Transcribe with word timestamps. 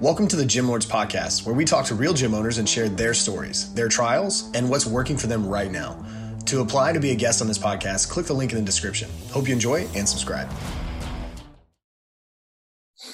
Welcome 0.00 0.28
to 0.28 0.36
the 0.36 0.46
Gym 0.46 0.68
Lords 0.68 0.86
Podcast, 0.86 1.44
where 1.44 1.56
we 1.56 1.64
talk 1.64 1.84
to 1.86 1.96
real 1.96 2.14
gym 2.14 2.32
owners 2.32 2.58
and 2.58 2.68
share 2.68 2.88
their 2.88 3.12
stories, 3.12 3.74
their 3.74 3.88
trials, 3.88 4.48
and 4.54 4.70
what's 4.70 4.86
working 4.86 5.16
for 5.16 5.26
them 5.26 5.44
right 5.44 5.72
now. 5.72 6.06
To 6.46 6.60
apply 6.60 6.92
to 6.92 7.00
be 7.00 7.10
a 7.10 7.16
guest 7.16 7.42
on 7.42 7.48
this 7.48 7.58
podcast, 7.58 8.08
click 8.08 8.24
the 8.26 8.32
link 8.32 8.52
in 8.52 8.58
the 8.58 8.64
description. 8.64 9.10
Hope 9.32 9.48
you 9.48 9.54
enjoy 9.54 9.88
and 9.96 10.08
subscribe. 10.08 10.48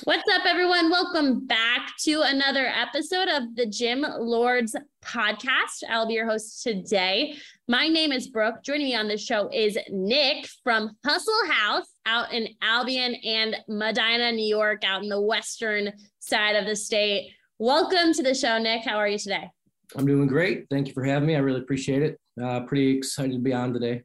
What's 0.05 0.29
up, 0.31 0.45
everyone? 0.45 0.91
Welcome 0.91 1.47
back 1.47 1.93
to 2.01 2.21
another 2.21 2.67
episode 2.67 3.29
of 3.29 3.55
the 3.55 3.65
Gym 3.65 4.05
Lords 4.19 4.77
podcast. 5.03 5.85
I'll 5.89 6.07
be 6.07 6.15
your 6.15 6.27
host 6.27 6.63
today. 6.63 7.37
My 7.67 7.89
name 7.89 8.13
is 8.13 8.29
Brooke. 8.29 8.63
Joining 8.63 8.89
me 8.89 8.95
on 8.95 9.09
this 9.09 9.25
show 9.25 9.49
is 9.51 9.79
Nick 9.89 10.47
from 10.63 10.95
Hustle 11.03 11.33
House 11.49 11.87
out 12.05 12.33
in 12.33 12.49
Albion 12.61 13.15
and 13.25 13.57
Medina, 13.69 14.33
New 14.33 14.45
York, 14.45 14.85
out 14.85 15.03
in 15.03 15.09
the 15.09 15.21
western 15.21 15.91
side 16.27 16.57
of 16.57 16.67
the 16.67 16.77
state. 16.77 17.33
Welcome 17.59 18.13
to 18.15 18.23
the 18.23 18.35
show, 18.35 18.59
Nick. 18.59 18.85
How 18.85 18.97
are 18.97 19.09
you 19.09 19.19
today? 19.19 19.51
I'm 19.97 20.07
doing 20.07 20.27
great. 20.27 20.67
Thank 20.71 20.89
you 20.89 20.95
for 20.95 21.05
having 21.05 21.27
me. 21.27 21.37
I 21.37 21.41
really 21.41 21.61
appreciate 21.61 22.03
it. 22.03 22.19
Uh, 22.43 22.61
pretty 22.61 22.97
excited 22.97 23.33
to 23.33 23.39
be 23.39 23.53
on 23.53 23.73
today. 23.73 24.03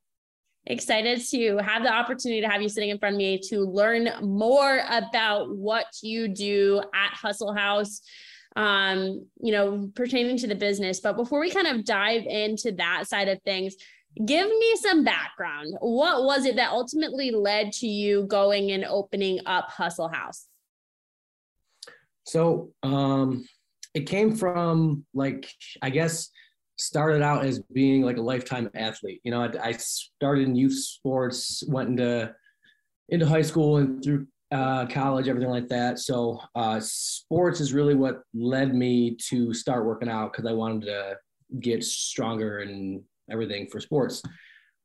Excited 0.66 1.22
to 1.32 1.58
have 1.58 1.84
the 1.84 1.92
opportunity 1.92 2.42
to 2.42 2.50
have 2.50 2.62
you 2.62 2.70
sitting 2.70 2.90
in 2.90 3.00
front 3.00 3.16
of 3.16 3.18
me 3.18 3.40
to 3.50 3.62
learn 3.62 4.10
more 4.22 4.82
about 4.90 5.56
what 5.56 5.86
you 6.04 6.28
do 6.28 6.82
at 6.94 7.14
Hustle 7.14 7.54
House 7.54 8.02
um, 8.56 9.26
you 9.40 9.54
know, 9.54 9.90
pertaining 9.96 10.38
to 10.38 10.48
the 10.48 10.56
business. 10.56 11.00
But 11.00 11.16
before 11.16 11.40
we 11.40 11.50
kind 11.50 11.68
of 11.68 11.86
dive 11.86 12.24
into 12.24 12.74
that 12.74 13.08
side 13.08 13.30
of 13.30 13.42
things, 13.44 13.76
give 14.26 14.48
me 14.48 14.76
some 14.76 15.06
background. 15.06 15.76
What 15.80 16.26
was 16.26 16.46
it 16.46 16.58
that 16.58 16.72
ultimately 16.72 17.32
led 17.32 17.72
to 17.74 17.88
you 17.88 18.24
going 18.24 18.72
and 18.72 18.84
opening 18.84 19.40
up 19.46 19.70
Hustle 19.70 20.10
House? 20.10 20.49
So 22.30 22.70
um, 22.84 23.46
it 23.96 24.02
came 24.02 24.36
from 24.36 25.04
like, 25.16 25.50
I 25.82 25.90
guess, 25.90 26.30
started 26.78 27.22
out 27.24 27.44
as 27.44 27.60
being 27.74 28.04
like 28.04 28.18
a 28.18 28.22
lifetime 28.22 28.70
athlete. 28.76 29.20
You 29.24 29.32
know, 29.32 29.42
I, 29.42 29.70
I 29.70 29.72
started 29.74 30.48
in 30.48 30.56
youth 30.56 30.78
sports, 30.78 31.64
went 31.68 31.90
into 31.90 32.34
into 33.10 33.26
high 33.26 33.42
school 33.42 33.78
and 33.78 34.04
through 34.04 34.28
uh, 34.52 34.86
college, 34.86 35.28
everything 35.28 35.50
like 35.50 35.68
that. 35.70 35.98
So 35.98 36.40
uh, 36.54 36.80
sports 36.80 37.60
is 37.60 37.74
really 37.74 37.96
what 37.96 38.22
led 38.36 38.76
me 38.76 39.16
to 39.30 39.52
start 39.54 39.86
working 39.86 40.10
out 40.10 40.32
because 40.32 40.46
I 40.46 40.54
wanted 40.54 40.86
to 40.86 41.18
get 41.60 41.84
stronger 41.84 42.60
and 42.60 43.02
everything 43.32 43.68
for 43.72 43.80
sports. 43.80 44.22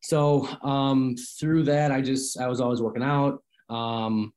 So 0.00 0.48
um, 0.62 1.14
through 1.38 1.64
that, 1.64 1.92
I 1.92 2.00
just 2.00 2.40
I 2.40 2.48
was 2.48 2.62
always 2.62 2.80
working 2.80 3.02
out. 3.02 3.42
Um, 3.68 4.32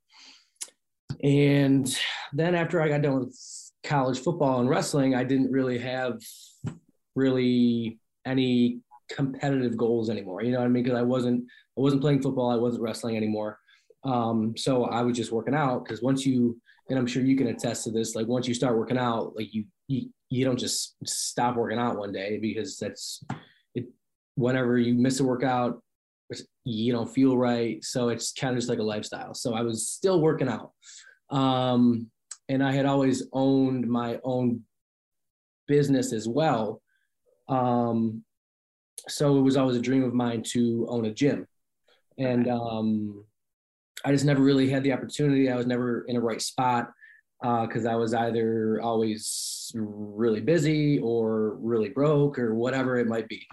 and 1.23 1.87
then 2.33 2.55
after 2.55 2.81
I 2.81 2.89
got 2.89 3.01
done 3.01 3.19
with 3.19 3.37
college 3.83 4.19
football 4.19 4.59
and 4.59 4.69
wrestling, 4.69 5.15
I 5.15 5.23
didn't 5.23 5.51
really 5.51 5.79
have 5.79 6.19
really 7.15 7.99
any 8.25 8.81
competitive 9.09 9.77
goals 9.77 10.09
anymore. 10.09 10.43
You 10.43 10.51
know 10.51 10.59
what 10.59 10.65
I 10.65 10.69
mean? 10.69 10.83
Because 10.83 10.97
I 10.97 11.03
wasn't 11.03 11.45
I 11.77 11.81
wasn't 11.81 12.01
playing 12.01 12.21
football, 12.21 12.49
I 12.49 12.55
wasn't 12.55 12.83
wrestling 12.83 13.17
anymore. 13.17 13.59
Um, 14.03 14.55
so 14.55 14.85
I 14.85 15.01
was 15.01 15.17
just 15.17 15.31
working 15.31 15.55
out 15.55 15.83
because 15.83 16.01
once 16.01 16.25
you, 16.25 16.59
and 16.89 16.97
I'm 16.97 17.07
sure 17.07 17.23
you 17.23 17.35
can 17.35 17.47
attest 17.47 17.83
to 17.83 17.91
this, 17.91 18.15
like 18.15 18.27
once 18.27 18.47
you 18.47 18.53
start 18.53 18.77
working 18.77 18.97
out, 18.97 19.35
like 19.35 19.53
you, 19.53 19.65
you, 19.87 20.09
you 20.29 20.45
don't 20.45 20.59
just 20.59 20.95
stop 21.05 21.55
working 21.55 21.77
out 21.77 21.97
one 21.97 22.11
day 22.11 22.39
because 22.41 22.77
that's 22.77 23.23
it. 23.75 23.85
Whenever 24.35 24.77
you 24.77 24.93
miss 24.93 25.19
a 25.19 25.23
workout, 25.23 25.81
you 26.63 26.91
don't 26.91 27.09
feel 27.09 27.37
right. 27.37 27.83
So 27.83 28.09
it's 28.09 28.33
kind 28.33 28.53
of 28.53 28.57
just 28.57 28.69
like 28.69 28.79
a 28.79 28.83
lifestyle. 28.83 29.33
So 29.33 29.53
I 29.53 29.61
was 29.61 29.87
still 29.87 30.21
working 30.21 30.49
out. 30.49 30.71
Um, 31.29 32.09
and 32.49 32.63
I 32.63 32.71
had 32.71 32.85
always 32.85 33.23
owned 33.33 33.87
my 33.87 34.19
own 34.23 34.63
business 35.67 36.13
as 36.13 36.27
well. 36.27 36.81
Um, 37.49 38.23
so 39.07 39.37
it 39.37 39.41
was 39.41 39.57
always 39.57 39.77
a 39.77 39.81
dream 39.81 40.03
of 40.03 40.13
mine 40.13 40.43
to 40.53 40.85
own 40.89 41.05
a 41.05 41.13
gym. 41.13 41.47
And 42.17 42.47
um, 42.47 43.25
I 44.03 44.11
just 44.11 44.25
never 44.25 44.41
really 44.41 44.69
had 44.69 44.83
the 44.83 44.93
opportunity. 44.93 45.49
I 45.49 45.55
was 45.55 45.67
never 45.67 46.01
in 46.07 46.15
a 46.15 46.21
right 46.21 46.41
spot 46.41 46.89
uh, 47.43 47.65
because 47.65 47.85
uh, 47.85 47.91
I 47.91 47.95
was 47.95 48.13
either 48.13 48.79
always 48.81 49.71
really 49.75 50.41
busy 50.41 50.99
or 50.99 51.55
really 51.55 51.89
broke 51.89 52.39
or 52.39 52.55
whatever 52.55 52.97
it 52.97 53.07
might 53.07 53.27
be. 53.27 53.45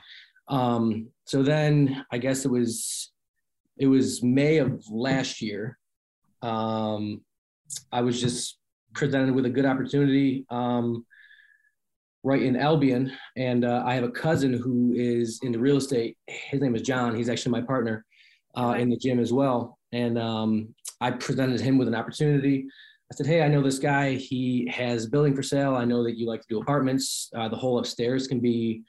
Um, 0.48 1.08
so 1.24 1.42
then 1.42 2.04
I 2.10 2.18
guess 2.18 2.44
it 2.44 2.50
was 2.50 3.10
it 3.76 3.86
was 3.86 4.22
May 4.22 4.58
of 4.58 4.84
last 4.88 5.42
year. 5.42 5.78
Um, 6.42 7.22
I 7.92 8.02
was 8.02 8.20
just 8.20 8.58
presented 8.94 9.34
with 9.34 9.46
a 9.46 9.50
good 9.50 9.64
opportunity 9.64 10.46
um, 10.50 11.04
right 12.22 12.42
in 12.42 12.56
Albion, 12.56 13.12
and 13.36 13.64
uh, 13.64 13.82
I 13.84 13.94
have 13.94 14.04
a 14.04 14.10
cousin 14.10 14.54
who 14.54 14.92
is 14.96 15.40
into 15.42 15.58
real 15.58 15.76
estate. 15.76 16.16
His 16.26 16.60
name 16.60 16.74
is 16.74 16.82
John. 16.82 17.14
He's 17.14 17.28
actually 17.28 17.52
my 17.52 17.66
partner 17.66 18.04
uh, 18.56 18.76
in 18.78 18.88
the 18.88 18.96
gym 18.96 19.20
as 19.20 19.32
well. 19.32 19.78
And 19.92 20.18
um, 20.18 20.74
I 21.00 21.10
presented 21.10 21.60
him 21.60 21.78
with 21.78 21.88
an 21.88 21.94
opportunity. 21.94 22.66
I 23.12 23.14
said, 23.14 23.26
Hey, 23.26 23.42
I 23.42 23.48
know 23.48 23.62
this 23.62 23.78
guy. 23.78 24.14
He 24.14 24.68
has 24.72 25.06
building 25.06 25.36
for 25.36 25.42
sale. 25.42 25.76
I 25.76 25.84
know 25.84 26.02
that 26.04 26.16
you 26.16 26.26
like 26.26 26.40
to 26.40 26.48
do 26.48 26.60
apartments. 26.60 27.30
Uh, 27.36 27.48
the 27.48 27.56
whole 27.56 27.78
upstairs 27.78 28.26
can 28.26 28.40
be 28.40 28.82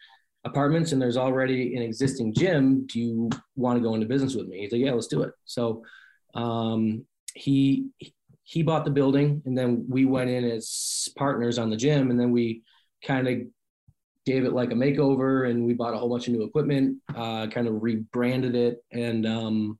apartments, 0.45 0.91
and 0.91 1.01
there's 1.01 1.17
already 1.17 1.75
an 1.75 1.81
existing 1.81 2.33
gym. 2.33 2.87
Do 2.87 2.99
you 2.99 3.29
want 3.55 3.77
to 3.77 3.83
go 3.83 3.95
into 3.95 4.07
business 4.07 4.35
with 4.35 4.47
me? 4.47 4.59
He's 4.59 4.71
like, 4.71 4.81
Yeah, 4.81 4.93
let's 4.93 5.07
do 5.07 5.23
it. 5.23 5.33
So 5.45 5.83
um, 6.33 7.05
he 7.33 7.87
he 8.45 8.61
bought 8.61 8.85
the 8.85 8.91
building, 8.91 9.41
and 9.45 9.57
then 9.57 9.85
we 9.89 10.05
went 10.05 10.29
in 10.29 10.45
as 10.45 11.09
partners 11.17 11.57
on 11.57 11.69
the 11.69 11.75
gym, 11.75 12.11
and 12.11 12.19
then 12.19 12.31
we 12.31 12.61
kind 13.03 13.27
of 13.27 13.39
gave 14.25 14.45
it 14.45 14.53
like 14.53 14.71
a 14.71 14.75
makeover, 14.75 15.49
and 15.49 15.65
we 15.65 15.73
bought 15.73 15.95
a 15.95 15.97
whole 15.97 16.09
bunch 16.09 16.27
of 16.27 16.33
new 16.33 16.43
equipment, 16.43 16.97
uh, 17.15 17.47
kind 17.47 17.67
of 17.67 17.81
rebranded 17.81 18.55
it, 18.55 18.83
and 18.91 19.25
um, 19.25 19.79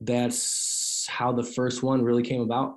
that's 0.00 1.06
how 1.08 1.32
the 1.32 1.44
first 1.44 1.82
one 1.82 2.02
really 2.02 2.24
came 2.24 2.40
about. 2.40 2.74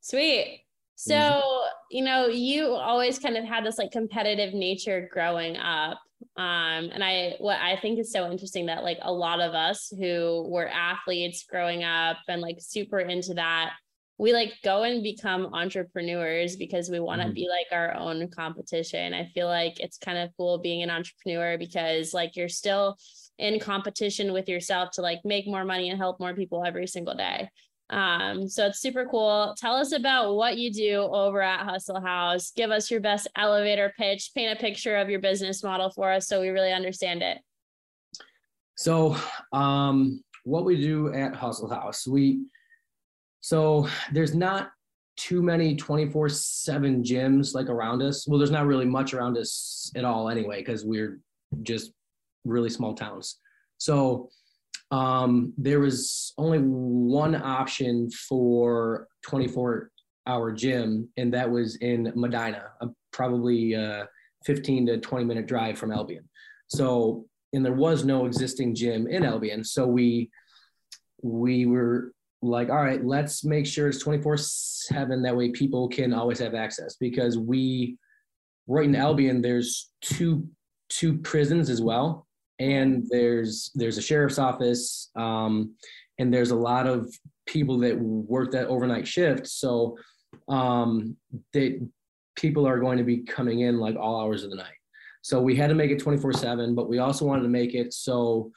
Sweet. 0.00 0.60
So, 0.96 1.14
mm-hmm. 1.14 1.68
you 1.90 2.04
know, 2.04 2.26
you 2.26 2.66
always 2.66 3.18
kind 3.18 3.36
of 3.38 3.44
had 3.44 3.64
this 3.64 3.78
like 3.78 3.90
competitive 3.90 4.52
nature 4.54 5.08
growing 5.10 5.56
up. 5.56 5.98
Um, 6.36 6.90
and 6.92 7.02
I, 7.02 7.34
what 7.38 7.58
I 7.60 7.78
think 7.80 7.98
is 7.98 8.12
so 8.12 8.30
interesting 8.30 8.66
that 8.66 8.82
like 8.82 8.98
a 9.02 9.12
lot 9.12 9.40
of 9.40 9.54
us 9.54 9.92
who 9.98 10.46
were 10.48 10.68
athletes 10.68 11.44
growing 11.48 11.84
up 11.84 12.18
and 12.28 12.40
like 12.40 12.56
super 12.60 13.00
into 13.00 13.34
that, 13.34 13.72
we 14.18 14.32
like 14.32 14.54
go 14.62 14.84
and 14.84 15.02
become 15.02 15.52
entrepreneurs 15.54 16.56
because 16.56 16.88
we 16.88 17.00
want 17.00 17.20
to 17.20 17.26
mm-hmm. 17.26 17.34
be 17.34 17.48
like 17.48 17.66
our 17.72 17.94
own 17.96 18.28
competition. 18.28 19.12
I 19.12 19.26
feel 19.26 19.48
like 19.48 19.80
it's 19.80 19.98
kind 19.98 20.18
of 20.18 20.30
cool 20.36 20.58
being 20.58 20.82
an 20.82 20.90
entrepreneur 20.90 21.58
because 21.58 22.14
like 22.14 22.36
you're 22.36 22.48
still 22.48 22.96
in 23.38 23.58
competition 23.58 24.32
with 24.32 24.48
yourself 24.48 24.90
to 24.92 25.02
like 25.02 25.20
make 25.24 25.46
more 25.46 25.64
money 25.64 25.90
and 25.90 25.98
help 25.98 26.20
more 26.20 26.34
people 26.34 26.64
every 26.64 26.86
single 26.86 27.14
day. 27.14 27.48
Um, 27.90 28.48
so 28.48 28.66
it's 28.66 28.80
super 28.80 29.06
cool. 29.10 29.54
Tell 29.58 29.74
us 29.74 29.92
about 29.92 30.34
what 30.34 30.56
you 30.58 30.72
do 30.72 31.00
over 31.00 31.42
at 31.42 31.66
Hustle 31.66 32.00
House. 32.00 32.52
Give 32.52 32.70
us 32.70 32.90
your 32.90 33.00
best 33.00 33.28
elevator 33.36 33.92
pitch, 33.98 34.30
paint 34.34 34.56
a 34.56 34.60
picture 34.60 34.96
of 34.96 35.10
your 35.10 35.20
business 35.20 35.62
model 35.62 35.90
for 35.90 36.10
us 36.10 36.28
so 36.28 36.40
we 36.40 36.48
really 36.48 36.72
understand 36.72 37.22
it. 37.22 37.38
So, 38.76 39.16
um, 39.52 40.22
what 40.44 40.64
we 40.64 40.80
do 40.80 41.12
at 41.12 41.34
Hustle 41.34 41.70
House, 41.70 42.06
we 42.06 42.40
so 43.44 43.86
there's 44.10 44.34
not 44.34 44.70
too 45.18 45.42
many 45.42 45.76
24 45.76 46.30
7 46.30 47.04
gyms 47.04 47.54
like 47.54 47.68
around 47.68 48.00
us. 48.00 48.26
Well, 48.26 48.38
there's 48.38 48.50
not 48.50 48.64
really 48.64 48.86
much 48.86 49.12
around 49.12 49.36
us 49.36 49.92
at 49.94 50.02
all 50.02 50.30
anyway, 50.30 50.60
because 50.60 50.86
we're 50.86 51.20
just 51.60 51.92
really 52.46 52.70
small 52.70 52.94
towns. 52.94 53.40
So 53.76 54.30
um, 54.90 55.52
there 55.58 55.78
was 55.78 56.32
only 56.38 56.60
one 56.60 57.34
option 57.34 58.08
for 58.10 59.08
24 59.26 59.90
hour 60.26 60.50
gym, 60.50 61.10
and 61.18 61.34
that 61.34 61.50
was 61.50 61.76
in 61.82 62.14
Medina, 62.16 62.70
probably 63.12 63.74
a 63.74 64.08
15 64.46 64.86
to 64.86 65.00
20 65.00 65.24
minute 65.26 65.46
drive 65.46 65.76
from 65.76 65.92
Albion. 65.92 66.26
So, 66.68 67.26
and 67.52 67.62
there 67.62 67.74
was 67.74 68.06
no 68.06 68.24
existing 68.24 68.74
gym 68.74 69.06
in 69.06 69.22
Albion. 69.22 69.64
So 69.64 69.86
we, 69.86 70.30
we 71.22 71.66
were 71.66 72.13
like, 72.48 72.70
all 72.70 72.82
right, 72.82 73.04
let's 73.04 73.44
make 73.44 73.66
sure 73.66 73.88
it's 73.88 73.98
24 73.98 74.36
seven. 74.36 75.22
That 75.22 75.36
way 75.36 75.50
people 75.50 75.88
can 75.88 76.12
always 76.12 76.38
have 76.38 76.54
access 76.54 76.96
because 76.96 77.38
we, 77.38 77.96
right 78.66 78.86
in 78.86 78.94
Albion, 78.94 79.42
there's 79.42 79.90
two, 80.00 80.46
two 80.88 81.18
prisons 81.18 81.70
as 81.70 81.80
well 81.80 82.26
and 82.58 83.04
there's 83.10 83.70
there's 83.74 83.98
a 83.98 84.02
sheriff's 84.02 84.38
office 84.38 85.10
um, 85.16 85.74
and 86.18 86.32
there's 86.32 86.50
a 86.50 86.56
lot 86.56 86.86
of 86.86 87.12
people 87.46 87.78
that 87.78 87.98
work 87.98 88.50
that 88.52 88.66
overnight 88.68 89.06
shift 89.06 89.46
so 89.46 89.96
um, 90.48 91.16
they 91.52 91.80
people 92.36 92.66
are 92.66 92.78
going 92.78 92.98
to 92.98 93.04
be 93.04 93.18
coming 93.18 93.60
in 93.60 93.78
like 93.78 93.96
all 93.96 94.20
hours 94.20 94.44
of 94.44 94.50
the 94.50 94.56
night 94.56 94.74
so 95.22 95.40
we 95.40 95.56
had 95.56 95.68
to 95.68 95.74
make 95.74 95.90
it 95.90 95.98
24 95.98 96.32
7 96.32 96.74
but 96.74 96.88
we 96.88 96.98
also 96.98 97.24
wanted 97.24 97.42
to 97.42 97.48
make 97.48 97.74
it 97.74 97.92
so 97.92 98.50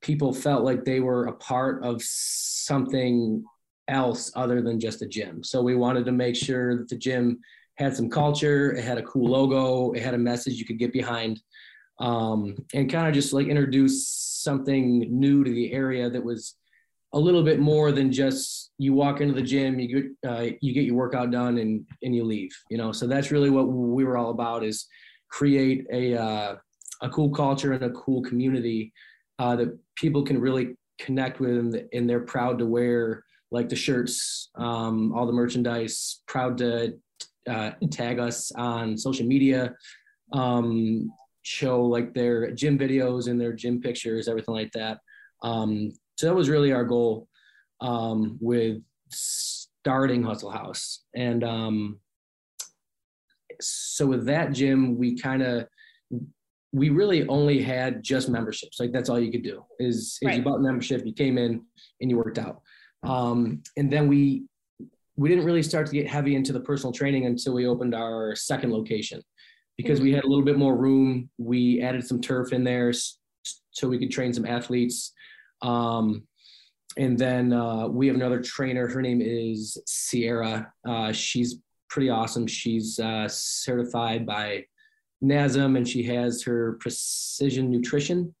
people 0.00 0.32
felt 0.32 0.64
like 0.64 0.84
they 0.84 1.00
were 1.00 1.26
a 1.26 1.32
part 1.32 1.84
of 1.84 2.02
something 2.02 3.44
else 3.88 4.30
other 4.36 4.62
than 4.62 4.78
just 4.78 5.02
a 5.02 5.06
gym. 5.06 5.42
So 5.42 5.62
we 5.62 5.74
wanted 5.74 6.04
to 6.06 6.12
make 6.12 6.36
sure 6.36 6.76
that 6.76 6.88
the 6.88 6.96
gym 6.96 7.40
had 7.76 7.96
some 7.96 8.10
culture, 8.10 8.72
it 8.72 8.84
had 8.84 8.98
a 8.98 9.02
cool 9.02 9.30
logo, 9.30 9.92
it 9.92 10.02
had 10.02 10.14
a 10.14 10.18
message 10.18 10.54
you 10.54 10.66
could 10.66 10.78
get 10.78 10.92
behind, 10.92 11.40
um, 12.00 12.56
and 12.74 12.90
kind 12.90 13.08
of 13.08 13.14
just 13.14 13.32
like 13.32 13.46
introduce 13.46 14.08
something 14.08 15.06
new 15.10 15.44
to 15.44 15.50
the 15.50 15.72
area 15.72 16.10
that 16.10 16.22
was 16.22 16.56
a 17.14 17.18
little 17.18 17.42
bit 17.42 17.58
more 17.58 17.90
than 17.90 18.12
just 18.12 18.72
you 18.78 18.92
walk 18.92 19.20
into 19.20 19.34
the 19.34 19.42
gym, 19.42 19.78
you 19.78 19.88
get 20.02 20.30
uh, 20.30 20.46
you 20.60 20.74
get 20.74 20.84
your 20.84 20.96
workout 20.96 21.30
done, 21.30 21.58
and 21.58 21.86
and 22.02 22.14
you 22.14 22.24
leave. 22.24 22.50
You 22.70 22.78
know, 22.78 22.92
so 22.92 23.06
that's 23.06 23.30
really 23.30 23.50
what 23.50 23.64
we 23.68 24.04
were 24.04 24.18
all 24.18 24.30
about 24.30 24.62
is 24.62 24.86
create 25.30 25.86
a 25.92 26.20
uh, 26.20 26.56
a 27.00 27.08
cool 27.08 27.30
culture 27.30 27.72
and 27.72 27.82
a 27.82 27.90
cool 27.90 28.22
community 28.22 28.92
uh, 29.38 29.56
that 29.56 29.78
people 29.96 30.22
can 30.22 30.40
really 30.40 30.76
connect 30.98 31.40
with, 31.40 31.74
and, 31.92 32.10
they're 32.10 32.20
proud 32.20 32.58
to 32.58 32.66
wear 32.66 33.22
like 33.50 33.68
the 33.68 33.76
shirts, 33.76 34.50
um, 34.56 35.12
all 35.14 35.26
the 35.26 35.32
merchandise, 35.32 36.22
proud 36.26 36.58
to 36.58 36.94
uh, 37.48 37.70
tag 37.90 38.18
us 38.18 38.52
on 38.52 38.96
social 38.98 39.26
media, 39.26 39.74
um, 40.32 41.10
show 41.42 41.82
like 41.82 42.12
their 42.12 42.50
gym 42.50 42.78
videos 42.78 43.28
and 43.28 43.40
their 43.40 43.52
gym 43.52 43.80
pictures, 43.80 44.28
everything 44.28 44.54
like 44.54 44.72
that. 44.72 44.98
Um, 45.42 45.92
so 46.16 46.26
that 46.26 46.34
was 46.34 46.50
really 46.50 46.72
our 46.72 46.84
goal 46.84 47.28
um, 47.80 48.36
with 48.40 48.82
starting 49.08 50.22
Hustle 50.22 50.50
House. 50.50 51.04
And 51.14 51.44
um, 51.44 52.00
so 53.60 54.06
with 54.06 54.26
that 54.26 54.52
gym, 54.52 54.98
we 54.98 55.16
kind 55.18 55.42
of 55.42 55.66
we 56.72 56.90
really 56.90 57.26
only 57.28 57.62
had 57.62 58.02
just 58.02 58.28
memberships. 58.28 58.78
Like 58.78 58.92
that's 58.92 59.08
all 59.08 59.18
you 59.18 59.32
could 59.32 59.42
do 59.42 59.64
is, 59.78 59.96
is 59.96 60.18
right. 60.22 60.36
you 60.36 60.42
bought 60.42 60.60
membership, 60.60 61.06
you 61.06 61.12
came 61.12 61.38
in 61.38 61.62
and 62.00 62.10
you 62.10 62.16
worked 62.16 62.38
out. 62.38 62.60
Um, 63.04 63.62
and 63.76 63.90
then 63.90 64.08
we 64.08 64.44
we 65.16 65.28
didn't 65.28 65.44
really 65.44 65.64
start 65.64 65.86
to 65.86 65.92
get 65.92 66.06
heavy 66.06 66.36
into 66.36 66.52
the 66.52 66.60
personal 66.60 66.92
training 66.92 67.26
until 67.26 67.52
we 67.52 67.66
opened 67.66 67.92
our 67.92 68.36
second 68.36 68.72
location 68.72 69.20
because 69.76 70.00
we 70.00 70.12
had 70.12 70.22
a 70.22 70.26
little 70.26 70.44
bit 70.44 70.56
more 70.56 70.76
room. 70.76 71.28
We 71.38 71.82
added 71.82 72.06
some 72.06 72.20
turf 72.20 72.52
in 72.52 72.62
there 72.62 72.92
so 72.92 73.88
we 73.88 73.98
could 73.98 74.12
train 74.12 74.32
some 74.32 74.46
athletes. 74.46 75.12
Um, 75.60 76.22
and 76.96 77.18
then 77.18 77.52
uh, 77.52 77.88
we 77.88 78.06
have 78.06 78.16
another 78.16 78.40
trainer. 78.40 78.86
Her 78.88 79.02
name 79.02 79.20
is 79.20 79.76
Sierra. 79.86 80.72
Uh, 80.86 81.12
she's 81.12 81.56
pretty 81.90 82.10
awesome. 82.10 82.46
She's 82.46 82.98
uh, 82.98 83.26
certified 83.28 84.24
by 84.24 84.64
NASM 85.22 85.76
and 85.76 85.88
she 85.88 86.02
has 86.04 86.42
her 86.44 86.76
precision 86.80 87.70
nutrition. 87.70 88.34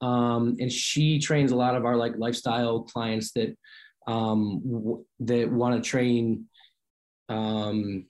Um, 0.00 0.56
and 0.60 0.70
she 0.70 1.18
trains 1.18 1.52
a 1.52 1.56
lot 1.56 1.74
of 1.74 1.84
our 1.84 1.96
like 1.96 2.12
lifestyle 2.18 2.82
clients 2.82 3.32
that 3.32 3.56
um, 4.06 4.60
w- 4.64 5.04
that 5.20 5.50
want 5.50 5.82
to 5.82 5.88
train 5.88 6.46
um, 7.28 8.06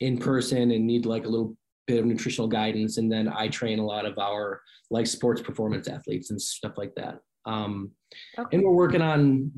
in 0.00 0.18
person 0.18 0.70
and 0.70 0.86
need 0.86 1.06
like 1.06 1.24
a 1.24 1.28
little 1.28 1.56
bit 1.86 1.98
of 1.98 2.06
nutritional 2.06 2.46
guidance. 2.46 2.98
And 2.98 3.10
then 3.10 3.28
I 3.28 3.48
train 3.48 3.78
a 3.78 3.86
lot 3.86 4.06
of 4.06 4.18
our 4.18 4.60
like 4.90 5.06
sports 5.06 5.40
performance 5.40 5.88
athletes 5.88 6.30
and 6.30 6.40
stuff 6.40 6.76
like 6.76 6.94
that. 6.96 7.18
Um, 7.46 7.92
okay. 8.38 8.56
And 8.56 8.64
we're 8.64 8.72
working 8.72 9.02
on 9.02 9.50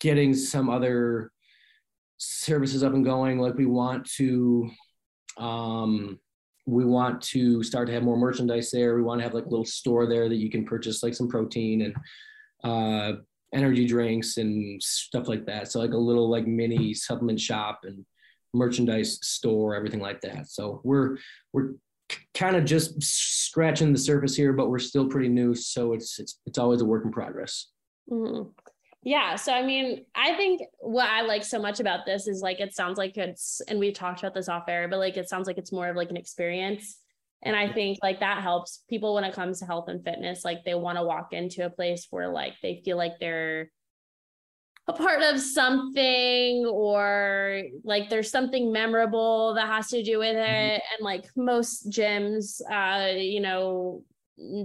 getting 0.00 0.34
some 0.34 0.68
other 0.68 1.30
services 2.18 2.82
up 2.82 2.92
and 2.92 3.04
going. 3.04 3.38
Like 3.38 3.54
we 3.54 3.66
want 3.66 4.08
to, 4.16 4.70
um, 5.38 6.18
we 6.70 6.84
want 6.84 7.20
to 7.20 7.62
start 7.62 7.88
to 7.88 7.92
have 7.92 8.02
more 8.02 8.16
merchandise 8.16 8.70
there. 8.70 8.94
We 8.94 9.02
want 9.02 9.18
to 9.18 9.24
have 9.24 9.34
like 9.34 9.46
a 9.46 9.48
little 9.48 9.64
store 9.64 10.06
there 10.06 10.28
that 10.28 10.36
you 10.36 10.50
can 10.50 10.64
purchase 10.64 11.02
like 11.02 11.14
some 11.14 11.28
protein 11.28 11.82
and 11.82 11.96
uh, 12.62 13.20
energy 13.52 13.86
drinks 13.86 14.36
and 14.36 14.80
stuff 14.82 15.26
like 15.26 15.44
that. 15.46 15.70
So 15.70 15.80
like 15.80 15.92
a 15.92 15.96
little 15.96 16.30
like 16.30 16.46
mini 16.46 16.94
supplement 16.94 17.40
shop 17.40 17.80
and 17.82 18.04
merchandise 18.54 19.18
store, 19.22 19.74
everything 19.74 20.00
like 20.00 20.20
that. 20.20 20.48
So 20.48 20.80
we're 20.84 21.18
we're 21.52 21.72
kind 22.34 22.56
of 22.56 22.64
just 22.64 23.02
scratching 23.02 23.92
the 23.92 23.98
surface 23.98 24.36
here, 24.36 24.52
but 24.52 24.70
we're 24.70 24.78
still 24.78 25.08
pretty 25.08 25.28
new. 25.28 25.54
So 25.54 25.92
it's 25.92 26.20
it's 26.20 26.38
it's 26.46 26.58
always 26.58 26.82
a 26.82 26.84
work 26.84 27.04
in 27.04 27.10
progress. 27.10 27.66
Mm-hmm. 28.08 28.48
Yeah. 29.02 29.36
So 29.36 29.52
I 29.52 29.64
mean, 29.64 30.04
I 30.14 30.34
think 30.34 30.60
what 30.78 31.08
I 31.08 31.22
like 31.22 31.44
so 31.44 31.58
much 31.58 31.80
about 31.80 32.04
this 32.04 32.26
is 32.26 32.42
like 32.42 32.60
it 32.60 32.74
sounds 32.74 32.98
like 32.98 33.16
it's 33.16 33.62
and 33.66 33.78
we 33.78 33.92
talked 33.92 34.20
about 34.20 34.34
this 34.34 34.48
off 34.48 34.68
air, 34.68 34.88
but 34.88 34.98
like 34.98 35.16
it 35.16 35.28
sounds 35.28 35.46
like 35.46 35.56
it's 35.56 35.72
more 35.72 35.88
of 35.88 35.96
like 35.96 36.10
an 36.10 36.16
experience. 36.16 36.98
And 37.42 37.56
I 37.56 37.72
think 37.72 37.98
like 38.02 38.20
that 38.20 38.42
helps 38.42 38.84
people 38.90 39.14
when 39.14 39.24
it 39.24 39.32
comes 39.32 39.60
to 39.60 39.66
health 39.66 39.88
and 39.88 40.04
fitness. 40.04 40.44
Like 40.44 40.64
they 40.64 40.74
want 40.74 40.98
to 40.98 41.04
walk 41.04 41.32
into 41.32 41.64
a 41.64 41.70
place 41.70 42.06
where 42.10 42.28
like 42.28 42.54
they 42.62 42.82
feel 42.84 42.98
like 42.98 43.12
they're 43.18 43.70
a 44.86 44.92
part 44.92 45.22
of 45.22 45.40
something 45.40 46.66
or 46.66 47.62
like 47.84 48.10
there's 48.10 48.30
something 48.30 48.72
memorable 48.72 49.54
that 49.54 49.68
has 49.68 49.88
to 49.88 50.02
do 50.02 50.18
with 50.18 50.36
mm-hmm. 50.36 50.74
it. 50.74 50.82
And 50.92 51.04
like 51.04 51.24
most 51.36 51.90
gyms, 51.90 52.60
uh, 52.70 53.16
you 53.16 53.40
know, 53.40 54.04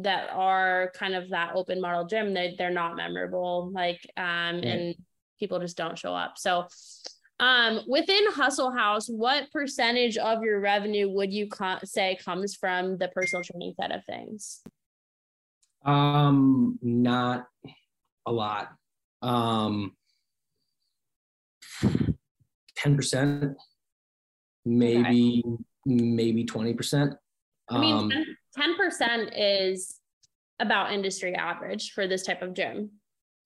that 0.02 0.30
are 0.32 0.92
kind 0.96 1.16
of 1.16 1.30
that 1.30 1.52
open 1.56 1.82
model 1.82 2.06
gym, 2.06 2.34
they 2.34 2.56
they're 2.58 2.70
not 2.70 2.96
memorable. 2.96 3.72
Like 3.74 4.00
um 4.18 4.62
and 4.64 4.96
people 5.40 5.60
just 5.60 5.78
don't 5.78 5.98
show 5.98 6.14
up. 6.14 6.38
So 6.38 6.68
um, 7.40 7.82
within 7.88 8.32
Hustle 8.32 8.72
House, 8.72 9.08
what 9.08 9.52
percentage 9.52 10.18
of 10.18 10.42
your 10.42 10.60
revenue 10.60 11.10
would 11.10 11.34
you 11.34 11.48
co- 11.48 11.80
say 11.84 12.18
comes 12.24 12.56
from 12.56 12.98
the 12.98 13.10
personal 13.10 13.44
training 13.44 13.74
side 13.80 13.92
of 13.92 14.06
things? 14.06 14.62
Um, 15.84 16.80
not 16.82 17.48
a 18.26 18.32
lot. 18.32 18.70
Um, 19.22 19.96
10%, 22.80 23.56
maybe, 24.66 25.44
okay. 25.46 25.66
maybe 25.86 26.46
20%. 26.46 27.18
I 27.70 27.78
mean, 27.78 27.96
um, 27.96 28.12
10, 28.58 28.78
10% 28.78 29.32
is 29.36 30.00
about 30.60 30.94
industry 30.94 31.36
average 31.36 31.92
for 31.92 32.08
this 32.08 32.24
type 32.24 32.42
of 32.42 32.54
gym 32.54 32.92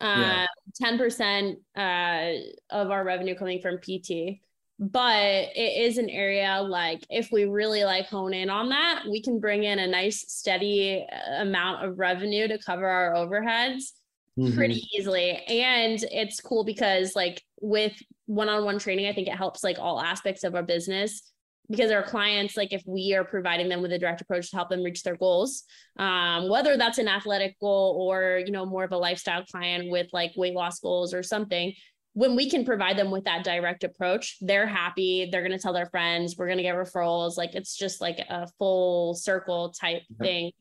yeah. 0.02 0.48
10% 0.82 1.56
uh, 1.76 1.80
uh, 1.80 2.34
of 2.70 2.92
our 2.92 3.04
revenue 3.04 3.36
coming 3.36 3.62
from 3.62 3.78
PT. 3.78 4.40
But 4.82 5.50
it 5.56 5.82
is 5.82 5.98
an 5.98 6.10
area 6.10 6.62
like 6.62 7.06
if 7.10 7.32
we 7.34 7.44
really 7.44 7.84
like 7.84 8.06
hone 8.06 8.34
in 8.34 8.50
on 8.50 8.70
that, 8.70 9.04
we 9.10 9.22
can 9.22 9.40
bring 9.40 9.66
in 9.66 9.78
a 9.78 9.88
nice 9.88 10.24
steady 10.32 11.06
uh, 11.12 11.42
amount 11.42 11.84
of 11.84 12.00
revenue 12.00 12.48
to 12.48 12.58
cover 12.58 12.88
our 12.88 13.14
overheads 13.14 13.92
mm-hmm. 14.38 14.56
pretty 14.56 14.82
easily. 14.96 15.32
And 15.32 16.02
it's 16.12 16.40
cool 16.40 16.64
because 16.64 17.14
like 17.14 17.44
with 17.60 17.94
one-on-one 18.28 18.80
training, 18.80 19.08
I 19.08 19.14
think 19.14 19.28
it 19.28 19.36
helps 19.36 19.66
like 19.66 19.80
all 19.80 20.00
aspects 20.00 20.46
of 20.46 20.56
our 20.56 20.64
business 20.64 21.30
because 21.69 21.92
our 21.92 22.04
clients 22.04 22.57
like 22.57 22.74
if 22.74 22.81
we 22.86 23.13
are 23.13 23.24
providing 23.24 23.70
them 23.70 23.82
with 23.82 23.91
a 23.91 24.00
direct 24.00 24.22
approach 24.22 24.50
to 24.50 24.55
help 24.55 24.70
them 24.70 24.84
reach 24.84 25.03
their 25.03 25.15
goals 25.15 25.63
um, 25.98 26.50
whether 26.50 26.77
that's 26.77 26.98
an 26.98 27.08
athletic 27.08 27.60
goal 27.60 27.98
or 28.00 28.41
you 28.46 28.51
know 28.51 28.65
more 28.65 28.84
of 28.84 28.91
a 28.91 28.98
lifestyle 28.98 29.44
client 29.46 29.89
with 29.89 30.08
like 30.13 30.32
weight 30.36 30.53
loss 30.53 30.79
goals 30.79 31.13
or 31.13 31.24
something 31.24 31.74
when 32.13 32.36
we 32.36 32.50
can 32.50 32.65
provide 32.65 32.98
them 32.98 33.12
with 33.12 33.24
that 33.24 33.44
direct 33.44 33.84
approach 33.84 34.38
they're 34.41 34.67
happy 34.67 35.29
they're 35.32 35.41
going 35.41 35.51
to 35.51 35.60
tell 35.60 35.74
their 35.74 35.86
friends 35.88 36.36
we're 36.38 36.48
going 36.48 36.58
to 36.58 36.63
get 36.63 36.75
referrals 36.75 37.38
like 37.38 37.53
it's 37.53 37.77
just 37.77 38.01
like 38.01 38.20
a 38.29 38.48
full 38.58 39.13
circle 39.13 39.74
type 39.79 40.01
thing. 40.20 40.51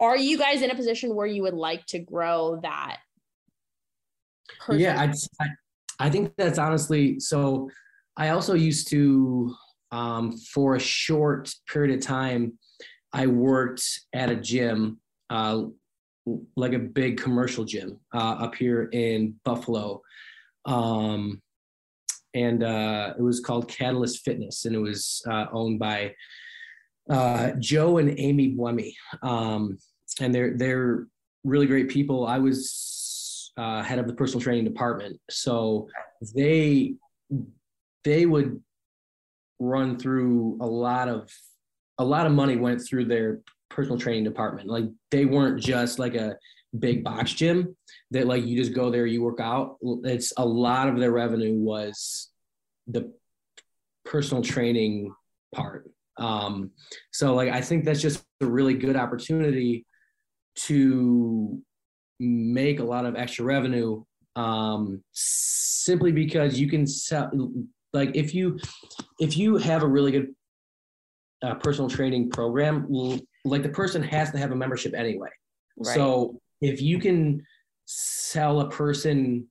Are 0.00 0.16
you 0.16 0.36
guys 0.36 0.60
in 0.60 0.70
a 0.70 0.74
position 0.74 1.14
where 1.14 1.26
you 1.26 1.42
would 1.42 1.54
like 1.54 1.86
to 1.86 1.98
grow 2.00 2.58
that 2.62 2.98
yeah 4.72 5.00
I, 5.40 5.46
I 6.06 6.10
think 6.10 6.34
that's 6.36 6.58
honestly 6.58 7.18
so 7.18 7.70
i 8.16 8.28
also 8.28 8.54
used 8.54 8.88
to 8.88 9.54
um, 9.94 10.32
for 10.32 10.74
a 10.74 10.80
short 10.80 11.54
period 11.72 11.96
of 11.96 12.04
time, 12.04 12.58
I 13.12 13.28
worked 13.28 13.84
at 14.12 14.28
a 14.28 14.34
gym, 14.34 14.98
uh, 15.30 15.66
like 16.56 16.72
a 16.72 16.80
big 16.80 17.20
commercial 17.20 17.64
gym 17.64 18.00
uh, 18.12 18.36
up 18.44 18.56
here 18.56 18.88
in 18.92 19.36
Buffalo. 19.44 20.02
Um, 20.64 21.40
and 22.34 22.64
uh, 22.64 23.14
it 23.16 23.22
was 23.22 23.38
called 23.38 23.68
Catalyst 23.68 24.24
Fitness, 24.24 24.64
and 24.64 24.74
it 24.74 24.80
was 24.80 25.22
uh, 25.30 25.46
owned 25.52 25.78
by 25.78 26.14
uh, 27.08 27.52
Joe 27.60 27.98
and 27.98 28.18
Amy 28.18 28.52
Buemi. 28.52 28.94
Um, 29.22 29.78
and 30.20 30.34
they're 30.34 30.56
they're 30.56 31.06
really 31.44 31.66
great 31.66 31.88
people. 31.88 32.26
I 32.26 32.38
was 32.38 33.52
uh, 33.56 33.82
head 33.82 34.00
of 34.00 34.08
the 34.08 34.14
personal 34.14 34.40
training 34.40 34.64
department, 34.64 35.20
so 35.30 35.88
they 36.34 36.94
they 38.02 38.26
would 38.26 38.60
run 39.64 39.98
through 39.98 40.58
a 40.60 40.66
lot 40.66 41.08
of 41.08 41.30
a 41.98 42.04
lot 42.04 42.26
of 42.26 42.32
money 42.32 42.56
went 42.56 42.80
through 42.80 43.04
their 43.04 43.40
personal 43.70 43.98
training 43.98 44.24
department. 44.24 44.68
Like 44.68 44.84
they 45.10 45.24
weren't 45.24 45.60
just 45.60 45.98
like 45.98 46.14
a 46.14 46.36
big 46.78 47.04
box 47.04 47.32
gym 47.32 47.76
that 48.10 48.26
like 48.26 48.44
you 48.44 48.56
just 48.56 48.74
go 48.74 48.90
there, 48.90 49.06
you 49.06 49.22
work 49.22 49.40
out. 49.40 49.76
It's 50.04 50.32
a 50.36 50.44
lot 50.44 50.88
of 50.88 50.98
their 50.98 51.12
revenue 51.12 51.54
was 51.54 52.30
the 52.86 53.12
personal 54.04 54.42
training 54.42 55.12
part. 55.54 55.90
Um, 56.16 56.70
so 57.12 57.34
like 57.34 57.50
I 57.50 57.60
think 57.60 57.84
that's 57.84 58.02
just 58.02 58.24
a 58.40 58.46
really 58.46 58.74
good 58.74 58.96
opportunity 58.96 59.86
to 60.56 61.60
make 62.20 62.80
a 62.80 62.84
lot 62.84 63.06
of 63.06 63.16
extra 63.16 63.44
revenue 63.44 64.04
um, 64.36 65.02
simply 65.12 66.12
because 66.12 66.58
you 66.58 66.68
can 66.68 66.86
sell 66.86 67.30
like 67.94 68.14
if 68.14 68.34
you 68.34 68.58
if 69.20 69.36
you 69.36 69.56
have 69.56 69.82
a 69.82 69.86
really 69.86 70.12
good 70.12 70.34
uh, 71.42 71.54
personal 71.54 71.88
training 71.88 72.30
program 72.30 72.86
like 73.44 73.62
the 73.62 73.68
person 73.68 74.02
has 74.02 74.30
to 74.30 74.38
have 74.38 74.50
a 74.50 74.56
membership 74.56 74.94
anyway 74.94 75.28
right. 75.78 75.94
so 75.94 76.38
if 76.60 76.82
you 76.82 76.98
can 76.98 77.42
sell 77.86 78.60
a 78.60 78.68
person 78.70 79.46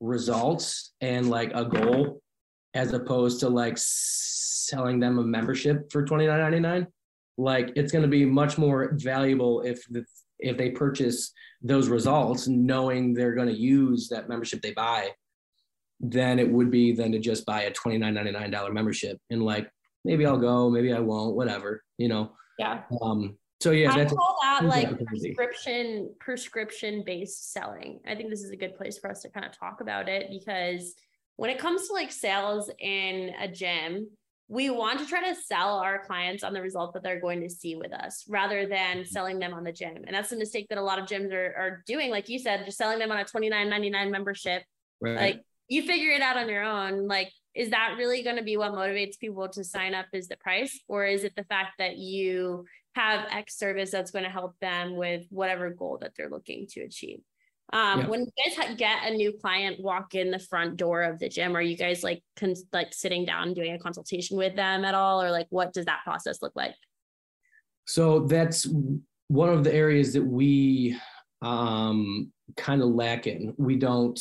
results 0.00 0.92
and 1.00 1.28
like 1.28 1.50
a 1.54 1.64
goal 1.64 2.20
as 2.74 2.92
opposed 2.92 3.40
to 3.40 3.48
like 3.48 3.74
selling 3.76 5.00
them 5.00 5.18
a 5.18 5.22
membership 5.22 5.90
for 5.90 6.04
twenty 6.04 6.26
nine 6.26 6.38
ninety 6.38 6.60
nine, 6.60 6.86
like 7.36 7.72
it's 7.76 7.92
going 7.92 8.02
to 8.02 8.08
be 8.08 8.24
much 8.24 8.58
more 8.58 8.92
valuable 8.94 9.62
if 9.62 9.86
the, 9.88 10.04
if 10.38 10.56
they 10.56 10.70
purchase 10.70 11.32
those 11.62 11.88
results 11.88 12.48
knowing 12.48 13.12
they're 13.12 13.34
going 13.34 13.48
to 13.48 13.56
use 13.56 14.08
that 14.08 14.28
membership 14.28 14.62
they 14.62 14.72
buy 14.72 15.10
than 16.00 16.38
it 16.38 16.50
would 16.50 16.70
be 16.70 16.92
than 16.92 17.12
to 17.12 17.18
just 17.18 17.44
buy 17.46 17.62
a 17.62 17.72
twenty 17.72 17.98
nine 17.98 18.14
ninety 18.14 18.32
nine 18.32 18.50
dollar 18.50 18.72
membership 18.72 19.18
and 19.30 19.42
like 19.42 19.70
maybe 20.04 20.26
I'll 20.26 20.38
go, 20.38 20.70
maybe 20.70 20.92
I 20.92 21.00
won't, 21.00 21.36
whatever, 21.36 21.82
you 21.98 22.08
know. 22.08 22.32
Yeah. 22.58 22.82
Um. 23.02 23.36
So 23.60 23.72
yeah, 23.72 23.92
I 23.92 23.98
that's 23.98 24.12
call 24.12 24.38
that 24.42 24.64
like 24.64 25.04
prescription 25.04 26.14
prescription 26.18 27.02
based 27.04 27.52
selling. 27.52 28.00
I 28.06 28.14
think 28.14 28.30
this 28.30 28.42
is 28.42 28.50
a 28.50 28.56
good 28.56 28.74
place 28.74 28.98
for 28.98 29.10
us 29.10 29.22
to 29.22 29.28
kind 29.28 29.44
of 29.44 29.56
talk 29.56 29.80
about 29.80 30.08
it 30.08 30.28
because 30.30 30.94
when 31.36 31.50
it 31.50 31.58
comes 31.58 31.86
to 31.88 31.92
like 31.92 32.10
sales 32.10 32.70
in 32.78 33.32
a 33.38 33.48
gym, 33.48 34.08
we 34.48 34.70
want 34.70 34.98
to 34.98 35.06
try 35.06 35.28
to 35.28 35.40
sell 35.40 35.78
our 35.78 36.04
clients 36.04 36.42
on 36.42 36.52
the 36.52 36.60
result 36.60 36.94
that 36.94 37.02
they're 37.02 37.20
going 37.20 37.40
to 37.42 37.50
see 37.50 37.76
with 37.76 37.92
us 37.92 38.24
rather 38.28 38.66
than 38.66 38.98
mm-hmm. 38.98 39.08
selling 39.08 39.38
them 39.38 39.54
on 39.54 39.62
the 39.62 39.72
gym. 39.72 40.04
And 40.06 40.14
that's 40.14 40.32
a 40.32 40.36
mistake 40.36 40.66
that 40.70 40.78
a 40.78 40.82
lot 40.82 40.98
of 40.98 41.06
gyms 41.06 41.32
are, 41.32 41.54
are 41.56 41.82
doing. 41.86 42.10
Like 42.10 42.28
you 42.28 42.38
said, 42.38 42.64
just 42.64 42.78
selling 42.78 42.98
them 42.98 43.12
on 43.12 43.18
a 43.18 43.24
$29.99 43.24 44.10
membership. 44.10 44.64
Right. 45.00 45.16
Like 45.16 45.40
you 45.70 45.82
figure 45.82 46.10
it 46.10 46.20
out 46.20 46.36
on 46.36 46.48
your 46.48 46.64
own. 46.64 47.06
Like, 47.06 47.32
is 47.54 47.70
that 47.70 47.94
really 47.96 48.22
going 48.22 48.36
to 48.36 48.42
be 48.42 48.56
what 48.56 48.72
motivates 48.72 49.18
people 49.18 49.48
to 49.48 49.64
sign 49.64 49.94
up 49.94 50.06
is 50.12 50.28
the 50.28 50.36
price? 50.36 50.78
Or 50.88 51.06
is 51.06 51.24
it 51.24 51.32
the 51.36 51.44
fact 51.44 51.78
that 51.78 51.96
you 51.96 52.66
have 52.96 53.26
X 53.30 53.56
service 53.56 53.90
that's 53.90 54.10
going 54.10 54.24
to 54.24 54.30
help 54.30 54.58
them 54.60 54.96
with 54.96 55.26
whatever 55.30 55.70
goal 55.70 55.98
that 56.02 56.12
they're 56.16 56.28
looking 56.28 56.66
to 56.72 56.82
achieve? 56.82 57.20
Um, 57.72 58.00
yeah. 58.00 58.06
When 58.08 58.20
you 58.22 58.54
guys 58.56 58.76
get 58.76 59.04
a 59.04 59.14
new 59.14 59.32
client 59.40 59.80
walk 59.80 60.16
in 60.16 60.32
the 60.32 60.40
front 60.40 60.76
door 60.76 61.02
of 61.02 61.20
the 61.20 61.28
gym, 61.28 61.56
are 61.56 61.62
you 61.62 61.76
guys 61.76 62.02
like 62.02 62.20
con- 62.36 62.54
like 62.72 62.92
sitting 62.92 63.24
down 63.24 63.54
doing 63.54 63.72
a 63.72 63.78
consultation 63.78 64.36
with 64.36 64.56
them 64.56 64.84
at 64.84 64.96
all, 64.96 65.22
or 65.22 65.30
like 65.30 65.46
what 65.50 65.72
does 65.72 65.84
that 65.84 66.00
process 66.02 66.42
look 66.42 66.56
like? 66.56 66.74
So 67.86 68.20
that's 68.20 68.66
one 69.28 69.50
of 69.50 69.62
the 69.62 69.72
areas 69.72 70.12
that 70.14 70.24
we 70.24 70.98
um, 71.42 72.32
kind 72.56 72.82
of 72.82 72.88
lack 72.88 73.28
in. 73.28 73.54
We 73.56 73.76
don't 73.76 74.20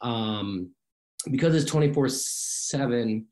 um, 0.00 0.70
because 1.30 1.54
it's 1.54 1.70
twenty 1.70 1.92
four 1.92 2.08
seven. 2.08 3.26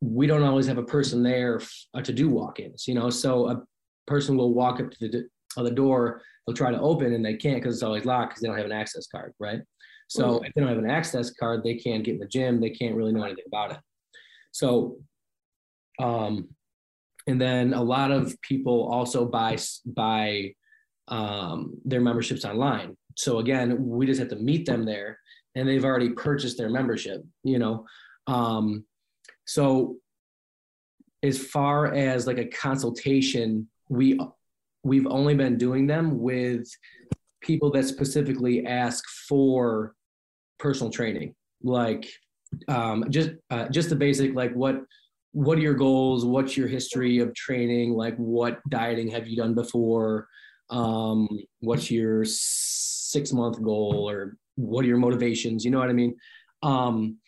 We 0.00 0.28
don't 0.28 0.44
always 0.44 0.68
have 0.68 0.78
a 0.78 0.84
person 0.84 1.24
there 1.24 1.60
f- 1.60 2.04
to 2.04 2.12
do 2.12 2.28
walk-ins, 2.28 2.86
you 2.86 2.94
know. 2.94 3.10
So 3.10 3.48
a 3.48 3.62
person 4.06 4.36
will 4.36 4.54
walk 4.54 4.78
up 4.80 4.92
to 4.92 5.08
the, 5.08 5.28
of 5.56 5.64
the 5.64 5.72
door 5.72 6.22
they'll 6.48 6.56
try 6.56 6.70
to 6.70 6.80
open 6.80 7.12
and 7.12 7.24
they 7.24 7.34
can't 7.36 7.60
because 7.60 7.76
it's 7.76 7.82
always 7.82 8.06
locked 8.06 8.30
because 8.30 8.42
they 8.42 8.48
don't 8.48 8.56
have 8.56 8.66
an 8.66 8.72
access 8.72 9.06
card, 9.06 9.34
right? 9.38 9.60
So 10.08 10.24
mm-hmm. 10.24 10.44
if 10.46 10.54
they 10.54 10.60
don't 10.62 10.70
have 10.70 10.78
an 10.78 10.90
access 10.90 11.30
card, 11.30 11.62
they 11.62 11.74
can't 11.74 12.02
get 12.02 12.14
in 12.14 12.20
the 12.20 12.26
gym. 12.26 12.58
They 12.58 12.70
can't 12.70 12.94
really 12.94 13.12
know 13.12 13.24
anything 13.24 13.44
about 13.46 13.72
it. 13.72 13.78
So, 14.52 14.96
um, 16.00 16.48
and 17.26 17.38
then 17.38 17.74
a 17.74 17.82
lot 17.82 18.10
of 18.10 18.34
people 18.40 18.88
also 18.90 19.26
buy 19.26 19.58
buy 19.84 20.54
um, 21.08 21.74
their 21.84 22.00
memberships 22.00 22.46
online. 22.46 22.96
So 23.16 23.40
again, 23.40 23.76
we 23.86 24.06
just 24.06 24.20
have 24.20 24.30
to 24.30 24.36
meet 24.36 24.64
them 24.64 24.86
there, 24.86 25.18
and 25.54 25.68
they've 25.68 25.84
already 25.84 26.10
purchased 26.10 26.58
their 26.58 26.70
membership. 26.70 27.22
You 27.44 27.58
know, 27.58 27.86
um, 28.26 28.84
so 29.46 29.96
as 31.22 31.38
far 31.38 31.94
as 31.94 32.26
like 32.26 32.38
a 32.38 32.46
consultation, 32.46 33.68
we 33.88 34.20
we've 34.84 35.06
only 35.06 35.34
been 35.34 35.58
doing 35.58 35.86
them 35.86 36.18
with 36.18 36.66
people 37.40 37.70
that 37.72 37.84
specifically 37.84 38.66
ask 38.66 39.04
for 39.28 39.94
personal 40.58 40.92
training. 40.92 41.34
Like 41.62 42.08
um, 42.68 43.04
just 43.10 43.30
uh, 43.50 43.68
just 43.68 43.90
the 43.90 43.96
basic 43.96 44.34
like 44.34 44.52
what 44.54 44.82
what 45.32 45.58
are 45.58 45.62
your 45.62 45.74
goals? 45.74 46.24
What's 46.24 46.56
your 46.56 46.68
history 46.68 47.18
of 47.18 47.34
training? 47.34 47.92
Like 47.92 48.16
what 48.16 48.60
dieting 48.68 49.08
have 49.08 49.26
you 49.26 49.36
done 49.36 49.54
before? 49.54 50.26
Um, 50.70 51.28
what's 51.60 51.90
your 51.90 52.24
six 52.24 53.32
month 53.32 53.62
goal 53.62 54.08
or 54.08 54.36
what 54.58 54.84
are 54.84 54.88
your 54.88 54.98
motivations 54.98 55.64
you 55.64 55.70
know 55.70 55.78
what 55.78 55.90
i 55.90 55.94
mean 55.94 56.14
um, 56.62 57.18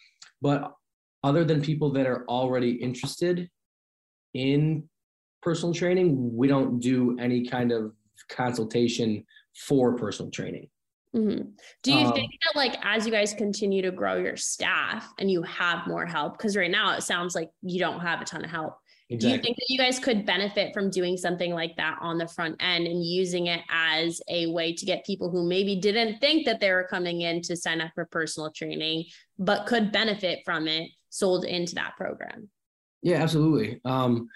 but 0.43 0.73
other 1.23 1.45
than 1.45 1.61
people 1.61 1.93
that 1.93 2.07
are 2.07 2.25
already 2.27 2.73
interested 2.73 3.49
in 4.35 4.89
personal 5.43 5.75
training, 5.75 6.37
we 6.37 6.49
don't 6.49 6.81
do 6.81 7.19
any 7.19 7.47
kind 7.47 7.73
of 7.73 7.93
consultation 8.29 9.25
for 9.67 9.97
personal 9.97 10.31
training. 10.31 10.69
Mm-hmm. 11.15 11.49
Do 11.83 11.93
you 11.93 12.07
um, 12.07 12.13
think 12.13 12.31
that, 12.45 12.57
like, 12.57 12.77
as 12.85 13.05
you 13.05 13.11
guys 13.11 13.35
continue 13.35 13.83
to 13.83 13.91
grow 13.91 14.17
your 14.17 14.37
staff 14.37 15.13
and 15.19 15.31
you 15.31 15.43
have 15.43 15.87
more 15.87 16.07
help, 16.07 16.39
because 16.39 16.57
right 16.57 16.71
now 16.71 16.95
it 16.97 17.03
sounds 17.03 17.35
like 17.35 17.51
you 17.63 17.81
don't 17.81 18.01
have 18.01 18.21
a 18.21 18.25
ton 18.25 18.45
of 18.45 18.51
help. 18.51 18.77
Exactly. 19.13 19.29
Do 19.29 19.37
you 19.37 19.43
think 19.43 19.57
that 19.57 19.67
you 19.69 19.79
guys 19.79 19.99
could 19.99 20.25
benefit 20.25 20.73
from 20.73 20.89
doing 20.89 21.17
something 21.17 21.53
like 21.53 21.77
that 21.77 21.99
on 22.01 22.17
the 22.17 22.29
front 22.29 22.57
end 22.61 22.87
and 22.87 23.05
using 23.05 23.49
it 23.49 23.61
as 23.69 24.21
a 24.29 24.47
way 24.47 24.73
to 24.73 24.87
get 24.87 25.05
people 25.05 25.29
who 25.29 25.49
maybe 25.49 25.75
didn't 25.75 26.21
think 26.21 26.47
that 26.47 26.61
they 26.61 26.71
were 26.71 26.87
coming 26.89 27.23
in 27.23 27.43
to 27.43 27.57
sign 27.57 27.81
up 27.81 27.91
for 27.93 28.05
personal 28.05 28.53
training, 28.53 29.05
but 29.37 29.67
could 29.67 29.91
benefit 29.91 30.43
from 30.45 30.69
it 30.69 30.91
sold 31.09 31.45
into 31.45 31.75
that 31.75 31.97
program? 31.97 32.49
Yeah, 33.03 33.17
absolutely. 33.17 33.81
Um, 33.85 34.29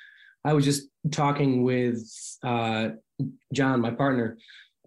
I 0.44 0.54
was 0.54 0.64
just 0.64 0.88
talking 1.12 1.62
with 1.62 2.04
uh, 2.42 2.88
John, 3.52 3.80
my 3.80 3.92
partner, 3.92 4.38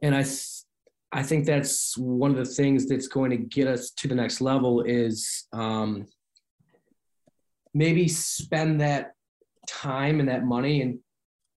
and 0.01 0.13
I 0.13 0.25
I 1.13 1.23
think 1.23 1.45
that's 1.45 1.97
one 1.97 2.31
of 2.31 2.37
the 2.37 2.45
things 2.45 2.87
that's 2.87 3.07
going 3.07 3.31
to 3.31 3.37
get 3.37 3.67
us 3.67 3.91
to 3.91 4.09
the 4.09 4.15
next 4.15 4.41
level 4.41 4.81
is 4.81 5.45
um, 5.53 6.05
maybe 7.73 8.09
spend 8.09 8.81
that 8.81 9.13
time 9.67 10.19
and 10.19 10.29
that 10.29 10.45
money 10.45 10.81
and 10.81 10.99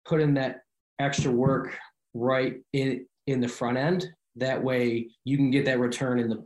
put 0.05 0.21
in 0.21 0.33
that 0.33 0.61
extra 0.99 1.31
work 1.31 1.77
right 2.13 2.57
in 2.73 3.05
in 3.27 3.39
the 3.39 3.47
front 3.47 3.77
end. 3.77 4.09
That 4.35 4.63
way, 4.63 5.09
you 5.23 5.37
can 5.37 5.51
get 5.51 5.65
that 5.65 5.79
return 5.79 6.19
in 6.19 6.29
the 6.29 6.45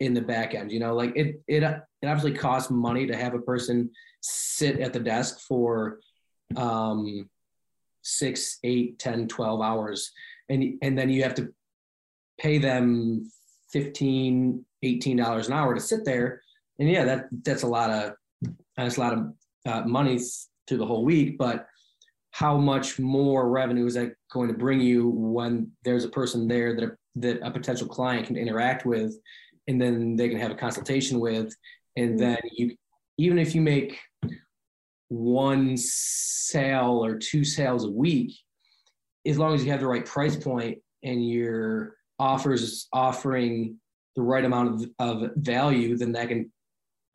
in 0.00 0.14
the 0.14 0.22
back 0.22 0.54
end. 0.54 0.72
You 0.72 0.80
know, 0.80 0.94
like 0.94 1.12
it 1.16 1.40
it 1.46 1.62
it 1.62 2.06
obviously 2.06 2.32
costs 2.32 2.70
money 2.70 3.06
to 3.06 3.16
have 3.16 3.34
a 3.34 3.40
person 3.40 3.90
sit 4.22 4.80
at 4.80 4.92
the 4.92 5.00
desk 5.00 5.40
for 5.40 6.00
um, 6.56 7.28
six, 8.02 8.58
eight 8.64 8.98
ten 8.98 9.28
twelve 9.28 9.60
hours. 9.60 10.12
And, 10.48 10.74
and 10.82 10.98
then 10.98 11.10
you 11.10 11.22
have 11.22 11.34
to 11.34 11.54
pay 12.40 12.58
them 12.58 13.30
15, 13.72 14.64
18 14.82 15.16
dollars 15.16 15.46
an 15.46 15.52
hour 15.52 15.74
to 15.74 15.80
sit 15.80 16.04
there. 16.04 16.42
And 16.78 16.90
yeah, 16.90 17.04
that 17.04 17.26
that's 17.44 17.62
a 17.62 17.68
lot 17.68 17.90
of, 17.90 18.14
that's 18.76 18.96
a 18.96 19.00
lot 19.00 19.12
of 19.12 19.32
uh, 19.66 19.82
money 19.86 20.18
through 20.66 20.78
the 20.78 20.86
whole 20.86 21.04
week, 21.04 21.38
but 21.38 21.66
how 22.32 22.56
much 22.56 22.98
more 22.98 23.48
revenue 23.48 23.86
is 23.86 23.94
that 23.94 24.14
going 24.30 24.48
to 24.48 24.54
bring 24.54 24.80
you 24.80 25.08
when 25.08 25.70
there's 25.84 26.04
a 26.04 26.08
person 26.08 26.46
there 26.46 26.76
that, 26.76 26.96
that 27.16 27.40
a 27.46 27.50
potential 27.50 27.88
client 27.88 28.26
can 28.26 28.36
interact 28.36 28.86
with 28.86 29.18
and 29.66 29.80
then 29.80 30.16
they 30.16 30.28
can 30.28 30.38
have 30.38 30.50
a 30.50 30.56
consultation 30.56 31.18
with 31.18 31.54
and 31.96 32.10
mm-hmm. 32.10 32.18
then 32.18 32.38
you 32.52 32.76
even 33.18 33.38
if 33.38 33.54
you 33.54 33.60
make 33.60 33.98
one 35.08 35.76
sale 35.76 37.04
or 37.04 37.18
two 37.18 37.44
sales 37.44 37.84
a 37.84 37.90
week, 37.90 38.32
as 39.26 39.38
long 39.38 39.54
as 39.54 39.62
you 39.62 39.70
have 39.70 39.80
the 39.80 39.86
right 39.86 40.06
price 40.06 40.36
point 40.36 40.78
and 41.02 41.28
your 41.28 41.96
offers 42.18 42.88
offering 42.92 43.76
the 44.16 44.22
right 44.22 44.44
amount 44.44 44.82
of, 44.98 45.22
of 45.22 45.30
value, 45.36 45.98
then 45.98 46.12
that 46.12 46.28
can 46.28 46.50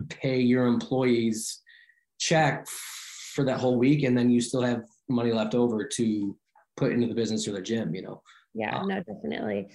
pay 0.10 0.40
your 0.40 0.68
employees 0.68 1.62
check 2.20 2.68
for 3.36 3.44
that 3.44 3.60
whole 3.60 3.77
week, 3.77 4.04
and 4.04 4.18
then 4.18 4.30
you 4.30 4.39
still 4.39 4.62
have 4.62 4.84
money 5.10 5.32
left 5.32 5.54
over 5.54 5.84
to 5.84 6.38
put 6.77 6.94
into 6.94 7.08
the 7.08 7.13
business 7.13 7.48
or 7.48 7.51
the 7.51 7.62
gym. 7.62 7.94
You 7.94 8.01
know. 8.01 8.22
Yeah, 8.54 8.80
um, 8.80 8.88
no, 8.88 9.04
definitely. 9.04 9.68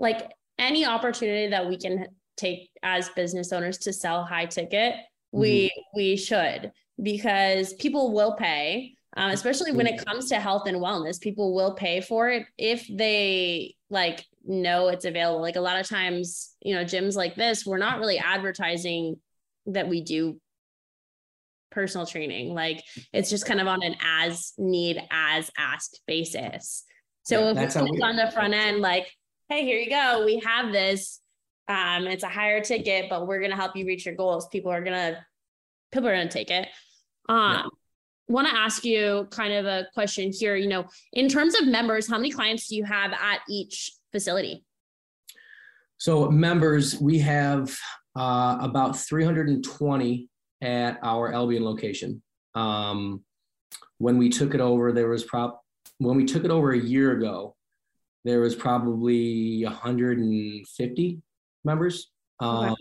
Like 0.00 0.32
any 0.58 0.86
opportunity 0.86 1.48
that 1.50 1.68
we 1.68 1.76
can 1.76 2.06
take 2.36 2.70
as 2.82 3.10
business 3.10 3.52
owners 3.52 3.78
to 3.78 3.92
sell 3.92 4.24
high 4.24 4.46
ticket, 4.46 4.94
we 5.30 5.66
mm-hmm. 5.66 5.96
we 5.96 6.16
should 6.16 6.72
because 7.02 7.74
people 7.74 8.12
will 8.12 8.34
pay, 8.34 8.94
um, 9.16 9.30
especially 9.30 9.72
when 9.72 9.86
it 9.86 10.04
comes 10.04 10.28
to 10.30 10.40
health 10.40 10.66
and 10.66 10.78
wellness. 10.78 11.20
People 11.20 11.54
will 11.54 11.74
pay 11.74 12.00
for 12.00 12.30
it 12.30 12.46
if 12.56 12.86
they 12.90 13.74
like 13.90 14.24
know 14.44 14.88
it's 14.88 15.04
available. 15.04 15.42
Like 15.42 15.56
a 15.56 15.60
lot 15.60 15.78
of 15.78 15.86
times, 15.86 16.54
you 16.62 16.74
know, 16.74 16.84
gyms 16.84 17.14
like 17.14 17.34
this, 17.34 17.66
we're 17.66 17.76
not 17.76 17.98
really 17.98 18.18
advertising 18.18 19.16
that 19.66 19.88
we 19.88 20.00
do 20.02 20.40
personal 21.72 22.06
training. 22.06 22.54
Like 22.54 22.82
it's 23.12 23.30
just 23.30 23.46
kind 23.46 23.60
of 23.60 23.66
on 23.66 23.82
an 23.82 23.96
as 24.04 24.52
need, 24.58 25.02
as 25.10 25.50
asked 25.58 26.00
basis. 26.06 26.84
So 27.24 27.40
yeah, 27.40 27.50
if 27.50 27.58
it's 27.58 27.76
on 27.76 28.16
the 28.16 28.30
front 28.32 28.54
end, 28.54 28.80
like, 28.80 29.10
hey, 29.48 29.64
here 29.64 29.78
you 29.78 29.90
go, 29.90 30.24
we 30.24 30.38
have 30.40 30.72
this 30.72 31.20
Um, 31.68 32.06
it's 32.06 32.24
a 32.24 32.28
higher 32.28 32.60
ticket, 32.60 33.08
but 33.08 33.26
we're 33.26 33.40
gonna 33.40 33.56
help 33.56 33.76
you 33.76 33.86
reach 33.86 34.04
your 34.04 34.14
goals. 34.14 34.48
People 34.48 34.70
are 34.70 34.82
gonna 34.82 35.24
people 35.92 36.08
are 36.08 36.16
gonna 36.16 36.28
take 36.28 36.50
it. 36.50 36.68
Um, 37.28 37.52
yeah. 37.52 37.62
want 38.28 38.48
to 38.48 38.54
ask 38.54 38.84
you 38.84 39.28
kind 39.30 39.52
of 39.52 39.66
a 39.66 39.86
question 39.94 40.32
here. 40.32 40.56
You 40.56 40.68
know, 40.68 40.86
in 41.12 41.28
terms 41.28 41.54
of 41.54 41.66
members, 41.66 42.08
how 42.08 42.18
many 42.18 42.30
clients 42.30 42.68
do 42.68 42.76
you 42.76 42.84
have 42.84 43.12
at 43.12 43.40
each 43.48 43.92
facility? 44.10 44.64
So 45.98 46.28
members, 46.30 47.00
we 47.00 47.20
have 47.20 47.76
uh, 48.16 48.58
about 48.60 48.98
320 48.98 50.28
at 50.62 50.98
our 51.02 51.32
Albion 51.34 51.64
location. 51.64 52.22
Um, 52.54 53.22
when 53.98 54.16
we 54.16 54.30
took 54.30 54.54
it 54.54 54.60
over, 54.60 54.92
there 54.92 55.08
was 55.08 55.24
prop 55.24 55.62
when 55.98 56.16
we 56.16 56.24
took 56.24 56.44
it 56.44 56.50
over 56.50 56.72
a 56.72 56.78
year 56.78 57.12
ago, 57.12 57.54
there 58.24 58.40
was 58.40 58.54
probably 58.54 59.64
150 59.64 61.22
members. 61.64 62.10
Um, 62.40 62.72
okay. 62.72 62.74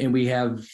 And 0.00 0.12
we 0.12 0.26
have, 0.26 0.64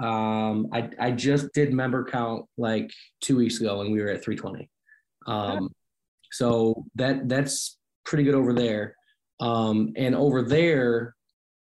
um, 0.00 0.68
I, 0.72 0.90
I 0.98 1.10
just 1.10 1.52
did 1.52 1.72
member 1.72 2.04
count 2.04 2.46
like 2.56 2.90
two 3.20 3.36
weeks 3.36 3.60
ago 3.60 3.80
and 3.80 3.92
we 3.92 4.00
were 4.00 4.08
at 4.08 4.22
320. 4.24 4.70
Um, 5.26 5.72
so 6.32 6.84
that 6.94 7.28
that's 7.28 7.76
pretty 8.04 8.24
good 8.24 8.34
over 8.34 8.52
there. 8.52 8.94
Um, 9.40 9.92
and 9.96 10.14
over 10.14 10.42
there, 10.42 11.14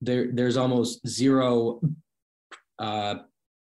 there 0.02 0.30
there's 0.32 0.58
almost 0.58 1.06
zero 1.08 1.82
uh, 2.80 3.16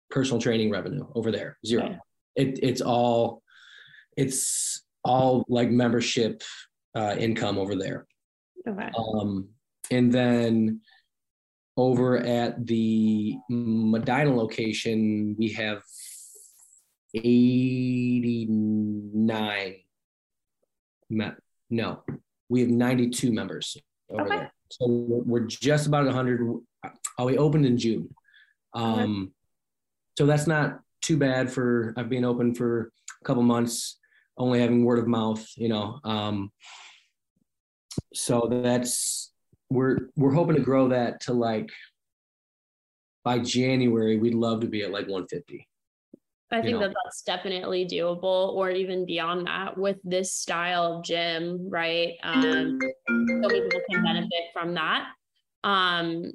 personal 0.09 0.41
training 0.41 0.71
revenue 0.71 1.07
over 1.15 1.31
there. 1.31 1.57
Zero. 1.65 1.97
It, 2.35 2.59
it's 2.61 2.81
all 2.81 3.41
it's 4.15 4.83
all 5.03 5.45
like 5.47 5.69
membership 5.69 6.43
uh, 6.95 7.15
income 7.17 7.57
over 7.57 7.75
there. 7.75 8.07
Okay. 8.67 8.89
Um, 8.97 9.49
and 9.91 10.11
then 10.11 10.81
over 11.77 12.17
at 12.17 12.65
the 12.65 13.37
Medina 13.49 14.35
location, 14.35 15.35
we 15.37 15.51
have 15.53 15.83
89. 17.13 19.75
No, 21.69 22.03
we 22.49 22.61
have 22.61 22.69
92 22.69 23.31
members 23.31 23.77
over 24.09 24.23
okay. 24.23 24.35
there. 24.35 24.51
So 24.71 24.87
we're 24.89 25.45
just 25.45 25.87
about 25.87 26.05
100. 26.05 26.41
Oh, 27.19 27.25
we 27.25 27.37
opened 27.37 27.65
in 27.65 27.77
June. 27.77 28.13
Um, 28.73 28.99
okay. 28.99 29.31
So 30.17 30.25
that's 30.25 30.47
not 30.47 30.79
too 31.01 31.15
bad 31.15 31.51
for 31.51 31.93
I've 31.95 32.09
been 32.09 32.25
open 32.25 32.55
for 32.55 32.91
a 33.21 33.23
couple 33.23 33.43
months 33.43 33.99
only 34.35 34.59
having 34.59 34.83
word 34.83 34.97
of 34.97 35.07
mouth, 35.07 35.47
you 35.55 35.69
know. 35.69 35.99
Um, 36.03 36.51
so 38.15 38.47
that's 38.49 39.31
we're 39.69 40.09
we're 40.15 40.33
hoping 40.33 40.55
to 40.55 40.61
grow 40.61 40.87
that 40.89 41.21
to 41.21 41.33
like 41.33 41.69
by 43.23 43.37
January, 43.39 44.17
we'd 44.17 44.33
love 44.33 44.61
to 44.61 44.67
be 44.67 44.83
at 44.83 44.91
like 44.91 45.07
150. 45.07 45.67
I 46.49 46.61
think 46.61 46.75
know? 46.75 46.79
that 46.87 46.95
that's 47.03 47.21
definitely 47.21 47.85
doable, 47.85 48.53
or 48.53 48.71
even 48.71 49.05
beyond 49.05 49.45
that, 49.47 49.77
with 49.77 49.97
this 50.03 50.33
style 50.33 50.83
of 50.97 51.03
gym, 51.03 51.69
right? 51.69 52.13
Um, 52.23 52.79
so 53.07 53.49
people 53.49 53.81
can 53.91 54.03
benefit 54.03 54.45
from 54.53 54.73
that. 54.75 55.09
Um, 55.63 56.31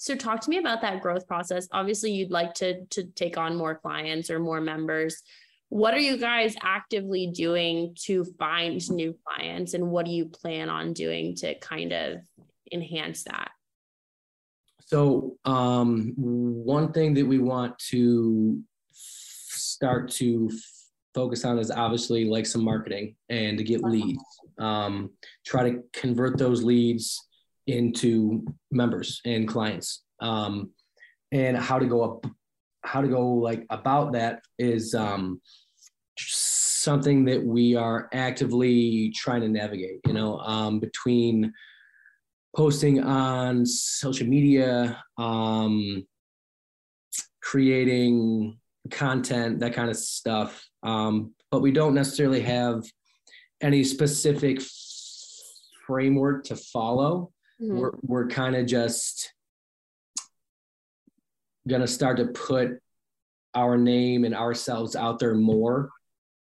so 0.00 0.14
talk 0.14 0.40
to 0.42 0.50
me 0.50 0.58
about 0.58 0.80
that 0.82 1.02
growth 1.02 1.26
process. 1.26 1.66
Obviously, 1.72 2.12
you'd 2.12 2.30
like 2.30 2.54
to 2.54 2.84
to 2.86 3.02
take 3.02 3.36
on 3.36 3.56
more 3.56 3.74
clients 3.74 4.30
or 4.30 4.38
more 4.38 4.60
members. 4.60 5.22
What 5.70 5.92
are 5.92 5.98
you 5.98 6.16
guys 6.16 6.54
actively 6.62 7.26
doing 7.26 7.96
to 8.04 8.24
find 8.38 8.80
new 8.90 9.18
clients 9.26 9.74
and 9.74 9.90
what 9.90 10.06
do 10.06 10.12
you 10.12 10.26
plan 10.26 10.70
on 10.70 10.92
doing 10.92 11.34
to 11.36 11.58
kind 11.58 11.92
of 11.92 12.18
enhance 12.72 13.24
that? 13.24 13.50
So 14.86 15.36
um, 15.44 16.14
one 16.16 16.92
thing 16.92 17.12
that 17.14 17.26
we 17.26 17.40
want 17.40 17.76
to 17.90 18.62
start 18.92 20.12
to 20.12 20.48
focus 21.12 21.44
on 21.44 21.58
is 21.58 21.72
obviously 21.72 22.24
like 22.24 22.46
some 22.46 22.64
marketing 22.64 23.16
and 23.28 23.58
to 23.58 23.64
get 23.64 23.82
leads. 23.82 24.22
Um, 24.58 25.10
try 25.44 25.68
to 25.68 25.82
convert 25.92 26.38
those 26.38 26.62
leads 26.62 27.27
into 27.68 28.44
members 28.70 29.20
and 29.24 29.46
clients. 29.46 30.02
Um, 30.20 30.70
and 31.30 31.56
how 31.56 31.78
to 31.78 31.86
go 31.86 32.02
up 32.02 32.26
how 32.84 33.02
to 33.02 33.08
go 33.08 33.28
like 33.28 33.66
about 33.70 34.12
that 34.12 34.40
is 34.58 34.94
um, 34.94 35.40
something 36.18 37.24
that 37.26 37.44
we 37.44 37.76
are 37.76 38.08
actively 38.14 39.12
trying 39.14 39.42
to 39.42 39.48
navigate 39.48 40.00
you 40.06 40.14
know 40.14 40.38
um, 40.38 40.80
between 40.80 41.52
posting 42.56 43.02
on 43.04 43.66
social 43.66 44.26
media 44.26 45.02
um, 45.18 46.06
creating 47.42 48.58
content 48.90 49.60
that 49.60 49.74
kind 49.74 49.90
of 49.90 49.96
stuff. 49.96 50.66
Um, 50.82 51.34
but 51.50 51.60
we 51.60 51.72
don't 51.72 51.94
necessarily 51.94 52.40
have 52.40 52.84
any 53.60 53.84
specific 53.84 54.60
framework 55.86 56.44
to 56.44 56.56
follow 56.56 57.32
mm-hmm. 57.60 57.78
we're, 57.78 57.92
we're 58.02 58.28
kind 58.28 58.56
of 58.56 58.66
just 58.66 59.32
going 61.68 61.80
to 61.82 61.86
start 61.86 62.16
to 62.16 62.26
put 62.26 62.80
our 63.54 63.76
name 63.76 64.24
and 64.24 64.34
ourselves 64.34 64.96
out 64.96 65.18
there 65.18 65.34
more 65.34 65.90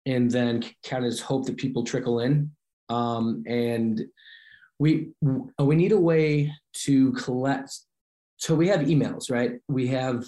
and 0.07 0.31
then 0.31 0.63
kind 0.85 1.05
of 1.05 1.11
just 1.11 1.23
hope 1.23 1.47
that 1.47 1.57
people 1.57 1.85
trickle 1.85 2.21
in. 2.21 2.51
Um, 2.89 3.45
and 3.47 4.03
we 4.79 5.11
we 5.59 5.77
need 5.77 5.93
a 5.93 6.01
way 6.01 6.53
to 6.73 7.13
collect 7.13 7.71
so 8.37 8.55
we 8.55 8.69
have 8.69 8.81
emails 8.81 9.31
right? 9.31 9.53
We 9.69 9.87
have 9.89 10.25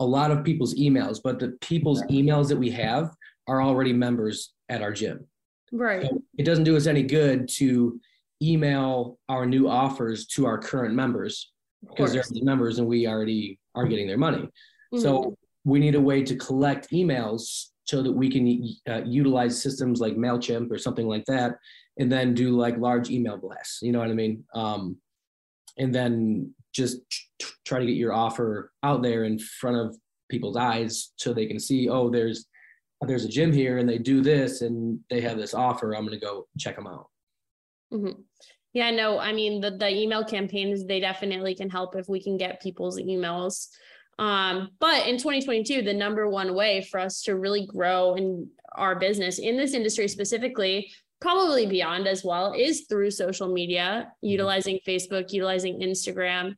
a 0.00 0.04
lot 0.04 0.30
of 0.30 0.44
people's 0.44 0.74
emails 0.74 1.18
but 1.22 1.38
the 1.38 1.56
people's 1.60 2.02
emails 2.04 2.48
that 2.48 2.58
we 2.58 2.70
have 2.70 3.10
are 3.48 3.62
already 3.62 3.92
members 3.92 4.52
at 4.68 4.82
our 4.82 4.92
gym. 4.92 5.26
Right. 5.72 6.02
So 6.02 6.22
it 6.36 6.44
doesn't 6.44 6.64
do 6.64 6.76
us 6.76 6.86
any 6.86 7.02
good 7.02 7.48
to 7.56 7.98
email 8.42 9.18
our 9.28 9.46
new 9.46 9.68
offers 9.68 10.26
to 10.26 10.46
our 10.46 10.58
current 10.58 10.94
members 10.94 11.52
because 11.88 12.12
they're 12.12 12.24
members 12.42 12.78
and 12.78 12.86
we 12.86 13.06
already 13.06 13.58
are 13.74 13.86
getting 13.86 14.06
their 14.06 14.18
money 14.18 14.38
mm-hmm. 14.38 14.98
so 14.98 15.36
we 15.64 15.78
need 15.78 15.94
a 15.94 16.00
way 16.00 16.22
to 16.22 16.36
collect 16.36 16.90
emails 16.90 17.66
so 17.88 18.02
that 18.02 18.12
we 18.12 18.28
can 18.28 18.68
uh, 18.92 19.02
utilize 19.06 19.62
systems 19.62 19.98
like 19.98 20.14
MailChimp 20.14 20.70
or 20.70 20.76
something 20.76 21.06
like 21.06 21.24
that, 21.24 21.56
and 21.98 22.12
then 22.12 22.34
do 22.34 22.50
like 22.50 22.76
large 22.76 23.08
email 23.08 23.38
blasts. 23.38 23.80
You 23.80 23.92
know 23.92 23.98
what 23.98 24.10
I 24.10 24.14
mean? 24.14 24.44
Um, 24.54 24.98
and 25.78 25.94
then 25.94 26.54
just 26.74 26.98
try 27.64 27.78
to 27.78 27.86
get 27.86 27.96
your 27.96 28.12
offer 28.12 28.72
out 28.82 29.02
there 29.02 29.24
in 29.24 29.38
front 29.38 29.78
of 29.78 29.96
people's 30.30 30.58
eyes 30.58 31.12
so 31.16 31.32
they 31.32 31.46
can 31.46 31.58
see, 31.58 31.88
oh, 31.88 32.10
there's 32.10 32.46
there's 33.06 33.24
a 33.24 33.28
gym 33.28 33.52
here 33.52 33.78
and 33.78 33.88
they 33.88 33.96
do 33.96 34.20
this 34.20 34.60
and 34.60 34.98
they 35.08 35.20
have 35.20 35.38
this 35.38 35.54
offer. 35.54 35.94
I'm 35.94 36.04
going 36.04 36.18
to 36.18 36.24
go 36.24 36.46
check 36.58 36.76
them 36.76 36.88
out. 36.88 37.06
Mm-hmm. 37.92 38.20
Yeah, 38.72 38.90
no, 38.90 39.18
I 39.18 39.32
mean 39.32 39.60
the 39.60 39.72
the 39.72 39.88
email 39.88 40.24
campaigns 40.24 40.84
they 40.84 41.00
definitely 41.00 41.54
can 41.54 41.70
help 41.70 41.96
if 41.96 42.08
we 42.08 42.22
can 42.22 42.36
get 42.36 42.62
people's 42.62 42.98
emails. 42.98 43.68
Um, 44.18 44.70
but 44.80 45.06
in 45.06 45.16
2022, 45.16 45.82
the 45.82 45.94
number 45.94 46.28
one 46.28 46.54
way 46.54 46.82
for 46.82 46.98
us 46.98 47.22
to 47.22 47.36
really 47.36 47.66
grow 47.66 48.14
in 48.14 48.48
our 48.72 48.98
business 48.98 49.38
in 49.38 49.56
this 49.56 49.74
industry 49.74 50.08
specifically, 50.08 50.90
probably 51.20 51.66
beyond 51.66 52.06
as 52.06 52.24
well, 52.24 52.52
is 52.52 52.86
through 52.88 53.10
social 53.10 53.52
media, 53.52 54.06
mm-hmm. 54.06 54.26
utilizing 54.28 54.80
Facebook, 54.86 55.32
utilizing 55.32 55.80
Instagram. 55.80 56.54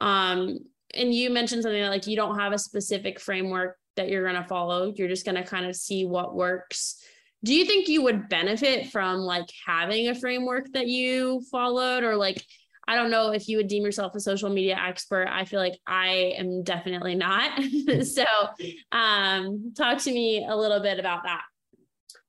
Um, 0.00 0.58
and 0.94 1.14
you 1.14 1.30
mentioned 1.30 1.62
something 1.62 1.80
that 1.80 1.90
like 1.90 2.06
you 2.06 2.16
don't 2.16 2.38
have 2.38 2.52
a 2.52 2.58
specific 2.58 3.20
framework 3.20 3.76
that 3.96 4.08
you're 4.08 4.24
going 4.24 4.40
to 4.40 4.48
follow. 4.48 4.92
You're 4.96 5.08
just 5.08 5.24
going 5.24 5.36
to 5.36 5.44
kind 5.44 5.66
of 5.66 5.76
see 5.76 6.04
what 6.04 6.34
works. 6.34 6.96
Do 7.44 7.54
you 7.54 7.64
think 7.64 7.88
you 7.88 8.02
would 8.02 8.28
benefit 8.28 8.88
from 8.90 9.20
like 9.20 9.46
having 9.66 10.08
a 10.08 10.14
framework 10.14 10.72
that 10.72 10.88
you 10.88 11.42
followed 11.50 12.02
or 12.02 12.16
like 12.16 12.44
I 12.90 12.96
don't 12.96 13.10
know 13.12 13.30
if 13.30 13.48
you 13.48 13.56
would 13.56 13.68
deem 13.68 13.84
yourself 13.84 14.16
a 14.16 14.20
social 14.20 14.50
media 14.50 14.76
expert. 14.76 15.28
I 15.30 15.44
feel 15.44 15.60
like 15.60 15.78
I 15.86 16.34
am 16.36 16.64
definitely 16.64 17.14
not. 17.14 17.62
so, 18.02 18.24
um, 18.90 19.72
talk 19.76 19.98
to 19.98 20.12
me 20.12 20.44
a 20.44 20.56
little 20.56 20.80
bit 20.80 20.98
about 20.98 21.22
that. 21.22 21.42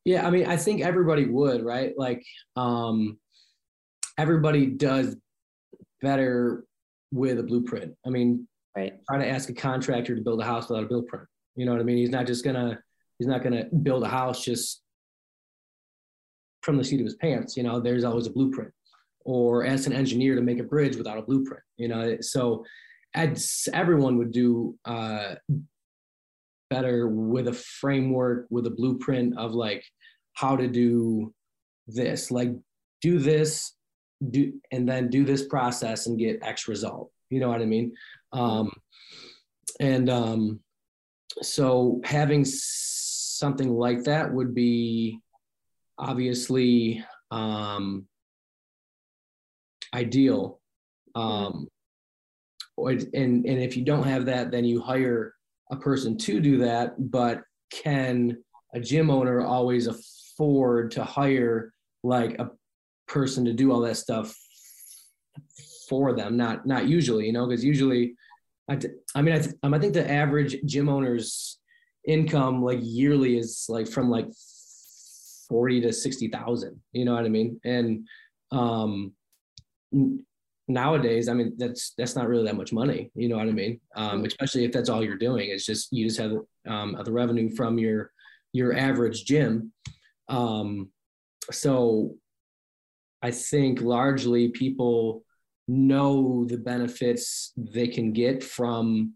Yeah, 0.06 0.28
I 0.28 0.30
mean, 0.30 0.46
I 0.46 0.58
think 0.58 0.82
everybody 0.82 1.26
would, 1.26 1.64
right? 1.64 1.94
Like, 1.98 2.24
um, 2.56 3.18
everybody 4.20 4.68
does 4.68 5.16
better 6.02 6.64
with 7.12 7.40
a 7.40 7.44
blueprint. 7.44 7.96
I 8.06 8.10
mean, 8.10 8.48
right. 8.76 8.94
Trying 9.08 9.22
to 9.22 9.30
ask 9.30 9.50
a 9.50 9.54
contractor 9.54 10.16
to 10.16 10.22
build 10.22 10.42
a 10.42 10.46
house 10.46 10.70
without 10.70 10.84
a 10.84 10.88
blueprint. 10.88 11.26
You 11.56 11.66
know 11.66 11.72
what 11.72 11.82
I 11.82 11.84
mean? 11.84 11.98
He's 11.98 12.10
not 12.10 12.28
just 12.28 12.44
gonna 12.44 12.80
he's 13.18 13.28
not 13.28 13.44
gonna 13.44 13.66
build 13.66 14.04
a 14.04 14.08
house 14.08 14.44
just 14.44 14.81
from 16.62 16.78
the 16.78 16.84
seat 16.84 17.00
of 17.00 17.06
his 17.06 17.16
pants. 17.16 17.58
You 17.58 17.64
know, 17.64 17.80
there's 17.80 18.04
always 18.04 18.28
a 18.28 18.32
blueprint 18.32 18.72
or 19.24 19.66
as 19.66 19.86
an 19.86 19.94
engineer 19.94 20.36
to 20.36 20.42
make 20.42 20.60
a 20.60 20.64
bridge 20.64 20.96
without 20.96 21.20
a 21.20 21.22
blueprint 21.22 21.62
you 21.78 21.88
know 21.88 22.18
so 22.22 22.66
everyone 23.72 24.18
would 24.18 24.32
do 24.32 24.76
uh, 24.86 25.36
better 26.72 27.08
with 27.08 27.48
a 27.48 27.54
framework 27.54 28.48
with 28.50 28.66
a 28.66 28.70
blueprint 28.72 29.38
of 29.38 29.52
like 29.52 29.84
how 30.34 30.56
to 30.56 30.68
do 30.68 31.32
this 31.86 32.32
like 32.32 32.52
do 33.02 33.20
this 33.20 33.76
do 34.32 34.54
and 34.72 34.88
then 34.88 35.08
do 35.10 35.24
this 35.24 35.46
process 35.48 36.08
and 36.08 36.18
get 36.18 36.42
x 36.42 36.68
result 36.68 37.12
You 37.32 37.40
know 37.40 37.48
what 37.48 37.62
I 37.62 37.66
mean? 37.66 37.94
Um, 38.34 38.72
and 39.80 40.10
um, 40.10 40.60
so 41.42 42.02
having 42.04 42.46
something 42.46 43.74
like 43.74 44.04
that 44.04 44.32
would 44.32 44.54
be 44.54 45.20
obviously 46.02 47.04
um, 47.30 48.08
ideal. 49.94 50.60
Um, 51.16 51.68
and 52.78 53.06
and 53.14 53.46
if 53.46 53.78
you 53.78 53.86
don't 53.86 54.08
have 54.08 54.26
that, 54.26 54.52
then 54.52 54.66
you 54.66 54.82
hire 54.82 55.36
a 55.72 55.76
person 55.76 56.18
to 56.18 56.40
do 56.40 56.58
that. 56.60 57.12
But 57.12 57.44
can 57.72 58.38
a 58.74 58.80
gym 58.80 59.10
owner 59.10 59.42
always 59.42 59.88
afford 59.88 60.92
to 60.92 61.04
hire 61.04 61.74
like 62.04 62.40
a 62.40 62.50
person 63.08 63.46
to 63.46 63.54
do 63.54 63.72
all 63.72 63.82
that 63.82 63.98
stuff 63.98 64.36
for 65.88 66.14
them? 66.14 66.38
Not 66.38 66.66
not 66.66 66.88
usually, 66.88 67.28
you 67.28 67.34
know, 67.34 67.48
because 67.48 67.64
usually, 67.64 68.16
I, 68.70 68.80
I 69.14 69.22
mean, 69.22 69.36
I, 69.36 69.40
th- 69.40 69.56
I 69.62 69.80
think 69.80 69.94
the 69.94 70.10
average 70.10 70.58
gym 70.66 70.90
owner's 70.90 71.60
income 72.08 72.64
like 72.64 72.80
yearly 72.82 73.38
is 73.38 73.68
like 73.70 73.88
from 73.88 74.10
like 74.10 74.26
40 75.52 75.82
to 75.82 75.94
60,000, 75.94 76.82
you 76.94 77.06
know 77.06 77.14
what 77.14 77.26
I 77.26 77.30
mean? 77.30 77.60
And 77.66 78.08
um 78.52 79.14
nowadays, 80.68 81.28
I 81.28 81.34
mean, 81.34 81.54
that's 81.58 81.94
that's 81.98 82.16
not 82.16 82.28
really 82.28 82.46
that 82.46 82.56
much 82.56 82.74
money, 82.74 83.12
you 83.16 83.28
know 83.28 83.38
what 83.38 83.48
I 83.48 83.52
mean? 83.52 83.80
Um, 83.96 84.26
especially 84.26 84.64
if 84.66 84.72
that's 84.72 84.90
all 84.90 85.04
you're 85.04 85.18
doing. 85.18 85.50
It's 85.50 85.66
just 85.66 85.92
you 85.92 86.08
just 86.08 86.20
have 86.20 86.32
um, 86.68 86.98
the 87.04 87.12
revenue 87.12 87.50
from 87.54 87.78
your 87.78 88.12
your 88.54 88.76
average 88.76 89.26
gym. 89.26 89.74
Um, 90.30 90.90
so 91.52 92.16
I 93.22 93.32
think 93.32 93.82
largely 93.82 94.50
people 94.50 95.24
know 95.68 96.46
the 96.46 96.58
benefits 96.58 97.54
they 97.58 97.88
can 97.88 98.14
get 98.14 98.44
from 98.44 99.14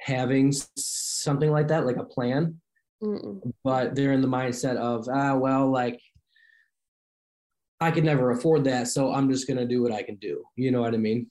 having 0.00 0.52
something 0.76 1.50
like 1.50 1.68
that, 1.68 1.86
like 1.86 1.96
a 1.96 2.04
plan. 2.04 2.60
Mm-mm. 3.02 3.40
But 3.64 3.94
they're 3.94 4.12
in 4.12 4.20
the 4.22 4.28
mindset 4.28 4.76
of, 4.76 5.08
ah, 5.12 5.36
well, 5.36 5.70
like 5.70 6.00
I 7.80 7.90
could 7.90 8.04
never 8.04 8.30
afford 8.30 8.64
that, 8.64 8.88
so 8.88 9.12
I'm 9.12 9.28
just 9.28 9.48
gonna 9.48 9.66
do 9.66 9.82
what 9.82 9.92
I 9.92 10.02
can 10.02 10.16
do. 10.16 10.44
You 10.56 10.70
know 10.70 10.80
what 10.80 10.94
I 10.94 10.98
mean? 10.98 11.30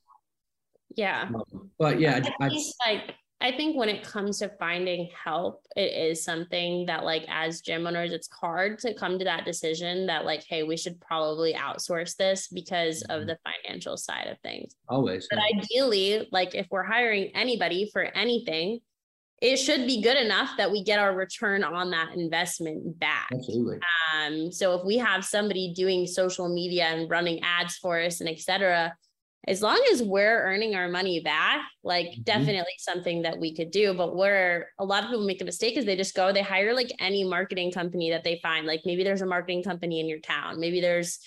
Yeah. 0.95 1.29
Um, 1.33 1.71
but 1.79 1.99
yeah, 1.99 2.21
I, 2.39 2.45
I 2.45 2.49
like 2.85 3.15
I 3.41 3.51
think 3.51 3.75
when 3.75 3.89
it 3.89 4.03
comes 4.03 4.37
to 4.39 4.49
finding 4.59 5.09
help, 5.23 5.65
it 5.75 5.93
is 5.97 6.23
something 6.23 6.85
that 6.85 7.03
like 7.03 7.25
as 7.27 7.61
gym 7.61 7.87
owners, 7.87 8.11
it's 8.11 8.29
hard 8.31 8.77
to 8.79 8.93
come 8.93 9.17
to 9.17 9.25
that 9.25 9.45
decision 9.45 10.05
that 10.05 10.25
like, 10.25 10.43
hey, 10.43 10.61
we 10.61 10.77
should 10.77 11.01
probably 11.01 11.55
outsource 11.55 12.15
this 12.15 12.47
because 12.49 13.01
of 13.03 13.21
mm-hmm. 13.21 13.29
the 13.29 13.37
financial 13.43 13.97
side 13.97 14.27
of 14.27 14.37
things. 14.41 14.75
Always. 14.87 15.27
But 15.31 15.39
ideally, 15.39 16.27
like 16.31 16.53
if 16.53 16.67
we're 16.69 16.83
hiring 16.83 17.31
anybody 17.33 17.89
for 17.91 18.03
anything, 18.03 18.79
it 19.41 19.57
should 19.57 19.87
be 19.87 20.01
good 20.01 20.17
enough 20.17 20.51
that 20.57 20.71
we 20.71 20.83
get 20.83 20.99
our 20.99 21.15
return 21.15 21.63
on 21.63 21.89
that 21.89 22.13
investment 22.15 22.99
back. 22.99 23.29
Absolutely. 23.33 23.79
Um, 24.15 24.51
so 24.51 24.75
if 24.75 24.85
we 24.85 24.97
have 24.97 25.25
somebody 25.25 25.73
doing 25.75 26.05
social 26.05 26.47
media 26.47 26.85
and 26.85 27.09
running 27.09 27.41
ads 27.41 27.75
for 27.77 27.99
us 27.99 28.21
and 28.21 28.29
et 28.29 28.39
cetera, 28.39 28.93
as 29.47 29.63
long 29.63 29.83
as 29.91 30.03
we're 30.03 30.43
earning 30.43 30.75
our 30.75 30.87
money 30.87 31.19
back, 31.19 31.61
like 31.83 32.05
mm-hmm. 32.05 32.21
definitely 32.21 32.73
something 32.77 33.23
that 33.23 33.39
we 33.39 33.55
could 33.55 33.71
do. 33.71 33.95
But 33.95 34.15
where 34.15 34.69
a 34.77 34.85
lot 34.85 35.03
of 35.03 35.09
people 35.09 35.25
make 35.25 35.39
the 35.39 35.45
mistake 35.45 35.75
is 35.75 35.85
they 35.85 35.95
just 35.95 36.15
go, 36.15 36.31
they 36.31 36.43
hire 36.43 36.75
like 36.75 36.91
any 36.99 37.23
marketing 37.23 37.71
company 37.71 38.11
that 38.11 38.23
they 38.23 38.39
find. 38.43 38.67
Like 38.67 38.81
maybe 38.85 39.03
there's 39.03 39.23
a 39.23 39.25
marketing 39.25 39.63
company 39.63 39.99
in 39.99 40.07
your 40.07 40.19
town, 40.19 40.59
maybe 40.59 40.79
there's 40.79 41.17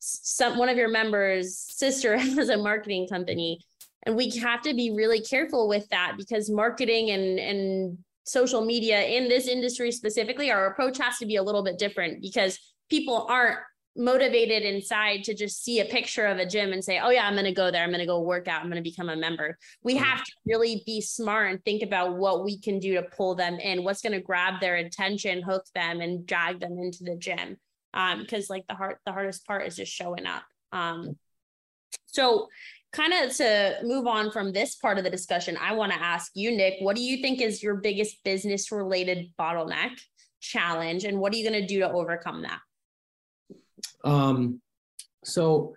some 0.00 0.56
one 0.56 0.68
of 0.68 0.76
your 0.76 0.88
members' 0.88 1.58
sister 1.58 2.16
has 2.18 2.48
a 2.48 2.56
marketing 2.56 3.08
company. 3.08 3.60
And 4.08 4.16
we 4.16 4.30
have 4.38 4.62
to 4.62 4.72
be 4.72 4.90
really 4.90 5.20
careful 5.20 5.68
with 5.68 5.86
that 5.90 6.14
because 6.16 6.50
marketing 6.50 7.10
and 7.10 7.38
and 7.38 7.98
social 8.24 8.64
media 8.64 9.02
in 9.02 9.28
this 9.28 9.46
industry 9.46 9.92
specifically, 9.92 10.50
our 10.50 10.66
approach 10.68 10.96
has 10.96 11.18
to 11.18 11.26
be 11.26 11.36
a 11.36 11.42
little 11.42 11.62
bit 11.62 11.78
different 11.78 12.22
because 12.22 12.58
people 12.88 13.26
aren't 13.28 13.58
motivated 13.96 14.62
inside 14.62 15.24
to 15.24 15.34
just 15.34 15.62
see 15.62 15.80
a 15.80 15.84
picture 15.84 16.24
of 16.24 16.38
a 16.38 16.46
gym 16.46 16.72
and 16.72 16.82
say, 16.82 17.00
oh, 17.02 17.10
yeah, 17.10 17.26
I'm 17.26 17.34
going 17.34 17.44
to 17.44 17.52
go 17.52 17.70
there. 17.70 17.82
I'm 17.82 17.90
going 17.90 18.00
to 18.00 18.06
go 18.06 18.22
work 18.22 18.48
out. 18.48 18.62
I'm 18.62 18.70
going 18.70 18.82
to 18.82 18.90
become 18.90 19.10
a 19.10 19.16
member. 19.16 19.58
We 19.82 19.96
have 19.96 20.24
to 20.24 20.32
really 20.46 20.82
be 20.86 21.02
smart 21.02 21.50
and 21.50 21.62
think 21.64 21.82
about 21.82 22.16
what 22.16 22.44
we 22.44 22.58
can 22.58 22.78
do 22.78 22.94
to 22.94 23.02
pull 23.02 23.34
them 23.34 23.58
in, 23.58 23.84
what's 23.84 24.00
going 24.00 24.12
to 24.14 24.20
grab 24.20 24.58
their 24.58 24.76
attention, 24.76 25.42
hook 25.42 25.64
them, 25.74 26.00
and 26.00 26.26
drag 26.26 26.60
them 26.60 26.78
into 26.78 27.04
the 27.04 27.16
gym. 27.16 27.58
Um, 27.92 28.20
because 28.20 28.48
like 28.48 28.64
the 28.68 28.74
hard, 28.74 28.96
the 29.04 29.12
hardest 29.12 29.44
part 29.46 29.66
is 29.66 29.76
just 29.76 29.92
showing 29.92 30.26
up. 30.26 30.44
Um, 30.72 31.18
so 32.06 32.48
kind 32.92 33.12
of 33.12 33.34
to 33.36 33.78
move 33.82 34.06
on 34.06 34.30
from 34.30 34.52
this 34.52 34.76
part 34.76 34.98
of 34.98 35.04
the 35.04 35.10
discussion, 35.10 35.56
I 35.60 35.74
want 35.74 35.92
to 35.92 36.02
ask 36.02 36.32
you, 36.34 36.56
Nick, 36.56 36.74
what 36.80 36.96
do 36.96 37.02
you 37.02 37.20
think 37.20 37.40
is 37.40 37.62
your 37.62 37.76
biggest 37.76 38.22
business 38.24 38.72
related 38.72 39.30
bottleneck 39.38 39.98
challenge, 40.40 41.04
and 41.04 41.18
what 41.18 41.32
are 41.32 41.36
you 41.36 41.48
going 41.48 41.60
to 41.60 41.66
do 41.66 41.80
to 41.80 41.90
overcome 41.90 42.42
that? 42.42 42.60
Um, 44.04 44.60
so 45.24 45.74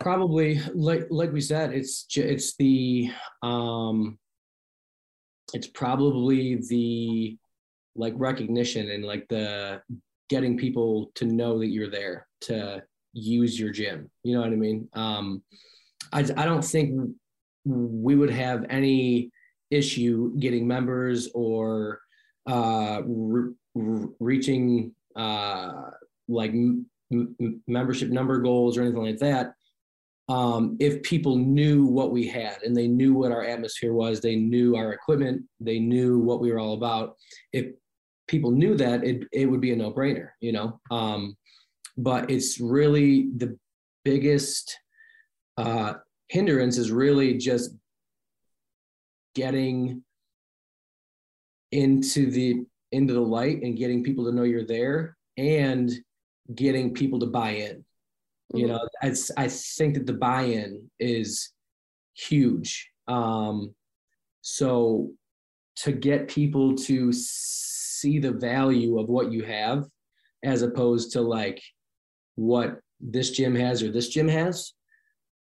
probably 0.00 0.60
like 0.74 1.06
like 1.10 1.32
we 1.32 1.40
said, 1.40 1.72
it's 1.72 2.06
it's 2.14 2.56
the 2.56 3.10
um, 3.42 4.18
it's 5.52 5.66
probably 5.66 6.56
the 6.68 7.36
like 7.96 8.14
recognition 8.16 8.90
and 8.90 9.04
like 9.04 9.26
the 9.28 9.82
getting 10.28 10.56
people 10.56 11.10
to 11.14 11.24
know 11.24 11.58
that 11.58 11.68
you're 11.68 11.90
there 11.90 12.26
to 12.42 12.82
use 13.12 13.58
your 13.58 13.70
gym. 13.70 14.10
You 14.22 14.34
know 14.34 14.40
what 14.42 14.52
I 14.52 14.56
mean? 14.56 14.88
Um, 14.92 15.42
I 16.12 16.20
I 16.20 16.44
don't 16.44 16.64
think 16.64 17.14
we 17.64 18.14
would 18.14 18.30
have 18.30 18.64
any 18.70 19.30
issue 19.70 20.36
getting 20.38 20.66
members 20.66 21.28
or 21.34 22.00
uh, 22.46 23.02
re- 23.04 23.54
reaching 23.74 24.94
uh, 25.16 25.90
like 26.28 26.52
m- 26.52 26.86
membership 27.66 28.10
number 28.10 28.38
goals 28.38 28.76
or 28.76 28.82
anything 28.82 29.02
like 29.02 29.18
that. 29.18 29.54
Um, 30.28 30.76
if 30.78 31.02
people 31.02 31.36
knew 31.36 31.86
what 31.86 32.10
we 32.10 32.26
had 32.26 32.62
and 32.62 32.76
they 32.76 32.86
knew 32.86 33.14
what 33.14 33.32
our 33.32 33.44
atmosphere 33.44 33.94
was 33.94 34.20
they 34.20 34.36
knew 34.36 34.76
our 34.76 34.92
equipment 34.92 35.42
they 35.58 35.78
knew 35.78 36.18
what 36.18 36.40
we 36.40 36.52
were 36.52 36.58
all 36.58 36.74
about 36.74 37.16
if 37.54 37.68
people 38.26 38.50
knew 38.50 38.76
that 38.76 39.04
it, 39.04 39.26
it 39.32 39.46
would 39.46 39.62
be 39.62 39.72
a 39.72 39.76
no-brainer 39.76 40.28
you 40.42 40.52
know? 40.52 40.78
Um, 40.90 41.34
but 41.96 42.30
it's 42.30 42.60
really 42.60 43.30
the 43.38 43.58
biggest 44.04 44.78
uh, 45.58 45.94
hindrance 46.28 46.78
is 46.78 46.90
really 46.90 47.36
just 47.36 47.72
getting 49.34 50.02
into 51.72 52.30
the 52.30 52.64
into 52.92 53.12
the 53.12 53.20
light 53.20 53.62
and 53.62 53.76
getting 53.76 54.02
people 54.02 54.24
to 54.24 54.32
know 54.32 54.44
you're 54.44 54.64
there 54.64 55.16
and 55.36 55.92
getting 56.54 56.94
people 56.94 57.18
to 57.20 57.26
buy 57.26 57.50
in. 57.50 57.84
Mm-hmm. 58.52 58.58
You 58.58 58.66
know, 58.68 58.88
I, 59.02 59.14
I 59.36 59.48
think 59.48 59.94
that 59.94 60.06
the 60.06 60.14
buy-in 60.14 60.90
is 60.98 61.52
huge. 62.14 62.90
Um, 63.06 63.74
so 64.40 65.10
to 65.76 65.92
get 65.92 66.28
people 66.28 66.74
to 66.74 67.12
see 67.12 68.18
the 68.18 68.32
value 68.32 68.98
of 68.98 69.08
what 69.08 69.30
you 69.30 69.44
have 69.44 69.84
as 70.42 70.62
opposed 70.62 71.12
to 71.12 71.20
like 71.20 71.60
what 72.36 72.80
this 73.00 73.30
gym 73.30 73.54
has 73.54 73.82
or 73.82 73.90
this 73.90 74.08
gym 74.08 74.28
has, 74.28 74.72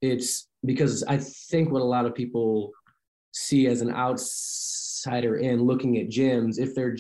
it's 0.03 0.49
because 0.65 1.03
I 1.05 1.17
think 1.17 1.71
what 1.71 1.81
a 1.81 1.85
lot 1.85 2.05
of 2.05 2.15
people 2.15 2.71
see 3.33 3.67
as 3.67 3.81
an 3.81 3.95
outsider 3.95 5.37
in 5.37 5.63
looking 5.63 5.99
at 5.99 6.09
gyms, 6.09 6.59
if 6.59 6.75
they're 6.75 6.97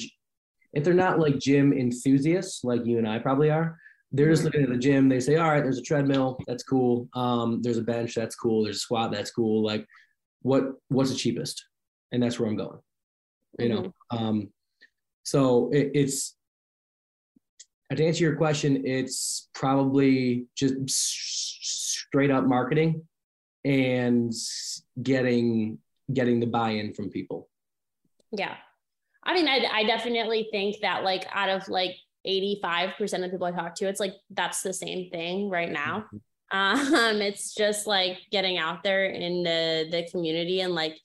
if 0.72 0.84
they're 0.84 0.94
not 0.94 1.18
like 1.18 1.38
gym 1.38 1.72
enthusiasts 1.74 2.64
like 2.64 2.86
you 2.86 2.96
and 2.96 3.06
I 3.06 3.18
probably 3.18 3.50
are, 3.50 3.76
they're 4.10 4.30
just 4.30 4.44
looking 4.44 4.62
at 4.62 4.70
the 4.70 4.78
gym. 4.78 5.08
They 5.08 5.20
say, 5.20 5.36
all 5.36 5.50
right, 5.50 5.62
there's 5.62 5.78
a 5.78 5.82
treadmill. 5.82 6.38
That's 6.46 6.62
cool. 6.62 7.08
Um, 7.14 7.60
there's 7.60 7.76
a 7.76 7.82
bench. 7.82 8.14
That's 8.14 8.34
cool. 8.34 8.64
There's 8.64 8.76
a 8.76 8.80
squat. 8.80 9.12
That's 9.12 9.30
cool. 9.30 9.62
Like 9.62 9.86
what, 10.40 10.64
what's 10.88 11.10
the 11.10 11.16
cheapest? 11.16 11.62
And 12.10 12.22
that's 12.22 12.38
where 12.38 12.48
I'm 12.48 12.56
going, 12.56 12.78
you 13.58 13.68
mm-hmm. 13.68 13.82
know? 13.82 13.92
Um, 14.10 14.50
so 15.24 15.70
it, 15.72 15.90
it's, 15.94 16.36
to 17.96 18.06
answer 18.06 18.24
your 18.24 18.36
question, 18.36 18.86
it's 18.86 19.48
probably 19.54 20.46
just 20.56 20.90
straight 20.90 22.30
up 22.30 22.44
marketing 22.44 23.02
and 23.64 24.32
getting, 25.02 25.78
getting 26.12 26.40
the 26.40 26.46
buy-in 26.46 26.94
from 26.94 27.10
people. 27.10 27.48
Yeah. 28.30 28.54
I 29.24 29.34
mean, 29.34 29.48
I, 29.48 29.66
I 29.72 29.84
definitely 29.84 30.48
think 30.50 30.80
that 30.82 31.04
like 31.04 31.26
out 31.32 31.48
of 31.48 31.68
like 31.68 31.96
85% 32.26 33.24
of 33.24 33.30
people 33.30 33.46
I 33.46 33.52
talk 33.52 33.74
to, 33.76 33.88
it's 33.88 34.00
like 34.00 34.14
that's 34.30 34.62
the 34.62 34.72
same 34.72 35.10
thing 35.10 35.48
right 35.48 35.70
now. 35.70 36.06
Mm-hmm. 36.06 36.18
Um, 36.52 37.22
it's 37.22 37.54
just 37.54 37.86
like 37.86 38.18
getting 38.30 38.58
out 38.58 38.82
there 38.82 39.06
in 39.06 39.42
the 39.42 39.88
the 39.90 40.06
community 40.10 40.60
and 40.60 40.74
like 40.74 40.98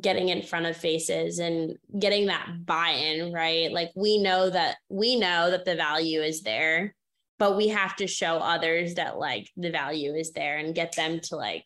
getting 0.00 0.28
in 0.28 0.42
front 0.42 0.66
of 0.66 0.76
faces 0.76 1.38
and 1.38 1.76
getting 1.98 2.26
that 2.26 2.46
buy-in, 2.64 3.32
right? 3.32 3.72
Like 3.72 3.90
we 3.94 4.18
know 4.22 4.50
that 4.50 4.76
we 4.88 5.16
know 5.16 5.50
that 5.50 5.64
the 5.64 5.76
value 5.76 6.20
is 6.20 6.42
there, 6.42 6.94
but 7.38 7.56
we 7.56 7.68
have 7.68 7.96
to 7.96 8.06
show 8.06 8.36
others 8.36 8.94
that 8.94 9.18
like 9.18 9.48
the 9.56 9.70
value 9.70 10.14
is 10.14 10.32
there 10.32 10.58
and 10.58 10.74
get 10.74 10.94
them 10.94 11.20
to 11.24 11.36
like 11.36 11.64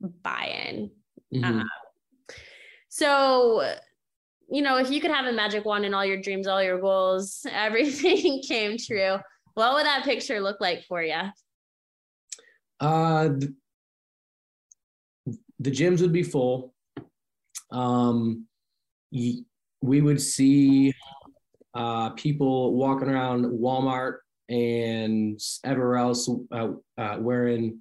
buy-in. 0.00 0.90
Mm-hmm. 1.34 1.44
Um, 1.44 1.68
so, 2.88 3.76
you 4.50 4.60
know, 4.60 4.76
if 4.76 4.90
you 4.90 5.00
could 5.00 5.10
have 5.10 5.24
a 5.24 5.32
magic 5.32 5.64
wand 5.64 5.86
and 5.86 5.94
all 5.94 6.04
your 6.04 6.20
dreams, 6.20 6.46
all 6.46 6.62
your 6.62 6.80
goals, 6.80 7.46
everything 7.52 8.42
came 8.46 8.76
true, 8.76 9.16
what 9.54 9.74
would 9.74 9.86
that 9.86 10.04
picture 10.04 10.40
look 10.40 10.60
like 10.60 10.84
for 10.84 11.02
you? 11.02 11.20
Uh, 12.80 13.30
the 15.60 15.70
gyms 15.70 16.00
would 16.00 16.12
be 16.12 16.22
full. 16.22 16.74
Um, 17.72 18.46
we 19.10 20.00
would 20.00 20.20
see 20.20 20.94
uh, 21.74 22.10
people 22.10 22.74
walking 22.74 23.08
around 23.08 23.46
Walmart 23.46 24.18
and 24.48 25.40
everywhere 25.64 25.96
else 25.96 26.28
uh, 26.52 26.68
uh, 26.98 27.16
wearing 27.18 27.80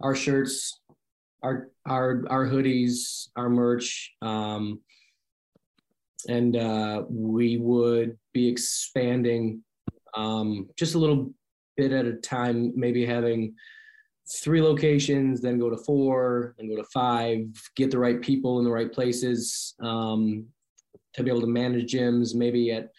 our 0.00 0.14
shirts, 0.14 0.80
our 1.42 1.68
our 1.86 2.24
our 2.30 2.46
hoodies, 2.46 3.28
our 3.36 3.48
merch, 3.48 4.12
um, 4.22 4.80
and 6.28 6.56
uh, 6.56 7.02
we 7.08 7.58
would 7.58 8.16
be 8.32 8.48
expanding 8.48 9.62
um, 10.14 10.68
just 10.76 10.94
a 10.94 10.98
little 10.98 11.32
bit 11.76 11.92
at 11.92 12.06
a 12.06 12.14
time, 12.14 12.72
maybe 12.76 13.04
having 13.04 13.54
three 14.28 14.62
locations, 14.62 15.40
then 15.40 15.58
go 15.58 15.70
to 15.70 15.76
four, 15.76 16.54
then 16.58 16.68
go 16.68 16.76
to 16.76 16.88
five, 16.92 17.46
get 17.76 17.90
the 17.90 17.98
right 17.98 18.20
people 18.20 18.58
in 18.58 18.64
the 18.64 18.70
right 18.70 18.92
places 18.92 19.74
um, 19.82 20.46
to 21.14 21.22
be 21.22 21.30
able 21.30 21.40
to 21.40 21.46
manage 21.46 21.92
gyms, 21.92 22.34
maybe 22.34 22.72
at 22.72 22.90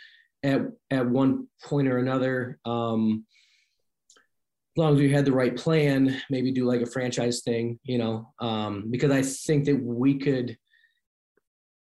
at 0.43 0.61
at 0.91 1.09
one 1.09 1.47
point 1.63 1.87
or 1.87 1.97
another. 1.97 2.59
Um, 2.65 3.25
as 4.75 4.77
long 4.77 4.93
as 4.95 4.99
we 4.99 5.11
had 5.11 5.25
the 5.25 5.31
right 5.31 5.55
plan, 5.55 6.19
maybe 6.31 6.51
do 6.51 6.65
like 6.65 6.81
a 6.81 6.87
franchise 6.87 7.41
thing, 7.41 7.79
you 7.83 7.99
know, 7.99 8.33
um, 8.39 8.85
because 8.89 9.11
I 9.11 9.21
think 9.21 9.65
that 9.65 9.79
we 9.79 10.17
could 10.17 10.57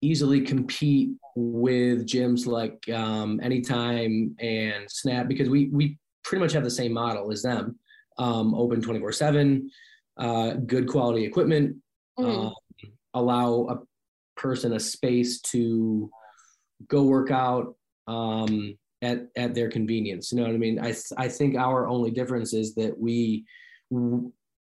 easily 0.01 0.41
compete 0.41 1.11
with 1.35 2.07
gyms 2.07 2.47
like 2.47 2.89
um, 2.89 3.39
Anytime 3.43 4.35
and 4.39 4.89
Snap 4.89 5.27
because 5.27 5.49
we 5.49 5.69
we 5.69 5.97
pretty 6.23 6.41
much 6.41 6.53
have 6.53 6.63
the 6.63 6.71
same 6.71 6.93
model 6.93 7.31
as 7.31 7.43
them, 7.43 7.77
um, 8.19 8.53
open 8.53 8.81
twenty 8.81 8.99
four 8.99 9.11
seven, 9.11 9.71
uh, 10.17 10.53
good 10.53 10.87
quality 10.87 11.25
equipment, 11.25 11.77
mm. 12.19 12.53
allow 13.13 13.67
a 13.69 14.39
person 14.39 14.73
a 14.73 14.79
space 14.79 15.41
to 15.41 16.09
go 16.87 17.03
work 17.03 17.31
out 17.31 17.75
um, 18.07 18.77
at 19.01 19.27
at 19.35 19.55
their 19.55 19.69
convenience. 19.69 20.31
You 20.31 20.39
know 20.39 20.43
what 20.43 20.53
I 20.53 20.57
mean? 20.57 20.79
I 20.79 20.93
I 21.17 21.27
think 21.27 21.55
our 21.55 21.87
only 21.87 22.11
difference 22.11 22.53
is 22.53 22.75
that 22.75 22.97
we 22.97 23.45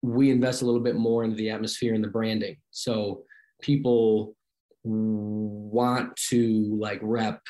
we 0.03 0.31
invest 0.31 0.62
a 0.62 0.66
little 0.66 0.81
bit 0.81 0.95
more 0.97 1.25
into 1.25 1.37
the 1.37 1.51
atmosphere 1.51 1.95
and 1.95 2.05
the 2.05 2.09
branding. 2.09 2.57
So 2.71 3.25
people 3.61 4.37
want 4.85 6.14
to 6.29 6.79
like 6.79 7.01
rep 7.03 7.40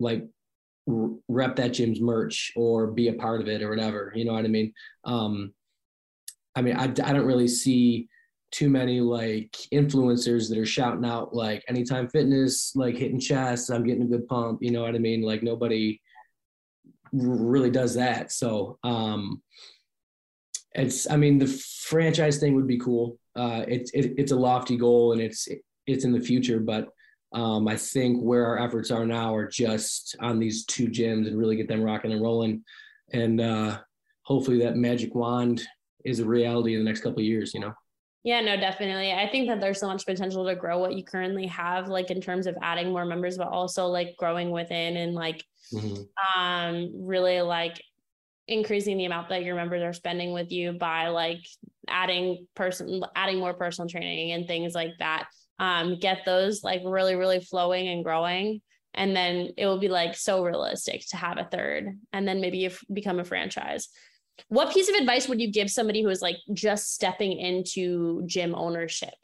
like 0.00 0.26
rep 0.86 1.56
that 1.56 1.72
gym's 1.72 2.00
merch 2.00 2.52
or 2.56 2.88
be 2.88 3.08
a 3.08 3.14
part 3.14 3.40
of 3.40 3.48
it 3.48 3.62
or 3.62 3.70
whatever 3.70 4.12
you 4.14 4.24
know 4.24 4.32
what 4.32 4.44
i 4.44 4.48
mean 4.48 4.72
um 5.04 5.52
i 6.54 6.60
mean 6.62 6.76
i, 6.76 6.84
I 6.84 6.86
don't 6.88 7.24
really 7.26 7.48
see 7.48 8.08
too 8.54 8.70
many 8.70 9.00
like 9.00 9.50
influencers 9.72 10.48
that 10.48 10.56
are 10.56 10.64
shouting 10.64 11.04
out 11.04 11.34
like 11.34 11.64
anytime 11.68 12.08
fitness, 12.08 12.70
like 12.76 12.94
hitting 12.94 13.18
chest, 13.18 13.68
I'm 13.68 13.84
getting 13.84 14.04
a 14.04 14.06
good 14.06 14.28
pump. 14.28 14.60
You 14.62 14.70
know 14.70 14.82
what 14.82 14.94
I 14.94 14.98
mean? 14.98 15.22
Like 15.22 15.42
nobody 15.42 16.00
really 17.12 17.70
does 17.70 17.94
that. 17.94 18.30
So 18.30 18.78
um 18.84 19.42
it's 20.72 21.10
I 21.10 21.16
mean 21.16 21.38
the 21.38 21.48
franchise 21.48 22.38
thing 22.38 22.54
would 22.54 22.68
be 22.68 22.78
cool. 22.78 23.18
Uh 23.34 23.64
it's 23.66 23.90
it, 23.90 24.14
it's 24.18 24.30
a 24.30 24.36
lofty 24.36 24.76
goal 24.76 25.10
and 25.10 25.20
it's 25.20 25.48
it's 25.88 26.04
in 26.04 26.12
the 26.12 26.20
future, 26.20 26.60
but 26.60 26.90
um, 27.34 27.66
I 27.68 27.76
think 27.76 28.22
where 28.22 28.46
our 28.46 28.58
efforts 28.58 28.90
are 28.90 29.04
now 29.04 29.34
are 29.34 29.48
just 29.48 30.16
on 30.20 30.38
these 30.38 30.64
two 30.64 30.86
gyms 30.86 31.26
and 31.26 31.36
really 31.36 31.56
get 31.56 31.68
them 31.68 31.82
rocking 31.82 32.12
and 32.12 32.22
rolling. 32.22 32.64
And 33.12 33.40
uh, 33.40 33.78
hopefully 34.22 34.60
that 34.60 34.76
magic 34.76 35.14
wand 35.14 35.62
is 36.04 36.20
a 36.20 36.24
reality 36.24 36.74
in 36.74 36.80
the 36.80 36.84
next 36.84 37.00
couple 37.00 37.18
of 37.18 37.24
years, 37.24 37.52
you 37.52 37.60
know? 37.60 37.74
Yeah, 38.22 38.40
no, 38.40 38.56
definitely. 38.56 39.12
I 39.12 39.28
think 39.28 39.48
that 39.48 39.60
there's 39.60 39.80
so 39.80 39.88
much 39.88 40.06
potential 40.06 40.46
to 40.46 40.54
grow 40.54 40.78
what 40.78 40.94
you 40.94 41.04
currently 41.04 41.46
have, 41.48 41.88
like 41.88 42.10
in 42.10 42.22
terms 42.22 42.46
of 42.46 42.56
adding 42.62 42.90
more 42.90 43.04
members, 43.04 43.36
but 43.36 43.48
also 43.48 43.86
like 43.86 44.16
growing 44.16 44.50
within 44.50 44.96
and 44.96 45.14
like 45.14 45.44
mm-hmm. 45.72 46.40
um 46.40 46.90
really 47.06 47.42
like 47.42 47.82
increasing 48.48 48.96
the 48.96 49.04
amount 49.04 49.28
that 49.28 49.44
your 49.44 49.54
members 49.54 49.82
are 49.82 49.92
spending 49.92 50.32
with 50.32 50.52
you 50.52 50.72
by 50.72 51.08
like 51.08 51.40
adding 51.88 52.46
person 52.54 53.02
adding 53.14 53.38
more 53.38 53.54
personal 53.54 53.88
training 53.88 54.32
and 54.32 54.46
things 54.46 54.74
like 54.74 54.92
that. 55.00 55.26
Um, 55.58 55.98
get 55.98 56.24
those 56.24 56.64
like 56.64 56.82
really, 56.84 57.14
really 57.14 57.40
flowing 57.40 57.88
and 57.88 58.04
growing. 58.04 58.60
And 58.94 59.14
then 59.14 59.50
it 59.56 59.66
will 59.66 59.78
be 59.78 59.88
like 59.88 60.14
so 60.16 60.44
realistic 60.44 61.06
to 61.08 61.16
have 61.16 61.38
a 61.38 61.44
third 61.44 61.98
and 62.12 62.26
then 62.26 62.40
maybe 62.40 62.58
you 62.58 62.70
become 62.92 63.18
a 63.18 63.24
franchise. 63.24 63.88
What 64.48 64.72
piece 64.72 64.88
of 64.88 64.96
advice 64.96 65.28
would 65.28 65.40
you 65.40 65.50
give 65.50 65.70
somebody 65.70 66.02
who 66.02 66.08
is 66.08 66.22
like 66.22 66.36
just 66.52 66.92
stepping 66.92 67.32
into 67.38 68.22
gym 68.26 68.54
ownership? 68.54 69.14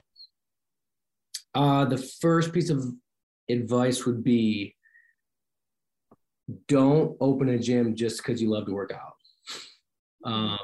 Uh, 1.55 1.85
the 1.85 1.99
first 1.99 2.53
piece 2.53 2.71
of 2.71 2.85
advice 3.49 4.07
would 4.07 4.23
be 4.23 4.77
don't 6.69 7.17
open 7.21 7.49
a 7.51 7.59
gym 7.59 7.95
just 7.95 8.19
because 8.19 8.41
you 8.41 8.51
love 8.51 8.67
to 8.67 8.73
work 8.73 8.93
out. 8.93 9.15
Um, 10.25 10.59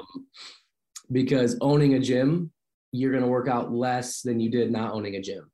because 1.11 1.57
owning 1.61 1.93
a 1.95 1.99
gym, 1.99 2.51
you're 2.91 3.11
going 3.11 3.23
to 3.23 3.29
work 3.29 3.47
out 3.47 3.71
less 3.71 4.21
than 4.21 4.39
you 4.39 4.49
did 4.49 4.71
not 4.71 4.93
owning 4.93 5.15
a 5.15 5.21
gym. 5.21 5.49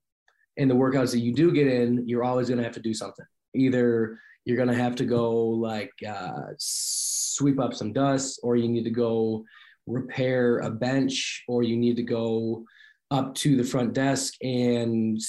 And 0.57 0.69
the 0.69 0.75
workouts 0.75 1.11
that 1.11 1.19
you 1.19 1.33
do 1.33 1.51
get 1.51 1.67
in, 1.67 2.07
you're 2.07 2.23
always 2.23 2.47
going 2.47 2.59
to 2.59 2.63
have 2.63 2.73
to 2.73 2.79
do 2.79 2.93
something. 2.93 3.25
Either 3.55 4.19
you're 4.45 4.57
going 4.57 4.69
to 4.69 4.75
have 4.75 4.95
to 4.95 5.05
go 5.05 5.31
like 5.33 5.91
uh, 6.07 6.51
sweep 6.57 7.59
up 7.59 7.73
some 7.73 7.93
dust, 7.93 8.39
or 8.43 8.55
you 8.55 8.67
need 8.67 8.83
to 8.83 8.91
go 8.91 9.43
repair 9.87 10.59
a 10.59 10.69
bench, 10.69 11.43
or 11.47 11.63
you 11.63 11.75
need 11.75 11.95
to 11.95 12.03
go 12.03 12.63
up 13.11 13.35
to 13.35 13.55
the 13.55 13.63
front 13.63 13.93
desk 13.93 14.33
and 14.41 15.19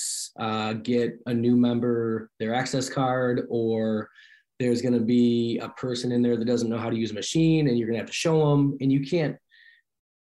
uh, 0.41 0.73
get 0.75 1.19
a 1.27 1.35
new 1.35 1.57
member 1.57 2.31
their 2.39 2.55
access 2.55 2.89
card, 2.89 3.43
or 3.49 4.09
there's 4.59 4.83
going 4.83 4.95
to 4.95 5.01
be 5.01 5.59
a 5.59 5.69
person 5.71 6.13
in 6.13 6.23
there 6.23 6.37
that 6.37 6.47
doesn't 6.47 6.71
know 6.71 6.79
how 6.79 6.91
to 6.91 6.97
use 6.97 7.11
a 7.11 7.15
machine, 7.15 7.69
and 7.69 7.79
you're 7.79 7.89
going 7.89 7.97
to 7.97 8.01
have 8.01 8.09
to 8.09 8.13
show 8.13 8.51
them, 8.51 8.77
and 8.81 8.93
you 8.93 9.01
can't 9.01 9.37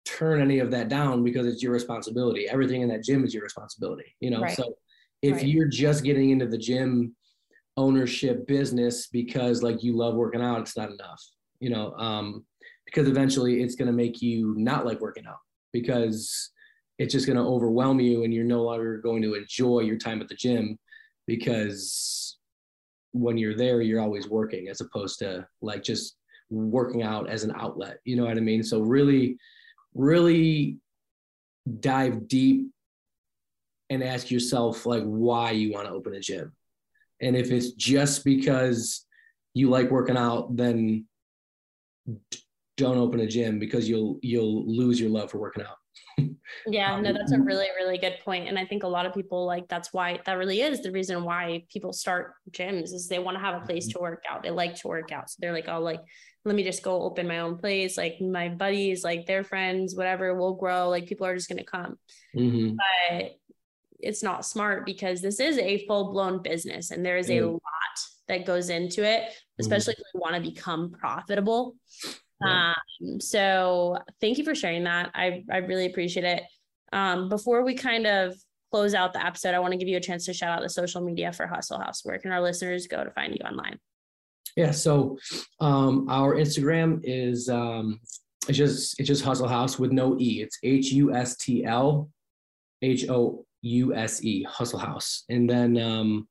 turn 0.05 0.41
any 0.41 0.59
of 0.59 0.71
that 0.71 0.87
down 0.87 1.23
because 1.23 1.47
it's 1.47 1.61
your 1.61 1.73
responsibility. 1.73 2.47
Everything 2.47 2.81
in 2.81 2.89
that 2.89 3.03
gym 3.03 3.23
is 3.25 3.33
your 3.33 3.43
responsibility, 3.43 4.15
you 4.19 4.29
know. 4.29 4.41
Right. 4.41 4.55
So 4.55 4.75
if 5.21 5.37
right. 5.37 5.45
you're 5.45 5.67
just 5.67 6.03
getting 6.03 6.29
into 6.29 6.45
the 6.45 6.57
gym 6.57 7.15
ownership 7.77 8.47
business 8.47 9.07
because 9.07 9.63
like 9.63 9.83
you 9.83 9.95
love 9.97 10.15
working 10.15 10.41
out, 10.41 10.61
it's 10.61 10.77
not 10.77 10.91
enough, 10.91 11.21
you 11.59 11.69
know, 11.69 11.93
um, 11.93 12.45
because 12.85 13.07
eventually 13.07 13.61
it's 13.61 13.75
going 13.75 13.87
to 13.87 13.93
make 13.93 14.21
you 14.21 14.53
not 14.57 14.85
like 14.85 15.01
working 15.01 15.25
out 15.25 15.39
because 15.73 16.51
it's 16.99 17.11
just 17.11 17.25
going 17.25 17.37
to 17.37 17.43
overwhelm 17.43 17.99
you 17.99 18.23
and 18.23 18.33
you're 18.33 18.45
no 18.45 18.61
longer 18.61 18.99
going 18.99 19.21
to 19.21 19.33
enjoy 19.33 19.81
your 19.81 19.97
time 19.97 20.21
at 20.21 20.29
the 20.29 20.35
gym 20.35 20.77
because 21.27 22.37
when 23.11 23.37
you're 23.37 23.55
there, 23.55 23.81
you're 23.81 24.01
always 24.01 24.29
working 24.29 24.67
as 24.69 24.81
opposed 24.81 25.19
to 25.19 25.45
like 25.61 25.83
just 25.83 26.15
working 26.49 27.03
out 27.03 27.29
as 27.29 27.43
an 27.43 27.53
outlet. 27.57 27.97
You 28.05 28.15
know 28.15 28.25
what 28.25 28.37
I 28.37 28.41
mean? 28.41 28.63
So 28.63 28.81
really, 28.81 29.37
really 29.95 30.77
dive 31.79 32.27
deep 32.27 32.67
and 33.89 34.03
ask 34.03 34.29
yourself 34.29 34.85
like 34.85 35.03
why 35.03 35.51
you 35.51 35.71
want 35.71 35.87
to 35.87 35.93
open 35.93 36.13
a 36.13 36.19
gym 36.19 36.51
and 37.21 37.35
if 37.35 37.51
it's 37.51 37.71
just 37.71 38.23
because 38.23 39.05
you 39.53 39.69
like 39.69 39.89
working 39.89 40.17
out, 40.17 40.55
then 40.55 41.05
don't 42.77 42.97
open 42.97 43.21
a 43.21 43.27
gym 43.27 43.57
because 43.57 43.87
you'll 43.89 44.19
you'll 44.21 44.65
lose 44.67 44.99
your 44.99 45.09
love 45.09 45.31
for 45.31 45.39
working 45.39 45.63
out. 45.63 45.77
Yeah, 46.67 46.99
no, 46.99 47.13
that's 47.13 47.31
a 47.31 47.39
really, 47.39 47.67
really 47.75 47.97
good 47.97 48.17
point. 48.23 48.47
And 48.47 48.57
I 48.57 48.65
think 48.65 48.83
a 48.83 48.87
lot 48.87 49.05
of 49.05 49.13
people 49.13 49.45
like 49.45 49.67
that's 49.67 49.93
why 49.93 50.19
that 50.25 50.33
really 50.33 50.61
is 50.61 50.81
the 50.81 50.91
reason 50.91 51.23
why 51.23 51.63
people 51.71 51.93
start 51.93 52.33
gyms 52.51 52.93
is 52.93 53.07
they 53.07 53.19
want 53.19 53.35
to 53.35 53.43
have 53.43 53.61
a 53.61 53.65
place 53.65 53.87
to 53.89 53.99
work 53.99 54.23
out. 54.29 54.43
They 54.43 54.51
like 54.51 54.75
to 54.75 54.87
work 54.87 55.11
out. 55.11 55.29
So 55.29 55.37
they're 55.39 55.53
like, 55.53 55.67
oh, 55.67 55.79
like, 55.79 56.01
let 56.43 56.55
me 56.55 56.63
just 56.63 56.83
go 56.83 57.01
open 57.01 57.27
my 57.27 57.39
own 57.39 57.57
place. 57.57 57.97
Like 57.97 58.21
my 58.21 58.49
buddies, 58.49 59.03
like 59.03 59.25
their 59.25 59.43
friends, 59.43 59.95
whatever 59.95 60.35
will 60.35 60.55
grow. 60.55 60.89
Like 60.89 61.07
people 61.07 61.27
are 61.27 61.35
just 61.35 61.49
gonna 61.49 61.63
come. 61.63 61.97
Mm-hmm. 62.35 62.75
But 62.75 63.31
it's 63.99 64.23
not 64.23 64.45
smart 64.45 64.85
because 64.85 65.21
this 65.21 65.39
is 65.39 65.57
a 65.57 65.85
full 65.87 66.11
blown 66.11 66.41
business 66.41 66.91
and 66.91 67.05
there 67.05 67.17
is 67.17 67.29
a 67.29 67.41
lot 67.41 67.61
that 68.27 68.45
goes 68.45 68.69
into 68.69 69.03
it, 69.03 69.23
mm. 69.23 69.31
especially 69.59 69.93
mm. 69.93 69.99
if 69.99 70.05
we 70.13 70.19
want 70.19 70.35
to 70.35 70.41
become 70.41 70.91
profitable. 70.91 71.75
Yeah. 72.41 72.73
Um, 73.01 73.19
so 73.19 73.97
thank 74.21 74.37
you 74.37 74.43
for 74.43 74.55
sharing 74.55 74.83
that. 74.85 75.11
I, 75.13 75.43
I 75.51 75.57
really 75.57 75.85
appreciate 75.85 76.25
it. 76.25 76.43
Um, 76.91 77.29
before 77.29 77.63
we 77.63 77.75
kind 77.75 78.07
of 78.07 78.35
close 78.71 78.93
out 78.93 79.13
the 79.13 79.25
episode, 79.25 79.53
I 79.53 79.59
want 79.59 79.71
to 79.73 79.77
give 79.77 79.87
you 79.87 79.97
a 79.97 80.01
chance 80.01 80.25
to 80.25 80.33
shout 80.33 80.57
out 80.57 80.61
the 80.61 80.69
social 80.69 81.01
media 81.01 81.31
for 81.31 81.47
Hustle 81.47 81.79
House. 81.79 82.01
Where 82.03 82.17
can 82.19 82.31
our 82.31 82.41
listeners 82.41 82.87
go 82.87 83.03
to 83.03 83.11
find 83.11 83.33
you 83.33 83.45
online? 83.45 83.79
Yeah, 84.55 84.71
so 84.71 85.17
um, 85.59 86.07
our 86.09 86.35
Instagram 86.35 87.01
is 87.03 87.49
um, 87.49 87.99
it's 88.47 88.57
just 88.57 88.99
it's 88.99 89.07
just 89.07 89.23
Hustle 89.23 89.47
House 89.47 89.77
with 89.77 89.91
no 89.91 90.17
e. 90.19 90.41
It's 90.41 90.57
H 90.63 90.91
U 90.91 91.13
S 91.13 91.35
T 91.35 91.65
L 91.65 92.09
H 92.81 93.09
O 93.09 93.45
U 93.61 93.95
S 93.95 94.23
E, 94.23 94.43
Hustle 94.43 94.79
House. 94.79 95.23
And 95.29 95.49
then 95.49 95.77
um, 95.77 96.27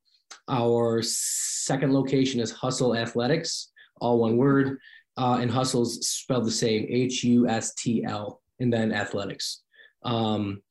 our 0.48 1.02
second 1.02 1.92
location 1.92 2.40
is 2.40 2.50
Hustle 2.50 2.96
Athletics, 2.96 3.72
all 4.00 4.18
one 4.18 4.36
word. 4.36 4.78
Uh, 5.16 5.38
and 5.40 5.50
Hustle's 5.50 6.06
spelled 6.06 6.44
the 6.44 6.50
same 6.50 6.86
H 6.88 7.22
U 7.24 7.48
S 7.48 7.74
T 7.74 8.04
L, 8.04 8.40
and 8.60 8.72
then 8.72 8.92
athletics. 8.92 9.62
Um, 10.02 10.62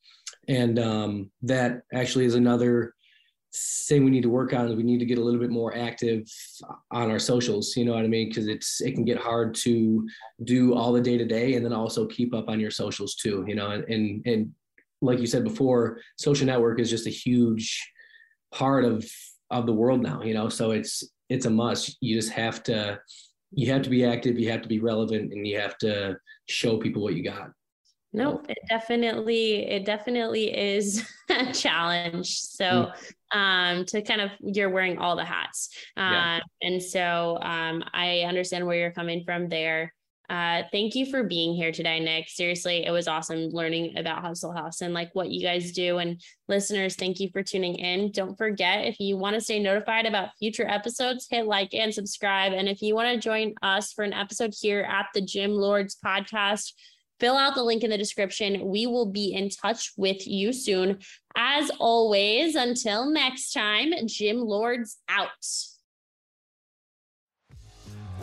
and 0.48 0.78
um, 0.78 1.30
that 1.42 1.82
actually 1.92 2.26
is 2.26 2.34
another 2.34 2.94
thing 3.86 4.04
we 4.04 4.10
need 4.10 4.24
to 4.24 4.28
work 4.28 4.52
on 4.52 4.76
we 4.76 4.82
need 4.82 4.98
to 4.98 5.06
get 5.06 5.16
a 5.16 5.20
little 5.20 5.38
bit 5.38 5.50
more 5.50 5.76
active 5.76 6.26
on 6.90 7.08
our 7.08 7.20
socials 7.20 7.76
you 7.76 7.84
know 7.84 7.94
what 7.94 8.04
i 8.04 8.08
mean? 8.08 8.28
Because 8.28 8.48
it's 8.48 8.80
it 8.80 8.94
can 8.94 9.04
get 9.04 9.16
hard 9.16 9.54
to 9.56 10.04
do 10.42 10.74
all 10.74 10.92
the 10.92 11.00
day 11.00 11.16
to 11.16 11.24
day 11.24 11.54
and 11.54 11.64
then 11.64 11.72
also 11.72 12.04
keep 12.04 12.34
up 12.34 12.48
on 12.48 12.58
your 12.58 12.72
socials 12.72 13.14
too 13.14 13.44
you 13.46 13.54
know? 13.54 13.70
And, 13.70 13.84
and 13.84 14.26
and 14.26 14.50
like 15.02 15.20
you 15.20 15.26
said 15.28 15.44
before 15.44 16.00
social 16.18 16.46
network 16.46 16.80
is 16.80 16.90
just 16.90 17.06
a 17.06 17.10
huge 17.10 17.80
part 18.52 18.84
of 18.84 19.08
of 19.50 19.66
the 19.66 19.72
world 19.72 20.02
now 20.02 20.20
you 20.22 20.34
know? 20.34 20.48
So 20.48 20.72
it's 20.72 21.04
it's 21.30 21.46
a 21.46 21.50
must. 21.50 21.96
You 22.00 22.16
just 22.16 22.32
have 22.32 22.62
to 22.64 23.00
you 23.56 23.72
have 23.72 23.82
to 23.82 23.90
be 23.90 24.04
active 24.04 24.38
you 24.38 24.50
have 24.50 24.62
to 24.62 24.68
be 24.68 24.80
relevant 24.80 25.32
and 25.32 25.46
you 25.46 25.58
have 25.58 25.76
to 25.78 26.16
show 26.46 26.76
people 26.78 27.02
what 27.02 27.14
you 27.14 27.22
got 27.22 27.50
no, 28.14 28.40
it 28.48 28.58
definitely, 28.68 29.68
it 29.68 29.84
definitely 29.84 30.56
is 30.56 31.04
a 31.30 31.52
challenge. 31.52 32.38
So, 32.38 32.92
mm. 33.34 33.36
um, 33.36 33.84
to 33.86 34.02
kind 34.02 34.20
of, 34.20 34.30
you're 34.40 34.70
wearing 34.70 34.98
all 34.98 35.16
the 35.16 35.24
hats. 35.24 35.70
Um, 35.96 36.12
yeah. 36.12 36.40
and 36.62 36.80
so, 36.80 37.38
um, 37.42 37.82
I 37.92 38.20
understand 38.20 38.66
where 38.66 38.78
you're 38.78 38.92
coming 38.92 39.24
from 39.24 39.48
there. 39.48 39.92
Uh, 40.30 40.62
thank 40.72 40.94
you 40.94 41.04
for 41.04 41.22
being 41.22 41.54
here 41.54 41.70
today, 41.70 42.00
Nick. 42.00 42.28
Seriously, 42.28 42.84
it 42.86 42.90
was 42.90 43.08
awesome 43.08 43.50
learning 43.50 43.98
about 43.98 44.22
Hustle 44.22 44.52
House 44.52 44.80
and 44.80 44.94
like 44.94 45.14
what 45.14 45.30
you 45.30 45.42
guys 45.42 45.72
do. 45.72 45.98
And 45.98 46.20
listeners, 46.48 46.96
thank 46.96 47.20
you 47.20 47.28
for 47.30 47.42
tuning 47.42 47.74
in. 47.74 48.10
Don't 48.10 48.36
forget, 48.36 48.86
if 48.86 48.98
you 48.98 49.18
want 49.18 49.34
to 49.34 49.40
stay 49.40 49.62
notified 49.62 50.06
about 50.06 50.30
future 50.38 50.66
episodes, 50.66 51.26
hit 51.30 51.46
like 51.46 51.74
and 51.74 51.92
subscribe. 51.92 52.52
And 52.52 52.68
if 52.68 52.80
you 52.80 52.94
want 52.94 53.14
to 53.14 53.20
join 53.20 53.54
us 53.62 53.92
for 53.92 54.02
an 54.02 54.14
episode 54.14 54.54
here 54.58 54.80
at 54.80 55.06
the 55.12 55.20
Gym 55.20 55.52
Lords 55.52 55.96
podcast, 56.02 56.72
fill 57.20 57.36
out 57.36 57.54
the 57.54 57.62
link 57.62 57.84
in 57.84 57.90
the 57.90 57.98
description. 57.98 58.66
We 58.66 58.86
will 58.86 59.06
be 59.06 59.34
in 59.34 59.50
touch 59.50 59.92
with 59.96 60.26
you 60.26 60.54
soon. 60.54 61.00
As 61.36 61.70
always, 61.78 62.54
until 62.54 63.10
next 63.10 63.52
time, 63.52 63.92
Gym 64.06 64.38
Lords 64.38 64.96
out. 65.08 65.28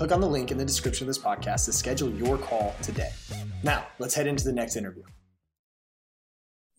Click 0.00 0.12
on 0.12 0.20
the 0.22 0.26
link 0.26 0.50
in 0.50 0.56
the 0.56 0.64
description 0.64 1.04
of 1.04 1.08
this 1.08 1.22
podcast 1.22 1.66
to 1.66 1.74
schedule 1.74 2.08
your 2.08 2.38
call 2.38 2.74
today. 2.80 3.10
Now, 3.62 3.86
let's 3.98 4.14
head 4.14 4.26
into 4.26 4.44
the 4.44 4.52
next 4.54 4.76
interview. 4.76 5.02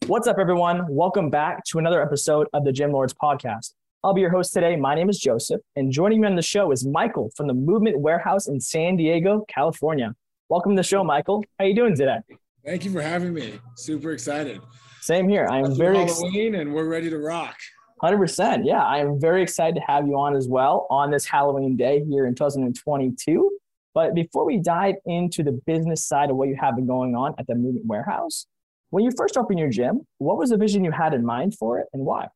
What's 0.07 0.25
up, 0.25 0.37
everyone? 0.39 0.87
Welcome 0.89 1.29
back 1.29 1.63
to 1.65 1.77
another 1.77 2.01
episode 2.01 2.47
of 2.51 2.65
the 2.65 2.71
Gym 2.71 2.91
Lords 2.91 3.13
podcast. 3.13 3.75
I'll 4.03 4.15
be 4.15 4.21
your 4.21 4.31
host 4.31 4.53
today. 4.53 4.75
My 4.75 4.95
name 4.95 5.07
is 5.07 5.19
Joseph, 5.19 5.61
and 5.75 5.91
joining 5.91 6.21
me 6.21 6.29
on 6.29 6.35
the 6.35 6.41
show 6.41 6.71
is 6.71 6.83
Michael 6.83 7.29
from 7.35 7.45
the 7.45 7.53
Movement 7.53 7.99
Warehouse 7.99 8.47
in 8.47 8.59
San 8.59 8.95
Diego, 8.95 9.45
California. 9.47 10.15
Welcome 10.49 10.71
to 10.71 10.79
the 10.79 10.83
show, 10.83 11.03
Michael. 11.03 11.43
How 11.59 11.65
are 11.65 11.67
you 11.67 11.75
doing 11.75 11.95
today? 11.95 12.21
Thank 12.65 12.85
you 12.85 12.91
for 12.91 13.03
having 13.03 13.35
me. 13.35 13.59
Super 13.75 14.13
excited. 14.13 14.61
Same 15.01 15.29
here. 15.29 15.47
I 15.47 15.59
am 15.59 15.75
very 15.75 15.97
Halloween, 15.97 16.55
ex- 16.55 16.61
and 16.61 16.73
we're 16.73 16.89
ready 16.89 17.11
to 17.11 17.19
rock. 17.19 17.55
Hundred 18.01 18.17
percent. 18.17 18.65
Yeah, 18.65 18.83
I 18.83 18.97
am 18.97 19.19
very 19.19 19.43
excited 19.43 19.75
to 19.75 19.81
have 19.81 20.07
you 20.07 20.17
on 20.17 20.35
as 20.35 20.47
well 20.47 20.87
on 20.89 21.11
this 21.11 21.23
Halloween 21.23 21.77
day 21.77 22.03
here 22.03 22.25
in 22.25 22.33
2022. 22.33 23.51
But 23.93 24.15
before 24.15 24.43
we 24.43 24.57
dive 24.57 24.95
into 25.05 25.43
the 25.43 25.51
business 25.67 26.03
side 26.03 26.31
of 26.31 26.35
what 26.35 26.47
you 26.47 26.57
have 26.59 26.75
been 26.75 26.87
going 26.87 27.15
on 27.15 27.35
at 27.37 27.45
the 27.45 27.53
Movement 27.53 27.85
Warehouse, 27.85 28.47
when 28.89 29.03
you 29.03 29.11
first 29.15 29.37
opened 29.37 29.59
your 29.59 29.69
gym, 29.69 30.01
what 30.17 30.37
was 30.37 30.49
the 30.49 30.57
vision 30.57 30.83
you 30.83 30.89
had 30.89 31.13
in 31.13 31.23
mind 31.23 31.55
for 31.59 31.77
it, 31.77 31.85
and 31.93 32.03
why? 32.03 32.27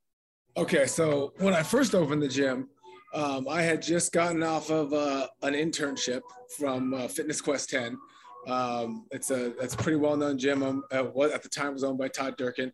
Okay, 0.56 0.86
so 0.86 1.34
when 1.40 1.56
I 1.56 1.64
first 1.64 1.96
opened 1.96 2.22
the 2.22 2.28
gym, 2.28 2.70
um, 3.16 3.48
I 3.50 3.64
had 3.64 3.82
just 3.82 4.14
gotten 4.14 4.44
off 4.44 4.70
of 4.70 4.94
uh, 4.94 5.28
an 5.42 5.54
internship 5.54 6.22
from 6.56 6.94
uh, 6.94 7.08
Fitness 7.08 7.42
Quest 7.42 7.72
10. 7.72 7.98
Um, 8.48 9.08
it's 9.10 9.32
a 9.32 9.58
it's 9.58 9.76
pretty 9.76 9.98
well 9.98 10.16
known 10.16 10.38
gym. 10.38 10.62
Um, 10.62 10.84
uh, 10.92 11.22
at 11.24 11.42
the 11.42 11.50
time 11.50 11.74
was 11.74 11.84
owned 11.84 11.98
by 11.98 12.08
Todd 12.08 12.38
Durkin. 12.38 12.72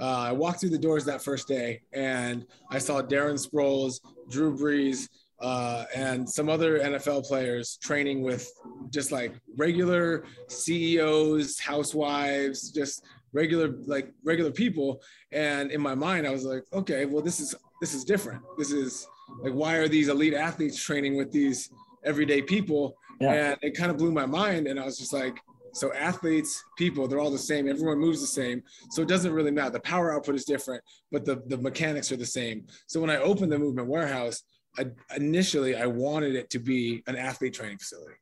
Uh, 0.00 0.26
I 0.28 0.32
walked 0.32 0.60
through 0.60 0.70
the 0.70 0.78
doors 0.78 1.04
that 1.04 1.22
first 1.22 1.48
day, 1.48 1.82
and 1.92 2.46
I 2.70 2.78
saw 2.78 3.02
Darren 3.02 3.34
Sproles, 3.34 4.00
Drew 4.30 4.56
Brees, 4.56 5.08
uh, 5.40 5.84
and 5.94 6.28
some 6.28 6.48
other 6.48 6.78
NFL 6.78 7.26
players 7.26 7.76
training 7.82 8.22
with 8.22 8.50
just 8.90 9.10
like 9.10 9.34
regular 9.56 10.24
CEOs, 10.48 11.58
housewives, 11.58 12.70
just 12.70 13.04
regular 13.32 13.74
like 13.86 14.12
regular 14.24 14.50
people. 14.50 15.02
And 15.32 15.70
in 15.70 15.80
my 15.80 15.94
mind 15.94 16.26
i 16.26 16.30
was 16.30 16.44
like 16.44 16.64
okay 16.72 17.06
well 17.06 17.22
this 17.22 17.40
is 17.40 17.54
this 17.80 17.94
is 17.94 18.04
different. 18.04 18.42
This 18.56 18.70
is 18.70 19.06
like 19.42 19.52
why 19.52 19.76
are 19.76 19.88
these 19.88 20.08
elite 20.08 20.34
athletes 20.34 20.80
training 20.80 21.16
with 21.16 21.32
these 21.32 21.70
everyday 22.04 22.42
people? 22.42 22.96
Yeah. 23.20 23.32
and 23.32 23.58
it 23.62 23.76
kind 23.76 23.90
of 23.90 23.98
blew 23.98 24.10
my 24.10 24.26
mind 24.26 24.66
and 24.66 24.80
i 24.80 24.84
was 24.84 24.98
just 24.98 25.12
like 25.12 25.38
so 25.72 25.92
athletes 25.94 26.62
people 26.76 27.08
they're 27.08 27.20
all 27.20 27.30
the 27.30 27.38
same 27.38 27.68
everyone 27.68 27.98
moves 27.98 28.20
the 28.20 28.26
same 28.26 28.62
so 28.90 29.02
it 29.02 29.08
doesn't 29.08 29.32
really 29.32 29.50
matter 29.50 29.70
the 29.70 29.80
power 29.80 30.12
output 30.12 30.34
is 30.34 30.44
different 30.44 30.82
but 31.10 31.24
the, 31.24 31.42
the 31.46 31.56
mechanics 31.58 32.12
are 32.12 32.16
the 32.16 32.26
same 32.26 32.66
so 32.86 33.00
when 33.00 33.10
i 33.10 33.16
opened 33.16 33.50
the 33.50 33.58
movement 33.58 33.88
warehouse 33.88 34.42
I, 34.78 34.86
initially 35.16 35.76
i 35.76 35.86
wanted 35.86 36.34
it 36.34 36.50
to 36.50 36.58
be 36.58 37.02
an 37.06 37.16
athlete 37.16 37.54
training 37.54 37.78
facility 37.78 38.14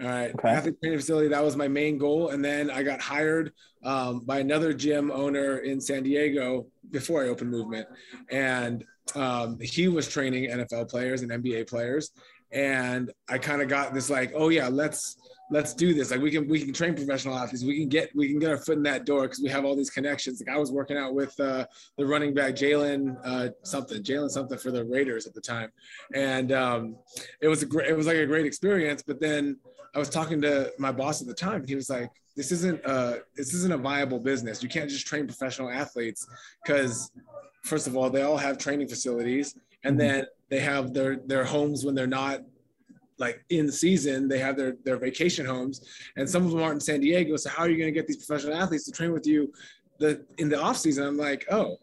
all 0.00 0.06
right. 0.06 0.32
Okay. 0.32 0.48
Athlete 0.48 0.76
training 0.80 0.98
facility. 0.98 1.28
That 1.28 1.42
was 1.42 1.56
my 1.56 1.66
main 1.66 1.98
goal. 1.98 2.28
And 2.28 2.44
then 2.44 2.70
I 2.70 2.82
got 2.84 3.00
hired 3.00 3.52
um, 3.82 4.20
by 4.20 4.38
another 4.38 4.72
gym 4.72 5.10
owner 5.10 5.58
in 5.58 5.80
San 5.80 6.04
Diego 6.04 6.66
before 6.90 7.24
I 7.24 7.28
opened 7.28 7.50
Movement. 7.50 7.88
And 8.30 8.84
um, 9.16 9.58
he 9.60 9.88
was 9.88 10.08
training 10.08 10.50
NFL 10.50 10.88
players 10.88 11.22
and 11.22 11.32
NBA 11.32 11.68
players. 11.68 12.12
And 12.52 13.12
I 13.28 13.38
kind 13.38 13.60
of 13.60 13.68
got 13.68 13.92
this 13.92 14.08
like, 14.08 14.32
oh 14.34 14.50
yeah, 14.50 14.68
let's 14.68 15.16
let's 15.50 15.74
do 15.74 15.94
this. 15.94 16.10
Like 16.10 16.20
we 16.20 16.30
can 16.30 16.48
we 16.48 16.60
can 16.60 16.72
train 16.72 16.94
professional 16.94 17.36
athletes. 17.36 17.64
We 17.64 17.78
can 17.78 17.88
get 17.88 18.14
we 18.14 18.28
can 18.28 18.38
get 18.38 18.50
our 18.50 18.58
foot 18.58 18.76
in 18.76 18.82
that 18.84 19.04
door 19.04 19.22
because 19.22 19.40
we 19.40 19.48
have 19.48 19.64
all 19.64 19.76
these 19.76 19.90
connections. 19.90 20.42
Like 20.44 20.54
I 20.54 20.58
was 20.58 20.70
working 20.70 20.96
out 20.96 21.14
with 21.14 21.38
uh, 21.40 21.66
the 21.96 22.06
running 22.06 22.34
back 22.34 22.54
Jalen 22.54 23.16
uh, 23.24 23.48
something, 23.62 24.02
Jalen 24.02 24.30
something 24.30 24.58
for 24.58 24.70
the 24.70 24.84
Raiders 24.84 25.26
at 25.26 25.34
the 25.34 25.40
time, 25.40 25.70
and 26.14 26.52
um, 26.52 26.96
it 27.40 27.48
was 27.48 27.62
a 27.62 27.66
great 27.66 27.88
it 27.88 27.96
was 27.96 28.06
like 28.06 28.16
a 28.16 28.26
great 28.26 28.46
experience. 28.46 29.02
But 29.02 29.20
then 29.20 29.58
I 29.94 29.98
was 29.98 30.08
talking 30.08 30.40
to 30.42 30.72
my 30.78 30.92
boss 30.92 31.20
at 31.20 31.26
the 31.26 31.34
time, 31.34 31.60
and 31.60 31.68
he 31.68 31.74
was 31.74 31.90
like, 31.90 32.10
"This 32.36 32.52
isn't 32.52 32.84
a 32.84 33.20
this 33.36 33.54
isn't 33.54 33.72
a 33.72 33.78
viable 33.78 34.18
business. 34.18 34.62
You 34.62 34.68
can't 34.68 34.90
just 34.90 35.06
train 35.06 35.26
professional 35.26 35.70
athletes 35.70 36.26
because, 36.64 37.10
first 37.64 37.86
of 37.86 37.96
all, 37.96 38.10
they 38.10 38.22
all 38.22 38.36
have 38.36 38.58
training 38.58 38.88
facilities, 38.88 39.58
and 39.84 39.98
mm-hmm. 39.98 40.08
then 40.08 40.26
they 40.50 40.60
have 40.60 40.92
their 40.92 41.16
their 41.16 41.44
homes 41.44 41.84
when 41.84 41.94
they're 41.94 42.06
not 42.06 42.40
like 43.18 43.44
in 43.50 43.70
season. 43.70 44.28
They 44.28 44.38
have 44.38 44.56
their 44.56 44.76
their 44.84 44.96
vacation 44.96 45.46
homes, 45.46 45.86
and 46.16 46.28
some 46.28 46.44
of 46.44 46.50
them 46.50 46.62
aren't 46.62 46.74
in 46.74 46.80
San 46.80 47.00
Diego. 47.00 47.36
So 47.36 47.50
how 47.50 47.64
are 47.64 47.70
you 47.70 47.76
going 47.76 47.92
to 47.92 47.98
get 47.98 48.06
these 48.06 48.24
professional 48.24 48.56
athletes 48.56 48.84
to 48.84 48.92
train 48.92 49.12
with 49.12 49.26
you 49.26 49.52
the 49.98 50.24
in 50.38 50.48
the 50.48 50.60
off 50.60 50.76
season?" 50.76 51.06
I'm 51.06 51.18
like, 51.18 51.46
"Oh, 51.50 51.76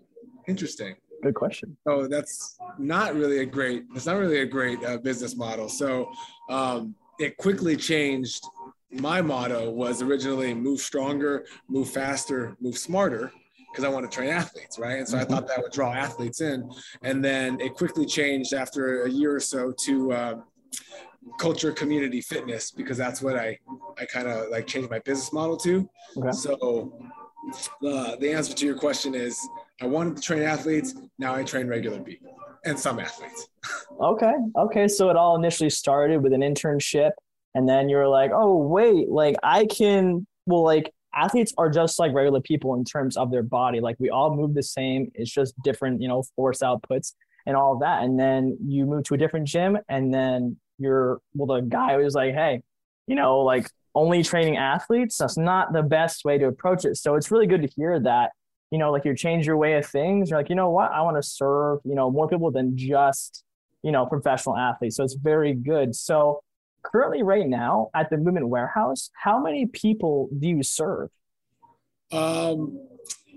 interesting." 0.48 0.96
Good 1.24 1.36
question. 1.36 1.76
Oh, 1.88 2.08
that's 2.08 2.58
not 2.78 3.16
really 3.16 3.40
a 3.40 3.46
great. 3.46 3.86
It's 3.96 4.06
not 4.06 4.18
really 4.18 4.42
a 4.42 4.46
great 4.46 4.84
uh, 4.84 4.98
business 4.98 5.36
model. 5.36 5.70
So. 5.70 6.12
Um, 6.50 6.96
it 7.20 7.38
quickly 7.38 7.76
changed. 7.76 8.46
My 8.92 9.22
motto 9.22 9.70
was 9.70 10.02
originally 10.02 10.54
move 10.54 10.80
stronger, 10.80 11.46
move 11.68 11.90
faster, 11.90 12.56
move 12.62 12.78
smarter, 12.78 13.32
because 13.72 13.84
I 13.84 13.90
want 13.90 14.10
to 14.10 14.16
train 14.16 14.30
athletes, 14.30 14.80
right? 14.80 15.00
And 15.00 15.08
so 15.08 15.18
I 15.18 15.22
mm-hmm. 15.22 15.34
thought 15.34 15.48
that 15.48 15.62
would 15.62 15.72
draw 15.72 15.94
athletes 15.94 16.42
in. 16.42 16.70
And 17.02 17.24
then 17.24 17.60
it 17.60 17.74
quickly 17.74 18.06
changed 18.06 18.54
after 18.54 19.04
a 19.04 19.10
year 19.10 19.36
or 19.36 19.40
so 19.40 19.74
to 19.86 20.14
uh, 20.14 20.36
culture, 21.40 21.72
community, 21.72 22.22
fitness, 22.22 22.72
because 22.72 22.98
that's 22.98 23.22
what 23.22 23.36
I 23.36 23.60
I 23.98 24.06
kind 24.06 24.28
of 24.28 24.50
like 24.50 24.68
changed 24.68 24.90
my 24.90 25.00
business 25.00 25.34
model 25.34 25.58
to. 25.58 25.90
Okay. 26.18 26.32
So 26.32 26.94
uh, 27.86 28.16
the 28.16 28.32
answer 28.32 28.54
to 28.54 28.66
your 28.66 28.76
question 28.76 29.16
is 29.16 29.40
I 29.82 29.88
wanted 29.88 30.16
to 30.18 30.22
train 30.22 30.42
athletes. 30.42 30.96
Now 31.20 31.36
I 31.36 31.44
train 31.44 31.68
regular 31.68 32.00
people 32.00 32.36
and 32.66 32.80
some 32.80 33.00
athletes. 33.00 33.50
okay. 34.02 34.34
Okay. 34.58 34.88
So 34.88 35.10
it 35.10 35.16
all 35.16 35.36
initially 35.36 35.70
started 35.70 36.22
with 36.22 36.34
an 36.34 36.42
internship. 36.42 37.12
And 37.54 37.70
then 37.70 37.88
you 37.88 37.98
were 37.98 38.08
like, 38.08 38.32
oh, 38.34 38.58
wait, 38.58 39.10
like 39.10 39.36
I 39.42 39.66
can, 39.66 40.28
well, 40.46 40.64
like 40.64 40.92
athletes 41.14 41.54
are 41.58 41.70
just 41.70 42.00
like 42.00 42.14
regular 42.14 42.42
people 42.42 42.76
in 42.76 42.84
terms 42.84 43.16
of 43.16 43.32
their 43.32 43.44
body. 43.44 43.80
Like 43.80 43.96
we 44.00 44.10
all 44.10 44.36
move 44.36 44.54
the 44.54 44.64
same. 44.64 45.12
It's 45.16 45.32
just 45.32 45.54
different, 45.64 46.02
you 46.02 46.10
know, 46.10 46.24
force 46.36 46.60
outputs 46.60 47.14
and 47.46 47.56
all 47.56 47.74
of 47.74 47.80
that. 47.80 48.04
And 48.04 48.20
then 48.20 48.58
you 48.66 48.86
move 48.86 49.04
to 49.06 49.14
a 49.14 49.18
different 49.18 49.48
gym 49.48 49.78
and 49.88 50.14
then 50.14 50.58
you're 50.78 51.20
well, 51.34 51.60
the 51.60 51.68
guy 51.68 51.98
was 51.98 52.16
like, 52.16 52.34
hey, 52.34 52.62
you 53.08 53.16
know, 53.16 53.40
like 53.40 53.70
only 53.94 54.24
training 54.24 54.58
athletes, 54.58 55.18
that's 55.18 55.38
not 55.38 55.74
the 55.74 55.84
best 55.84 56.26
way 56.26 56.38
to 56.38 56.48
approach 56.48 56.86
it. 56.86 56.98
So 56.98 57.16
it's 57.16 57.32
really 57.32 57.48
good 57.48 57.62
to 57.62 57.68
hear 57.68 58.00
that, 58.02 58.32
you 58.72 58.78
know, 58.78 58.92
like 58.92 59.06
you 59.06 59.16
change 59.16 59.48
your 59.48 59.58
way 59.58 59.76
of 59.76 59.86
things. 59.86 60.30
You're 60.30 60.40
like, 60.40 60.50
you 60.50 60.56
know 60.56 60.70
what, 60.70 60.92
I 60.92 61.02
want 61.02 61.18
to 61.18 61.24
serve, 61.24 61.80
you 61.86 61.96
know, 61.96 62.12
more 62.12 62.28
people 62.28 62.52
than 62.52 62.78
just, 62.78 63.44
you 63.84 63.92
know, 63.92 64.06
professional 64.06 64.58
athletes. 64.58 64.98
So 64.98 65.04
it's 65.04 65.16
very 65.16 65.54
good. 65.54 65.96
So 65.96 66.42
currently 66.92 67.24
right 67.24 67.48
now 67.48 67.90
at 67.96 68.10
the 68.10 68.18
movement 68.18 68.48
warehouse 68.48 69.10
how 69.16 69.42
many 69.42 69.66
people 69.66 70.30
do 70.38 70.48
you 70.48 70.64
serve 70.64 71.10
um, 72.12 72.80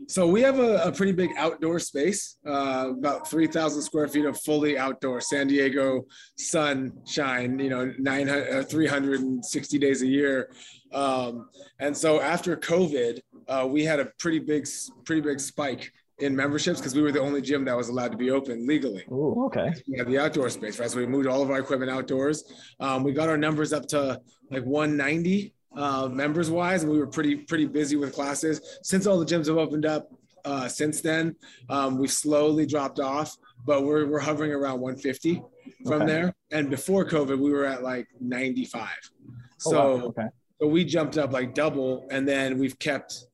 so 0.08 0.26
we 0.26 0.40
have 0.40 0.58
a, 0.58 0.78
a, 0.84 0.92
pretty 0.92 1.12
big 1.12 1.30
outdoor 1.36 1.78
space 1.78 2.38
uh, 2.46 2.90
about 2.98 3.28
3000 3.28 3.82
square 3.82 4.08
feet 4.08 4.24
of 4.24 4.40
fully 4.40 4.78
outdoor 4.78 5.20
san 5.20 5.46
diego 5.46 6.04
sunshine 6.36 7.58
you 7.58 7.70
know 7.70 7.92
900 7.98 8.60
uh, 8.60 8.62
360 8.64 9.78
days 9.78 10.02
a 10.02 10.06
year 10.06 10.50
um, 10.92 11.48
and 11.78 11.96
so 11.96 12.20
after 12.20 12.56
covid 12.56 13.20
uh, 13.48 13.66
we 13.68 13.84
had 13.84 14.00
a 14.00 14.06
pretty 14.18 14.38
big 14.38 14.66
pretty 15.04 15.20
big 15.20 15.38
spike 15.38 15.92
in 16.20 16.34
memberships 16.34 16.80
because 16.80 16.94
we 16.94 17.02
were 17.02 17.12
the 17.12 17.20
only 17.20 17.40
gym 17.40 17.64
that 17.64 17.76
was 17.76 17.88
allowed 17.88 18.10
to 18.10 18.18
be 18.18 18.30
open 18.30 18.66
legally. 18.66 19.04
Oh, 19.10 19.46
okay. 19.46 19.72
We 19.86 19.98
had 19.98 20.08
the 20.08 20.18
outdoor 20.18 20.50
space, 20.50 20.80
right? 20.80 20.90
So 20.90 20.98
we 20.98 21.06
moved 21.06 21.28
all 21.28 21.42
of 21.42 21.50
our 21.50 21.60
equipment 21.60 21.92
outdoors. 21.92 22.42
Um, 22.80 23.04
we 23.04 23.12
got 23.12 23.28
our 23.28 23.38
numbers 23.38 23.72
up 23.72 23.86
to 23.88 24.20
like 24.50 24.64
190 24.64 25.54
uh, 25.76 26.08
members 26.08 26.50
wise, 26.50 26.84
we 26.84 26.98
were 26.98 27.06
pretty 27.06 27.36
pretty 27.36 27.66
busy 27.66 27.96
with 27.96 28.14
classes. 28.14 28.78
Since 28.82 29.06
all 29.06 29.18
the 29.18 29.26
gyms 29.26 29.46
have 29.46 29.58
opened 29.58 29.86
up 29.86 30.10
uh, 30.44 30.68
since 30.68 31.00
then, 31.00 31.36
um, 31.68 31.98
we've 31.98 32.12
slowly 32.12 32.66
dropped 32.66 33.00
off, 33.00 33.36
but 33.66 33.84
we're 33.84 34.06
we're 34.06 34.20
hovering 34.20 34.52
around 34.52 34.80
150 34.80 35.42
from 35.84 36.02
okay. 36.02 36.06
there. 36.06 36.34
And 36.50 36.70
before 36.70 37.04
COVID, 37.04 37.38
we 37.38 37.52
were 37.52 37.66
at 37.66 37.82
like 37.82 38.08
95. 38.20 38.88
Oh, 38.88 39.26
so. 39.58 39.96
Wow. 39.96 40.04
Okay. 40.06 40.26
So 40.60 40.66
we 40.66 40.84
jumped 40.84 41.18
up 41.18 41.32
like 41.32 41.54
double, 41.54 42.08
and 42.10 42.26
then 42.26 42.58
we've 42.58 42.76
kept 42.80 43.26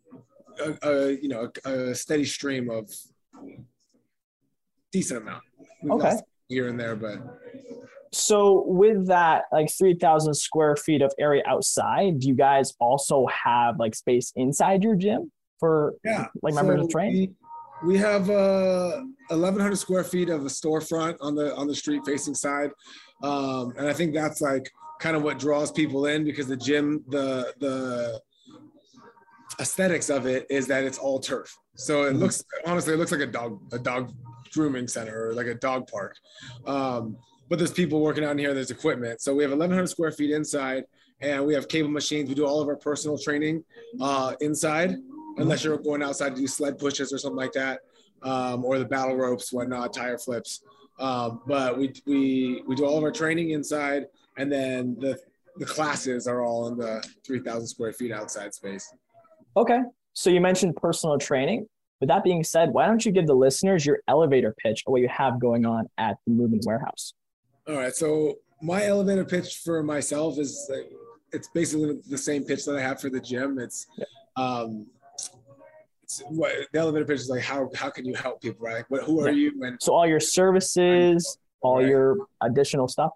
a, 0.61 0.77
a 0.83 1.11
you 1.13 1.29
know 1.29 1.51
a, 1.65 1.91
a, 1.91 1.95
steady 1.95 2.27
stream 2.27 2.69
of 2.71 2.91
decent 4.93 5.23
amount. 5.23 5.43
We've 5.83 5.93
okay. 5.93 6.17
Here 6.49 6.69
and 6.69 6.79
there, 6.79 6.95
but 6.95 7.21
so 8.15 8.65
with 8.67 9.07
that 9.07 9.45
like 9.53 9.69
3000 9.71 10.35
square 10.35 10.77
feet 10.77 11.03
of 11.03 11.13
area 11.19 11.43
outside 11.47 12.19
do 12.21 12.29
you 12.29 12.35
guys 12.35 12.75
also 12.81 13.27
have 13.27 13.79
like 13.79 13.95
space 13.95 14.33
inside 14.37 14.83
your 14.83 14.95
gym 14.95 15.31
for 15.59 15.95
yeah 16.05 16.27
like 16.43 16.55
members 16.55 16.81
so 16.81 16.87
to 16.87 16.93
train 16.93 17.37
we, 17.83 17.95
we 17.95 17.99
have 17.99 18.31
uh 18.31 19.03
1100 19.29 19.77
square 19.77 20.05
feet 20.05 20.29
of 20.29 20.43
a 20.43 20.49
storefront 20.49 21.17
on 21.21 21.35
the 21.35 21.55
on 21.57 21.67
the 21.67 21.75
street 21.75 22.03
facing 22.07 22.35
side 22.35 22.71
um 23.23 23.73
and 23.79 23.89
i 23.89 23.93
think 23.93 24.15
that's 24.15 24.41
like 24.41 24.71
kind 25.01 25.17
of 25.17 25.23
what 25.23 25.39
draws 25.39 25.73
people 25.73 26.07
in 26.07 26.25
because 26.25 26.47
the 26.47 26.57
gym 26.57 27.05
the 27.09 27.53
the 27.59 28.21
aesthetics 29.61 30.11
of 30.11 30.27
it 30.27 30.47
is 30.51 30.67
that 30.67 30.85
it's 30.85 30.99
all 30.99 31.19
turf. 31.19 31.57
So 31.77 32.05
it 32.05 32.11
mm-hmm. 32.11 32.19
looks 32.21 32.45
honestly, 32.67 32.95
it 32.95 32.97
looks 32.97 33.13
like 33.13 33.21
a 33.21 33.27
dog 33.27 33.61
a 33.73 33.79
dog 33.79 34.13
grooming 34.53 34.89
center 34.89 35.29
or 35.29 35.35
like 35.35 35.47
a 35.47 35.55
dog 35.55 35.89
park. 35.89 36.17
Um, 36.67 37.17
but 37.49 37.59
there's 37.59 37.73
people 37.73 38.01
working 38.01 38.25
out 38.25 38.33
in 38.33 38.39
here. 38.39 38.55
There's 38.55 38.71
equipment. 38.71 39.21
So 39.21 39.35
we 39.35 39.43
have 39.43 39.51
1,100 39.51 39.87
square 39.89 40.11
feet 40.11 40.31
inside, 40.31 40.85
and 41.21 41.45
we 41.47 41.55
have 41.55 41.69
cable 41.69 41.91
machines. 41.91 42.29
We 42.29 42.35
do 42.35 42.47
all 42.47 42.61
of 42.61 42.69
our 42.69 42.77
personal 42.77 43.19
training 43.19 43.65
uh, 44.01 44.35
inside, 44.41 44.97
unless 45.37 45.65
you're 45.65 45.79
going 45.79 46.03
outside 46.03 46.35
to 46.35 46.41
do 46.41 46.47
sled 46.47 46.79
pushes 46.79 47.13
or 47.13 47.19
something 47.19 47.37
like 47.37 47.53
that, 47.53 47.81
um, 48.23 48.65
or 48.65 48.79
the 48.79 48.85
battle 48.85 49.17
ropes, 49.17 49.53
whatnot, 49.53 49.93
tire 49.93 50.19
flips. 50.19 50.63
Um, 50.99 51.41
but 51.47 51.77
we 51.77 51.93
we 52.07 52.63
we 52.67 52.77
do 52.77 52.85
all 52.85 52.99
of 52.99 53.05
our 53.05 53.11
training 53.11 53.51
inside, 53.51 54.07
and 54.39 54.51
then 54.51 54.97
the 55.01 55.19
the 55.57 55.67
classes 55.67 56.27
are 56.27 56.43
all 56.43 56.67
in 56.69 56.77
the 56.77 57.07
3,000 57.25 57.67
square 57.67 57.93
feet 57.93 58.11
outside 58.11 58.53
space. 58.53 58.93
Okay. 59.57 59.81
So 60.13 60.31
you 60.31 60.41
mentioned 60.41 60.77
personal 60.77 61.19
training. 61.19 61.67
With 62.01 62.09
that 62.09 62.25
being 62.25 62.43
said, 62.43 62.71
why 62.71 62.87
don't 62.87 63.05
you 63.05 63.13
give 63.13 63.27
the 63.27 63.35
listeners 63.35 63.87
your 63.87 64.01
elevator 64.09 64.55
pitch 64.59 64.83
of 64.87 64.93
what 64.93 65.01
you 65.01 65.09
have 65.09 65.41
going 65.41 65.65
on 65.65 65.87
at 65.97 66.17
the 66.27 66.33
Movement 66.33 66.65
Warehouse? 66.67 67.15
All 67.69 67.77
right. 67.77 67.95
So 67.95 68.37
my 68.63 68.85
elevator 68.85 69.25
pitch 69.25 69.61
for 69.65 69.83
myself 69.83 70.39
is 70.39 70.71
it's 71.33 71.49
basically 71.49 71.99
the 72.09 72.19
same 72.19 72.45
pitch 72.45 72.65
that 72.65 72.77
I 72.77 72.81
have 72.81 73.01
for 73.01 73.11
the 73.11 73.21
gym. 73.21 73.59
It's 73.59 73.87
um, 74.37 74.87
it's 76.03 76.23
what 76.29 76.53
the 76.73 76.79
elevator 76.79 77.05
pitch 77.05 77.21
is 77.21 77.29
like. 77.29 77.43
How 77.43 77.71
how 77.75 77.91
can 77.91 78.05
you 78.05 78.15
help 78.15 78.41
people? 78.41 78.67
Right? 78.67 78.85
What 78.89 79.05
who 79.05 79.21
are 79.21 79.31
yeah. 79.31 79.51
you? 79.51 79.65
And 79.65 79.79
so 79.81 79.95
all 79.95 80.07
your 80.07 80.21
services, 80.21 81.39
all 81.61 81.79
right. 81.79 81.89
your 81.89 82.19
additional 82.43 82.89
stuff. 82.89 83.13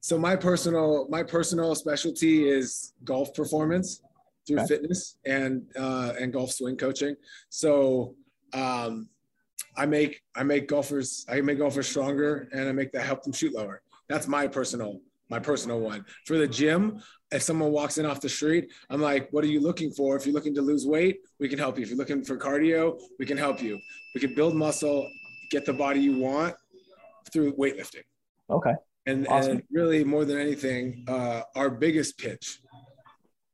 So 0.00 0.18
my 0.18 0.34
personal 0.36 1.06
my 1.08 1.22
personal 1.22 1.74
specialty 1.74 2.48
is 2.48 2.92
golf 3.04 3.34
performance 3.34 4.02
through 4.46 4.58
okay. 4.58 4.66
fitness 4.66 5.16
and 5.24 5.62
uh, 5.76 6.12
and 6.18 6.32
golf 6.32 6.52
swing 6.52 6.76
coaching. 6.76 7.14
So 7.48 8.14
um, 8.52 9.08
I 9.76 9.86
make 9.86 10.20
I 10.34 10.42
make 10.42 10.68
golfers 10.68 11.24
I 11.28 11.40
make 11.40 11.58
golfers 11.58 11.88
stronger 11.88 12.48
and 12.52 12.68
I 12.68 12.72
make 12.72 12.92
that 12.92 13.06
help 13.06 13.22
them 13.22 13.32
shoot 13.32 13.54
lower. 13.54 13.81
That's 14.08 14.28
my 14.28 14.46
personal 14.46 15.00
my 15.32 15.38
personal 15.38 15.80
one. 15.80 16.04
For 16.26 16.36
the 16.36 16.46
gym, 16.46 17.00
if 17.30 17.42
someone 17.42 17.72
walks 17.72 17.96
in 17.96 18.04
off 18.04 18.20
the 18.20 18.28
street, 18.28 18.70
I'm 18.90 19.00
like, 19.00 19.28
what 19.30 19.42
are 19.44 19.48
you 19.48 19.60
looking 19.60 19.90
for? 19.90 20.14
If 20.14 20.26
you're 20.26 20.34
looking 20.34 20.54
to 20.56 20.60
lose 20.60 20.86
weight, 20.86 21.20
we 21.40 21.48
can 21.48 21.58
help 21.58 21.78
you. 21.78 21.84
If 21.84 21.88
you're 21.88 21.96
looking 21.96 22.22
for 22.22 22.36
cardio, 22.36 23.00
we 23.18 23.24
can 23.24 23.38
help 23.38 23.62
you. 23.62 23.80
We 24.14 24.20
can 24.20 24.34
build 24.34 24.54
muscle, 24.54 25.08
get 25.50 25.64
the 25.64 25.72
body 25.72 26.00
you 26.00 26.18
want 26.18 26.54
through 27.32 27.54
weightlifting. 27.54 28.02
Okay. 28.50 28.74
And, 29.06 29.26
awesome. 29.26 29.52
and 29.52 29.62
really 29.72 30.04
more 30.04 30.26
than 30.26 30.38
anything, 30.38 31.06
uh, 31.08 31.40
our 31.56 31.70
biggest 31.70 32.18
pitch 32.18 32.60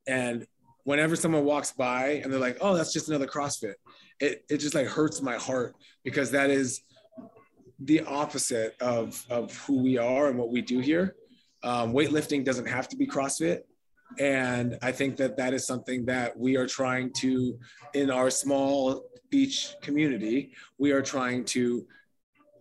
and 0.08 0.46
whenever 0.82 1.14
someone 1.14 1.44
walks 1.44 1.70
by 1.70 2.20
and 2.24 2.32
they're 2.32 2.40
like, 2.40 2.58
oh, 2.60 2.74
that's 2.74 2.92
just 2.92 3.08
another 3.08 3.26
CrossFit, 3.26 3.74
it, 4.18 4.42
it 4.50 4.56
just 4.58 4.74
like 4.74 4.88
hurts 4.88 5.22
my 5.22 5.36
heart 5.36 5.76
because 6.02 6.32
that 6.32 6.50
is 6.50 6.80
the 7.78 8.00
opposite 8.02 8.76
of, 8.80 9.24
of 9.30 9.56
who 9.58 9.82
we 9.82 9.98
are 9.98 10.28
and 10.28 10.38
what 10.38 10.50
we 10.50 10.60
do 10.62 10.80
here. 10.80 11.16
Um, 11.62 11.92
weightlifting 11.92 12.44
doesn't 12.44 12.66
have 12.66 12.88
to 12.88 12.96
be 12.96 13.06
CrossFit. 13.06 13.62
And 14.18 14.78
I 14.80 14.90
think 14.92 15.16
that 15.16 15.36
that 15.36 15.52
is 15.52 15.66
something 15.66 16.06
that 16.06 16.36
we 16.36 16.56
are 16.56 16.66
trying 16.66 17.12
to, 17.14 17.58
in 17.94 18.10
our 18.10 18.30
small 18.30 19.04
beach 19.30 19.74
community, 19.82 20.52
we 20.78 20.92
are 20.92 21.02
trying 21.02 21.44
to 21.46 21.86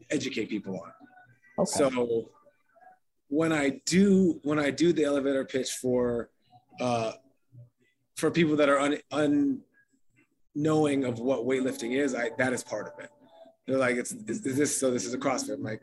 educate 0.10 0.50
people 0.50 0.80
on. 0.80 0.92
Okay. 1.60 1.72
So 1.72 2.30
when 3.30 3.52
I 3.52 3.82
do 3.86 4.40
when 4.44 4.60
I 4.60 4.72
do 4.72 4.94
the 4.94 5.04
elevator 5.04 5.44
pitch 5.46 5.72
for 5.72 6.30
uh, 6.80 7.14
for 8.16 8.32
people 8.32 8.56
that 8.56 8.70
are 8.70 8.80
un, 8.80 9.62
unknowing 10.56 11.04
of 11.04 11.20
what 11.20 11.46
weightlifting 11.46 11.98
is, 11.98 12.16
I 12.16 12.32
that 12.38 12.54
is 12.54 12.64
part 12.64 12.88
of 12.88 13.04
it. 13.04 13.10
They're 13.68 13.78
like, 13.78 13.98
it's 13.98 14.12
is, 14.12 14.46
is 14.46 14.58
this 14.58 14.78
so? 14.78 14.92
This 14.92 15.06
is 15.06 15.14
a 15.14 15.18
CrossFit. 15.18 15.56
I'm 15.56 15.64
like, 15.64 15.82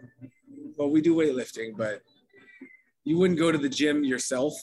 well, 0.76 0.91
we 0.91 1.01
do 1.01 1.14
weightlifting, 1.14 1.76
but 1.76 2.01
you 3.05 3.18
wouldn't 3.18 3.39
go 3.39 3.53
to 3.53 3.59
the 3.59 3.68
gym 3.68 4.05
yourself 4.05 4.55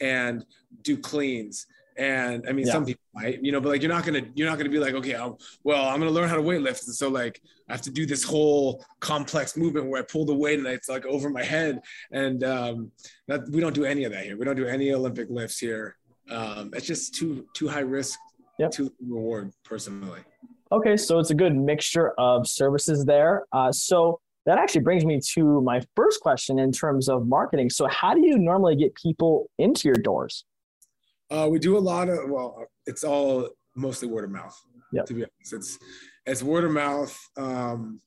and 0.00 0.44
do 0.82 0.96
cleans. 0.96 1.66
And 1.98 2.44
I 2.46 2.52
mean, 2.52 2.66
yeah. 2.66 2.72
some 2.72 2.84
people 2.84 3.02
might, 3.14 3.42
you 3.42 3.52
know, 3.52 3.60
but 3.60 3.70
like 3.70 3.80
you're 3.80 3.92
not 3.92 4.04
gonna 4.04 4.20
you're 4.34 4.48
not 4.48 4.58
gonna 4.58 4.70
be 4.70 4.78
like, 4.78 4.92
okay, 4.94 5.14
I'll, 5.14 5.38
well, 5.64 5.86
I'm 5.88 5.98
gonna 5.98 6.10
learn 6.10 6.28
how 6.28 6.36
to 6.36 6.42
weightlift, 6.42 6.86
and 6.86 6.94
so 6.94 7.08
like 7.08 7.40
I 7.70 7.72
have 7.72 7.82
to 7.82 7.90
do 7.90 8.04
this 8.04 8.22
whole 8.22 8.84
complex 9.00 9.56
movement 9.56 9.86
where 9.86 10.02
I 10.02 10.04
pull 10.04 10.26
the 10.26 10.34
weight 10.34 10.58
and 10.58 10.68
it's 10.68 10.90
like 10.90 11.06
over 11.06 11.30
my 11.30 11.42
head, 11.42 11.80
and 12.12 12.44
um, 12.44 12.92
that 13.28 13.48
we 13.50 13.62
don't 13.62 13.74
do 13.74 13.86
any 13.86 14.04
of 14.04 14.12
that 14.12 14.24
here. 14.24 14.36
We 14.36 14.44
don't 14.44 14.56
do 14.56 14.66
any 14.66 14.92
Olympic 14.92 15.30
lifts 15.30 15.58
here 15.58 15.96
um, 16.30 16.70
it's 16.74 16.86
just 16.86 17.14
too 17.14 17.46
too 17.54 17.68
high 17.68 17.80
risk, 17.80 18.18
yep. 18.58 18.70
too 18.70 18.92
reward 19.06 19.52
personally. 19.64 20.20
Okay, 20.72 20.96
so 20.96 21.18
it's 21.18 21.30
a 21.30 21.34
good 21.34 21.54
mixture 21.54 22.12
of 22.18 22.48
services 22.48 23.04
there. 23.04 23.46
Uh, 23.52 23.70
so 23.70 24.20
that 24.46 24.58
actually 24.58 24.80
brings 24.80 25.04
me 25.04 25.20
to 25.34 25.60
my 25.60 25.80
first 25.94 26.20
question 26.20 26.58
in 26.58 26.72
terms 26.72 27.08
of 27.08 27.26
marketing. 27.26 27.70
So 27.70 27.86
how 27.86 28.14
do 28.14 28.26
you 28.26 28.38
normally 28.38 28.76
get 28.76 28.94
people 28.94 29.48
into 29.58 29.88
your 29.88 29.96
doors? 29.96 30.44
Uh, 31.30 31.48
we 31.50 31.58
do 31.58 31.76
a 31.76 31.80
lot 31.80 32.08
of 32.08 32.30
well, 32.30 32.64
it's 32.86 33.04
all 33.04 33.48
mostly 33.74 34.08
word 34.08 34.24
of 34.24 34.30
mouth. 34.30 34.56
Yeah. 34.92 35.02
To 35.02 35.14
be 35.14 35.22
honest, 35.22 35.52
it's 35.52 35.78
it's 36.24 36.42
word 36.42 36.64
of 36.64 36.70
mouth. 36.70 37.18
Um, 37.36 38.00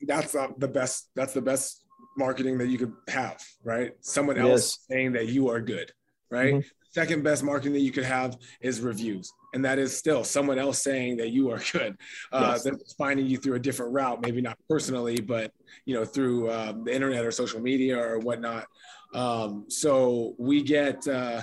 that's 0.00 0.34
uh, 0.34 0.48
the 0.58 0.68
best. 0.68 1.10
That's 1.14 1.32
the 1.32 1.42
best 1.42 1.84
marketing 2.16 2.58
that 2.58 2.68
you 2.68 2.78
could 2.78 2.92
have, 3.08 3.40
right? 3.62 3.92
Someone 4.00 4.38
else 4.38 4.78
saying 4.90 5.12
that 5.12 5.28
you 5.28 5.48
are 5.48 5.60
good, 5.60 5.92
right? 6.30 6.54
Mm-hmm 6.54 6.68
second 6.94 7.22
best 7.22 7.42
marketing 7.42 7.72
that 7.72 7.80
you 7.80 7.90
could 7.90 8.04
have 8.04 8.36
is 8.60 8.80
reviews 8.80 9.32
and 9.52 9.64
that 9.64 9.78
is 9.78 9.96
still 9.96 10.22
someone 10.22 10.58
else 10.58 10.82
saying 10.82 11.16
that 11.16 11.30
you 11.30 11.50
are 11.50 11.60
good 11.72 11.96
uh, 12.32 12.52
yes. 12.52 12.62
that's 12.62 12.94
finding 12.94 13.26
you 13.26 13.36
through 13.36 13.54
a 13.54 13.58
different 13.58 13.92
route 13.92 14.20
maybe 14.22 14.40
not 14.40 14.56
personally 14.68 15.20
but 15.20 15.52
you 15.86 15.94
know 15.94 16.04
through 16.04 16.50
um, 16.52 16.84
the 16.84 16.94
internet 16.94 17.24
or 17.24 17.30
social 17.30 17.60
media 17.60 17.98
or 17.98 18.18
whatnot 18.20 18.66
um, 19.14 19.64
so 19.68 20.34
we 20.38 20.62
get 20.62 21.06
uh, 21.06 21.42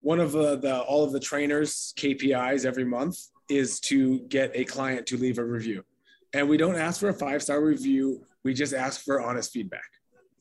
one 0.00 0.20
of 0.20 0.30
the, 0.30 0.56
the 0.56 0.80
all 0.82 1.02
of 1.02 1.10
the 1.10 1.18
trainers 1.18 1.92
KPIs 1.96 2.64
every 2.64 2.84
month 2.84 3.18
is 3.50 3.80
to 3.80 4.20
get 4.28 4.52
a 4.54 4.64
client 4.64 5.04
to 5.06 5.16
leave 5.16 5.38
a 5.38 5.44
review. 5.44 5.84
And 6.32 6.48
we 6.48 6.56
don't 6.56 6.76
ask 6.76 7.00
for 7.00 7.08
a 7.08 7.14
five 7.14 7.42
star 7.42 7.60
review. 7.60 8.24
We 8.44 8.54
just 8.54 8.72
ask 8.72 9.02
for 9.02 9.20
honest 9.20 9.52
feedback. 9.52 9.95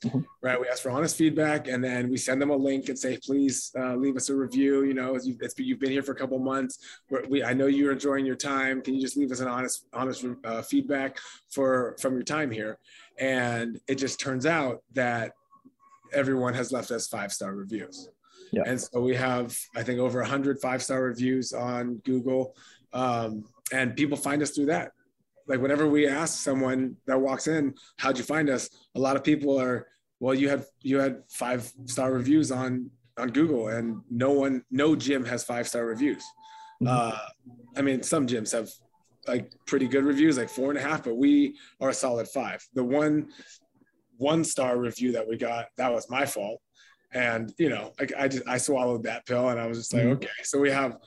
Mm-hmm. 0.05 0.19
Right. 0.41 0.59
We 0.59 0.67
ask 0.67 0.83
for 0.83 0.91
honest 0.91 1.17
feedback 1.17 1.67
and 1.67 1.83
then 1.83 2.09
we 2.09 2.17
send 2.17 2.41
them 2.41 2.51
a 2.51 2.55
link 2.55 2.89
and 2.89 2.97
say, 2.97 3.17
please 3.17 3.71
uh, 3.77 3.95
leave 3.95 4.15
us 4.15 4.29
a 4.29 4.35
review. 4.35 4.83
You 4.83 4.93
know, 4.93 5.17
you've, 5.21 5.39
you've 5.57 5.79
been 5.79 5.91
here 5.91 6.03
for 6.03 6.11
a 6.11 6.15
couple 6.15 6.37
months. 6.37 6.77
We, 7.27 7.43
I 7.43 7.53
know 7.53 7.65
you're 7.65 7.91
enjoying 7.91 8.25
your 8.25 8.35
time. 8.35 8.81
Can 8.81 8.93
you 8.93 9.01
just 9.01 9.17
leave 9.17 9.31
us 9.31 9.39
an 9.39 9.47
honest, 9.47 9.85
honest 9.93 10.25
uh, 10.43 10.61
feedback 10.61 11.17
for 11.49 11.95
from 11.99 12.13
your 12.13 12.23
time 12.23 12.51
here? 12.51 12.77
And 13.17 13.79
it 13.87 13.95
just 13.95 14.19
turns 14.19 14.45
out 14.45 14.83
that 14.93 15.31
everyone 16.13 16.53
has 16.53 16.71
left 16.71 16.91
us 16.91 17.07
five 17.07 17.33
star 17.33 17.55
reviews. 17.55 18.09
Yeah. 18.51 18.63
And 18.67 18.79
so 18.79 19.01
we 19.01 19.15
have, 19.15 19.57
I 19.75 19.81
think, 19.81 19.99
over 19.99 20.19
100 20.21 20.59
five 20.61 20.83
star 20.83 21.01
reviews 21.01 21.51
on 21.51 21.95
Google. 22.05 22.55
Um, 22.93 23.45
and 23.73 23.95
people 23.95 24.17
find 24.17 24.43
us 24.43 24.51
through 24.51 24.67
that 24.67 24.91
like 25.47 25.61
whenever 25.61 25.87
we 25.87 26.07
ask 26.07 26.39
someone 26.39 26.95
that 27.05 27.19
walks 27.19 27.47
in, 27.47 27.75
how'd 27.97 28.17
you 28.17 28.23
find 28.23 28.49
us? 28.49 28.69
A 28.95 28.99
lot 28.99 29.15
of 29.15 29.23
people 29.23 29.59
are, 29.59 29.87
well, 30.25 30.33
you 30.33 30.49
had 30.49 30.65
you 30.81 30.97
had 30.97 31.21
five 31.29 31.71
star 31.85 32.11
reviews 32.11 32.51
on 32.51 32.89
on 33.15 33.29
Google, 33.29 33.67
and 33.67 34.01
no 34.09 34.31
one, 34.31 34.63
no 34.71 34.95
gym 34.95 35.23
has 35.23 35.43
five 35.43 35.67
star 35.67 35.85
reviews. 35.85 36.23
Mm-hmm. 36.81 36.87
Uh, 36.89 37.19
I 37.77 37.83
mean, 37.83 38.01
some 38.01 38.25
gyms 38.25 38.51
have 38.51 38.71
like 39.27 39.53
pretty 39.67 39.87
good 39.87 40.03
reviews, 40.03 40.39
like 40.39 40.49
four 40.49 40.71
and 40.71 40.79
a 40.79 40.81
half, 40.81 41.03
but 41.03 41.15
we 41.15 41.55
are 41.79 41.89
a 41.89 41.93
solid 41.93 42.27
five. 42.27 42.67
The 42.73 42.83
one 42.83 43.27
one 44.17 44.43
star 44.43 44.79
review 44.79 45.11
that 45.11 45.27
we 45.27 45.37
got, 45.37 45.67
that 45.77 45.93
was 45.93 46.09
my 46.09 46.25
fault. 46.25 46.59
And 47.13 47.53
you 47.59 47.69
know, 47.69 47.93
I, 47.99 48.23
I 48.23 48.27
just 48.27 48.47
I 48.47 48.57
swallowed 48.57 49.03
that 49.03 49.27
pill, 49.27 49.49
and 49.49 49.59
I 49.59 49.67
was 49.67 49.77
just 49.77 49.93
like, 49.93 50.05
mm-hmm. 50.05 50.13
okay. 50.13 50.41
So 50.41 50.59
we 50.59 50.71
have 50.71 50.97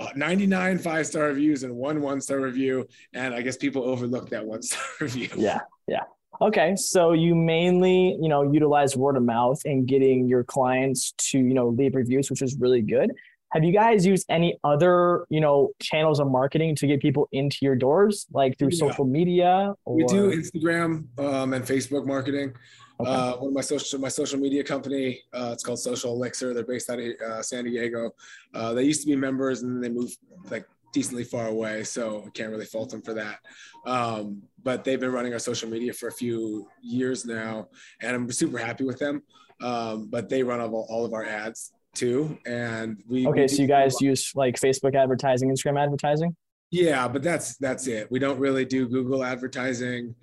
uh, 0.00 0.08
99 0.16 0.78
five 0.78 1.06
star 1.06 1.24
reviews 1.24 1.64
and 1.64 1.76
one 1.76 2.00
one 2.00 2.18
star 2.18 2.40
review. 2.40 2.88
And 3.12 3.34
I 3.34 3.42
guess 3.42 3.58
people 3.58 3.84
overlooked 3.84 4.30
that 4.30 4.46
one 4.46 4.62
star 4.62 4.86
review. 5.02 5.28
Yeah. 5.36 5.60
Yeah. 5.86 6.04
Okay. 6.40 6.74
So 6.76 7.12
you 7.12 7.34
mainly, 7.34 8.16
you 8.20 8.28
know, 8.28 8.42
utilize 8.50 8.96
word 8.96 9.16
of 9.16 9.22
mouth 9.22 9.60
and 9.64 9.86
getting 9.86 10.26
your 10.28 10.44
clients 10.44 11.12
to, 11.30 11.38
you 11.38 11.54
know, 11.54 11.68
leave 11.68 11.94
reviews, 11.94 12.30
which 12.30 12.42
is 12.42 12.56
really 12.58 12.82
good. 12.82 13.10
Have 13.52 13.62
you 13.62 13.72
guys 13.72 14.04
used 14.04 14.26
any 14.28 14.58
other, 14.64 15.26
you 15.30 15.40
know, 15.40 15.70
channels 15.80 16.18
of 16.18 16.28
marketing 16.28 16.74
to 16.74 16.88
get 16.88 17.00
people 17.00 17.28
into 17.30 17.58
your 17.62 17.76
doors, 17.76 18.26
like 18.32 18.58
through 18.58 18.70
yeah. 18.72 18.88
social 18.88 19.04
media? 19.04 19.74
Or... 19.84 19.94
We 19.94 20.04
do 20.06 20.32
Instagram 20.32 21.06
um, 21.20 21.52
and 21.52 21.64
Facebook 21.64 22.04
marketing. 22.04 22.52
Okay. 22.98 23.10
Uh, 23.10 23.36
one 23.36 23.48
of 23.48 23.54
my 23.54 23.60
social 23.60 24.00
my 24.00 24.08
social 24.08 24.38
media 24.38 24.62
company. 24.64 25.20
Uh, 25.32 25.50
it's 25.52 25.64
called 25.64 25.78
Social 25.78 26.12
Elixir. 26.12 26.52
They're 26.54 26.64
based 26.64 26.90
out 26.90 26.98
of 26.98 27.06
uh, 27.24 27.42
San 27.42 27.64
Diego. 27.64 28.12
Uh, 28.52 28.72
they 28.72 28.84
used 28.84 29.00
to 29.02 29.06
be 29.06 29.16
members, 29.16 29.62
and 29.62 29.74
then 29.74 29.80
they 29.80 29.88
moved 29.88 30.16
like 30.50 30.66
decently 30.94 31.24
far 31.24 31.48
away, 31.48 31.84
so 31.84 32.24
I 32.26 32.30
can't 32.30 32.50
really 32.50 32.64
fault 32.64 32.90
them 32.90 33.02
for 33.02 33.12
that. 33.14 33.40
Um, 33.84 34.42
but 34.62 34.84
they've 34.84 35.00
been 35.00 35.12
running 35.12 35.34
our 35.34 35.38
social 35.38 35.68
media 35.68 35.92
for 35.92 36.08
a 36.08 36.12
few 36.12 36.68
years 36.80 37.26
now, 37.26 37.68
and 38.00 38.16
I'm 38.16 38.30
super 38.30 38.56
happy 38.56 38.84
with 38.84 38.98
them. 38.98 39.22
Um, 39.60 40.08
but 40.08 40.28
they 40.28 40.42
run 40.42 40.60
all, 40.60 40.86
all 40.88 41.04
of 41.04 41.12
our 41.12 41.24
ads 41.24 41.72
too, 41.94 42.38
and 42.46 43.02
we. 43.06 43.26
Okay, 43.26 43.42
we 43.42 43.48
so 43.48 43.62
you 43.62 43.68
guys 43.68 44.00
use 44.00 44.32
like 44.34 44.56
Facebook 44.56 44.94
advertising, 44.94 45.50
Instagram 45.50 45.82
advertising. 45.82 46.34
Yeah, 46.70 47.06
but 47.08 47.22
that's 47.22 47.56
that's 47.58 47.86
it. 47.86 48.10
We 48.10 48.18
don't 48.18 48.38
really 48.38 48.64
do 48.64 48.88
Google 48.88 49.22
advertising 49.22 50.14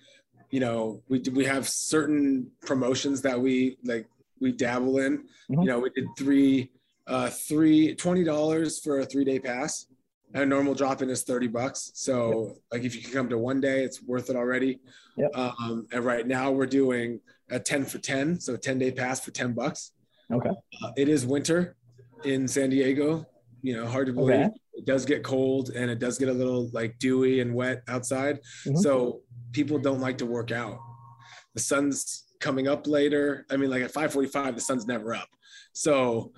you 0.52 0.60
know, 0.60 1.02
we 1.08 1.24
we 1.34 1.46
have 1.46 1.68
certain 1.68 2.52
promotions 2.62 3.22
that 3.22 3.40
we 3.40 3.78
like 3.84 4.08
we 4.40 4.52
dabble 4.52 5.00
in. 5.00 5.20
Mm-hmm. 5.20 5.62
You 5.62 5.68
know, 5.68 5.80
we 5.80 5.90
did 5.92 6.06
three 6.18 6.72
uh 7.08 7.30
three 7.30 7.96
twenty 7.96 8.24
dollars 8.24 8.80
for 8.80 9.00
a 9.00 9.06
three 9.06 9.26
day 9.26 9.40
pass. 9.40 9.88
A 10.34 10.46
normal 10.46 10.74
drop 10.74 11.02
in 11.02 11.10
is 11.10 11.24
30 11.24 11.48
bucks. 11.48 11.92
So 11.94 12.48
yep. 12.48 12.58
like 12.72 12.84
if 12.84 12.96
you 12.96 13.02
can 13.02 13.12
come 13.12 13.30
to 13.30 13.38
one 13.38 13.60
day, 13.60 13.84
it's 13.84 14.02
worth 14.02 14.30
it 14.30 14.36
already. 14.36 14.80
Yep. 15.18 15.32
Um, 15.36 15.88
and 15.92 16.06
right 16.06 16.26
now 16.26 16.52
we're 16.52 16.66
doing 16.66 17.20
a 17.50 17.60
10 17.60 17.86
for 17.86 17.98
10. 17.98 18.40
So 18.40 18.56
10 18.56 18.80
day 18.80 18.92
pass 18.92 19.20
for 19.20 19.32
10 19.32 19.54
bucks. 19.54 19.92
Okay. 20.32 20.50
Uh, 20.50 20.92
it 20.96 21.10
is 21.10 21.26
winter 21.26 21.76
in 22.24 22.48
San 22.48 22.70
Diego, 22.70 23.26
you 23.62 23.76
know, 23.76 23.86
hard 23.86 24.08
to 24.08 24.14
believe. 24.14 24.36
Okay. 24.36 24.50
It 24.74 24.86
does 24.86 25.06
get 25.06 25.24
cold 25.24 25.72
and 25.76 25.92
it 25.92 26.00
does 26.00 26.18
get 26.18 26.30
a 26.30 26.34
little 26.34 26.70
like 26.72 26.98
dewy 26.98 27.42
and 27.42 27.54
wet 27.54 27.84
outside. 27.88 28.40
Mm-hmm. 28.66 28.78
So 28.78 29.22
people 29.52 29.80
don't 29.80 30.00
like 30.00 30.18
to 30.20 30.26
work 30.26 30.52
out. 30.52 30.80
The 31.54 31.60
sun's 31.60 32.24
coming 32.40 32.68
up 32.68 32.88
later. 32.88 33.46
I 33.50 33.58
mean, 33.58 33.70
like 33.70 33.84
at 33.84 33.94
5:45, 33.94 34.56
the 34.56 34.62
sun's 34.62 34.88
never 34.88 35.14
up. 35.14 35.28
So, 35.74 36.32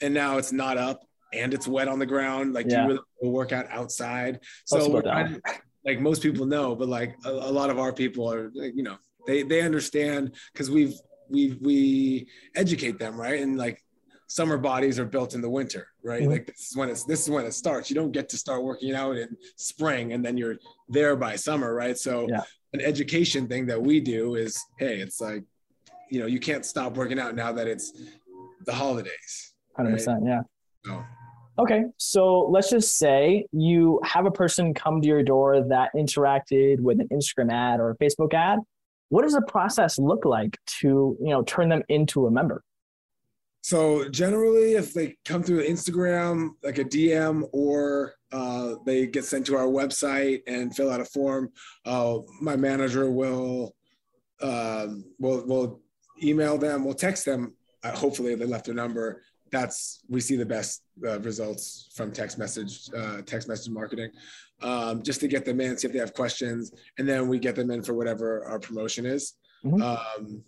and 0.00 0.14
now 0.14 0.38
it's 0.38 0.52
not 0.52 0.78
up 0.78 1.02
and 1.32 1.54
it's 1.54 1.66
wet 1.68 1.88
on 1.88 1.98
the 1.98 2.06
ground. 2.06 2.54
Like, 2.54 2.66
yeah. 2.68 2.82
you 2.82 2.88
really 2.88 3.32
work 3.32 3.52
out 3.52 3.66
outside? 3.70 4.40
So, 4.64 5.02
like 5.84 6.00
most 6.00 6.22
people 6.22 6.46
know, 6.46 6.74
but 6.74 6.88
like 6.88 7.16
a, 7.24 7.30
a 7.30 7.52
lot 7.52 7.70
of 7.70 7.78
our 7.78 7.92
people 7.92 8.30
are, 8.32 8.50
you 8.54 8.82
know, 8.82 8.96
they 9.26 9.42
they 9.42 9.62
understand 9.62 10.34
because 10.52 10.70
we've 10.70 10.94
we 11.28 11.56
we 11.60 12.28
educate 12.54 12.98
them 12.98 13.18
right 13.18 13.40
and 13.40 13.56
like 13.56 13.82
summer 14.26 14.58
bodies 14.58 14.98
are 14.98 15.06
built 15.06 15.34
in 15.34 15.40
the 15.40 15.48
winter, 15.48 15.88
right? 16.02 16.22
Mm-hmm. 16.22 16.30
Like 16.32 16.46
this 16.46 16.70
is 16.70 16.76
when 16.76 16.90
it's 16.90 17.04
this 17.04 17.22
is 17.22 17.30
when 17.30 17.46
it 17.46 17.52
starts. 17.52 17.88
You 17.88 17.96
don't 17.96 18.12
get 18.12 18.28
to 18.30 18.36
start 18.36 18.62
working 18.62 18.94
out 18.94 19.16
in 19.16 19.36
spring 19.56 20.12
and 20.12 20.24
then 20.24 20.36
you're 20.36 20.58
there 20.88 21.16
by 21.16 21.36
summer, 21.36 21.74
right? 21.74 21.96
So 21.96 22.26
yeah 22.28 22.42
an 22.72 22.80
education 22.80 23.48
thing 23.48 23.66
that 23.66 23.80
we 23.80 24.00
do 24.00 24.34
is 24.34 24.62
hey 24.78 25.00
it's 25.00 25.20
like 25.20 25.44
you 26.10 26.20
know 26.20 26.26
you 26.26 26.40
can't 26.40 26.64
stop 26.64 26.96
working 26.96 27.18
out 27.18 27.34
now 27.34 27.52
that 27.52 27.66
it's 27.66 27.92
the 28.66 28.72
holidays 28.72 29.54
100% 29.78 30.06
right? 30.06 30.22
yeah 30.24 30.40
so. 30.84 31.04
Okay 31.60 31.84
so 31.98 32.48
let's 32.50 32.70
just 32.70 32.96
say 32.96 33.46
you 33.52 34.00
have 34.04 34.26
a 34.26 34.30
person 34.30 34.74
come 34.74 35.00
to 35.00 35.06
your 35.06 35.22
door 35.22 35.62
that 35.62 35.90
interacted 35.94 36.80
with 36.80 37.00
an 37.00 37.08
instagram 37.08 37.52
ad 37.52 37.80
or 37.80 37.90
a 37.90 37.96
facebook 37.98 38.34
ad 38.34 38.58
what 39.10 39.22
does 39.22 39.34
the 39.34 39.42
process 39.42 39.98
look 39.98 40.24
like 40.24 40.56
to 40.66 41.16
you 41.20 41.28
know 41.28 41.42
turn 41.42 41.68
them 41.68 41.82
into 41.88 42.26
a 42.26 42.30
member 42.30 42.62
so 43.62 44.08
generally, 44.08 44.74
if 44.74 44.94
they 44.94 45.16
come 45.24 45.42
through 45.42 45.66
Instagram, 45.66 46.50
like 46.62 46.78
a 46.78 46.84
DM, 46.84 47.46
or 47.52 48.14
uh, 48.32 48.76
they 48.86 49.06
get 49.06 49.24
sent 49.24 49.46
to 49.46 49.56
our 49.56 49.66
website 49.66 50.40
and 50.46 50.74
fill 50.74 50.90
out 50.90 51.00
a 51.00 51.04
form, 51.04 51.50
uh, 51.84 52.18
my 52.40 52.56
manager 52.56 53.10
will 53.10 53.74
um, 54.40 55.04
will 55.18 55.46
will 55.46 55.80
email 56.22 56.56
them, 56.56 56.84
we'll 56.84 56.94
text 56.94 57.26
them. 57.26 57.54
Uh, 57.82 57.94
hopefully, 57.94 58.34
they 58.34 58.46
left 58.46 58.64
their 58.64 58.74
number. 58.74 59.22
That's 59.50 60.00
we 60.08 60.20
see 60.20 60.36
the 60.36 60.46
best 60.46 60.82
uh, 61.06 61.20
results 61.20 61.90
from 61.94 62.12
text 62.12 62.38
message 62.38 62.88
uh, 62.96 63.22
text 63.22 63.48
message 63.48 63.70
marketing, 63.70 64.10
um, 64.62 65.02
just 65.02 65.20
to 65.20 65.28
get 65.28 65.44
them 65.44 65.60
in, 65.60 65.76
see 65.76 65.86
if 65.88 65.92
they 65.92 65.98
have 65.98 66.14
questions, 66.14 66.72
and 66.98 67.08
then 67.08 67.28
we 67.28 67.38
get 67.38 67.56
them 67.56 67.70
in 67.70 67.82
for 67.82 67.94
whatever 67.94 68.44
our 68.44 68.58
promotion 68.58 69.06
is. 69.06 69.34
Mm-hmm. 69.64 69.82
Um, 69.82 70.42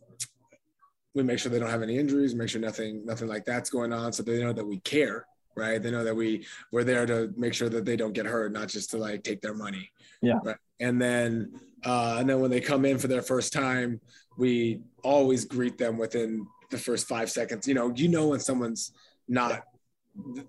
we 1.15 1.23
make 1.23 1.39
sure 1.39 1.51
they 1.51 1.59
don't 1.59 1.71
have 1.71 1.83
any 1.83 1.99
injuries, 1.99 2.35
make 2.35 2.49
sure 2.49 2.61
nothing 2.61 3.05
nothing 3.05 3.29
like 3.29 3.45
that's 3.45 3.71
going 3.71 3.93
on, 3.93 4.13
so 4.13 4.23
they 4.23 4.43
know 4.43 4.53
that 4.53 4.65
we 4.65 4.79
care, 4.81 5.27
right? 5.57 5.83
They 5.83 5.91
know 5.91 6.05
that 6.05 6.15
we 6.15 6.47
we're 6.71 6.85
there 6.85 7.07
to 7.07 7.33
make 7.37 7.55
sure 7.55 7.69
that 7.69 7.85
they 7.85 7.97
don't 7.97 8.13
get 8.13 8.27
hurt, 8.27 8.53
not 8.53 8.69
just 8.69 8.91
to 8.91 8.99
like 8.99 9.23
take 9.23 9.41
their 9.41 9.55
money. 9.55 9.91
Yeah. 10.23 10.39
Right. 10.43 10.57
And 10.81 11.01
then 11.01 11.53
uh, 11.85 12.17
and 12.19 12.29
then 12.29 12.41
when 12.41 12.51
they 12.51 12.61
come 12.61 12.85
in 12.85 12.99
for 12.99 13.09
their 13.09 13.23
first 13.23 13.53
time, 13.53 14.01
we 14.39 14.81
always 15.03 15.45
greet 15.45 15.79
them 15.79 15.99
within 15.99 16.47
the 16.73 16.79
first 16.79 17.07
five 17.07 17.31
seconds. 17.31 17.69
You 17.69 17.75
know, 17.75 17.93
you 17.95 18.09
know 18.09 18.29
when 18.29 18.41
someone's 18.41 18.93
not 19.29 19.63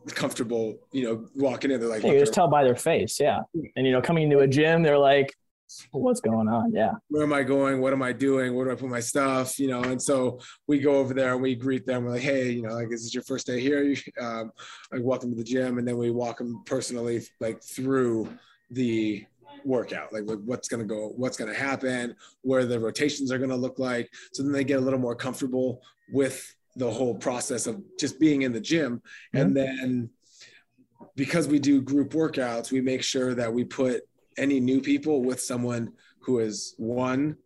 comfortable, 0.07 0.75
you 0.91 1.03
know, 1.03 1.27
walking 1.35 1.71
in, 1.71 1.79
they're 1.79 1.89
like, 1.89 2.03
yeah, 2.03 2.13
you 2.13 2.19
just 2.19 2.33
tell 2.33 2.47
by 2.47 2.63
their 2.63 2.75
face, 2.75 3.19
yeah. 3.19 3.39
And 3.75 3.85
you 3.85 3.91
know, 3.91 4.01
coming 4.01 4.23
into 4.23 4.39
a 4.39 4.47
gym, 4.47 4.81
they're 4.83 4.97
like, 4.97 5.33
what's 5.91 6.21
going 6.21 6.47
on? 6.47 6.73
Yeah. 6.73 6.93
Where 7.09 7.23
am 7.23 7.33
I 7.33 7.43
going? 7.43 7.81
What 7.81 7.93
am 7.93 8.01
I 8.01 8.11
doing? 8.11 8.53
Where 8.53 8.65
do 8.65 8.71
I 8.71 8.75
put 8.75 8.89
my 8.89 8.99
stuff? 8.99 9.59
You 9.59 9.67
know, 9.67 9.83
and 9.83 10.01
so 10.01 10.39
we 10.67 10.79
go 10.79 10.95
over 10.95 11.13
there 11.13 11.33
and 11.33 11.41
we 11.41 11.55
greet 11.55 11.85
them. 11.85 12.03
We're 12.03 12.11
like, 12.11 12.21
hey, 12.21 12.51
you 12.51 12.61
know, 12.61 12.73
like, 12.73 12.91
is 12.91 13.03
this 13.03 13.13
your 13.13 13.23
first 13.23 13.47
day 13.47 13.59
here? 13.59 13.95
Um, 14.19 14.51
like, 14.91 15.01
welcome 15.01 15.31
to 15.31 15.35
the 15.35 15.43
gym. 15.43 15.77
And 15.77 15.87
then 15.87 15.97
we 15.97 16.11
walk 16.11 16.37
them 16.37 16.63
personally, 16.65 17.21
like, 17.39 17.63
through 17.63 18.29
the 18.69 19.25
workout, 19.65 20.13
like 20.13 20.23
what's 20.45 20.67
going 20.67 20.81
to 20.81 20.87
go, 20.87 21.13
what's 21.15 21.37
going 21.37 21.51
to 21.51 21.59
happen, 21.59 22.15
where 22.41 22.65
the 22.65 22.79
rotations 22.79 23.31
are 23.31 23.37
going 23.37 23.49
to 23.49 23.55
look 23.55 23.79
like. 23.79 24.09
So 24.33 24.43
then 24.43 24.51
they 24.51 24.63
get 24.63 24.79
a 24.79 24.81
little 24.81 24.99
more 24.99 25.15
comfortable 25.15 25.81
with 26.11 26.55
the 26.75 26.89
whole 26.89 27.15
process 27.15 27.67
of 27.67 27.81
just 27.99 28.19
being 28.19 28.41
in 28.43 28.51
the 28.51 28.59
gym. 28.59 29.01
Mm-hmm. 29.33 29.37
And 29.37 29.57
then 29.57 30.09
because 31.15 31.47
we 31.47 31.59
do 31.59 31.81
group 31.81 32.11
workouts, 32.13 32.71
we 32.71 32.81
make 32.81 33.03
sure 33.03 33.35
that 33.35 33.53
we 33.53 33.63
put 33.63 34.01
any 34.37 34.59
new 34.59 34.81
people 34.81 35.21
with 35.21 35.39
someone 35.39 35.91
who 36.19 36.39
is 36.39 36.73
one 36.77 37.37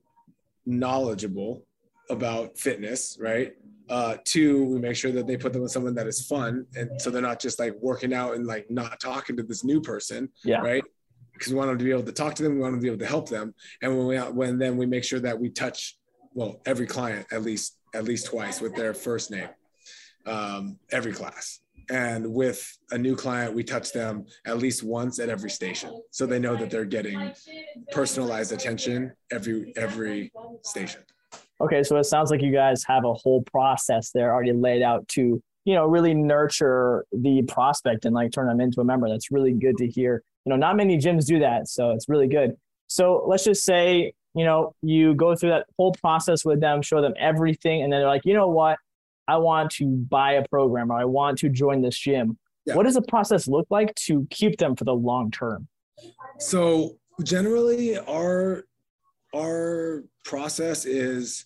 knowledgeable 0.65 1.65
about 2.09 2.57
fitness, 2.57 3.17
right? 3.19 3.53
Uh, 3.89 4.17
two, 4.25 4.65
we 4.65 4.79
make 4.79 4.95
sure 4.95 5.11
that 5.11 5.27
they 5.27 5.37
put 5.37 5.53
them 5.53 5.61
with 5.61 5.71
someone 5.71 5.95
that 5.95 6.07
is 6.07 6.25
fun, 6.25 6.65
and 6.75 7.01
so 7.01 7.09
they're 7.09 7.21
not 7.21 7.39
just 7.39 7.57
like 7.57 7.73
working 7.79 8.13
out 8.13 8.35
and 8.35 8.45
like 8.45 8.69
not 8.69 8.99
talking 8.99 9.35
to 9.37 9.43
this 9.43 9.63
new 9.63 9.81
person, 9.81 10.29
yeah. 10.43 10.59
right? 10.59 10.83
Because 11.37 11.53
we 11.53 11.57
want 11.57 11.69
them 11.69 11.77
to 11.77 11.83
be 11.85 11.91
able 11.91 12.03
to 12.03 12.11
talk 12.11 12.35
to 12.35 12.43
them, 12.43 12.55
we 12.55 12.61
want 12.61 12.75
to 12.75 12.81
be 12.81 12.87
able 12.87 12.99
to 12.99 13.05
help 13.05 13.29
them, 13.29 13.53
and 13.81 13.95
when 13.95 14.07
we 14.07 14.17
when 14.17 14.57
then 14.57 14.77
we 14.77 14.85
make 14.85 15.03
sure 15.03 15.19
that 15.19 15.39
we 15.39 15.49
touch 15.49 15.97
well 16.33 16.61
every 16.65 16.87
client 16.87 17.25
at 17.31 17.43
least 17.43 17.77
at 17.93 18.03
least 18.03 18.27
twice 18.27 18.59
with 18.61 18.75
their 18.75 18.93
first 18.93 19.31
name, 19.31 19.49
um, 20.25 20.77
every 20.91 21.13
class. 21.13 21.59
and 21.89 22.33
with 22.33 22.77
a 22.91 22.97
new 22.97 23.15
client, 23.15 23.53
we 23.53 23.63
touch 23.63 23.93
them 23.93 24.25
at 24.45 24.57
least 24.57 24.83
once 24.83 25.19
at 25.19 25.29
every 25.29 25.49
station, 25.49 25.89
so 26.11 26.25
they 26.25 26.39
know 26.39 26.55
that 26.55 26.69
they're 26.69 26.85
getting 26.85 27.31
personalized 27.91 28.51
attention 28.51 29.11
every 29.31 29.73
every 29.77 30.31
station. 30.63 31.01
Okay, 31.61 31.83
so 31.83 31.97
it 31.97 32.03
sounds 32.03 32.29
like 32.29 32.41
you 32.41 32.51
guys 32.51 32.83
have 32.85 33.05
a 33.05 33.13
whole 33.13 33.41
process 33.43 34.11
there 34.11 34.33
already 34.33 34.53
laid 34.53 34.81
out 34.81 35.07
to 35.09 35.41
you 35.65 35.73
know 35.73 35.85
really 35.85 36.13
nurture 36.13 37.05
the 37.11 37.41
prospect 37.43 38.05
and 38.05 38.13
like 38.13 38.31
turn 38.31 38.47
them 38.47 38.61
into 38.61 38.81
a 38.81 38.83
member. 38.83 39.09
That's 39.09 39.31
really 39.31 39.53
good 39.53 39.77
to 39.77 39.87
hear. 39.87 40.23
You 40.47 40.51
know, 40.51 40.55
not 40.55 40.77
many 40.77 40.97
gyms 40.97 41.25
do 41.25 41.39
that, 41.39 41.67
so 41.67 41.91
it's 41.91 42.07
really 42.07 42.29
good. 42.29 42.55
So 42.87 43.25
let's 43.27 43.43
just 43.43 43.65
say 43.65 44.13
you 44.33 44.45
know 44.45 44.73
you 44.81 45.13
go 45.13 45.35
through 45.35 45.49
that 45.49 45.65
whole 45.75 45.91
process 45.91 46.45
with 46.45 46.61
them, 46.61 46.81
show 46.81 47.01
them 47.01 47.13
everything, 47.19 47.83
and 47.83 47.91
then 47.91 47.99
they're 47.99 48.07
like, 48.07 48.23
you 48.23 48.33
know 48.33 48.47
what, 48.47 48.77
I 49.27 49.35
want 49.35 49.71
to 49.71 49.85
buy 49.85 50.35
a 50.35 50.47
program 50.47 50.89
or 50.89 50.95
I 50.95 51.03
want 51.03 51.37
to 51.39 51.49
join 51.49 51.81
this 51.81 51.99
gym. 51.99 52.37
Yeah. 52.65 52.75
What 52.75 52.83
does 52.83 52.93
the 52.93 53.01
process 53.01 53.49
look 53.49 53.67
like 53.69 53.93
to 53.95 54.25
keep 54.29 54.57
them 54.57 54.77
for 54.77 54.85
the 54.85 54.93
long 54.93 55.31
term? 55.31 55.67
So 56.39 56.97
generally, 57.23 57.97
our 57.99 58.63
our 59.35 60.05
process 60.23 60.85
is 60.85 61.43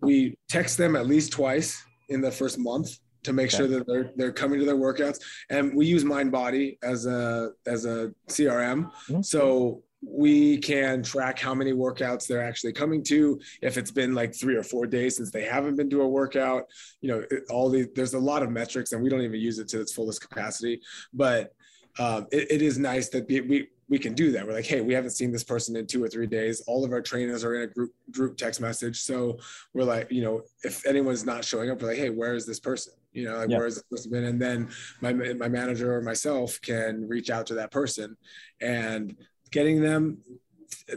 we 0.00 0.38
text 0.48 0.78
them 0.78 0.96
at 0.96 1.06
least 1.06 1.30
twice 1.30 1.84
in 2.08 2.22
the 2.22 2.30
first 2.30 2.58
month 2.58 2.98
to 3.24 3.32
make 3.32 3.48
Okay. 3.48 3.58
sure 3.58 3.66
that 3.68 3.86
they're 3.86 4.10
they're 4.16 4.32
coming 4.32 4.58
to 4.58 4.64
their 4.64 4.76
workouts 4.76 5.20
and 5.50 5.74
we 5.74 5.86
use 5.86 6.04
mindbody 6.04 6.78
as 6.82 7.06
a 7.06 7.50
as 7.66 7.84
a 7.84 8.12
crm 8.28 8.90
Mhm. 9.08 9.24
so 9.24 9.82
we 10.04 10.58
can 10.58 11.00
track 11.02 11.38
how 11.38 11.54
many 11.54 11.72
workouts 11.72 12.26
they're 12.26 12.42
actually 12.42 12.72
coming 12.72 13.02
to 13.04 13.40
if 13.62 13.76
it's 13.78 13.92
been 13.92 14.14
like 14.14 14.34
three 14.34 14.56
or 14.56 14.64
four 14.64 14.86
days 14.86 15.16
since 15.16 15.30
they 15.30 15.44
haven't 15.44 15.76
been 15.76 15.88
to 15.90 16.02
a 16.02 16.08
workout 16.08 16.64
you 17.00 17.08
know 17.08 17.24
it, 17.30 17.44
all 17.50 17.68
the 17.70 17.88
there's 17.94 18.14
a 18.14 18.18
lot 18.18 18.42
of 18.42 18.50
metrics 18.50 18.92
and 18.92 19.02
we 19.02 19.08
don't 19.08 19.22
even 19.22 19.40
use 19.40 19.58
it 19.58 19.68
to 19.68 19.80
its 19.80 19.92
fullest 19.92 20.20
capacity 20.20 20.80
but 21.12 21.52
um, 21.98 22.26
it, 22.32 22.50
it 22.50 22.62
is 22.62 22.78
nice 22.78 23.10
that 23.10 23.28
we, 23.28 23.40
we 23.42 23.68
we 23.90 23.98
can 23.98 24.14
do 24.14 24.32
that. 24.32 24.46
We're 24.46 24.54
like, 24.54 24.64
hey, 24.64 24.80
we 24.80 24.94
haven't 24.94 25.10
seen 25.10 25.30
this 25.30 25.44
person 25.44 25.76
in 25.76 25.86
two 25.86 26.02
or 26.02 26.08
three 26.08 26.26
days. 26.26 26.62
All 26.66 26.82
of 26.82 26.92
our 26.92 27.02
trainers 27.02 27.44
are 27.44 27.54
in 27.56 27.62
a 27.64 27.66
group 27.66 27.90
group 28.10 28.38
text 28.38 28.58
message. 28.62 29.02
So 29.02 29.38
we're 29.74 29.84
like, 29.84 30.10
you 30.10 30.22
know, 30.22 30.40
if 30.64 30.86
anyone's 30.86 31.26
not 31.26 31.44
showing 31.44 31.68
up, 31.68 31.82
we're 31.82 31.88
like, 31.88 31.98
hey, 31.98 32.08
where 32.08 32.34
is 32.34 32.46
this 32.46 32.58
person? 32.58 32.94
You 33.12 33.24
know, 33.26 33.36
like 33.38 33.50
Yeah. 33.50 33.58
where 33.58 33.66
is 33.66 33.74
this 33.76 33.84
person 33.90 34.10
been? 34.10 34.24
And 34.24 34.40
then 34.40 34.68
my 35.00 35.12
my 35.12 35.48
manager 35.48 35.94
or 35.94 36.00
myself 36.02 36.60
can 36.62 37.06
reach 37.08 37.30
out 37.30 37.46
to 37.48 37.54
that 37.54 37.70
person 37.70 38.16
and 38.60 39.16
getting 39.50 39.80
them 39.82 40.18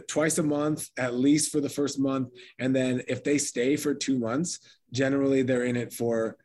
twice 0.08 0.38
a 0.38 0.42
month 0.42 0.88
at 0.96 1.14
least 1.14 1.52
for 1.52 1.60
the 1.60 1.68
first 1.68 1.98
month 1.98 2.30
and 2.58 2.74
then 2.74 3.02
if 3.08 3.22
they 3.22 3.36
stay 3.36 3.76
for 3.76 3.92
two 3.94 4.18
months 4.18 4.58
generally 4.90 5.42
they're 5.42 5.64
in 5.64 5.76
it 5.76 5.92
for 5.92 6.38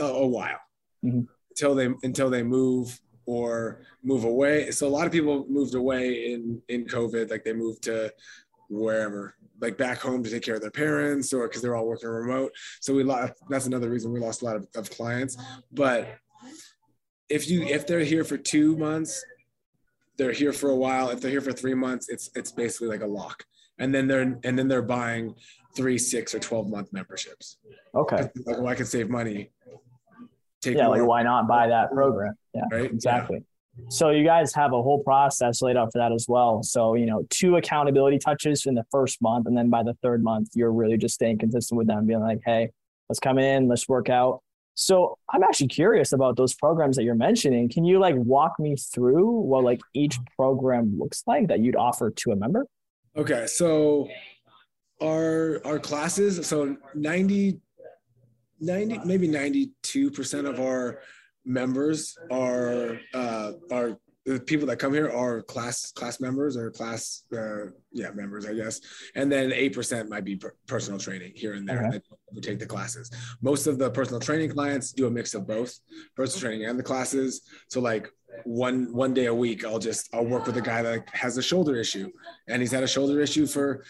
a, 0.00 0.04
a 0.04 0.26
while 0.26 0.58
Mhm. 1.04 1.28
until 1.50 1.74
they 1.76 1.88
until 2.02 2.30
they 2.30 2.42
move 2.42 3.00
or 3.26 3.82
move 4.02 4.24
away 4.24 4.72
so 4.72 4.88
a 4.88 4.94
lot 4.96 5.06
of 5.06 5.12
people 5.12 5.46
moved 5.48 5.76
away 5.76 6.32
in 6.32 6.60
in 6.68 6.84
covid 6.84 7.30
like 7.30 7.44
they 7.44 7.52
moved 7.52 7.82
to 7.84 8.12
wherever 8.74 9.34
like 9.60 9.78
back 9.78 10.00
home 10.00 10.22
to 10.22 10.30
take 10.30 10.42
care 10.42 10.56
of 10.56 10.60
their 10.60 10.70
parents 10.70 11.32
or 11.32 11.46
because 11.48 11.62
they're 11.62 11.76
all 11.76 11.86
working 11.86 12.08
remote. 12.08 12.52
So 12.80 12.94
we 12.94 13.04
lost 13.04 13.32
that's 13.48 13.66
another 13.66 13.88
reason 13.88 14.12
we 14.12 14.20
lost 14.20 14.42
a 14.42 14.44
lot 14.44 14.56
of, 14.56 14.66
of 14.74 14.90
clients. 14.90 15.36
But 15.72 16.16
if 17.28 17.48
you 17.48 17.62
if 17.62 17.86
they're 17.86 18.00
here 18.00 18.24
for 18.24 18.36
two 18.36 18.76
months 18.76 19.24
they're 20.16 20.32
here 20.32 20.52
for 20.52 20.70
a 20.70 20.76
while. 20.76 21.10
If 21.10 21.20
they're 21.20 21.30
here 21.30 21.40
for 21.40 21.52
three 21.52 21.74
months 21.74 22.08
it's 22.08 22.30
it's 22.34 22.52
basically 22.52 22.88
like 22.88 23.02
a 23.02 23.06
lock. 23.06 23.44
And 23.78 23.94
then 23.94 24.06
they're 24.06 24.38
and 24.44 24.58
then 24.58 24.68
they're 24.68 24.82
buying 24.82 25.34
three 25.76 25.98
six 25.98 26.34
or 26.34 26.38
12 26.40 26.68
month 26.68 26.92
memberships. 26.92 27.58
Okay. 27.94 28.28
like 28.46 28.58
well 28.58 28.68
i 28.68 28.74
can 28.74 28.86
save 28.86 29.08
money. 29.08 29.50
Take 30.60 30.76
Yeah, 30.76 30.86
more, 30.86 30.98
like 30.98 31.06
why 31.06 31.22
not 31.22 31.46
buy 31.46 31.68
that 31.68 31.90
program? 31.90 32.34
Yeah, 32.54 32.62
right? 32.70 32.90
exactly. 32.90 33.44
So 33.88 34.10
you 34.10 34.24
guys 34.24 34.54
have 34.54 34.72
a 34.72 34.82
whole 34.82 35.02
process 35.02 35.60
laid 35.62 35.76
out 35.76 35.92
for 35.92 35.98
that 35.98 36.12
as 36.12 36.26
well. 36.28 36.62
So, 36.62 36.94
you 36.94 37.06
know, 37.06 37.26
two 37.30 37.56
accountability 37.56 38.18
touches 38.18 38.66
in 38.66 38.74
the 38.74 38.84
first 38.90 39.20
month. 39.20 39.46
And 39.46 39.56
then 39.56 39.68
by 39.68 39.82
the 39.82 39.94
third 40.02 40.22
month, 40.22 40.50
you're 40.54 40.72
really 40.72 40.96
just 40.96 41.14
staying 41.14 41.38
consistent 41.38 41.78
with 41.78 41.86
them, 41.86 42.06
being 42.06 42.20
like, 42.20 42.40
hey, 42.44 42.70
let's 43.08 43.20
come 43.20 43.38
in, 43.38 43.68
let's 43.68 43.88
work 43.88 44.08
out. 44.08 44.40
So 44.74 45.18
I'm 45.32 45.42
actually 45.42 45.68
curious 45.68 46.12
about 46.12 46.36
those 46.36 46.54
programs 46.54 46.96
that 46.96 47.04
you're 47.04 47.14
mentioning. 47.14 47.68
Can 47.68 47.84
you 47.84 47.98
like 47.98 48.16
walk 48.16 48.58
me 48.58 48.76
through 48.76 49.30
what 49.30 49.62
like 49.62 49.80
each 49.94 50.18
program 50.36 50.98
looks 50.98 51.22
like 51.26 51.48
that 51.48 51.60
you'd 51.60 51.76
offer 51.76 52.10
to 52.10 52.32
a 52.32 52.36
member? 52.36 52.66
Okay, 53.16 53.46
so 53.46 54.08
our 55.00 55.60
our 55.64 55.78
classes, 55.78 56.44
so 56.46 56.76
90, 56.94 57.60
90 58.60 59.00
maybe 59.04 59.28
92% 59.28 60.48
of 60.48 60.58
our 60.58 61.00
members 61.44 62.16
are 62.30 62.98
uh 63.12 63.52
are 63.70 63.98
the 64.26 64.40
people 64.40 64.66
that 64.66 64.78
come 64.78 64.94
here 64.94 65.10
are 65.10 65.42
class 65.42 65.92
class 65.92 66.18
members 66.18 66.56
or 66.56 66.70
class 66.70 67.24
uh, 67.36 67.66
yeah 67.92 68.10
members 68.12 68.46
i 68.46 68.54
guess. 68.54 68.80
And 69.14 69.30
then 69.30 69.50
8% 69.50 70.08
might 70.08 70.24
be 70.24 70.36
per- 70.36 70.54
personal 70.66 70.98
training 70.98 71.32
here 71.34 71.52
and 71.52 71.68
there. 71.68 71.84
Okay. 71.88 72.00
who 72.32 72.40
take 72.40 72.58
the 72.58 72.64
classes. 72.66 73.10
Most 73.42 73.66
of 73.66 73.78
the 73.78 73.90
personal 73.90 74.20
training 74.20 74.50
clients 74.50 74.92
do 74.92 75.06
a 75.06 75.10
mix 75.10 75.34
of 75.34 75.46
both 75.46 75.78
personal 76.16 76.40
training 76.40 76.66
and 76.66 76.78
the 76.78 76.82
classes. 76.82 77.42
So 77.68 77.80
like 77.82 78.08
one 78.44 78.90
one 78.94 79.12
day 79.14 79.26
a 79.26 79.34
week 79.34 79.64
i'll 79.64 79.78
just 79.78 80.08
i'll 80.12 80.24
work 80.24 80.44
with 80.46 80.56
a 80.56 80.60
guy 80.60 80.82
that 80.82 81.08
has 81.12 81.36
a 81.36 81.42
shoulder 81.42 81.76
issue. 81.76 82.10
And 82.48 82.62
he's 82.62 82.72
had 82.72 82.82
a 82.82 82.88
shoulder 82.88 83.20
issue 83.20 83.46
for 83.46 83.84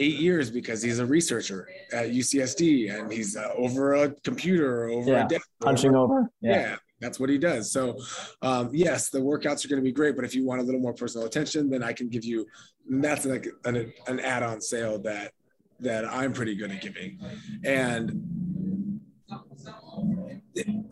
eight 0.00 0.18
years 0.18 0.50
because 0.50 0.82
he's 0.82 0.98
a 0.98 1.06
researcher 1.06 1.68
at 1.92 2.06
ucsd 2.10 2.92
and 2.94 3.12
he's 3.12 3.36
uh, 3.36 3.50
over 3.56 3.94
a 3.94 4.10
computer 4.22 4.82
or 4.84 4.88
over 4.90 5.10
Yeah, 5.12 5.24
a 5.24 5.28
desk. 5.28 5.48
Punching 5.60 5.94
over? 5.94 6.28
yeah. 6.40 6.76
That's 7.00 7.20
what 7.20 7.30
he 7.30 7.38
does. 7.38 7.70
So, 7.72 7.98
um, 8.42 8.70
yes, 8.72 9.10
the 9.10 9.18
workouts 9.20 9.64
are 9.64 9.68
going 9.68 9.80
to 9.80 9.84
be 9.84 9.92
great, 9.92 10.16
but 10.16 10.24
if 10.24 10.34
you 10.34 10.44
want 10.44 10.60
a 10.60 10.64
little 10.64 10.80
more 10.80 10.92
personal 10.94 11.26
attention, 11.26 11.70
then 11.70 11.82
I 11.82 11.92
can 11.92 12.08
give 12.08 12.24
you. 12.24 12.46
That's 12.90 13.24
like 13.26 13.46
an, 13.64 13.92
an 14.06 14.20
add-on 14.20 14.60
sale 14.60 14.98
that 15.00 15.32
that 15.80 16.04
I'm 16.06 16.32
pretty 16.32 16.56
good 16.56 16.70
at 16.72 16.80
giving, 16.80 17.18
and 17.64 19.00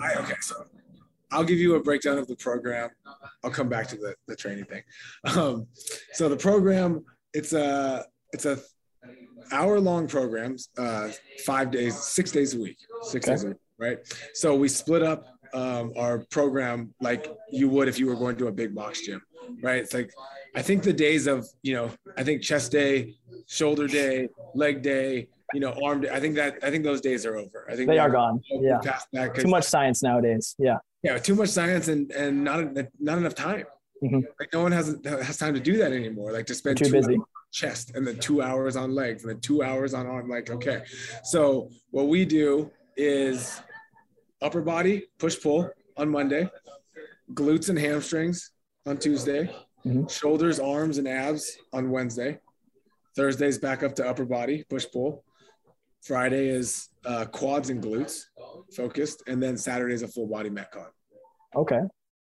I 0.00 0.14
okay. 0.16 0.34
So, 0.40 0.66
I'll 1.32 1.44
give 1.44 1.58
you 1.58 1.74
a 1.74 1.82
breakdown 1.82 2.18
of 2.18 2.28
the 2.28 2.36
program. 2.36 2.90
I'll 3.42 3.50
come 3.50 3.68
back 3.68 3.88
to 3.88 3.96
the 3.96 4.14
the 4.28 4.36
training 4.36 4.66
thing. 4.66 4.82
Um, 5.36 5.66
so 6.12 6.28
the 6.28 6.36
program, 6.36 7.04
it's 7.32 7.52
a 7.52 8.04
it's 8.32 8.46
a 8.46 8.58
hour 9.52 9.80
long 9.80 10.06
programs, 10.06 10.68
uh, 10.78 11.10
five 11.44 11.70
days, 11.70 11.96
six 11.96 12.30
days 12.30 12.54
a 12.54 12.58
week, 12.58 12.78
six 13.02 13.26
Okay. 13.26 13.32
days 13.34 13.44
a 13.44 13.48
week, 13.48 13.56
right? 13.78 13.98
So 14.34 14.54
we 14.54 14.68
split 14.68 15.02
up 15.02 15.24
um, 15.54 15.92
our 15.96 16.18
program 16.30 16.94
like 17.00 17.26
you 17.50 17.68
would 17.68 17.88
if 17.88 17.98
you 17.98 18.06
were 18.06 18.16
going 18.16 18.36
to 18.36 18.46
a 18.48 18.52
big 18.52 18.74
box 18.74 19.00
gym, 19.04 19.20
right? 19.62 19.82
It's 19.82 19.94
like 19.94 20.10
I 20.54 20.62
think 20.62 20.82
the 20.82 20.92
days 20.92 21.26
of 21.26 21.46
you 21.62 21.74
know 21.74 21.90
I 22.16 22.22
think 22.24 22.42
chest 22.42 22.72
day, 22.72 23.14
shoulder 23.46 23.86
day, 23.86 24.28
leg 24.54 24.82
day, 24.82 25.28
you 25.54 25.60
know 25.60 25.74
arm 25.84 26.00
day. 26.02 26.10
I 26.10 26.20
think 26.20 26.34
that 26.36 26.58
I 26.62 26.70
think 26.70 26.84
those 26.84 27.00
days 27.00 27.24
are 27.26 27.36
over. 27.36 27.66
I 27.70 27.76
think 27.76 27.88
They 27.88 27.98
we're- 27.98 28.10
gone. 28.12 28.40
Yeah. 28.50 28.78
past 28.82 29.08
that 29.12 29.34
Too 29.34 29.48
much 29.48 29.64
science 29.64 30.02
nowadays. 30.02 30.54
Yeah. 30.58 30.78
yeah, 31.02 31.18
too 31.18 31.34
much 31.34 31.50
science 31.50 31.88
and 31.88 32.10
and 32.12 32.42
not 32.44 32.74
not 32.98 33.18
enough 33.18 33.34
time. 33.34 33.64
Mhm. 34.02 34.22
Like 34.38 34.50
no 34.52 34.62
one 34.62 34.72
has 34.72 34.96
has 35.04 35.36
time 35.38 35.54
to 35.54 35.60
do 35.60 35.76
that 35.78 35.92
anymore. 35.92 36.32
Like 36.32 36.46
to 36.46 36.54
spend 36.54 36.76
Too 36.78 36.86
two 36.86 36.92
busy. 36.92 37.18
chest 37.52 37.92
and 37.94 38.06
then 38.06 38.18
two 38.18 38.42
hours 38.42 38.76
on 38.76 38.94
legs 38.94 39.22
and 39.22 39.30
then 39.32 39.40
two 39.40 39.62
hours 39.62 39.94
on 39.94 40.06
arm. 40.06 40.28
Like 40.28 40.50
okay, 40.50 40.82
so 41.24 41.70
what 41.90 42.08
we 42.08 42.24
do 42.26 42.70
is 42.98 43.60
upper 44.42 44.62
body 44.62 45.04
push 45.18 45.40
pull 45.40 45.70
on 45.96 46.08
Monday, 46.08 46.48
glutes 47.32 47.68
and 47.68 47.78
hamstrings 47.78 48.52
on 48.86 48.96
Tuesday, 48.98 49.50
Mhm. 49.84 50.10
shoulders, 50.10 50.58
arms, 50.60 50.98
and 50.98 51.08
abs 51.08 51.56
on 51.72 51.90
Wednesday. 51.90 52.38
Thursday's 53.14 53.58
back 53.58 53.82
up 53.82 53.94
to 53.94 54.06
upper 54.06 54.24
body 54.24 54.64
push 54.68 54.86
pull. 54.92 55.24
Friday 56.02 56.48
is 56.48 56.88
uh, 57.04 57.24
quads 57.26 57.70
and 57.70 57.82
glutes 57.82 58.24
focused, 58.74 59.22
and 59.28 59.40
then 59.42 59.56
Saturday 59.56 59.94
is 59.94 60.02
a 60.02 60.08
full 60.08 60.26
body 60.26 60.50
metcon. 60.50 60.88
Okay. 61.54 61.80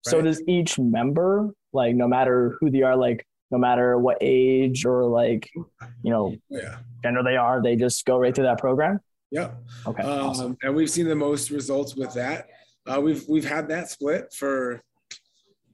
So 0.01 0.21
does 0.21 0.43
each 0.49 0.79
member, 0.79 1.51
like 1.73 1.95
no 1.95 2.09
matter 2.09 2.57
who 2.59 2.71
they 2.71 2.83
are, 2.83 2.97
like 2.97 3.25
no 3.51 3.59
matter 3.59 3.99
what 3.99 4.17
age 4.23 4.85
or 4.87 5.05
like, 5.05 5.49
you 5.55 6.11
know, 6.11 6.35
Yeah. 6.49 6.79
gender 7.03 7.23
they 7.23 7.37
are, 7.37 7.63
they 7.63 7.77
just 7.77 8.05
go 8.07 8.19
right 8.19 8.35
through 8.35 8.45
that 8.45 8.59
program? 8.59 8.99
Yeah. 9.33 9.53
Okay. 9.87 10.03
Um, 10.03 10.29
awesome. 10.29 10.57
And 10.63 10.77
we've 10.77 10.91
seen 10.91 11.09
the 11.09 11.17
most 11.17 11.51
results 11.51 11.97
with 11.97 12.13
that. 12.15 12.49
Uh, 12.87 13.01
we've 13.01 13.25
we've 13.29 13.49
had 13.49 13.67
that 13.71 13.91
split 13.91 14.33
for 14.35 14.83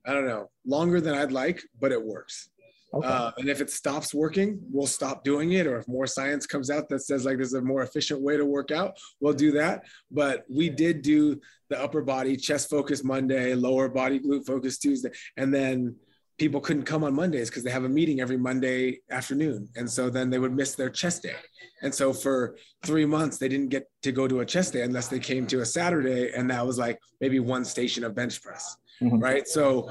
I 0.06 0.14
don't 0.14 0.26
know 0.26 0.48
longer 0.64 1.00
than 1.00 1.14
I'd 1.14 1.32
like, 1.32 1.60
but 1.80 1.90
it 1.90 2.02
works. 2.02 2.48
Okay. 2.94 3.06
Uh, 3.06 3.32
and 3.36 3.48
if 3.48 3.60
it 3.60 3.68
stops 3.68 4.14
working, 4.14 4.58
we'll 4.70 4.86
stop 4.86 5.22
doing 5.24 5.52
it. 5.52 5.66
Or 5.66 5.78
if 5.78 5.88
more 5.88 6.06
science 6.06 6.46
comes 6.46 6.70
out 6.70 6.88
that 6.88 7.00
says 7.00 7.26
like 7.26 7.36
there's 7.36 7.52
a 7.52 7.60
more 7.60 7.82
efficient 7.82 8.22
way 8.22 8.36
to 8.36 8.46
work 8.46 8.70
out, 8.70 8.96
we'll 9.20 9.34
do 9.34 9.50
that. 9.52 9.84
But 10.10 10.44
we 10.48 10.70
did 10.70 11.02
do 11.02 11.40
the 11.68 11.82
upper 11.82 12.00
body 12.00 12.36
chest 12.36 12.70
focus 12.70 13.02
Monday, 13.04 13.54
lower 13.54 13.88
body 13.88 14.20
glute 14.20 14.46
focus 14.46 14.78
Tuesday, 14.78 15.10
and 15.36 15.52
then 15.52 15.96
people 16.38 16.60
couldn't 16.60 16.84
come 16.84 17.02
on 17.02 17.12
Mondays 17.14 17.50
because 17.50 17.64
they 17.64 17.70
have 17.70 17.84
a 17.84 17.88
meeting 17.88 18.20
every 18.20 18.36
Monday 18.36 19.00
afternoon. 19.10 19.68
And 19.76 19.90
so 19.90 20.08
then 20.08 20.30
they 20.30 20.38
would 20.38 20.54
miss 20.54 20.76
their 20.76 20.88
chest 20.88 21.24
day. 21.24 21.34
And 21.82 21.92
so 21.92 22.12
for 22.12 22.56
three 22.84 23.04
months, 23.04 23.38
they 23.38 23.48
didn't 23.48 23.68
get 23.68 23.90
to 24.02 24.12
go 24.12 24.28
to 24.28 24.40
a 24.40 24.46
chest 24.46 24.72
day 24.72 24.82
unless 24.82 25.08
they 25.08 25.18
came 25.18 25.46
to 25.48 25.60
a 25.60 25.66
Saturday. 25.66 26.30
And 26.34 26.48
that 26.50 26.64
was 26.64 26.78
like 26.78 27.00
maybe 27.20 27.40
one 27.40 27.64
station 27.64 28.04
of 28.04 28.14
bench 28.14 28.40
press. 28.40 28.76
Mm-hmm. 29.02 29.18
Right. 29.18 29.48
So, 29.48 29.90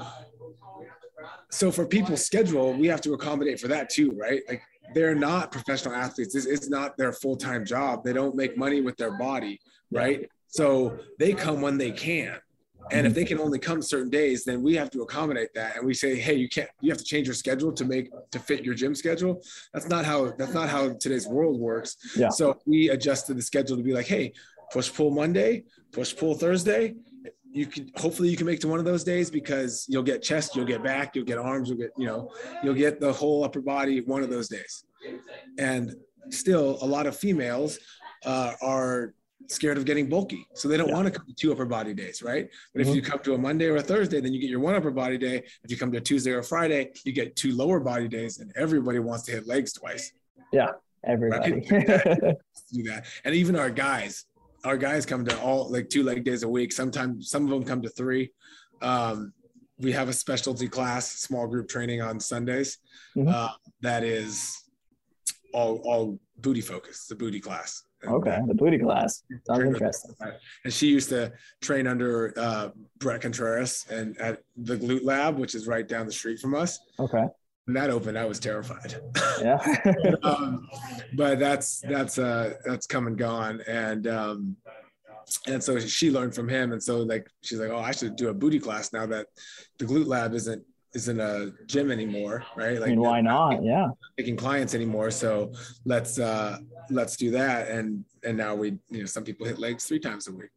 so 1.50 1.70
for 1.70 1.86
people's 1.86 2.24
schedule, 2.24 2.72
we 2.72 2.86
have 2.88 3.02
to 3.02 3.12
accommodate 3.12 3.60
for 3.60 3.68
that 3.68 3.90
too. 3.90 4.12
Right. 4.18 4.40
Like 4.48 4.62
they're 4.94 5.14
not 5.14 5.52
professional 5.52 5.94
athletes. 5.94 6.32
This 6.32 6.46
is 6.46 6.70
not 6.70 6.96
their 6.96 7.12
full-time 7.12 7.66
job. 7.66 8.04
They 8.04 8.14
don't 8.14 8.34
make 8.34 8.56
money 8.56 8.80
with 8.80 8.96
their 8.96 9.18
body. 9.18 9.60
Right. 9.90 10.28
So 10.46 10.98
they 11.18 11.34
come 11.34 11.60
when 11.60 11.76
they 11.76 11.90
can. 11.90 12.38
And 12.90 13.06
if 13.06 13.12
mm-hmm. 13.12 13.20
they 13.20 13.24
can 13.24 13.38
only 13.38 13.58
come 13.58 13.82
certain 13.82 14.10
days, 14.10 14.44
then 14.44 14.62
we 14.62 14.74
have 14.76 14.90
to 14.90 15.02
accommodate 15.02 15.50
that. 15.54 15.76
And 15.76 15.86
we 15.86 15.94
say, 15.94 16.16
hey, 16.16 16.34
you 16.34 16.48
can't, 16.48 16.68
you 16.80 16.90
have 16.90 16.98
to 16.98 17.04
change 17.04 17.26
your 17.26 17.34
schedule 17.34 17.72
to 17.72 17.84
make 17.84 18.10
to 18.30 18.38
fit 18.38 18.64
your 18.64 18.74
gym 18.74 18.94
schedule. 18.94 19.42
That's 19.72 19.88
not 19.88 20.04
how 20.04 20.32
that's 20.38 20.54
not 20.54 20.68
how 20.68 20.92
today's 20.94 21.26
world 21.26 21.58
works. 21.58 21.96
Yeah. 22.16 22.28
So 22.30 22.58
we 22.66 22.90
adjusted 22.90 23.36
the 23.36 23.42
schedule 23.42 23.76
to 23.76 23.82
be 23.82 23.92
like, 23.92 24.06
hey, 24.06 24.32
push 24.72 24.92
pull 24.92 25.10
Monday, 25.10 25.64
push 25.92 26.16
pull 26.16 26.34
Thursday. 26.34 26.94
You 27.50 27.66
can 27.66 27.90
hopefully 27.96 28.28
you 28.28 28.36
can 28.36 28.46
make 28.46 28.60
to 28.60 28.68
one 28.68 28.78
of 28.78 28.84
those 28.84 29.04
days 29.04 29.30
because 29.30 29.86
you'll 29.88 30.02
get 30.02 30.22
chest, 30.22 30.54
you'll 30.54 30.66
get 30.66 30.82
back, 30.82 31.16
you'll 31.16 31.24
get 31.24 31.38
arms, 31.38 31.68
you'll 31.68 31.78
get, 31.78 31.90
you 31.96 32.06
know, 32.06 32.30
you'll 32.62 32.74
get 32.74 33.00
the 33.00 33.12
whole 33.12 33.42
upper 33.42 33.60
body 33.62 34.00
one 34.02 34.22
of 34.22 34.28
those 34.28 34.48
days. 34.48 34.84
And 35.58 35.94
still 36.30 36.78
a 36.82 36.86
lot 36.86 37.06
of 37.06 37.16
females 37.16 37.78
uh, 38.24 38.52
are 38.60 39.14
scared 39.48 39.78
of 39.78 39.84
getting 39.84 40.08
bulky. 40.08 40.46
So 40.54 40.68
they 40.68 40.76
don't 40.76 40.88
yeah. 40.88 40.94
want 40.94 41.12
to 41.12 41.18
come 41.18 41.26
to 41.26 41.34
two 41.34 41.52
upper 41.52 41.64
body 41.64 41.94
days, 41.94 42.22
right? 42.22 42.48
But 42.72 42.82
mm-hmm. 42.82 42.90
if 42.90 42.96
you 42.96 43.02
come 43.02 43.18
to 43.20 43.34
a 43.34 43.38
Monday 43.38 43.66
or 43.66 43.76
a 43.76 43.82
Thursday, 43.82 44.20
then 44.20 44.32
you 44.32 44.40
get 44.40 44.50
your 44.50 44.60
one 44.60 44.74
upper 44.74 44.90
body 44.90 45.18
day. 45.18 45.42
If 45.64 45.70
you 45.70 45.76
come 45.76 45.90
to 45.92 45.98
a 45.98 46.00
Tuesday 46.00 46.32
or 46.32 46.40
a 46.40 46.44
Friday, 46.44 46.90
you 47.04 47.12
get 47.12 47.34
two 47.34 47.54
lower 47.54 47.80
body 47.80 48.08
days, 48.08 48.38
and 48.38 48.52
everybody 48.56 48.98
wants 48.98 49.24
to 49.24 49.32
hit 49.32 49.46
legs 49.46 49.72
twice. 49.72 50.12
Yeah, 50.52 50.72
everybody. 51.04 51.66
Right? 51.70 52.36
do 52.72 52.82
that. 52.84 53.06
And 53.24 53.34
even 53.34 53.56
our 53.56 53.70
guys, 53.70 54.26
our 54.64 54.76
guys 54.76 55.06
come 55.06 55.24
to 55.24 55.40
all 55.40 55.70
like 55.70 55.88
two 55.88 56.02
leg 56.02 56.24
days 56.24 56.42
a 56.42 56.48
week. 56.48 56.72
Sometimes 56.72 57.30
some 57.30 57.44
of 57.44 57.50
them 57.50 57.64
come 57.64 57.82
to 57.82 57.88
three. 57.88 58.32
Um, 58.82 59.32
we 59.78 59.92
have 59.92 60.08
a 60.08 60.12
specialty 60.12 60.68
class, 60.68 61.10
small 61.10 61.46
group 61.46 61.68
training 61.68 62.02
on 62.02 62.20
Sundays. 62.20 62.78
Mm-hmm. 63.16 63.28
Uh, 63.28 63.50
that 63.80 64.04
is 64.04 64.62
all 65.54 65.80
all 65.84 66.20
booty 66.38 66.60
focused. 66.60 67.08
The 67.08 67.14
booty 67.14 67.40
class. 67.40 67.84
Okay, 68.06 68.38
the 68.46 68.54
booty 68.54 68.78
class. 68.78 69.22
Sounds 69.46 69.64
interesting. 69.64 70.14
And 70.64 70.72
she 70.72 70.88
used 70.88 71.08
to 71.08 71.32
train 71.60 71.86
under 71.86 72.32
uh, 72.36 72.68
Bret 72.98 73.20
Contreras 73.20 73.86
and 73.90 74.16
at 74.18 74.42
the 74.56 74.76
Glute 74.76 75.04
Lab, 75.04 75.38
which 75.38 75.54
is 75.54 75.66
right 75.66 75.86
down 75.86 76.06
the 76.06 76.12
street 76.12 76.38
from 76.38 76.54
us. 76.54 76.78
Okay. 77.00 77.26
When 77.64 77.74
that 77.74 77.90
opened, 77.90 78.18
I 78.18 78.24
was 78.24 78.38
terrified. 78.40 78.96
Yeah. 79.40 79.58
um, 80.24 80.66
but 81.14 81.38
that's 81.38 81.80
that's 81.82 82.18
uh 82.18 82.54
that's 82.64 82.88
come 82.88 83.06
and 83.06 83.16
gone, 83.16 83.62
and 83.68 84.08
um, 84.08 84.56
and 85.46 85.62
so 85.62 85.78
she 85.78 86.10
learned 86.10 86.34
from 86.34 86.48
him, 86.48 86.72
and 86.72 86.82
so 86.82 86.98
like 87.02 87.28
she's 87.42 87.60
like, 87.60 87.70
oh, 87.70 87.78
I 87.78 87.92
should 87.92 88.16
do 88.16 88.30
a 88.30 88.34
booty 88.34 88.58
class 88.58 88.92
now 88.92 89.06
that 89.06 89.28
the 89.78 89.84
Glute 89.84 90.08
Lab 90.08 90.34
isn't 90.34 90.60
isn't 90.94 91.20
a 91.20 91.52
gym 91.66 91.90
anymore, 91.90 92.44
right? 92.56 92.80
Like, 92.80 92.88
I 92.88 92.90
mean, 92.90 93.00
why 93.00 93.20
not? 93.20 93.62
Yeah, 93.62 93.88
taking 94.16 94.36
clients 94.36 94.74
anymore. 94.74 95.10
So 95.10 95.52
let's 95.84 96.18
uh 96.18 96.58
let's 96.90 97.16
do 97.16 97.30
that. 97.32 97.68
And 97.68 98.04
and 98.24 98.36
now 98.36 98.54
we, 98.54 98.78
you 98.90 99.00
know, 99.00 99.06
some 99.06 99.24
people 99.24 99.46
hit 99.46 99.58
legs 99.58 99.84
three 99.84 100.00
times 100.00 100.28
a 100.28 100.32
week. 100.32 100.50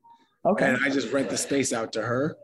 Okay. 0.45 0.65
And 0.65 0.77
I 0.83 0.89
just 0.89 1.11
rent 1.11 1.29
the 1.29 1.37
space 1.37 1.71
out 1.71 1.93
to 1.93 2.01
her 2.01 2.35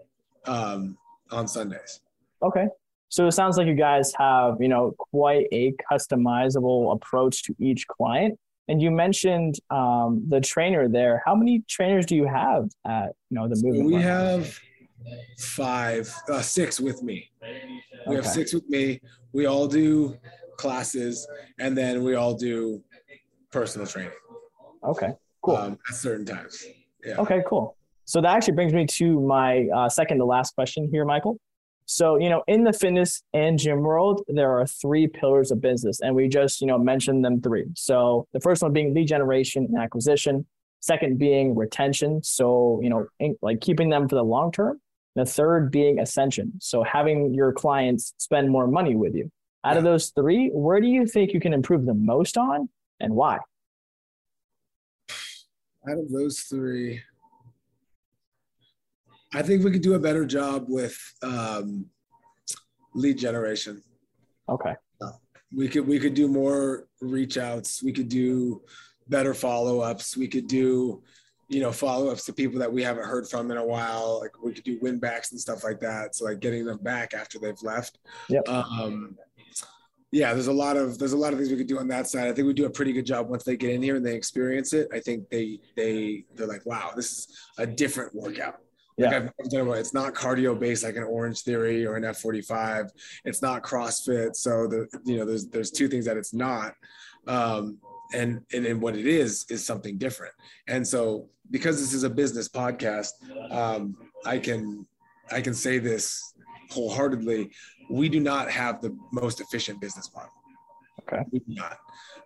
um, 0.46 0.98
on 1.32 1.48
Sundays. 1.48 2.02
Okay. 2.44 2.68
So 3.10 3.26
it 3.26 3.32
sounds 3.32 3.58
like 3.58 3.68
you 3.68 3.74
guys 3.74 4.14
have, 4.18 4.58
you 4.60 4.68
know, 4.68 4.94
quite 4.98 5.48
a 5.52 5.74
customizable 5.92 6.94
approach 6.94 7.44
to 7.44 7.56
each 7.58 7.88
client. 7.88 8.38
And 8.68 8.82
you 8.82 8.92
mentioned 8.92 9.56
um, 9.70 10.26
the 10.28 10.42
trainer 10.42 10.90
there. 10.90 11.24
How 11.26 11.34
many 11.34 11.64
trainers 11.70 12.06
do 12.06 12.16
you 12.16 12.28
have 12.28 12.70
at, 12.86 13.14
you 13.30 13.36
know, 13.40 13.48
the 13.48 13.56
movement? 13.64 13.90
So 13.90 13.96
we 13.96 14.02
have 14.04 14.60
five, 15.38 16.14
uh, 16.30 16.42
six 16.42 16.80
with 16.80 17.04
me. 17.04 17.30
We 17.42 17.48
okay. 18.08 18.16
have 18.16 18.26
six 18.26 18.54
with 18.54 18.68
me. 18.70 19.00
We 19.34 19.46
all 19.46 19.68
do 19.68 20.18
classes, 20.58 21.28
and 21.60 21.78
then 21.78 22.04
we 22.04 22.16
all 22.16 22.34
do 22.34 22.82
personal 23.52 23.88
training. 23.88 24.12
Okay, 24.84 25.12
cool. 25.42 25.58
Um, 25.58 25.78
at 25.90 25.96
certain 25.96 26.26
times. 26.26 26.66
Yeah. 27.06 27.18
Okay, 27.18 27.42
cool. 27.48 27.78
So 28.06 28.22
that 28.22 28.36
actually 28.36 28.54
brings 28.54 28.74
me 28.74 28.86
to 28.86 29.20
my 29.20 29.68
uh, 29.76 29.90
second 29.90 30.20
to 30.20 30.26
last 30.26 30.56
question 30.56 30.90
here, 30.92 31.06
Michael. 31.06 31.40
So, 31.90 32.18
you 32.18 32.30
know, 32.30 32.44
in 32.48 32.66
the 32.66 32.74
fitness 32.74 33.24
and 33.34 33.58
gym 33.58 33.82
world, 33.82 34.22
there 34.28 34.52
are 34.60 34.68
three 34.68 35.08
pillars 35.08 35.52
of 35.52 35.62
business, 35.62 36.02
and 36.02 36.14
we 36.16 36.28
just, 36.28 36.60
you 36.60 36.68
know, 36.68 36.78
mentioned 36.78 37.24
them 37.24 37.42
three. 37.42 37.66
So, 37.76 38.28
the 38.34 38.42
first 38.42 38.62
one 38.62 38.74
being 38.74 38.94
lead 38.94 39.08
generation 39.08 39.68
and 39.72 39.82
acquisition, 39.82 40.46
second 40.82 41.18
being 41.18 41.56
retention. 41.56 42.22
So, 42.24 42.82
you 42.84 42.90
know, 42.90 43.08
in, 43.20 43.38
like 43.42 43.62
keeping 43.62 43.90
them 43.90 44.10
for 44.10 44.16
the 44.16 44.24
long 44.24 44.52
term. 44.52 44.82
The 45.18 45.26
third 45.26 45.72
being 45.72 45.98
ascension. 45.98 46.54
So, 46.60 46.84
having 46.84 47.34
your 47.34 47.52
clients 47.52 48.14
spend 48.20 48.52
more 48.52 48.68
money 48.68 48.96
with 48.96 49.16
you. 49.16 49.32
Out 49.66 49.72
yeah. 49.72 49.80
of 49.80 49.84
those 49.84 50.12
three, 50.12 50.52
where 50.54 50.80
do 50.80 50.86
you 50.86 51.08
think 51.08 51.34
you 51.34 51.40
can 51.40 51.54
improve 51.54 51.88
the 51.88 51.96
most 51.96 52.38
on 52.38 52.70
and 53.00 53.16
why? 53.16 53.40
Out 55.90 55.98
of 55.98 56.12
those 56.12 56.42
three, 56.42 57.02
I 59.34 59.42
think 59.42 59.64
we 59.64 59.72
could 59.72 59.82
do 59.82 59.96
a 59.96 60.00
better 60.00 60.24
job 60.24 60.66
with 60.68 60.96
um, 61.24 61.88
lead 62.94 63.18
generation. 63.18 63.82
Okay. 64.48 64.76
We 65.56 65.68
could 65.68 65.88
we 65.88 65.98
could 65.98 66.14
do 66.14 66.28
more 66.28 66.88
reach 67.02 67.40
outs. 67.40 67.82
We 67.82 67.92
could 67.92 68.10
do 68.10 68.62
better 69.08 69.34
follow 69.34 69.80
ups. 69.80 70.16
We 70.16 70.28
could 70.28 70.46
do 70.46 71.02
you 71.50 71.62
know 71.62 71.72
follow 71.72 72.10
ups 72.10 72.26
to 72.26 72.34
people 72.34 72.60
that 72.60 72.72
we 72.72 72.84
haven't 72.84 73.06
heard 73.06 73.28
from 73.28 73.52
in 73.52 73.58
a 73.58 73.66
while. 73.66 74.20
Like 74.22 74.32
we 74.44 74.54
could 74.54 74.64
do 74.64 74.78
win 74.82 75.00
backs 75.00 75.32
and 75.32 75.40
stuff 75.40 75.64
like 75.64 75.80
that. 75.80 76.16
So 76.16 76.26
like 76.26 76.40
getting 76.40 76.66
them 76.66 76.80
back 76.80 77.14
after 77.14 77.40
they've 77.40 77.62
left. 77.64 78.00
Yep. 78.30 78.48
Um, 78.50 79.18
yeah, 80.12 80.34
there's 80.34 80.48
a 80.48 80.54
lot 80.54 80.78
of 80.78 80.98
there's 81.00 81.14
a 81.14 81.18
lot 81.18 81.34
of 81.34 81.40
things 81.40 81.52
we 81.52 81.58
could 81.58 81.68
do 81.68 81.80
on 81.80 81.88
that 81.90 82.08
side. 82.08 82.28
I 82.28 82.34
think 82.34 82.48
we 82.48 82.54
do 82.54 82.66
a 82.66 82.70
pretty 82.70 82.94
good 82.94 83.06
job 83.06 83.30
once 83.30 83.44
they 83.44 83.58
get 83.58 83.72
in 83.72 83.82
here 83.82 83.98
and 83.98 84.06
they 84.06 84.16
experience 84.16 84.74
it. 84.74 84.88
I 84.94 85.00
think 85.00 85.30
they 85.30 85.60
they 85.76 86.26
they're 86.36 86.48
like, 86.48 86.66
wow, 86.66 86.92
this 86.96 87.12
is 87.12 87.28
a 87.58 87.68
different 87.68 88.16
workout. 88.16 88.60
Like 88.98 89.12
yeah. 89.12 89.30
I've 89.40 89.50
done 89.50 89.68
it's 89.78 89.94
not 89.94 90.16
cardio 90.16 90.58
based 90.58 90.84
like 90.84 90.96
an 90.96 91.04
Orange 91.04 91.42
Theory 91.42 91.86
or 91.86 91.96
an 91.96 92.04
F45. 92.04 92.90
It's 93.26 93.42
not 93.42 93.64
CrossFit. 93.64 94.36
So 94.36 94.68
the 94.68 94.88
you 95.06 95.18
know 95.18 95.26
there's 95.26 95.48
there's 95.48 95.72
two 95.72 95.88
things 95.88 96.06
that 96.06 96.18
it's 96.18 96.34
not. 96.34 96.74
Um, 97.28 97.78
and, 98.14 98.42
and 98.54 98.66
and 98.66 98.82
what 98.82 98.96
it 98.96 99.06
is 99.06 99.46
is 99.50 99.66
something 99.66 99.98
different. 99.98 100.34
And 100.68 100.88
so 100.88 101.30
because 101.52 101.80
this 101.80 101.94
is 101.94 102.04
a 102.04 102.10
business 102.10 102.50
podcast, 102.50 103.12
um, 103.52 103.96
I 104.26 104.40
can 104.40 104.86
I 105.32 105.42
can 105.42 105.54
say 105.54 105.78
this 105.78 106.34
wholeheartedly 106.72 107.52
we 107.90 108.10
do 108.10 108.20
not 108.20 108.50
have 108.50 108.82
the 108.82 108.96
most 109.12 109.40
efficient 109.42 109.80
business 109.80 110.12
model. 110.14 110.32
Okay. 111.02 111.24
We 111.32 111.40
do 111.40 111.46
not. 111.56 111.78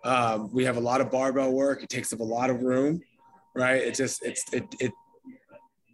Um, 0.04 0.52
we 0.52 0.64
have 0.64 0.76
a 0.76 0.80
lot 0.80 1.00
of 1.00 1.10
barbell 1.10 1.52
work. 1.52 1.82
It 1.82 1.88
takes 1.88 2.12
up 2.12 2.20
a 2.20 2.24
lot 2.24 2.50
of 2.50 2.62
room, 2.62 3.00
right? 3.54 3.80
It 3.80 3.94
just, 3.94 4.24
it's, 4.24 4.52
it, 4.52 4.64
it, 4.80 4.92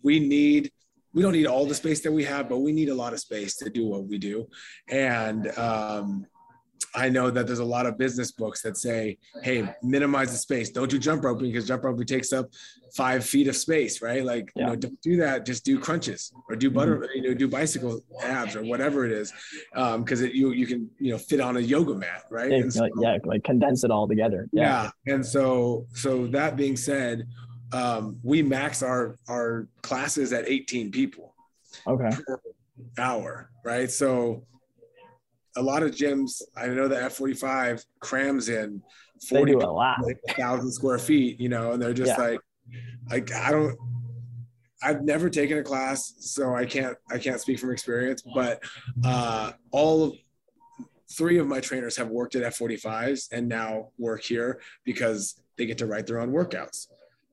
we 0.03 0.20
need, 0.20 0.70
we 1.12 1.22
don't 1.22 1.33
need 1.33 1.47
all 1.47 1.66
the 1.66 1.74
space 1.74 2.01
that 2.03 2.12
we 2.12 2.24
have, 2.24 2.49
but 2.49 2.59
we 2.59 2.72
need 2.72 2.89
a 2.89 2.95
lot 2.95 3.12
of 3.12 3.20
space 3.20 3.57
to 3.57 3.68
do 3.68 3.87
what 3.87 4.05
we 4.05 4.18
do. 4.18 4.47
And, 4.89 5.49
um, 5.59 6.26
I 6.99 7.09
know 7.09 7.30
that 7.30 7.46
there's 7.46 7.61
a 7.61 7.64
lot 7.64 7.86
of 7.86 7.96
business 7.96 8.32
books 8.32 8.61
that 8.62 8.76
say, 8.76 9.18
hey, 9.44 9.72
minimize 9.84 10.32
the 10.32 10.36
space. 10.36 10.70
Don't 10.70 10.90
do 10.90 10.99
jump 10.99 11.22
roping 11.22 11.46
because 11.46 11.68
jump 11.68 11.84
roping 11.84 12.07
takes 12.07 12.32
up 12.32 12.51
five 12.92 13.24
feet 13.24 13.46
of 13.46 13.55
space, 13.55 14.03
right? 14.03 14.24
Like, 14.24 14.51
yeah. 14.57 14.62
you 14.62 14.66
know, 14.70 14.76
don't 14.76 15.01
do 15.01 15.16
that. 15.18 15.46
Just 15.46 15.64
do 15.64 15.78
crunches 15.78 16.32
or 16.49 16.57
do 16.57 16.72
butter, 16.72 16.96
mm-hmm. 16.96 17.05
you 17.14 17.22
know, 17.22 17.34
do 17.34 17.46
bicycle 17.46 18.01
abs 18.24 18.57
or 18.57 18.64
whatever 18.64 19.07
it 19.07 19.12
is. 19.12 19.32
Um, 19.76 20.05
cause 20.05 20.22
it, 20.22 20.32
you, 20.32 20.51
you 20.51 20.66
can, 20.66 20.90
you 20.99 21.12
know, 21.12 21.18
fit 21.18 21.40
on 21.40 21.57
a 21.57 21.61
yoga 21.61 21.94
mat, 21.94 22.24
right? 22.30 22.51
Yeah, 22.51 22.68
so, 22.68 22.88
yeah 23.01 23.18
like 23.24 23.44
condense 23.44 23.84
it 23.84 23.92
all 23.92 24.09
together. 24.09 24.49
Yeah. 24.53 24.90
yeah. 25.07 25.14
And 25.14 25.24
so, 25.24 25.86
so 25.94 26.26
that 26.28 26.57
being 26.57 26.76
said, 26.76 27.28
um, 27.72 28.18
we 28.24 28.42
max 28.42 28.82
our, 28.82 29.18
our 29.28 29.68
classes 29.82 30.32
at 30.32 30.49
18 30.49 30.90
people. 30.90 31.32
Okay. 31.86 32.11
hour, 32.99 33.51
right? 33.64 33.88
So 33.88 34.42
a 35.59 35.62
lot 35.62 35.82
of 35.82 35.90
gyms, 35.90 36.40
I 36.56 36.68
know 36.68 36.86
the 36.86 36.94
F45 36.94 37.84
crams 37.98 38.48
in 38.48 38.82
40 39.28 39.52
a 39.52 39.59
lot. 39.59 39.98
Like, 40.02 40.18
thousand 40.36 40.70
square 40.70 40.98
feet, 40.98 41.40
you 41.40 41.48
know, 41.48 41.72
and 41.72 41.82
they're 41.82 41.92
just 41.92 42.16
yeah. 42.16 42.24
like, 42.24 42.40
like 43.11 43.32
I 43.32 43.50
don't, 43.50 43.76
I've 44.82 45.02
never 45.02 45.28
taken 45.28 45.59
a 45.59 45.62
class, 45.64 46.14
so 46.20 46.54
I 46.54 46.64
can't, 46.64 46.96
I 47.11 47.18
can't 47.18 47.40
speak 47.40 47.59
from 47.59 47.72
experience, 47.72 48.22
but 48.34 48.62
uh, 49.04 49.52
all 49.72 50.04
of 50.04 50.14
three 51.11 51.38
of 51.38 51.48
my 51.48 51.59
trainers 51.59 51.96
have 51.96 52.09
worked 52.09 52.36
at 52.36 52.44
F45s 52.54 53.32
and 53.32 53.48
now 53.48 53.88
work 53.98 54.22
here 54.22 54.61
because 54.84 55.42
they 55.56 55.66
get 55.66 55.78
to 55.78 55.86
write 55.86 56.06
their 56.06 56.20
own 56.20 56.30
workouts. 56.30 56.86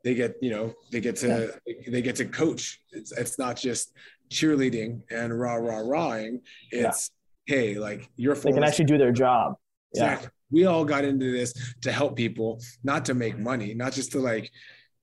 They 0.04 0.16
get, 0.16 0.36
you 0.42 0.50
know, 0.50 0.74
they 0.92 1.02
get 1.02 1.18
to, 1.18 1.54
they 1.88 2.02
get 2.02 2.16
to 2.16 2.26
coach. 2.26 2.82
It's, 2.92 3.12
it's 3.12 3.38
not 3.38 3.58
just 3.58 3.92
cheerleading 4.32 5.02
and 5.12 5.38
rah, 5.38 5.56
rah, 5.56 5.80
rahing. 5.80 6.42
It's, 6.72 7.12
hey, 7.46 7.76
like 7.76 8.10
you're 8.16 8.36
they 8.36 8.52
can 8.52 8.64
actually 8.64 8.86
do 8.86 8.98
their 8.98 9.12
job. 9.12 9.56
Exactly. 9.94 10.26
Yeah. 10.26 10.30
We 10.52 10.66
all 10.66 10.86
got 10.86 11.04
into 11.04 11.32
this 11.32 11.54
to 11.82 11.92
help 11.92 12.16
people, 12.16 12.62
not 12.84 13.06
to 13.06 13.14
make 13.14 13.38
money, 13.38 13.74
not 13.74 13.94
just 13.94 14.12
to 14.14 14.20
like 14.20 14.52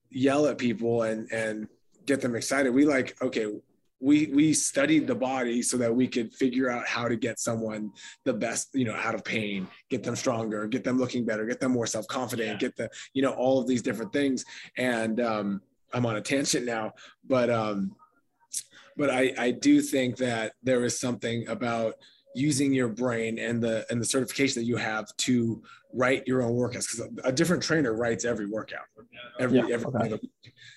yell 0.09 0.47
at 0.47 0.57
people 0.57 1.03
and 1.03 1.31
and 1.31 1.67
get 2.05 2.21
them 2.21 2.35
excited. 2.35 2.73
We 2.73 2.85
like, 2.85 3.15
okay, 3.21 3.47
we 4.03 4.27
we 4.27 4.53
studied 4.53 5.07
the 5.07 5.15
body 5.15 5.61
so 5.61 5.77
that 5.77 5.95
we 5.95 6.07
could 6.07 6.33
figure 6.33 6.69
out 6.69 6.85
how 6.85 7.07
to 7.07 7.15
get 7.15 7.39
someone 7.39 7.89
the 8.25 8.33
best 8.33 8.69
you 8.73 8.83
know 8.83 8.93
out 8.95 9.15
of 9.15 9.23
pain 9.23 9.65
get 9.89 10.03
them 10.03 10.15
stronger 10.15 10.67
get 10.67 10.83
them 10.83 10.97
looking 10.97 11.23
better 11.23 11.45
get 11.45 11.61
them 11.61 11.71
more 11.71 11.87
self-confident 11.87 12.49
yeah. 12.49 12.57
get 12.57 12.75
the 12.75 12.89
you 13.13 13.21
know 13.21 13.31
all 13.31 13.61
of 13.61 13.67
these 13.67 13.81
different 13.81 14.11
things 14.11 14.43
and 14.77 15.21
um 15.21 15.61
i'm 15.93 16.05
on 16.05 16.17
a 16.17 16.21
tangent 16.21 16.65
now 16.65 16.91
but 17.25 17.49
um 17.49 17.95
but 18.97 19.09
i 19.09 19.33
i 19.37 19.51
do 19.51 19.79
think 19.79 20.17
that 20.17 20.51
there 20.61 20.83
is 20.83 20.99
something 20.99 21.47
about 21.47 21.95
using 22.35 22.73
your 22.73 22.87
brain 22.87 23.39
and 23.39 23.61
the 23.61 23.85
and 23.89 24.01
the 24.01 24.05
certification 24.05 24.61
that 24.61 24.67
you 24.67 24.77
have 24.77 25.05
to 25.17 25.61
write 25.93 26.27
your 26.27 26.41
own 26.41 26.53
workouts 26.53 26.91
because 26.91 27.01
a, 27.01 27.27
a, 27.27 27.31
different 27.31 27.61
trainer 27.61 27.93
writes 27.93 28.25
every 28.25 28.47
workout 28.47 28.85
every 29.39 29.59
yeah, 29.59 29.65
every 29.71 29.85
okay. 29.85 30.19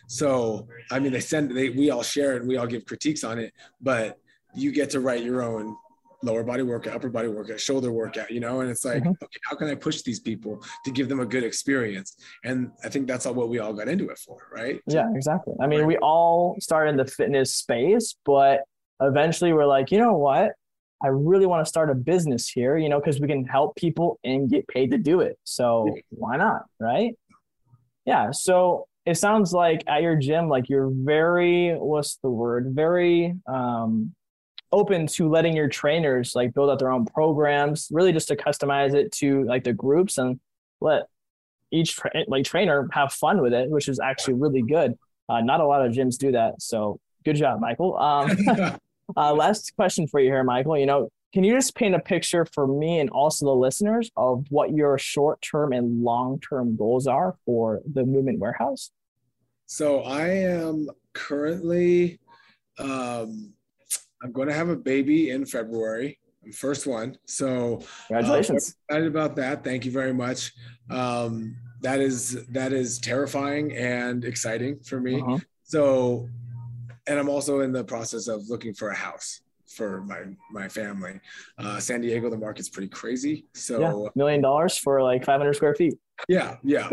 so 0.09 0.69
i 0.91 0.99
mean 0.99 1.13
they 1.13 1.21
send 1.21 1.51
they 1.57 1.71
we 1.71 1.91
all 1.91 2.03
share 2.03 2.35
it 2.35 2.41
and 2.41 2.49
we 2.49 2.57
all 2.59 2.67
give 2.67 2.85
critiques 2.85 3.25
on 3.25 3.39
it 3.39 3.53
but 3.81 4.19
you 4.55 4.71
get 4.71 4.91
to 4.91 5.01
write 5.01 5.23
your 5.23 5.43
own 5.43 5.75
lower 6.23 6.43
body 6.43 6.63
workout 6.63 6.95
upper 6.95 7.09
body 7.09 7.29
workout 7.29 7.61
shoulder 7.61 7.93
workout 7.93 8.31
you 8.31 8.41
know 8.41 8.61
and 8.61 8.71
it's 8.71 8.85
like 8.85 9.03
mm-hmm. 9.03 9.11
okay 9.23 9.39
how 9.45 9.57
can 9.57 9.69
i 9.69 9.75
push 9.75 10.03
these 10.03 10.21
people 10.21 10.63
to 10.85 10.91
give 10.91 11.09
them 11.09 11.21
a 11.21 11.27
good 11.27 11.45
experience? 11.45 12.17
And 12.45 12.71
i 12.85 12.89
think 12.89 13.07
that's 13.07 13.27
all 13.27 13.35
what 13.35 13.49
we 13.49 13.59
all 13.59 13.73
got 13.73 13.89
into 13.89 14.09
it 14.09 14.19
for 14.19 14.39
right? 14.53 14.81
Yeah 14.87 15.09
exactly. 15.15 15.55
I 15.61 15.67
mean 15.67 15.87
we 15.87 15.97
all 15.99 16.57
started 16.61 16.91
in 16.91 16.97
the 16.97 17.07
fitness 17.07 17.55
space 17.55 18.17
but 18.25 18.63
eventually 19.01 19.53
we're 19.53 19.67
like 19.67 19.91
you 19.91 19.99
know 19.99 20.17
what 20.17 20.53
I 21.03 21.09
really 21.09 21.47
want 21.47 21.65
to 21.65 21.69
start 21.69 21.91
a 21.91 21.95
business 21.95 22.49
here, 22.49 22.77
you 22.77 22.89
know, 22.89 22.99
because 22.99 23.21
we 23.21 23.29
can 23.29 23.45
help 23.45 23.77
people 23.77 24.19
and 24.25 24.49
get 24.49 24.67
paid 24.69 24.91
to 24.93 24.99
do 24.99 25.21
it. 25.21 25.39
So 25.45 25.95
why 26.11 26.37
not? 26.37 26.63
Right. 26.81 27.15
Yeah. 28.07 28.31
So 28.31 28.87
it 29.05 29.17
sounds 29.17 29.53
like 29.53 29.85
at 29.87 30.03
your 30.03 30.17
gym, 30.17 30.49
like 30.49 30.69
you're 30.69 30.91
very, 30.91 31.75
what's 31.75 32.17
the 32.17 32.31
word? 32.31 32.73
Very 32.75 33.35
um, 33.47 34.15
open 34.73 35.07
to 35.07 35.29
letting 35.29 35.55
your 35.55 35.69
trainers 35.69 36.35
like 36.35 36.55
build 36.55 36.71
out 36.71 36.79
their 36.79 36.91
own 36.91 37.05
programs, 37.05 37.89
really 37.91 38.13
just 38.13 38.29
to 38.29 38.37
customize 38.37 38.95
it 38.95 39.13
to 39.13 39.45
like 39.45 39.65
the 39.65 39.73
groups 39.73 40.19
and 40.19 40.41
let 40.81 41.05
each 41.71 41.97
tra- 41.97 42.11
like 42.27 42.45
trainer 42.45 42.89
have 42.93 43.13
fun 43.13 43.43
with 43.43 43.53
it, 43.53 43.69
which 43.71 43.89
is 43.89 44.01
actually 44.01 44.35
really 44.35 44.63
good. 44.63 44.95
Uh, 45.29 45.41
not 45.41 45.61
a 45.61 45.67
lot 45.67 45.85
of 45.85 45.93
gyms 45.93 46.17
do 46.17 46.33
that. 46.33 46.61
So 46.63 46.99
good 47.25 47.37
job, 47.37 47.61
Michael. 47.61 47.97
Um, 47.99 48.37
Uh, 49.17 49.33
last 49.35 49.75
question 49.77 50.07
for 50.07 50.21
you 50.21 50.31
here, 50.31 50.43
Michael. 50.43 50.79
You 50.79 50.87
know, 50.87 51.11
can 51.33 51.45
you 51.45 51.55
just 51.55 51.75
paint 51.75 51.95
a 51.95 51.99
picture 51.99 52.47
for 52.47 52.67
me 52.67 52.99
and 52.99 53.11
also 53.11 53.47
the 53.47 53.55
listeners 53.55 54.11
of 54.17 54.47
what 54.51 54.73
your 54.73 54.99
short 54.99 55.41
term 55.43 55.73
and 55.73 56.03
long 56.03 56.41
term 56.41 56.77
goals 56.77 57.07
are 57.07 57.37
for 57.45 57.83
the 57.93 58.05
Movement 58.05 58.39
Warehouse? 58.39 58.91
So 59.67 60.03
I 60.03 60.29
am 60.29 60.89
currently, 61.13 62.21
um, 62.79 63.53
I'm 64.23 64.33
going 64.33 64.49
to 64.49 64.55
have 64.55 64.69
a 64.69 64.77
baby 64.77 65.31
in 65.31 65.45
February, 65.45 66.19
first 66.55 66.87
one. 66.87 67.19
So 67.27 67.83
congratulations! 68.07 68.77
Uh, 68.91 68.95
excited 68.95 69.09
about 69.09 69.37
that. 69.37 69.63
Thank 69.63 69.85
you 69.85 69.91
very 69.91 70.15
much. 70.15 70.53
Um, 70.89 71.57
that 71.83 72.01
is 72.01 72.47
that 72.47 72.73
is 72.73 72.99
terrifying 72.99 73.77
and 73.77 74.25
exciting 74.25 74.79
for 74.81 75.01
me. 75.01 75.21
Uh-huh. 75.21 75.39
So 75.65 76.29
and 77.07 77.19
I'm 77.19 77.29
also 77.29 77.61
in 77.61 77.73
the 77.73 77.85
process 77.85 78.29
of 78.29 78.49
looking 78.49 78.75
for 78.75 78.91
a 78.91 78.97
house 78.97 79.41
for 79.67 80.03
my 80.03 80.23
my 80.51 80.69
family. 80.69 81.21
Uh, 81.59 81.79
San 81.79 82.01
Diego, 82.01 82.31
the 82.31 82.39
market's 82.39 82.69
pretty 82.69 82.89
crazy. 82.89 83.47
So 83.55 83.81
yeah, 83.81 84.11
million 84.15 84.41
dollars 84.41 84.77
for 84.77 85.03
like 85.03 85.25
500 85.25 85.55
square 85.55 85.75
feet. 85.75 85.95
Yeah, 86.29 86.57
yeah. 86.63 86.89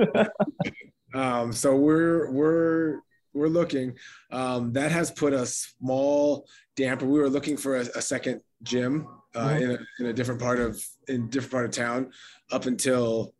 um, 1.13 1.51
so 1.51 1.75
we're 1.75 2.31
we're 2.31 2.99
we're 3.33 3.47
looking. 3.47 3.95
Um, 4.31 4.73
that 4.73 4.91
has 4.91 5.11
put 5.11 5.33
a 5.33 5.45
small 5.45 6.47
damper. 6.75 7.05
We 7.05 7.19
were 7.19 7.29
looking 7.29 7.57
for 7.57 7.77
a, 7.77 7.81
a 7.95 8.01
second 8.01 8.41
gym 8.63 9.07
uh, 9.35 9.49
mm-hmm. 9.49 9.63
in, 9.63 9.71
a, 9.71 9.77
in 9.99 10.05
a 10.07 10.13
different 10.13 10.41
part 10.41 10.59
of 10.59 10.83
in 11.07 11.29
different 11.29 11.51
part 11.51 11.65
of 11.65 11.71
town 11.71 12.11
up 12.51 12.65
until 12.65 13.33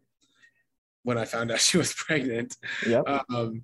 when 1.04 1.18
I 1.18 1.26
found 1.26 1.52
out 1.52 1.60
she 1.60 1.78
was 1.78 1.94
pregnant. 1.94 2.56
Yep. 2.88 3.04
Um, 3.30 3.64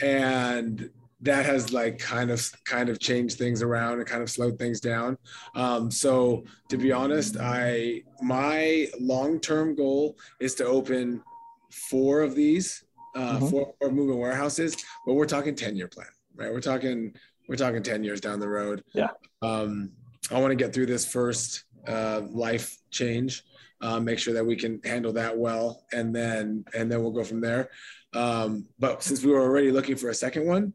and 0.00 0.90
that 1.22 1.44
has 1.44 1.72
like 1.72 1.98
kind 1.98 2.30
of 2.30 2.50
kind 2.64 2.88
of 2.88 2.98
changed 2.98 3.36
things 3.36 3.62
around 3.62 3.98
and 3.98 4.06
kind 4.06 4.22
of 4.22 4.30
slowed 4.30 4.58
things 4.58 4.80
down. 4.80 5.18
Um, 5.54 5.90
so 5.90 6.44
to 6.68 6.76
be 6.76 6.92
honest, 6.92 7.36
I 7.38 8.02
my 8.22 8.88
long 8.98 9.40
term 9.40 9.74
goal 9.74 10.16
is 10.40 10.54
to 10.56 10.66
open 10.66 11.22
four 11.70 12.22
of 12.22 12.34
these, 12.34 12.84
uh, 13.14 13.36
mm-hmm. 13.36 13.46
four, 13.48 13.74
four 13.78 13.90
movement 13.90 14.18
warehouses, 14.18 14.76
but 15.06 15.14
we're 15.14 15.26
talking 15.26 15.54
ten 15.54 15.76
year 15.76 15.88
plan, 15.88 16.08
right? 16.34 16.52
We're 16.52 16.60
talking 16.60 17.14
we're 17.48 17.56
talking 17.56 17.82
ten 17.82 18.02
years 18.02 18.20
down 18.20 18.40
the 18.40 18.48
road. 18.48 18.82
Yeah. 18.94 19.10
Um, 19.42 19.92
I 20.30 20.38
want 20.40 20.52
to 20.52 20.56
get 20.56 20.72
through 20.72 20.86
this 20.86 21.10
first 21.10 21.64
uh, 21.86 22.22
life 22.30 22.76
change. 22.90 23.44
Uh, 23.82 23.98
make 23.98 24.18
sure 24.18 24.34
that 24.34 24.44
we 24.44 24.56
can 24.56 24.78
handle 24.84 25.12
that 25.14 25.36
well, 25.36 25.84
and 25.92 26.14
then 26.14 26.64
and 26.74 26.90
then 26.90 27.02
we'll 27.02 27.10
go 27.12 27.24
from 27.24 27.40
there. 27.40 27.70
Um, 28.12 28.66
but 28.78 29.02
since 29.02 29.22
we 29.22 29.32
were 29.32 29.40
already 29.40 29.70
looking 29.70 29.96
for 29.96 30.10
a 30.10 30.14
second 30.14 30.46
one, 30.46 30.74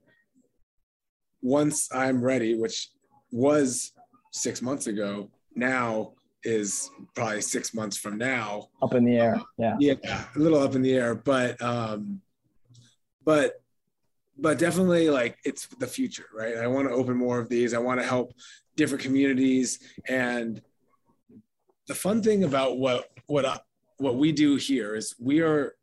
once 1.45 1.87
I'm 1.93 2.23
ready, 2.23 2.55
which 2.55 2.89
was 3.31 3.91
six 4.31 4.63
months 4.63 4.87
ago, 4.87 5.29
now 5.55 6.13
is 6.43 6.89
probably 7.13 7.41
six 7.41 7.71
months 7.71 7.97
from 7.97 8.17
now. 8.17 8.69
Up 8.81 8.95
in 8.95 9.05
the 9.05 9.17
air. 9.17 9.39
Yeah. 9.57 9.75
Yeah. 9.79 10.25
A 10.35 10.39
little 10.39 10.59
up 10.59 10.73
in 10.73 10.81
the 10.81 10.95
air. 10.95 11.13
But 11.13 11.61
um 11.61 12.19
but 13.23 13.61
but 14.37 14.57
definitely 14.57 15.09
like 15.11 15.37
it's 15.45 15.67
the 15.79 15.87
future, 15.87 16.25
right? 16.33 16.57
I 16.57 16.65
want 16.65 16.87
to 16.87 16.93
open 16.95 17.15
more 17.15 17.39
of 17.39 17.47
these. 17.47 17.75
I 17.75 17.77
want 17.77 17.99
to 17.99 18.07
help 18.07 18.33
different 18.75 19.03
communities. 19.03 19.79
And 20.09 20.61
the 21.87 21.95
fun 21.95 22.23
thing 22.23 22.43
about 22.43 22.79
what 22.79 23.05
what 23.27 23.63
what 23.97 24.15
we 24.15 24.31
do 24.31 24.55
here 24.55 24.95
is 24.95 25.15
we 25.19 25.41
are 25.41 25.75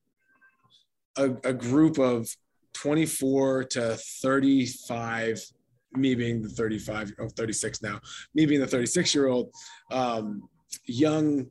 a, 1.17 1.27
a 1.45 1.53
group 1.53 1.99
of 1.99 2.37
24 2.75 3.65
to 3.65 3.97
35 3.97 5.41
me 5.95 6.15
being 6.15 6.43
the 6.43 6.49
35 6.49 7.13
or 7.19 7.29
36 7.29 7.83
now 7.83 8.01
me 8.35 8.47
being 8.47 8.61
the 8.61 8.67
36 8.67 9.15
year 9.15 9.29
old 9.29 9.51
um, 9.91 10.49
young 10.87 11.47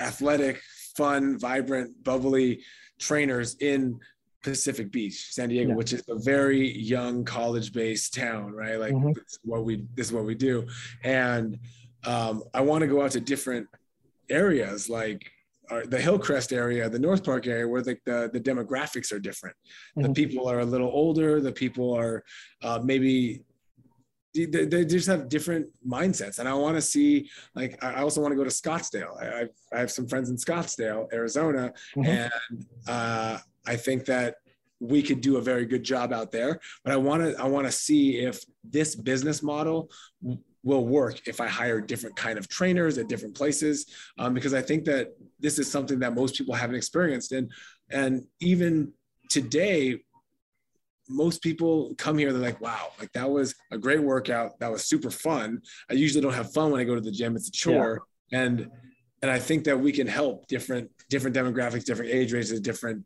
athletic 0.00 0.60
fun 0.96 1.38
vibrant 1.38 1.92
bubbly 2.04 2.60
trainers 2.98 3.56
in 3.60 3.98
pacific 4.42 4.90
beach 4.92 5.28
san 5.30 5.48
diego 5.48 5.70
yeah. 5.70 5.74
which 5.74 5.92
is 5.92 6.02
a 6.08 6.18
very 6.18 6.76
young 6.78 7.24
college 7.24 7.72
based 7.72 8.14
town 8.14 8.52
right 8.52 8.78
like 8.78 8.92
mm-hmm. 8.92 9.12
this 9.12 9.32
is 9.32 9.38
what 9.44 9.64
we 9.64 9.84
this 9.94 10.08
is 10.08 10.12
what 10.12 10.24
we 10.24 10.34
do 10.34 10.66
and 11.04 11.58
um, 12.04 12.42
i 12.54 12.60
want 12.60 12.80
to 12.80 12.86
go 12.86 13.02
out 13.02 13.10
to 13.10 13.20
different 13.20 13.66
areas 14.28 14.88
like 14.88 15.30
the 15.86 16.00
Hillcrest 16.00 16.52
area, 16.52 16.88
the 16.88 16.98
North 16.98 17.24
Park 17.24 17.46
area, 17.46 17.66
where 17.68 17.82
the, 17.82 17.96
the, 18.04 18.30
the 18.32 18.40
demographics 18.40 19.12
are 19.12 19.18
different. 19.18 19.56
Mm-hmm. 19.98 20.12
The 20.12 20.26
people 20.26 20.48
are 20.48 20.60
a 20.60 20.64
little 20.64 20.90
older. 20.90 21.40
The 21.40 21.52
people 21.52 21.92
are 21.94 22.24
uh, 22.62 22.80
maybe 22.82 23.44
they, 24.44 24.66
they, 24.66 24.84
just 24.84 25.08
have 25.08 25.28
different 25.28 25.66
mindsets. 25.86 26.38
And 26.38 26.48
I 26.48 26.54
want 26.54 26.76
to 26.76 26.82
see, 26.82 27.30
like, 27.54 27.82
I 27.82 28.02
also 28.02 28.20
want 28.20 28.32
to 28.32 28.36
go 28.36 28.44
to 28.44 28.50
Scottsdale. 28.50 29.16
I, 29.20 29.40
I've, 29.40 29.50
I 29.72 29.78
have 29.78 29.90
some 29.90 30.06
friends 30.06 30.28
in 30.28 30.36
Scottsdale, 30.36 31.10
Arizona, 31.12 31.72
mm-hmm. 31.96 32.04
and 32.04 32.66
uh, 32.86 33.38
I 33.66 33.76
think 33.76 34.04
that 34.06 34.36
we 34.78 35.02
could 35.02 35.22
do 35.22 35.38
a 35.38 35.40
very 35.40 35.64
good 35.64 35.82
job 35.82 36.12
out 36.12 36.30
there. 36.32 36.60
But 36.84 36.92
I 36.92 36.96
want 36.96 37.22
to 37.22 37.42
I 37.42 37.46
want 37.46 37.66
to 37.66 37.72
see 37.72 38.18
if 38.18 38.40
this 38.62 38.94
business 38.94 39.42
model 39.42 39.90
will 40.66 40.84
work 40.84 41.28
if 41.28 41.40
I 41.40 41.46
hire 41.46 41.80
different 41.80 42.16
kind 42.16 42.36
of 42.38 42.48
trainers 42.48 42.98
at 42.98 43.08
different 43.08 43.36
places, 43.36 43.86
um, 44.18 44.34
because 44.34 44.52
I 44.52 44.60
think 44.60 44.84
that 44.86 45.16
this 45.38 45.60
is 45.60 45.70
something 45.70 46.00
that 46.00 46.12
most 46.14 46.34
people 46.36 46.54
haven't 46.54 46.74
experienced. 46.74 47.30
And 47.30 47.52
and 47.90 48.24
even 48.40 48.92
today, 49.30 50.00
most 51.08 51.40
people 51.40 51.94
come 51.96 52.18
here, 52.18 52.32
they're 52.32 52.42
like, 52.42 52.60
wow, 52.60 52.88
like 52.98 53.12
that 53.12 53.30
was 53.30 53.54
a 53.70 53.78
great 53.78 54.02
workout. 54.02 54.58
That 54.58 54.72
was 54.72 54.84
super 54.84 55.10
fun. 55.10 55.62
I 55.88 55.94
usually 55.94 56.20
don't 56.20 56.34
have 56.34 56.52
fun 56.52 56.72
when 56.72 56.80
I 56.80 56.84
go 56.84 56.96
to 56.96 57.00
the 57.00 57.12
gym. 57.12 57.36
It's 57.36 57.48
a 57.48 57.52
chore. 57.52 58.02
Yeah. 58.32 58.40
And 58.40 58.68
and 59.22 59.30
I 59.30 59.38
think 59.38 59.64
that 59.64 59.78
we 59.78 59.92
can 59.92 60.08
help 60.08 60.48
different 60.48 60.90
different 61.08 61.36
demographics, 61.36 61.84
different 61.84 62.10
age 62.10 62.32
ranges, 62.32 62.60
different 62.60 63.04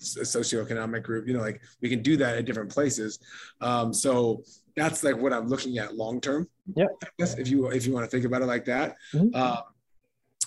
socioeconomic 0.00 1.02
group. 1.02 1.26
You 1.26 1.34
know, 1.34 1.40
like 1.40 1.60
we 1.80 1.88
can 1.88 2.02
do 2.02 2.16
that 2.16 2.36
at 2.36 2.44
different 2.44 2.70
places. 2.70 3.18
Um, 3.60 3.92
so 3.92 4.42
that's 4.76 5.02
like 5.02 5.16
what 5.16 5.32
I'm 5.32 5.48
looking 5.48 5.78
at 5.78 5.96
long 5.96 6.20
term. 6.20 6.48
Yeah. 6.74 6.86
If 7.18 7.48
you 7.48 7.68
if 7.68 7.86
you 7.86 7.92
want 7.92 8.04
to 8.04 8.10
think 8.10 8.24
about 8.24 8.42
it 8.42 8.46
like 8.46 8.64
that. 8.66 8.96
Mm-hmm. 9.14 9.28
Uh, 9.34 9.62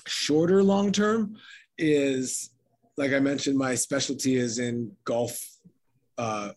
shorter 0.08 0.64
long 0.64 0.91
term 0.91 1.38
is 1.78 2.52
like 2.97 3.14
I 3.14 3.20
mentioned, 3.20 3.58
my 3.58 3.76
specialty 3.76 4.36
is 4.36 4.60
in 4.60 4.91
golf, 5.06 5.39
uh, 6.18 6.52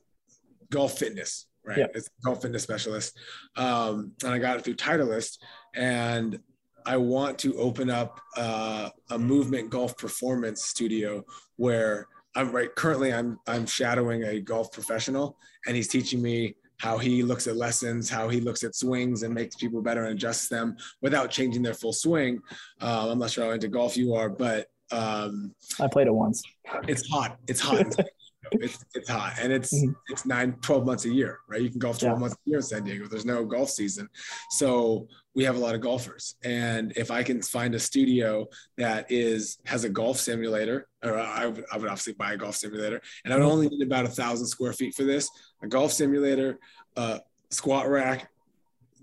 golf 0.70 0.98
fitness, 0.98 1.46
right? 1.64 1.78
Yeah. 1.78 1.86
It's 1.94 2.10
golf 2.24 2.42
fitness 2.42 2.62
specialist. 2.62 3.18
Um, 3.56 4.12
and 4.22 4.32
I 4.32 4.38
got 4.38 4.58
it 4.58 4.64
through 4.64 4.76
Titleist. 4.76 5.38
And 5.74 6.38
I 6.86 6.98
want 6.98 7.38
to 7.40 7.56
open 7.56 7.88
up 7.88 8.20
uh, 8.36 8.90
a 9.10 9.18
movement 9.18 9.70
golf 9.70 9.96
performance 9.96 10.64
studio 10.64 11.24
where 11.56 12.08
I'm 12.36 12.50
right 12.50 12.74
currently 12.74 13.12
I'm 13.12 13.38
I'm 13.46 13.66
shadowing 13.66 14.24
a 14.24 14.40
golf 14.40 14.72
professional 14.72 15.38
and 15.66 15.76
he's 15.76 15.88
teaching 15.88 16.20
me 16.20 16.56
how 16.78 16.98
he 16.98 17.22
looks 17.22 17.46
at 17.46 17.56
lessons, 17.56 18.10
how 18.10 18.28
he 18.28 18.40
looks 18.40 18.64
at 18.64 18.74
swings 18.74 19.22
and 19.22 19.32
makes 19.32 19.56
people 19.56 19.80
better 19.80 20.04
and 20.04 20.12
adjusts 20.12 20.48
them 20.48 20.76
without 21.02 21.30
changing 21.30 21.62
their 21.62 21.74
full 21.74 21.92
swing. 21.92 22.40
Uh, 22.80 23.08
I'm 23.10 23.18
not 23.18 23.30
sure 23.30 23.44
how 23.44 23.52
into 23.52 23.68
golf 23.68 23.96
you 23.96 24.14
are, 24.14 24.28
but 24.28 24.66
um, 24.90 25.54
I 25.80 25.86
played 25.86 26.08
it 26.08 26.14
once. 26.14 26.42
It's 26.88 27.08
hot. 27.08 27.38
It's 27.46 27.60
hot. 27.60 27.94
it's, 28.52 28.84
it's 28.94 29.08
hot 29.08 29.34
and 29.40 29.52
it's 29.52 29.74
mm-hmm. 29.74 29.92
it's 30.08 30.26
nine 30.26 30.52
12 30.60 30.86
months 30.86 31.04
a 31.04 31.12
year 31.12 31.40
right? 31.48 31.60
You 31.60 31.70
can 31.70 31.78
golf 31.78 31.98
12 31.98 32.16
yeah. 32.16 32.20
months 32.20 32.34
a 32.34 32.50
year 32.50 32.58
in 32.58 32.62
san 32.62 32.84
diego. 32.84 33.06
There's 33.06 33.24
no 33.24 33.44
golf 33.44 33.70
season. 33.70 34.08
So 34.50 35.08
we 35.34 35.44
have 35.44 35.56
a 35.56 35.58
lot 35.58 35.74
of 35.74 35.80
golfers. 35.80 36.36
And 36.44 36.92
if 36.96 37.10
i 37.10 37.22
can 37.22 37.42
find 37.42 37.74
a 37.74 37.78
studio 37.78 38.46
that 38.78 39.10
is 39.10 39.58
has 39.64 39.84
a 39.84 39.88
golf 39.88 40.18
simulator 40.18 40.88
or 41.02 41.18
i 41.18 41.46
would, 41.46 41.64
I 41.72 41.76
would 41.76 41.88
obviously 41.88 42.14
buy 42.14 42.32
a 42.32 42.36
golf 42.36 42.56
simulator. 42.56 43.00
And 43.24 43.32
i 43.32 43.36
would 43.36 43.46
only 43.46 43.68
need 43.68 43.82
about 43.82 44.04
a 44.04 44.08
thousand 44.08 44.46
square 44.46 44.72
feet 44.72 44.94
for 44.94 45.04
this 45.04 45.28
a 45.62 45.68
golf 45.68 45.92
simulator 45.92 46.58
a 46.96 47.20
squat 47.50 47.88
rack 47.88 48.30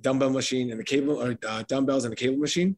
dumbbell 0.02 0.32
machine 0.32 0.72
and 0.72 0.80
the 0.80 0.84
cable 0.84 1.22
or 1.22 1.38
uh, 1.48 1.64
dumbbells 1.68 2.06
and 2.06 2.14
a 2.14 2.16
cable 2.16 2.38
machine 2.38 2.76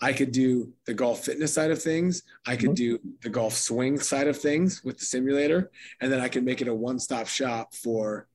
I 0.00 0.12
could 0.12 0.30
do 0.30 0.72
the 0.86 0.94
golf 0.94 1.24
fitness 1.24 1.52
side 1.52 1.70
of 1.70 1.82
things. 1.82 2.22
I 2.46 2.56
could 2.56 2.70
mm-hmm. 2.70 2.98
do 2.98 3.00
the 3.22 3.28
golf 3.28 3.54
swing 3.54 3.98
side 3.98 4.28
of 4.28 4.38
things 4.38 4.84
with 4.84 4.98
the 4.98 5.04
simulator, 5.04 5.70
and 6.00 6.12
then 6.12 6.20
I 6.20 6.28
could 6.28 6.44
make 6.44 6.60
it 6.60 6.68
a 6.68 6.74
one-stop 6.74 7.26
shop 7.26 7.74
for 7.74 8.28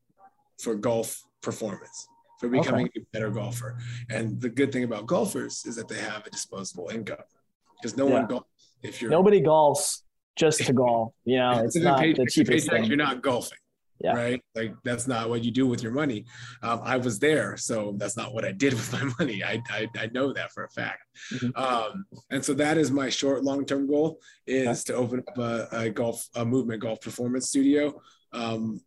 for 0.59 0.76
golf 0.76 1.24
performance, 1.41 2.07
for 2.39 2.49
becoming 2.49 2.88
okay. 2.88 3.01
a 3.01 3.05
better 3.14 3.30
golfer. 3.30 3.78
And 4.09 4.39
the 4.41 4.49
good 4.49 4.72
thing 4.72 4.84
about 4.84 5.07
golfers 5.07 5.66
is 5.66 5.76
that 5.78 5.88
they 5.88 5.99
have 5.99 6.26
a 6.28 6.30
disposable 6.30 6.89
income 6.89 7.18
because 7.82 7.97
no 7.97 8.07
yeah. 8.07 8.14
one 8.14 8.28
golfs 8.28 8.43
if 8.82 9.01
you're 9.01 9.11
nobody 9.11 9.41
golfs 9.41 10.01
just 10.36 10.66
to 10.66 10.74
golf. 10.74 11.14
You 11.24 11.38
know, 11.39 11.64
it's, 11.64 11.76
it's 11.76 11.86
not 11.86 12.01
the 12.01 12.28
cheapest 12.30 12.70
thing. 12.70 12.84
You're 12.86 12.97
not 12.97 13.22
golfing 13.22 13.57
yeah. 14.00 14.14
right? 14.14 14.44
Like 14.56 14.76
that's 14.84 15.08
not 15.08 15.30
what 15.30 15.44
you 15.44 15.52
do 15.52 15.68
with 15.68 15.82
your 15.82 15.91
money. 15.91 16.26
Um, 16.62 16.82
I 16.84 16.98
was 16.98 17.20
there, 17.20 17.58
so 17.58 17.96
that's 17.98 18.18
not 18.18 18.34
what 18.34 18.46
I 18.46 18.52
did 18.52 18.74
with 18.74 18.91
my 18.91 19.12
money. 19.20 19.44
I 19.44 19.62
I, 19.70 19.88
I 19.98 20.10
know 20.14 20.34
that 20.34 20.52
for 20.52 20.66
a 20.66 20.70
fact. 20.70 21.04
Mm-hmm. 21.34 21.62
Um, 21.62 22.06
and 22.30 22.44
so 22.44 22.54
that 22.56 22.78
is 22.78 22.91
my 22.91 23.10
short 23.10 23.44
long 23.44 23.66
term 23.66 23.88
goal 23.88 24.20
is 24.46 24.68
okay. 24.68 24.94
to 24.94 24.96
open 24.96 25.24
up 25.28 25.38
a, 25.38 25.68
a, 25.72 25.89
golf 25.89 26.28
a 26.36 26.46
movement 26.46 26.82
golf 26.82 27.02
performance 27.02 27.50
studio. 27.50 28.02
Um, 28.32 28.82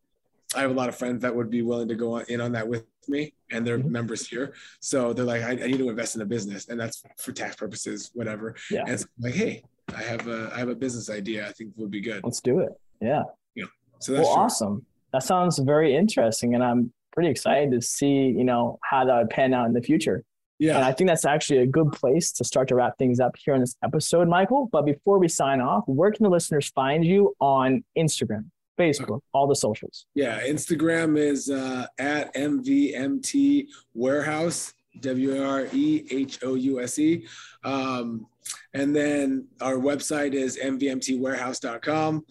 I 0.55 0.61
have 0.61 0.71
a 0.71 0.75
lot 0.75 0.89
of 0.89 0.97
friends 0.97 1.23
that 1.23 1.35
would 1.35 1.51
be 1.51 1.63
willing 1.63 1.89
to 1.89 1.95
go 1.95 2.19
in 2.19 2.41
on 2.41 2.53
that 2.53 2.67
with 2.69 2.85
me, 3.09 3.35
and 3.51 3.67
they're 3.67 3.79
mm-hmm. 3.79 3.93
members 3.93 4.29
here. 4.29 4.55
So 4.81 5.13
they're 5.13 5.25
like, 5.25 5.43
I, 5.43 5.51
I, 5.51 5.67
need 5.67 5.79
to 5.79 5.89
invest 5.89 6.15
in 6.15 6.23
a 6.23 6.27
business, 6.27 6.69
and 6.69 6.79
that's 6.79 7.03
for 7.19 7.33
tax 7.33 7.57
purposes, 7.57 8.11
whatever. 8.15 8.55
Yeah. 8.71 8.85
And 8.87 9.01
so 9.01 9.07
like, 9.19 9.35
hey, 9.35 9.63
I 9.95 10.03
have 10.03 10.27
a 10.29 10.51
I 10.55 10.59
have 10.59 10.69
a 10.69 10.75
business 10.75 11.11
idea. 11.11 11.49
I 11.49 11.53
think 11.53 11.73
would 11.77 11.91
be 11.91 12.01
good. 12.01 12.23
Let's 12.25 12.41
do 12.41 12.61
it. 12.61 12.71
Yeah. 13.01 13.23
Yeah. 13.55 13.67
So 13.99 14.13
that's 14.13 14.29
well, 14.29 14.37
awesome 14.37 14.85
that 15.17 15.23
sounds 15.23 15.59
very 15.59 15.97
interesting, 15.97 16.55
and 16.55 16.63
I'm 16.63 16.93
pretty 17.11 17.31
excited 17.31 17.71
to 17.71 17.81
see 17.81 18.07
you 18.07 18.45
know 18.45 18.79
how 18.83 19.07
that 19.07 19.17
would 19.17 19.31
pan 19.31 19.55
out 19.55 19.67
in 19.67 19.73
the 19.73 19.81
future. 19.81 20.23
Yeah, 20.59 20.77
and 20.77 20.85
I 20.85 20.93
think 20.93 21.09
that's 21.09 21.25
actually 21.25 21.61
a 21.61 21.67
good 21.67 21.91
place 21.93 22.33
to 22.33 22.45
start 22.45 22.69
to 22.69 22.75
wrap 22.75 22.99
things 22.99 23.19
up 23.19 23.35
here 23.43 23.55
on 23.55 23.61
this 23.61 23.77
episode, 23.83 24.29
Michael. 24.29 24.69
But 24.71 24.85
before 24.85 25.19
we 25.19 25.29
sign 25.29 25.63
off, 25.63 25.85
where 25.87 26.11
can 26.13 26.25
the 26.25 26.31
listeners 26.31 26.69
find 26.69 27.03
you 27.03 27.35
on 27.41 27.83
Instagram? 27.97 28.51
Facebook, 28.79 29.21
all 29.33 29.47
the 29.47 29.57
socials. 29.57 30.05
Yeah, 30.15 30.39
Instagram 30.43 31.17
is 31.17 31.49
uh, 31.49 31.87
at 31.99 32.35
MVMT 32.35 33.69
Warehouse, 33.95 34.75
W 35.01 35.43
R 35.43 35.67
E 35.73 36.07
H 36.11 36.41
O 36.43 36.57
U 36.57 36.83
S 36.83 36.99
E. 36.99 37.27
Um, 37.65 38.27
and 38.75 38.95
then 38.95 39.49
our 39.63 39.77
website 39.77 40.35
is 40.35 40.59
mvmtwarehouse.com. 40.59 42.27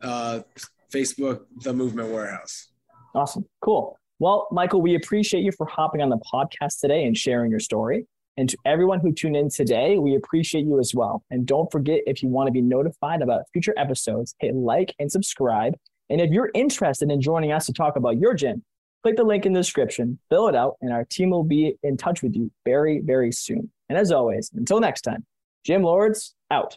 Uh, 0.00 0.40
Facebook, 0.90 1.40
The 1.62 1.72
Movement 1.72 2.10
Warehouse. 2.10 2.68
Awesome. 3.14 3.44
Cool. 3.60 3.96
Well, 4.18 4.48
Michael, 4.50 4.82
we 4.82 4.94
appreciate 4.94 5.42
you 5.42 5.52
for 5.52 5.66
hopping 5.66 6.02
on 6.02 6.10
the 6.10 6.20
podcast 6.32 6.80
today 6.80 7.04
and 7.04 7.16
sharing 7.16 7.50
your 7.50 7.60
story. 7.60 8.06
And 8.36 8.48
to 8.48 8.56
everyone 8.64 9.00
who 9.00 9.12
tuned 9.12 9.36
in 9.36 9.48
today, 9.48 9.98
we 9.98 10.14
appreciate 10.14 10.64
you 10.64 10.78
as 10.78 10.94
well. 10.94 11.24
And 11.30 11.46
don't 11.46 11.70
forget, 11.70 12.00
if 12.06 12.22
you 12.22 12.28
want 12.28 12.46
to 12.46 12.52
be 12.52 12.62
notified 12.62 13.22
about 13.22 13.42
future 13.52 13.74
episodes, 13.76 14.34
hit 14.38 14.54
like 14.54 14.94
and 14.98 15.10
subscribe. 15.10 15.74
And 16.08 16.20
if 16.20 16.30
you're 16.30 16.50
interested 16.54 17.10
in 17.10 17.20
joining 17.20 17.52
us 17.52 17.66
to 17.66 17.72
talk 17.72 17.96
about 17.96 18.18
your 18.18 18.34
gym, 18.34 18.62
click 19.02 19.16
the 19.16 19.24
link 19.24 19.46
in 19.46 19.52
the 19.52 19.60
description, 19.60 20.18
fill 20.28 20.48
it 20.48 20.54
out, 20.54 20.76
and 20.80 20.92
our 20.92 21.04
team 21.04 21.30
will 21.30 21.44
be 21.44 21.76
in 21.82 21.96
touch 21.96 22.22
with 22.22 22.34
you 22.34 22.50
very, 22.64 23.00
very 23.00 23.32
soon. 23.32 23.70
And 23.88 23.98
as 23.98 24.12
always, 24.12 24.50
until 24.54 24.80
next 24.80 25.02
time, 25.02 25.24
Gym 25.64 25.82
Lords 25.82 26.34
out. 26.50 26.76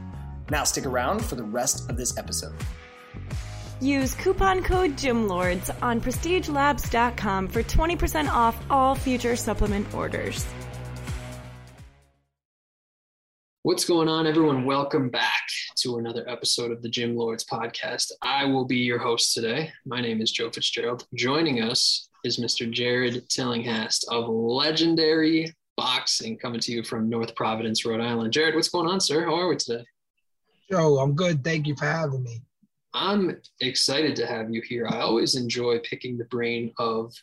Now 0.51 0.65
stick 0.65 0.85
around 0.85 1.23
for 1.23 1.35
the 1.35 1.43
rest 1.43 1.89
of 1.89 1.95
this 1.95 2.17
episode. 2.17 2.53
Use 3.79 4.13
coupon 4.15 4.61
code 4.61 4.97
GYMLORDS 4.97 5.71
on 5.81 6.01
prestigelabs.com 6.01 7.47
for 7.47 7.63
20% 7.63 8.27
off 8.27 8.61
all 8.69 8.93
future 8.93 9.37
supplement 9.37 9.91
orders. 9.93 10.45
What's 13.63 13.85
going 13.85 14.09
on, 14.09 14.27
everyone? 14.27 14.65
Welcome 14.65 15.09
back 15.09 15.43
to 15.77 15.99
another 15.99 16.27
episode 16.27 16.71
of 16.71 16.81
the 16.81 16.89
Gym 16.89 17.15
Lords 17.15 17.45
podcast. 17.45 18.11
I 18.21 18.43
will 18.43 18.65
be 18.65 18.79
your 18.79 18.99
host 18.99 19.33
today. 19.33 19.71
My 19.85 20.01
name 20.01 20.19
is 20.19 20.31
Joe 20.31 20.49
Fitzgerald. 20.49 21.07
Joining 21.15 21.61
us 21.61 22.09
is 22.25 22.39
Mr. 22.39 22.69
Jarrod 22.69 23.25
Tillinghast 23.29 24.05
of 24.09 24.27
Legendary 24.27 25.55
Boxing, 25.77 26.37
coming 26.37 26.59
to 26.59 26.73
you 26.73 26.83
from 26.83 27.09
North 27.09 27.35
Providence, 27.35 27.85
Rhode 27.85 28.01
Island. 28.01 28.33
Jarrod, 28.33 28.55
what's 28.55 28.69
going 28.69 28.89
on, 28.89 28.99
sir? 28.99 29.23
How 29.23 29.35
are 29.35 29.47
we 29.47 29.55
today? 29.55 29.85
Joe, 30.71 30.99
I'm 30.99 31.15
good. 31.15 31.43
Thank 31.43 31.67
you 31.67 31.75
for 31.75 31.85
having 31.85 32.23
me. 32.23 32.41
I'm 32.93 33.37
excited 33.59 34.15
to 34.17 34.25
have 34.25 34.49
you 34.49 34.61
here. 34.61 34.87
I 34.87 34.99
always 35.01 35.35
enjoy 35.35 35.79
picking 35.79 36.17
the 36.17 36.25
brain 36.25 36.71
of 36.79 37.13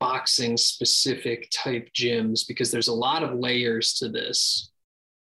boxing 0.00 0.56
specific 0.56 1.50
type 1.52 1.88
gyms 1.94 2.46
because 2.46 2.70
there's 2.70 2.88
a 2.88 2.94
lot 2.94 3.22
of 3.22 3.38
layers 3.38 3.94
to 3.94 4.08
this. 4.08 4.70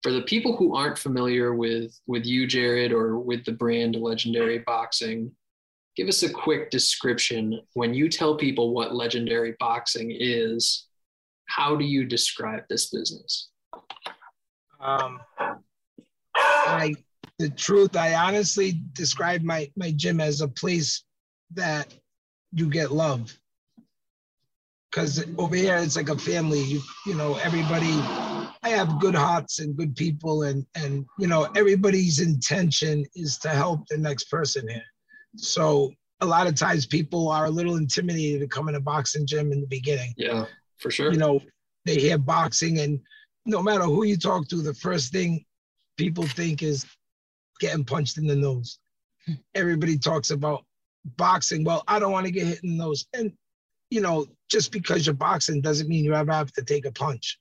For 0.02 0.12
the 0.12 0.22
people 0.22 0.56
who 0.56 0.76
aren't 0.76 0.98
familiar 0.98 1.54
with 1.54 1.98
with 2.06 2.24
you, 2.24 2.46
Jarrod, 2.46 2.92
or 2.92 3.18
with 3.18 3.44
the 3.44 3.52
brand 3.52 3.96
Legendary 3.96 4.58
Boxing, 4.58 5.32
give 5.96 6.08
us 6.08 6.22
a 6.22 6.30
quick 6.30 6.70
description. 6.70 7.60
When 7.72 7.94
you 7.94 8.08
tell 8.08 8.36
people 8.36 8.74
what 8.74 8.94
Legendary 8.94 9.56
Boxing 9.58 10.14
is, 10.16 10.86
how 11.46 11.74
do 11.74 11.84
you 11.84 12.04
describe 12.04 12.62
this 12.68 12.90
business? 12.90 13.48
Um, 14.80 15.20
I 16.36 16.94
the 17.38 17.50
truth, 17.50 17.96
I 17.96 18.14
honestly 18.14 18.80
describe 18.92 19.42
my 19.42 19.70
my 19.76 19.90
gym 19.92 20.20
as 20.20 20.40
a 20.40 20.48
place 20.48 21.04
that 21.54 21.92
you 22.52 22.68
get 22.68 22.92
love. 22.92 23.36
Cause 24.92 25.24
over 25.38 25.56
here 25.56 25.76
it's 25.76 25.96
like 25.96 26.08
a 26.08 26.18
family. 26.18 26.62
You 26.62 26.80
you 27.06 27.14
know, 27.14 27.34
everybody 27.36 27.92
I 28.62 28.68
have 28.68 29.00
good 29.00 29.14
hearts 29.14 29.58
and 29.58 29.76
good 29.76 29.96
people 29.96 30.44
and 30.44 30.64
and 30.76 31.04
you 31.18 31.26
know, 31.26 31.48
everybody's 31.56 32.20
intention 32.20 33.04
is 33.16 33.38
to 33.38 33.48
help 33.48 33.86
the 33.88 33.98
next 33.98 34.30
person 34.30 34.68
here. 34.68 34.84
So 35.36 35.92
a 36.20 36.26
lot 36.26 36.46
of 36.46 36.54
times 36.54 36.86
people 36.86 37.28
are 37.28 37.46
a 37.46 37.50
little 37.50 37.76
intimidated 37.76 38.40
to 38.40 38.46
come 38.46 38.68
in 38.68 38.76
a 38.76 38.80
boxing 38.80 39.26
gym 39.26 39.50
in 39.50 39.60
the 39.60 39.66
beginning. 39.66 40.14
Yeah, 40.16 40.46
for 40.78 40.92
sure. 40.92 41.10
You 41.12 41.18
know, 41.18 41.40
they 41.84 41.96
hear 41.96 42.16
boxing 42.16 42.78
and 42.78 43.00
no 43.46 43.62
matter 43.62 43.84
who 43.84 44.04
you 44.04 44.16
talk 44.16 44.48
to, 44.48 44.62
the 44.62 44.72
first 44.74 45.12
thing 45.12 45.44
people 45.96 46.24
think 46.24 46.62
is 46.62 46.86
getting 47.60 47.84
punched 47.84 48.18
in 48.18 48.26
the 48.26 48.36
nose. 48.36 48.78
Everybody 49.54 49.98
talks 49.98 50.30
about 50.30 50.64
boxing. 51.16 51.64
Well, 51.64 51.82
I 51.88 51.98
don't 51.98 52.12
want 52.12 52.26
to 52.26 52.32
get 52.32 52.46
hit 52.46 52.62
in 52.64 52.76
the 52.76 52.84
nose. 52.84 53.06
And, 53.14 53.32
you 53.90 54.00
know, 54.00 54.26
just 54.50 54.72
because 54.72 55.06
you're 55.06 55.14
boxing 55.14 55.60
doesn't 55.60 55.88
mean 55.88 56.04
you 56.04 56.14
ever 56.14 56.32
have 56.32 56.52
to 56.52 56.62
take 56.62 56.84
a 56.86 56.92
punch. 56.92 57.38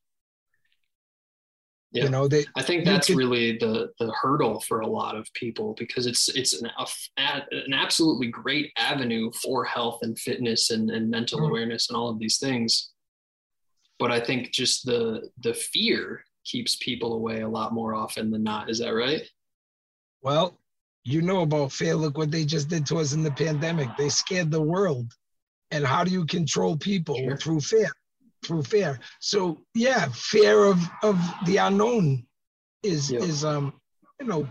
Yeah. 1.91 2.05
You 2.05 2.09
know, 2.09 2.28
they, 2.28 2.45
I 2.55 2.64
think 2.64 2.86
that's 2.86 3.05
could- 3.07 3.18
really 3.18 3.57
the 3.59 3.91
the 3.99 4.11
hurdle 4.20 4.59
for 4.61 4.80
a 4.80 4.88
lot 4.88 5.16
of 5.16 5.32
people 5.36 5.76
because 5.78 6.07
it's 6.07 6.28
it's 6.30 6.59
an 6.59 6.68
a- 6.80 7.43
an 7.51 7.74
absolutely 7.74 8.28
great 8.28 8.72
avenue 8.78 9.32
for 9.43 9.64
health 9.64 9.99
and 10.01 10.18
fitness 10.18 10.72
and, 10.72 10.89
and 10.89 11.07
mental 11.11 11.39
Mhm. 11.41 11.49
awareness 11.49 11.89
and 11.89 11.95
all 11.97 12.09
of 12.09 12.18
these 12.18 12.39
things. 12.39 12.91
But 13.99 14.11
I 14.11 14.20
think 14.20 14.51
just 14.51 14.86
the 14.88 15.30
the 15.41 15.53
fear 15.53 16.24
keeps 16.45 16.78
people 16.78 17.14
away 17.14 17.41
a 17.41 17.47
lot 17.47 17.74
more 17.74 17.93
often 17.93 18.32
than 18.32 18.41
not. 18.43 18.72
Is 18.72 18.80
that 18.80 18.89
right? 18.89 19.22
Well, 20.24 20.57
you 21.03 21.21
know 21.21 21.41
about 21.41 21.74
fear. 21.74 21.95
Look 21.95 22.17
what 22.17 22.32
they 22.32 22.45
just 22.45 22.69
did 22.69 22.86
to 22.88 22.97
us 22.97 23.11
in 23.13 23.24
the 23.24 23.32
pandemic. 23.32 23.89
They 23.97 24.07
scared 24.09 24.49
the 24.51 24.61
world. 24.61 25.11
And 25.71 25.86
how 25.86 26.03
do 26.03 26.11
you 26.11 26.26
control 26.26 26.78
people 26.78 27.15
Sure. 27.17 27.38
through 27.38 27.59
fear? 27.61 27.91
Through 28.45 28.63
fear. 28.63 28.99
So 29.19 29.65
yeah, 29.74 30.07
fear 30.13 30.65
of 30.65 30.80
of 31.03 31.19
the 31.45 31.57
unknown 31.57 32.26
is 32.84 33.11
Yeah. 33.11 33.19
is 33.19 33.43
um 33.43 33.80
you 34.19 34.28
know 34.28 34.47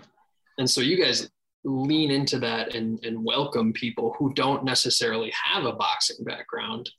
And 0.59 0.69
so 0.69 0.81
you 0.81 1.03
guys 1.03 1.31
lean 1.65 2.11
into 2.11 2.39
that 2.41 2.75
and 2.75 3.03
and 3.05 3.25
welcome 3.25 3.73
people 3.73 4.15
who 4.19 4.35
don't 4.35 4.65
necessarily 4.65 5.31
have 5.31 5.65
a 5.65 5.73
boxing 5.73 6.23
background. 6.25 6.91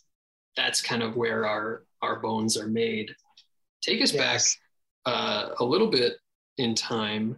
That's 0.55 0.81
kind 0.81 1.03
of 1.03 1.15
where 1.15 1.45
our 1.45 1.85
our 2.01 2.19
bones 2.19 2.57
are 2.57 2.67
made. 2.67 3.13
Take 3.81 4.01
us 4.01 4.11
back 4.11 4.41
uh, 5.05 5.49
a 5.59 5.65
little 5.65 5.89
bit 5.91 6.13
in 6.57 6.73
time 6.75 7.37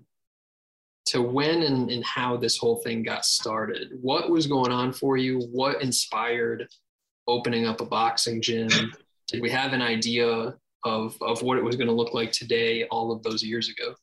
to 1.07 1.21
when 1.21 1.63
and, 1.63 1.91
and 1.91 2.03
how 2.03 2.35
this 2.35 2.57
whole 2.57 2.77
thing 2.77 3.03
got 3.03 3.25
started. 3.25 3.89
What 4.01 4.29
was 4.29 4.47
going 4.47 4.71
on 4.71 4.91
for 4.91 5.17
you? 5.17 5.39
What 5.51 5.81
inspired 5.81 6.67
opening 7.27 7.65
up 7.67 7.81
a 7.81 7.85
boxing 7.85 8.41
gym? 8.41 8.69
Did 9.27 9.41
we 9.41 9.49
have 9.49 9.73
an 9.73 9.81
idea 9.81 10.55
of, 10.83 11.17
of 11.21 11.41
what 11.41 11.57
it 11.57 11.63
was 11.63 11.75
going 11.75 11.87
to 11.87 11.93
look 11.93 12.13
like 12.13 12.31
today 12.31 12.85
all 12.87 13.11
of 13.11 13.23
those 13.23 13.43
years 13.43 13.69
ago? 13.69 13.95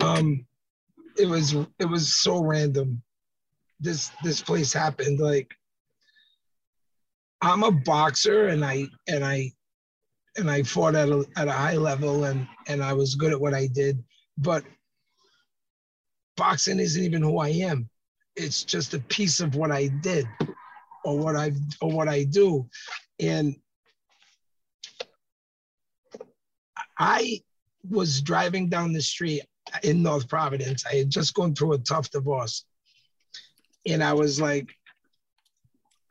um 0.00 0.44
it 1.18 1.26
was 1.26 1.54
it 1.78 1.84
was 1.84 2.14
so 2.14 2.42
random 2.42 3.02
this 3.80 4.10
this 4.22 4.40
place 4.40 4.72
happened 4.72 5.18
like 5.18 5.52
i'm 7.40 7.62
a 7.62 7.70
boxer 7.70 8.48
and 8.48 8.64
i 8.64 8.86
and 9.08 9.24
i 9.24 9.50
and 10.36 10.50
i 10.50 10.62
fought 10.62 10.94
at 10.94 11.08
a, 11.08 11.24
at 11.36 11.48
a 11.48 11.52
high 11.52 11.76
level 11.76 12.24
and 12.24 12.46
and 12.68 12.82
i 12.82 12.92
was 12.92 13.14
good 13.14 13.32
at 13.32 13.40
what 13.40 13.54
i 13.54 13.66
did 13.66 14.02
but 14.38 14.64
boxing 16.38 16.80
isn't 16.80 17.04
even 17.04 17.22
who 17.22 17.38
i 17.38 17.48
am 17.48 17.88
it's 18.36 18.64
just 18.64 18.94
a 18.94 19.00
piece 19.00 19.40
of 19.40 19.54
what 19.56 19.70
i 19.70 19.88
did 20.00 20.26
or 21.04 21.18
what 21.18 21.36
i've 21.36 21.58
or 21.82 21.90
what 21.90 22.08
i 22.08 22.24
do 22.24 22.66
and 23.20 23.54
i 26.98 27.38
was 27.90 28.22
driving 28.22 28.68
down 28.68 28.92
the 28.92 29.02
street 29.02 29.42
in 29.82 30.02
North 30.02 30.28
Providence. 30.28 30.84
I 30.86 30.96
had 30.96 31.10
just 31.10 31.34
gone 31.34 31.54
through 31.54 31.74
a 31.74 31.78
tough 31.78 32.10
divorce. 32.10 32.64
And 33.86 34.02
I 34.02 34.12
was 34.12 34.40
like, 34.40 34.68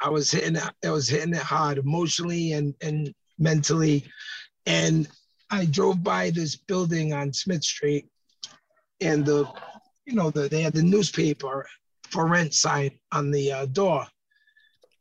I 0.02 0.10
was 0.10 0.32
hitting 0.32 0.56
it, 0.56 0.64
I 0.86 0.90
was 0.90 1.08
hitting 1.08 1.34
it 1.34 1.42
hard 1.42 1.78
emotionally 1.78 2.54
and, 2.54 2.74
and 2.82 3.14
mentally. 3.40 4.06
And 4.66 5.08
I 5.50 5.66
drove 5.66 6.04
by 6.04 6.30
this 6.30 6.56
building 6.56 7.14
on 7.14 7.34
Smith 7.34 7.64
Street 7.64 8.08
and 9.02 9.26
the, 9.26 9.46
you 10.08 10.16
know, 10.16 10.32
the, 10.32 10.48
they 10.48 10.62
had 10.62 10.74
the 10.74 10.82
newspaper 10.82 11.68
for 12.10 12.28
rent 12.28 12.54
sign 12.54 12.92
on 13.12 13.30
the 13.30 13.52
uh, 13.52 13.66
door. 13.68 14.08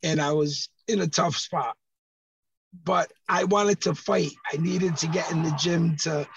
And 0.03 0.21
I 0.21 0.33
was 0.33 0.69
in 0.89 1.01
a 1.01 1.07
tough 1.07 1.37
spot. 1.37 1.77
But 2.85 3.11
I 3.29 3.45
wanted 3.45 3.81
to 3.83 3.95
fight. 3.95 4.33
I 4.53 4.59
needed 4.59 4.97
to 4.99 5.07
get 5.07 5.31
in 5.31 5.43
the 5.43 5.53
gym 5.53 5.97
to 5.99 6.29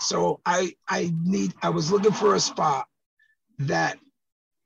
so 0.00 0.40
I 0.46 0.74
I 0.88 1.12
need 1.24 1.54
I 1.62 1.68
was 1.68 1.90
looking 1.92 2.12
for 2.12 2.34
a 2.34 2.40
spot 2.40 2.86
that 3.58 3.98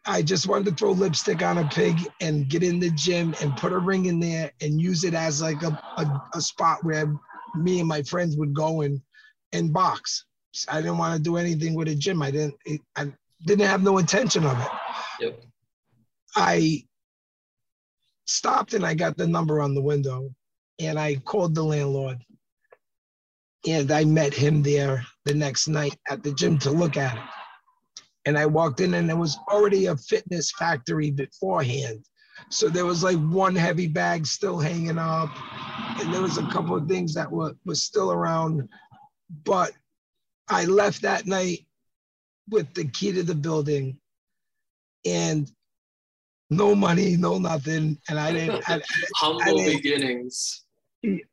I 0.04 0.22
just 0.22 0.46
wanted 0.46 0.66
to 0.66 0.74
throw 0.74 0.92
lipstick 0.92 1.42
on 1.42 1.58
a 1.58 1.68
pig 1.68 1.96
and 2.20 2.48
get 2.48 2.62
in 2.62 2.80
the 2.80 2.90
gym 2.90 3.34
and 3.40 3.56
put 3.56 3.72
a 3.72 3.78
ring 3.78 4.06
in 4.06 4.20
there 4.20 4.52
and 4.60 4.80
use 4.80 5.04
it 5.04 5.14
as 5.14 5.40
like 5.40 5.62
a, 5.62 5.80
a, 5.96 6.22
a 6.34 6.40
spot 6.40 6.84
where 6.84 7.14
me 7.56 7.78
and 7.78 7.88
my 7.88 8.02
friends 8.02 8.36
would 8.36 8.54
go 8.54 8.82
and 8.82 9.00
and 9.52 9.72
box. 9.72 10.24
I 10.68 10.82
didn't 10.82 10.98
want 10.98 11.16
to 11.16 11.22
do 11.22 11.36
anything 11.36 11.74
with 11.74 11.88
a 11.88 11.94
gym. 11.94 12.22
I 12.22 12.30
didn't 12.30 12.54
it, 12.66 12.80
didn't 13.44 13.66
have 13.66 13.82
no 13.82 13.98
intention 13.98 14.44
of 14.44 14.58
it. 14.60 14.68
Yep. 15.20 15.44
I 16.36 16.84
stopped 18.26 18.74
and 18.74 18.86
I 18.86 18.94
got 18.94 19.16
the 19.16 19.26
number 19.26 19.60
on 19.60 19.74
the 19.74 19.82
window 19.82 20.34
and 20.78 20.98
I 20.98 21.16
called 21.16 21.54
the 21.54 21.64
landlord 21.64 22.18
and 23.66 23.90
I 23.90 24.04
met 24.04 24.34
him 24.34 24.62
there 24.62 25.04
the 25.24 25.34
next 25.34 25.68
night 25.68 25.96
at 26.08 26.22
the 26.22 26.32
gym 26.32 26.58
to 26.58 26.70
look 26.70 26.96
at 26.96 27.16
it. 27.16 27.22
And 28.24 28.38
I 28.38 28.46
walked 28.46 28.80
in 28.80 28.94
and 28.94 29.08
there 29.08 29.16
was 29.16 29.38
already 29.48 29.86
a 29.86 29.96
fitness 29.96 30.52
factory 30.52 31.10
beforehand. 31.10 32.04
So 32.50 32.68
there 32.68 32.86
was 32.86 33.02
like 33.02 33.18
one 33.18 33.54
heavy 33.54 33.86
bag 33.86 34.26
still 34.26 34.58
hanging 34.58 34.98
up, 34.98 35.30
and 36.00 36.12
there 36.12 36.22
was 36.22 36.38
a 36.38 36.46
couple 36.48 36.76
of 36.76 36.88
things 36.88 37.14
that 37.14 37.30
were, 37.30 37.54
were 37.64 37.74
still 37.74 38.10
around. 38.10 38.68
But 39.44 39.72
I 40.48 40.64
left 40.64 41.02
that 41.02 41.26
night 41.26 41.66
with 42.50 42.72
the 42.74 42.84
key 42.86 43.12
to 43.12 43.22
the 43.22 43.34
building 43.34 43.98
and 45.06 45.50
no 46.50 46.74
money, 46.74 47.16
no 47.16 47.38
nothing. 47.38 47.98
And 48.08 48.18
I 48.18 48.32
didn't, 48.32 48.68
I, 48.68 48.80
Humble 49.16 49.56
didn't- 49.58 49.82
beginnings. 49.82 50.64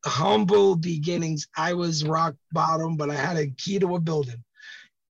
humble 0.05 0.75
beginnings. 0.75 1.47
I 1.57 1.73
was 1.73 2.03
rock 2.05 2.35
bottom, 2.51 2.95
but 2.97 3.09
I 3.09 3.15
had 3.15 3.37
a 3.37 3.47
key 3.57 3.79
to 3.79 3.95
a 3.95 3.99
building. 3.99 4.43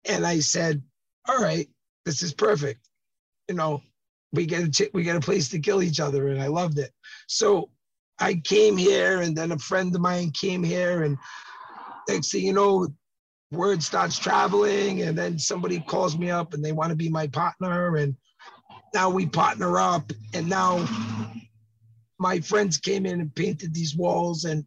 And 0.05 0.25
I 0.25 0.39
said, 0.39 0.81
all 1.27 1.37
right, 1.39 1.67
this 2.05 2.23
is 2.23 2.33
perfect. 2.33 2.87
You 3.47 3.55
know, 3.55 3.81
we 4.31 4.45
get 4.45 4.63
a 4.63 4.69
ch- 4.69 4.89
we 4.93 5.03
get 5.03 5.15
a 5.15 5.19
place 5.21 5.49
to 5.49 5.59
kill 5.59 5.81
each 5.83 5.99
other, 5.99 6.29
and 6.29 6.41
I 6.41 6.47
loved 6.47 6.77
it. 6.79 6.91
So 7.27 7.69
I 8.19 8.35
came 8.35 8.77
here, 8.77 9.21
and 9.21 9.35
then 9.35 9.51
a 9.51 9.57
friend 9.59 9.93
of 9.93 10.01
mine 10.01 10.31
came 10.31 10.63
here, 10.63 11.03
and 11.03 11.17
next 12.07 12.31
thing 12.31 12.45
you 12.45 12.53
know, 12.53 12.87
word 13.51 13.81
starts 13.81 14.17
traveling, 14.17 15.01
and 15.03 15.17
then 15.17 15.39
somebody 15.39 15.79
calls 15.79 16.17
me 16.17 16.29
up, 16.29 16.53
and 16.53 16.63
they 16.63 16.71
want 16.71 16.89
to 16.89 16.95
be 16.95 17.09
my 17.09 17.27
partner, 17.27 17.97
and 17.97 18.15
now 18.93 19.09
we 19.09 19.25
partner 19.25 19.77
up, 19.77 20.11
and 20.33 20.47
now 20.47 20.85
my 22.19 22.39
friends 22.39 22.77
came 22.77 23.05
in 23.05 23.21
and 23.21 23.33
painted 23.35 23.73
these 23.73 23.95
walls 23.95 24.43
and 24.43 24.65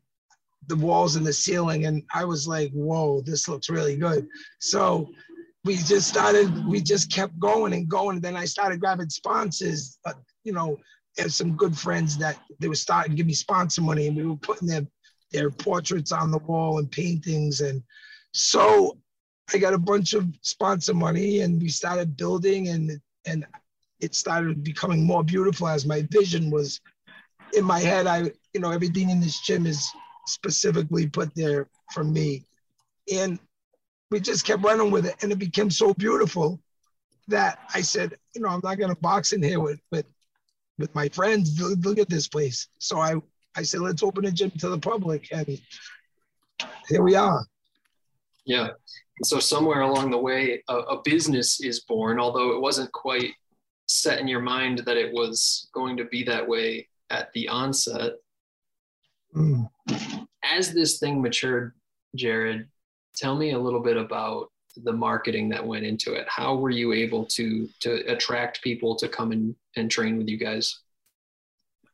the 0.68 0.76
walls 0.76 1.16
and 1.16 1.26
the 1.26 1.33
ceiling 1.33 1.87
and 1.87 2.03
i 2.14 2.24
was 2.24 2.47
like 2.49 2.70
whoa 2.72 3.20
this 3.20 3.49
looks 3.49 3.68
really 3.68 3.97
good. 3.97 4.26
So 4.61 5.11
we 5.65 5.77
just 5.77 6.09
started 6.09 6.66
we 6.66 6.81
just 6.81 7.12
kept 7.12 7.39
going 7.39 7.73
and 7.73 7.89
going 7.89 8.16
and 8.16 8.24
then 8.24 8.36
i 8.36 8.44
started 8.44 8.81
grabbing 8.81 9.11
sponsors 9.11 9.98
uh, 10.07 10.15
you 10.44 10.52
know 10.52 10.77
and 11.19 11.32
some 11.32 11.57
good 11.57 11.77
friends 11.77 12.16
that 12.19 12.39
they 12.59 12.69
were 12.69 12.74
starting 12.74 13.12
to 13.12 13.16
give 13.16 13.27
me 13.27 13.35
sponsor 13.35 13.82
money 13.82 14.07
and 14.07 14.16
we 14.16 14.24
were 14.24 14.36
putting 14.36 14.69
their 14.69 14.86
their 15.31 15.51
portraits 15.51 16.12
on 16.12 16.31
the 16.31 16.39
wall 16.39 16.78
and 16.78 16.90
paintings 16.90 17.61
and 17.61 17.82
so 18.33 18.97
i 19.55 19.59
got 19.59 19.75
a 19.75 19.79
bunch 19.79 20.15
of 20.15 20.27
sponsor 20.43 20.95
money 20.95 21.41
and 21.41 21.61
we 21.61 21.69
started 21.69 22.17
building 22.17 22.69
and 22.69 23.01
and 23.27 23.47
it 24.01 24.15
started 24.15 24.65
becoming 24.65 25.05
more 25.05 25.23
beautiful 25.23 25.69
as 25.69 25.87
my 25.87 26.03
vision 26.11 26.51
was 26.51 26.81
in 27.55 27.65
my 27.65 27.81
head, 27.81 28.07
I, 28.07 28.31
you 28.53 28.61
know, 28.61 28.71
everything 28.71 29.11
in 29.11 29.21
this 29.21 29.41
gym 29.41 29.67
is 29.67 29.91
specifically 30.27 31.07
put 31.07 31.35
there 31.35 31.69
for 31.93 32.05
me. 32.05 32.45
And 33.13 33.39
we 34.11 34.21
just 34.21 34.45
kept 34.45 34.63
running 34.63 34.91
with 34.91 35.07
it. 35.07 35.17
And 35.23 35.33
it 35.33 35.39
became 35.39 35.71
so 35.71 35.95
beautiful 35.95 36.61
that 37.29 37.59
I 37.75 37.81
said, 37.81 38.15
you 38.35 38.41
know, 38.43 38.49
I'm 38.49 38.61
not 38.63 38.79
going 38.79 38.95
to 38.95 39.01
box 39.01 39.33
in 39.33 39.43
here 39.43 39.61
with, 39.61 39.81
with, 39.91 40.07
with 40.79 40.95
my 40.95 41.09
friends. 41.09 41.61
Look, 41.61 41.79
look 41.85 41.99
at 41.99 42.09
this 42.09 42.29
place. 42.29 42.69
So 42.79 42.99
I, 42.99 43.17
I 43.57 43.63
said, 43.63 43.81
let's 43.81 44.03
open 44.03 44.25
a 44.25 44.31
gym 44.31 44.51
to 44.59 44.69
the 44.69 44.79
public. 44.79 45.29
And 45.33 45.61
here 46.89 47.03
we 47.03 47.15
are. 47.15 47.45
Yeah. 48.44 48.69
And 49.19 49.27
so 49.27 49.39
somewhere 49.39 49.82
along 49.82 50.10
the 50.10 50.19
way, 50.19 50.62
a, 50.69 50.74
a 50.74 51.02
business 51.02 51.60
is 51.60 51.81
born, 51.81 52.19
although 52.19 52.52
it 52.52 52.60
wasn't 52.60 52.93
quite 52.93 53.32
set 53.89 54.19
in 54.19 54.28
your 54.28 54.40
mind 54.40 54.81
that 54.86 54.97
it 54.97 55.12
was 55.12 55.69
going 55.74 55.97
to 55.97 56.05
be 56.06 56.23
that 56.24 56.47
way 56.47 56.89
at 57.10 57.32
the 57.32 57.48
onset. 57.48 58.12
Mm. 59.36 59.69
As 60.44 60.73
this 60.73 60.98
thing 60.98 61.23
matured, 61.23 61.73
Jarrod, 62.16 62.66
tell 63.16 63.36
me 63.36 63.52
a 63.52 63.59
little 63.59 63.81
bit 63.81 63.97
about 63.97 64.48
the 64.77 64.93
marketing 64.93 65.51
that 65.51 65.66
went 65.66 65.85
into 65.85 66.14
it. 66.14 66.27
How 66.28 66.56
were 66.56 66.70
you 66.70 66.93
able 66.93 67.27
to 67.27 67.69
to 67.81 68.10
attract 68.10 68.62
people 68.62 68.97
to 68.97 69.09
come 69.09 69.32
and, 69.32 69.55
and 69.77 69.90
train 69.90 70.16
with 70.16 70.28
you 70.28 70.39
guys? 70.39 70.81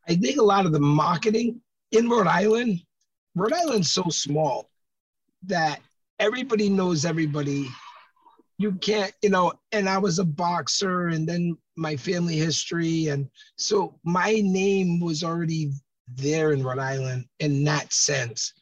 I 0.08 0.14
think 0.14 0.38
a 0.38 0.44
lot 0.44 0.64
of 0.64 0.72
the 0.72 0.80
marketing 0.80 1.60
in 1.92 2.08
Rhode 2.08 2.28
Island, 2.28 2.80
Rhode 3.34 3.52
Island's 3.52 3.90
so 3.90 4.04
small 4.10 4.70
that 5.46 5.80
everybody 6.18 6.68
knows 6.68 7.04
everybody 7.04 7.68
you 8.58 8.72
can't, 8.72 9.12
you 9.22 9.30
know, 9.30 9.52
and 9.70 9.88
I 9.88 9.98
was 9.98 10.18
a 10.18 10.24
boxer 10.24 11.08
and 11.08 11.28
then 11.28 11.56
my 11.76 11.96
family 11.96 12.36
history. 12.36 13.06
And 13.06 13.30
so 13.56 13.98
my 14.04 14.40
name 14.44 14.98
was 14.98 15.22
already 15.22 15.70
there 16.16 16.52
in 16.52 16.64
Rhode 16.64 16.80
Island 16.80 17.26
in 17.38 17.62
that 17.64 17.92
sense. 17.92 18.52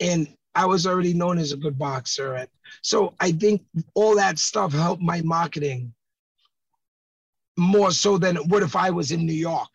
And 0.00 0.28
I 0.56 0.66
was 0.66 0.84
already 0.84 1.14
known 1.14 1.38
as 1.38 1.52
a 1.52 1.56
good 1.56 1.78
boxer. 1.78 2.34
And 2.34 2.48
so 2.82 3.14
I 3.20 3.30
think 3.30 3.62
all 3.94 4.16
that 4.16 4.40
stuff 4.40 4.72
helped 4.72 5.02
my 5.02 5.22
marketing 5.22 5.94
more 7.56 7.92
so 7.92 8.18
than 8.18 8.48
would 8.48 8.64
if 8.64 8.74
I 8.74 8.90
was 8.90 9.12
in 9.12 9.24
New 9.24 9.32
York. 9.32 9.70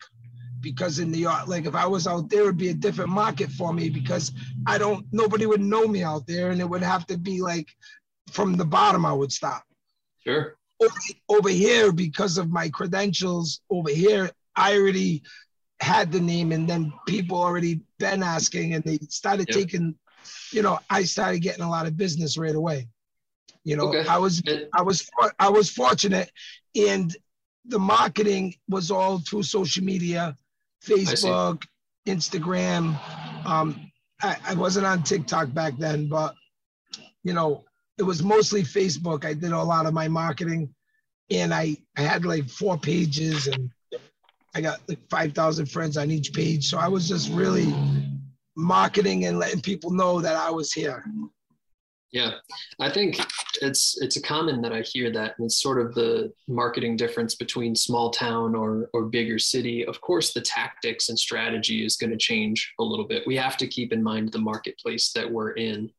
Because 0.70 0.98
in 0.98 1.12
New 1.12 1.18
York, 1.30 1.46
like 1.46 1.66
if 1.66 1.76
I 1.76 1.86
was 1.86 2.06
out 2.12 2.28
there, 2.28 2.42
it'd 2.42 2.56
be 2.56 2.70
a 2.70 2.74
different 2.86 3.10
market 3.10 3.50
for 3.58 3.72
me 3.72 3.88
because 3.88 4.32
I 4.66 4.78
don't, 4.78 5.06
nobody 5.12 5.46
would 5.46 5.60
know 5.60 5.86
me 5.86 6.02
out 6.02 6.26
there. 6.26 6.50
And 6.50 6.60
it 6.60 6.68
would 6.68 6.82
have 6.82 7.06
to 7.06 7.16
be 7.16 7.40
like 7.40 7.68
from 8.36 8.56
the 8.56 8.64
bottom, 8.64 9.06
I 9.06 9.12
would 9.12 9.32
stop. 9.32 9.62
Sure. 10.24 10.56
Over, 10.82 11.00
over 11.28 11.48
here, 11.48 11.92
because 11.92 12.36
of 12.36 12.50
my 12.50 12.68
credentials 12.68 13.60
over 13.70 13.90
here, 13.90 14.24
I 14.56 14.76
already 14.76 15.22
had 15.80 16.10
the 16.10 16.20
name 16.20 16.50
and 16.50 16.68
then 16.68 16.92
people 17.06 17.38
already 17.38 17.80
been 17.98 18.22
asking 18.24 18.74
and 18.74 18.82
they 18.82 18.98
started 19.08 19.46
Yep. 19.48 19.56
taking, 19.56 19.94
you 20.50 20.62
know, 20.62 20.80
I 20.90 21.04
started 21.04 21.40
getting 21.42 21.64
a 21.64 21.70
lot 21.70 21.86
of 21.86 21.96
business 21.96 22.36
right 22.36 22.54
away. 22.54 22.88
You 23.62 23.76
know, 23.76 23.88
Okay. 23.88 24.08
I 24.08 24.18
was 24.18 24.42
I 24.78 24.82
was 24.82 25.08
I 25.38 25.48
was 25.48 25.70
fortunate, 25.70 26.30
and 26.74 27.14
the 27.74 27.80
marketing 27.80 28.54
was 28.68 28.92
all 28.92 29.18
through 29.18 29.42
social 29.42 29.84
media, 29.84 30.36
Facebook, 30.86 31.62
Instagram. 32.06 32.98
Um, 33.46 33.90
I, 34.22 34.36
I 34.48 34.54
wasn't 34.54 34.86
on 34.86 35.02
TikTok 35.02 35.52
back 35.52 35.76
then, 35.78 36.08
but 36.08 36.34
you 37.22 37.32
know, 37.32 37.64
it 37.98 38.02
was 38.02 38.22
mostly 38.22 38.62
Facebook. 38.62 39.24
I 39.24 39.34
did 39.34 39.52
a 39.52 39.62
lot 39.62 39.86
of 39.86 39.94
my 39.94 40.08
marketing, 40.08 40.74
and 41.30 41.52
I 41.52 41.76
I 41.96 42.02
had 42.02 42.24
like 42.24 42.48
four 42.48 42.78
pages, 42.78 43.46
and 43.46 43.70
I 44.54 44.60
got 44.60 44.80
like 44.88 45.00
five 45.10 45.32
thousand 45.34 45.66
friends 45.66 45.96
on 45.96 46.10
each 46.10 46.32
page. 46.32 46.68
So 46.68 46.78
I 46.78 46.88
was 46.88 47.08
just 47.08 47.30
really 47.30 47.74
marketing 48.56 49.26
and 49.26 49.38
letting 49.38 49.60
people 49.60 49.90
know 49.90 50.20
that 50.20 50.36
I 50.36 50.50
was 50.50 50.72
here. 50.72 51.04
Yeah, 52.16 52.30
I 52.80 52.88
think 52.88 53.20
it's 53.60 54.00
it's 54.00 54.16
a 54.16 54.22
common 54.22 54.62
that 54.62 54.72
I 54.72 54.80
hear 54.80 55.10
that, 55.10 55.34
and 55.36 55.44
it's 55.44 55.60
sort 55.60 55.78
of 55.78 55.94
the 55.94 56.32
marketing 56.48 56.96
difference 56.96 57.34
between 57.34 57.76
small 57.76 58.10
town 58.10 58.54
or 58.54 58.88
or 58.94 59.04
bigger 59.04 59.38
city. 59.38 59.84
Of 59.84 60.00
course, 60.00 60.32
the 60.32 60.40
tactics 60.40 61.10
and 61.10 61.18
strategy 61.18 61.84
is 61.84 61.96
going 61.96 62.12
to 62.12 62.16
change 62.16 62.72
a 62.80 62.82
little 62.82 63.06
bit. 63.06 63.26
We 63.26 63.36
have 63.36 63.58
to 63.58 63.66
keep 63.66 63.92
in 63.92 64.02
mind 64.02 64.32
the 64.32 64.38
marketplace 64.38 65.12
that 65.12 65.30
we're 65.30 65.50
in. 65.52 65.90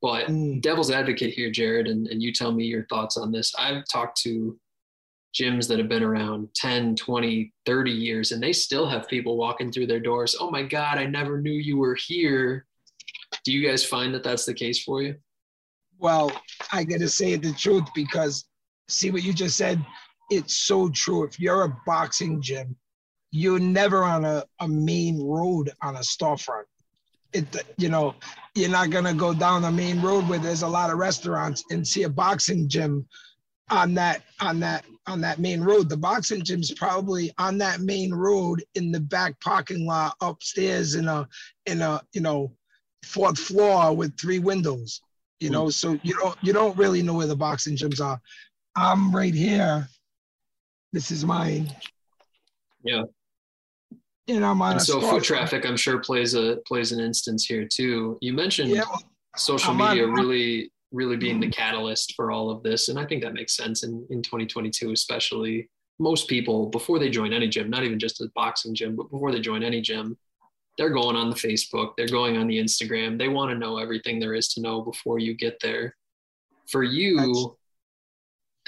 But 0.00 0.26
Mm. 0.26 0.60
devil's 0.62 0.90
advocate 0.90 1.32
here, 1.32 1.48
Jarrod, 1.48 1.88
and, 1.88 2.08
and 2.08 2.20
you 2.20 2.32
tell 2.32 2.50
me 2.50 2.64
your 2.64 2.84
thoughts 2.86 3.16
on 3.16 3.30
this. 3.30 3.54
I've 3.56 3.84
talked 3.86 4.20
to 4.22 4.58
gyms 5.32 5.68
that 5.68 5.78
have 5.78 5.88
been 5.88 6.02
around 6.02 6.48
10, 6.56 6.96
20, 6.96 7.52
30 7.66 7.90
years, 7.92 8.32
and 8.32 8.42
they 8.42 8.52
still 8.52 8.88
have 8.88 9.06
people 9.06 9.36
walking 9.36 9.70
through 9.70 9.86
their 9.86 10.00
doors. 10.00 10.34
Oh 10.40 10.50
my 10.50 10.64
God, 10.64 10.98
I 10.98 11.06
never 11.06 11.40
knew 11.40 11.52
you 11.52 11.76
were 11.76 11.94
here. 11.94 12.66
Do 13.44 13.52
you 13.52 13.64
guys 13.64 13.84
find 13.84 14.12
that 14.12 14.24
that's 14.24 14.44
the 14.44 14.54
case 14.54 14.82
for 14.82 15.02
you? 15.02 15.14
Well, 16.02 16.32
I 16.72 16.82
got 16.82 16.98
to 16.98 17.08
say 17.08 17.36
the 17.36 17.52
truth 17.52 17.84
because 17.94 18.44
see 18.88 19.12
what 19.12 19.22
you 19.22 19.32
just 19.32 19.56
said? 19.56 19.80
It's 20.32 20.56
so 20.56 20.88
true. 20.88 21.22
If 21.22 21.38
you're 21.38 21.62
a 21.62 21.76
boxing 21.86 22.42
gym, 22.42 22.74
you're 23.30 23.60
never 23.60 24.02
on 24.02 24.24
a, 24.24 24.42
a 24.58 24.66
main 24.66 25.22
road 25.22 25.70
on 25.80 25.94
a 25.94 26.00
storefront. 26.00 26.64
It, 27.32 27.46
you 27.78 27.88
know, 27.88 28.16
you're 28.56 28.68
not 28.68 28.90
going 28.90 29.04
to 29.04 29.14
go 29.14 29.32
down 29.32 29.62
the 29.62 29.70
main 29.70 30.02
road 30.02 30.28
where 30.28 30.40
there's 30.40 30.62
a 30.62 30.68
lot 30.68 30.90
of 30.90 30.98
restaurants 30.98 31.62
and 31.70 31.86
see 31.86 32.02
a 32.02 32.08
boxing 32.08 32.68
gym 32.68 33.06
on 33.70 33.94
that 33.94 34.22
on 34.40 34.58
that 34.58 34.84
on 35.06 35.20
that 35.20 35.38
main 35.38 35.60
road. 35.60 35.88
The 35.88 35.96
boxing 35.96 36.42
gym's 36.42 36.72
probably 36.72 37.32
on 37.38 37.58
that 37.58 37.80
main 37.80 38.12
road 38.12 38.64
in 38.74 38.90
the 38.90 39.00
back 39.00 39.38
parking 39.40 39.86
lot 39.86 40.16
upstairs 40.20 40.96
in 40.96 41.06
a 41.06 41.28
in 41.66 41.80
a 41.80 42.02
you 42.12 42.22
know 42.22 42.50
fourth 43.04 43.38
floor 43.38 43.94
with 43.94 44.18
three 44.18 44.40
windows 44.40 45.00
you 45.42 45.50
know 45.50 45.68
so 45.68 45.98
you 46.02 46.14
don't 46.18 46.36
you 46.42 46.52
don't 46.52 46.76
really 46.76 47.02
know 47.02 47.14
where 47.14 47.26
the 47.26 47.36
boxing 47.36 47.76
gyms 47.76 48.00
are 48.00 48.18
i'm 48.76 49.14
right 49.14 49.34
here 49.34 49.86
this 50.92 51.10
is 51.10 51.24
mine 51.24 51.64
Yeah. 52.84 53.02
and 54.28 54.44
i'm 54.44 54.62
on 54.62 54.72
And 54.72 54.82
so 54.82 55.00
foot 55.00 55.24
traffic, 55.24 55.66
I'm 55.66 55.76
sure 55.76 55.98
plays 55.98 56.34
a 56.34 56.58
plays 56.66 56.92
an 56.92 57.00
instance 57.00 57.44
here 57.44 57.66
too. 57.78 58.18
You 58.20 58.32
mentioned 58.32 58.70
yeah 58.70 58.84
well, 58.88 59.02
social 59.36 59.72
I'm 59.72 59.80
on- 59.80 59.88
media 59.96 60.06
really 60.08 60.70
really 60.92 61.16
being 61.16 61.40
the 61.40 61.48
catalyst 61.48 62.14
for 62.16 62.30
all 62.30 62.50
of 62.50 62.62
this, 62.62 62.88
and 62.90 62.98
I 62.98 63.06
think 63.06 63.22
that 63.22 63.32
makes 63.34 63.56
sense 63.56 63.82
in 63.82 64.06
in 64.10 64.22
2022, 64.22 64.92
especially. 64.92 65.68
Most 65.98 66.26
people 66.28 66.66
before 66.78 66.98
they 66.98 67.10
join 67.10 67.32
any 67.32 67.48
gym, 67.48 67.70
not 67.70 67.82
even 67.84 67.98
just 67.98 68.20
a 68.20 68.28
boxing 68.34 68.74
gym, 68.74 68.96
but 68.96 69.10
before 69.10 69.30
they 69.32 69.40
join 69.40 69.62
any 69.62 69.80
gym, 69.80 70.16
they're 70.78 70.90
going 70.90 71.16
on 71.16 71.30
the 71.30 71.36
Facebook, 71.36 71.92
they're 71.96 72.06
going 72.08 72.36
on 72.36 72.46
the 72.46 72.58
Instagram. 72.58 73.18
They 73.18 73.28
want 73.28 73.50
to 73.50 73.58
know 73.58 73.78
everything 73.78 74.18
there 74.18 74.34
is 74.34 74.48
to 74.48 74.60
know 74.60 74.80
before 74.82 75.18
you 75.18 75.34
get 75.34 75.58
there. 75.60 75.96
For 76.70 76.82
you, 76.82 77.16
That's- 77.16 77.46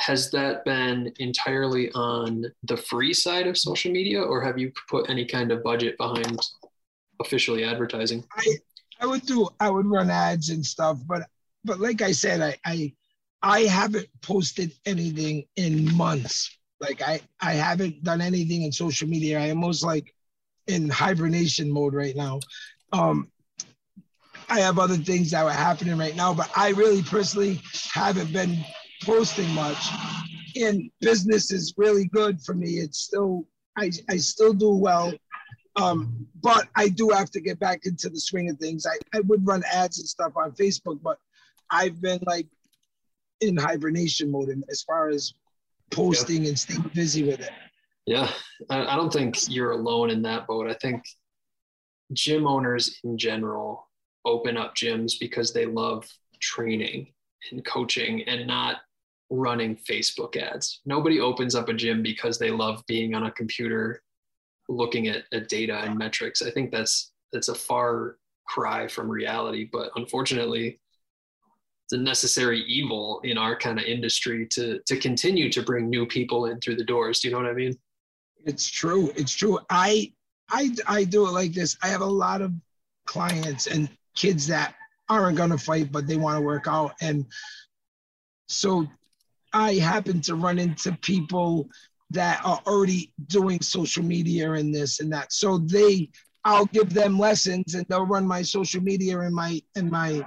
has 0.00 0.30
that 0.32 0.64
been 0.64 1.12
entirely 1.18 1.90
on 1.92 2.44
the 2.64 2.76
free 2.76 3.14
side 3.14 3.46
of 3.46 3.56
social 3.56 3.92
media, 3.92 4.20
or 4.20 4.42
have 4.42 4.58
you 4.58 4.72
put 4.90 5.08
any 5.08 5.24
kind 5.24 5.52
of 5.52 5.62
budget 5.62 5.96
behind 5.98 6.38
officially 7.20 7.64
advertising? 7.64 8.24
i 8.36 8.56
I 9.00 9.06
would 9.06 9.26
do 9.26 9.48
i 9.60 9.68
would 9.68 9.86
run 9.86 10.08
ads 10.08 10.50
and 10.50 10.64
stuff 10.64 10.98
but 11.06 11.22
but 11.64 11.80
like 11.80 12.00
i 12.00 12.12
said 12.12 12.40
i 12.40 12.56
i 12.64 12.92
i 13.42 13.60
haven't 13.62 14.06
posted 14.22 14.72
anything 14.86 15.44
in 15.56 15.94
months 15.96 16.56
like 16.80 17.02
i 17.02 17.20
i 17.40 17.52
haven't 17.54 18.02
done 18.04 18.20
anything 18.20 18.62
in 18.62 18.72
social 18.72 19.08
media 19.08 19.40
i 19.40 19.50
almost 19.50 19.84
like 19.84 20.13
in 20.66 20.88
hibernation 20.88 21.70
mode 21.70 21.94
right 21.94 22.16
now 22.16 22.40
um 22.92 23.30
i 24.48 24.60
have 24.60 24.78
other 24.78 24.96
things 24.96 25.30
that 25.30 25.44
are 25.44 25.50
happening 25.50 25.96
right 25.98 26.16
now 26.16 26.32
but 26.32 26.50
i 26.56 26.70
really 26.70 27.02
personally 27.02 27.60
haven't 27.92 28.32
been 28.32 28.56
posting 29.02 29.48
much 29.50 29.88
and 30.56 30.90
business 31.00 31.50
is 31.50 31.74
really 31.76 32.06
good 32.06 32.40
for 32.40 32.54
me 32.54 32.74
it's 32.74 33.00
still 33.00 33.46
i 33.76 33.90
i 34.10 34.16
still 34.16 34.52
do 34.52 34.70
well 34.70 35.12
um, 35.76 36.26
but 36.40 36.68
I 36.76 36.88
do 36.88 37.08
have 37.10 37.30
to 37.32 37.40
get 37.40 37.58
back 37.58 37.80
into 37.84 38.08
the 38.08 38.20
swing 38.20 38.48
of 38.48 38.58
things. 38.58 38.86
I, 38.86 38.96
I 39.16 39.20
would 39.20 39.46
run 39.46 39.62
ads 39.72 39.98
and 39.98 40.08
stuff 40.08 40.32
on 40.36 40.52
Facebook, 40.52 41.00
but 41.02 41.18
I've 41.70 42.00
been 42.00 42.20
like 42.26 42.46
in 43.40 43.56
hibernation 43.56 44.30
mode 44.30 44.48
and 44.48 44.64
as 44.70 44.82
far 44.82 45.08
as 45.08 45.34
posting 45.90 46.46
and 46.46 46.58
staying 46.58 46.90
busy 46.94 47.24
with 47.24 47.40
it. 47.40 47.50
Yeah, 48.06 48.30
I, 48.70 48.86
I 48.86 48.96
don't 48.96 49.12
think 49.12 49.48
you're 49.48 49.72
alone 49.72 50.10
in 50.10 50.22
that 50.22 50.46
boat. 50.46 50.68
I 50.68 50.74
think 50.74 51.02
gym 52.12 52.46
owners 52.46 53.00
in 53.04 53.16
general 53.18 53.88
open 54.24 54.56
up 54.56 54.74
gyms 54.74 55.14
because 55.18 55.52
they 55.52 55.66
love 55.66 56.06
training 56.40 57.12
and 57.50 57.64
coaching 57.64 58.22
and 58.24 58.46
not 58.46 58.78
running 59.30 59.76
Facebook 59.76 60.36
ads. 60.36 60.80
Nobody 60.84 61.20
opens 61.20 61.54
up 61.54 61.68
a 61.68 61.74
gym 61.74 62.02
because 62.02 62.38
they 62.38 62.50
love 62.50 62.82
being 62.86 63.14
on 63.14 63.24
a 63.24 63.30
computer 63.30 64.02
looking 64.68 65.08
at, 65.08 65.24
at 65.32 65.48
data 65.48 65.78
and 65.78 65.98
metrics. 65.98 66.42
I 66.42 66.50
think 66.50 66.70
that's 66.70 67.12
that's 67.32 67.48
a 67.48 67.54
far 67.54 68.16
cry 68.46 68.86
from 68.86 69.08
reality, 69.08 69.68
but 69.72 69.90
unfortunately 69.96 70.80
it's 71.86 71.92
a 71.92 72.02
necessary 72.02 72.60
evil 72.62 73.20
in 73.24 73.36
our 73.36 73.56
kind 73.56 73.78
of 73.78 73.84
industry 73.84 74.46
to 74.52 74.80
to 74.86 74.96
continue 74.96 75.50
to 75.52 75.62
bring 75.62 75.90
new 75.90 76.06
people 76.06 76.46
in 76.46 76.60
through 76.60 76.76
the 76.76 76.84
doors. 76.84 77.20
Do 77.20 77.28
you 77.28 77.32
know 77.34 77.40
what 77.40 77.50
I 77.50 77.54
mean? 77.54 77.76
It's 78.46 78.68
true. 78.68 79.12
It's 79.16 79.32
true. 79.32 79.58
I 79.70 80.12
I 80.50 80.70
I 80.86 81.04
do 81.04 81.26
it 81.26 81.32
like 81.32 81.52
this. 81.52 81.76
I 81.82 81.88
have 81.88 82.02
a 82.02 82.06
lot 82.06 82.42
of 82.42 82.52
clients 83.06 83.66
and 83.66 83.88
kids 84.14 84.46
that 84.48 84.74
aren't 85.08 85.36
gonna 85.36 85.58
fight, 85.58 85.92
but 85.92 86.06
they 86.06 86.16
want 86.16 86.36
to 86.36 86.40
work 86.42 86.66
out. 86.66 86.94
And 87.00 87.26
so 88.48 88.86
I 89.52 89.74
happen 89.74 90.20
to 90.22 90.34
run 90.34 90.58
into 90.58 90.92
people 91.00 91.68
that 92.10 92.40
are 92.44 92.60
already 92.66 93.12
doing 93.28 93.60
social 93.60 94.04
media 94.04 94.52
and 94.52 94.74
this 94.74 95.00
and 95.00 95.12
that. 95.12 95.32
So 95.32 95.58
they 95.58 96.10
I'll 96.44 96.66
give 96.66 96.92
them 96.92 97.18
lessons 97.18 97.74
and 97.74 97.86
they'll 97.88 98.06
run 98.06 98.26
my 98.26 98.42
social 98.42 98.82
media 98.82 99.20
and 99.20 99.34
my 99.34 99.62
and 99.76 99.90
my 99.90 100.26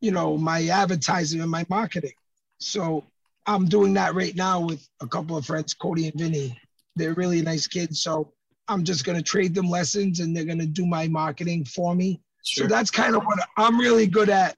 you 0.00 0.10
know 0.10 0.36
my 0.36 0.66
advertising 0.66 1.40
and 1.40 1.50
my 1.50 1.64
marketing. 1.68 2.12
So 2.58 3.04
I'm 3.46 3.66
doing 3.66 3.94
that 3.94 4.14
right 4.14 4.34
now 4.34 4.60
with 4.60 4.86
a 5.00 5.06
couple 5.06 5.36
of 5.36 5.46
friends, 5.46 5.72
Cody 5.74 6.08
and 6.08 6.18
Vinny. 6.18 6.58
They're 6.96 7.14
really 7.14 7.42
nice 7.42 7.66
kids. 7.66 8.00
So 8.02 8.32
I'm 8.68 8.82
just 8.84 9.04
gonna 9.04 9.22
trade 9.22 9.54
them 9.54 9.68
lessons 9.68 10.20
and 10.20 10.36
they're 10.36 10.44
gonna 10.44 10.66
do 10.66 10.86
my 10.86 11.06
marketing 11.08 11.64
for 11.64 11.94
me. 11.94 12.20
So 12.42 12.66
that's 12.66 12.90
kind 12.90 13.14
of 13.16 13.22
what 13.24 13.38
I'm 13.56 13.78
really 13.78 14.06
good 14.06 14.28
at 14.30 14.56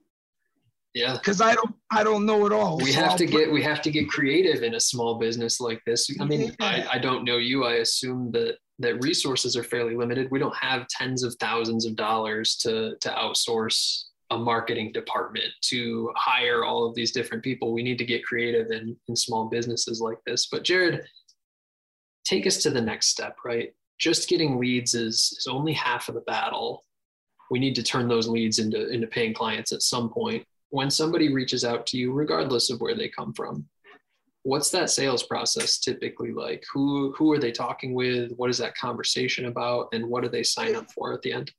yeah. 0.94 1.14
because 1.14 1.40
I 1.40 1.54
don't 1.54 1.74
I 1.90 2.04
don't 2.04 2.24
know 2.26 2.46
it 2.46 2.52
all. 2.52 2.78
We 2.78 2.92
So 2.92 3.00
have 3.00 3.10
I'll 3.12 3.18
to 3.18 3.24
put- 3.26 3.32
get 3.32 3.52
we 3.52 3.62
have 3.62 3.82
to 3.82 3.90
get 3.90 4.08
creative 4.08 4.62
in 4.62 4.74
a 4.74 4.80
small 4.80 5.18
business 5.18 5.60
like 5.60 5.82
this. 5.86 6.08
I 6.20 6.24
mean, 6.24 6.54
I, 6.60 6.86
I 6.92 6.98
don't 6.98 7.24
know 7.24 7.38
you. 7.38 7.64
I 7.64 7.74
assume 7.74 8.30
that 8.32 8.56
that 8.80 9.02
resources 9.02 9.56
are 9.56 9.64
fairly 9.64 9.96
limited. 9.96 10.30
We 10.30 10.38
don't 10.38 10.56
have 10.56 10.86
tens 10.88 11.22
of 11.24 11.34
thousands 11.40 11.84
of 11.86 11.96
dollars 11.96 12.56
to 12.58 12.94
to 13.00 13.08
outsource 13.10 14.04
a 14.30 14.36
marketing 14.36 14.92
department 14.92 15.46
to 15.62 16.12
hire 16.14 16.62
all 16.64 16.86
of 16.86 16.94
these 16.94 17.12
different 17.12 17.42
people. 17.42 17.72
We 17.72 17.82
need 17.82 17.96
to 17.98 18.04
get 18.04 18.22
creative 18.24 18.70
in, 18.70 18.94
in 19.08 19.16
small 19.16 19.46
businesses 19.46 20.02
like 20.02 20.18
this. 20.26 20.48
But 20.52 20.64
Jarrod, 20.64 21.02
take 22.28 22.46
us 22.46 22.58
to 22.58 22.70
the 22.70 22.80
next 22.80 23.08
step, 23.08 23.36
right? 23.44 23.72
Just 23.98 24.28
getting 24.28 24.58
leads 24.58 24.94
is, 24.94 25.34
is 25.38 25.46
only 25.48 25.72
half 25.72 26.08
of 26.08 26.14
the 26.14 26.20
battle. 26.22 26.84
We 27.50 27.58
need 27.58 27.74
to 27.76 27.82
turn 27.82 28.06
those 28.06 28.28
leads 28.28 28.58
into, 28.58 28.88
into 28.90 29.06
paying 29.06 29.32
clients 29.32 29.72
at 29.72 29.82
some 29.82 30.10
point. 30.10 30.44
When 30.70 30.90
somebody 30.90 31.32
reaches 31.32 31.64
out 31.64 31.86
to 31.86 31.96
you, 31.96 32.12
regardless 32.12 32.70
of 32.70 32.80
where 32.80 32.94
they 32.94 33.08
come 33.08 33.32
from, 33.32 33.66
what's 34.42 34.70
that 34.70 34.90
sales 34.90 35.22
process 35.22 35.78
typically 35.78 36.32
like? 36.32 36.62
Who 36.72 37.14
who 37.16 37.32
are 37.32 37.38
they 37.38 37.52
talking 37.52 37.94
with? 37.94 38.32
What 38.36 38.50
is 38.50 38.58
that 38.58 38.76
conversation 38.76 39.46
about? 39.46 39.88
And 39.92 40.06
what 40.06 40.22
do 40.22 40.28
they 40.28 40.42
sign 40.42 40.76
up 40.76 40.90
for 40.92 41.14
at 41.14 41.22
the 41.22 41.32
end? 41.32 41.50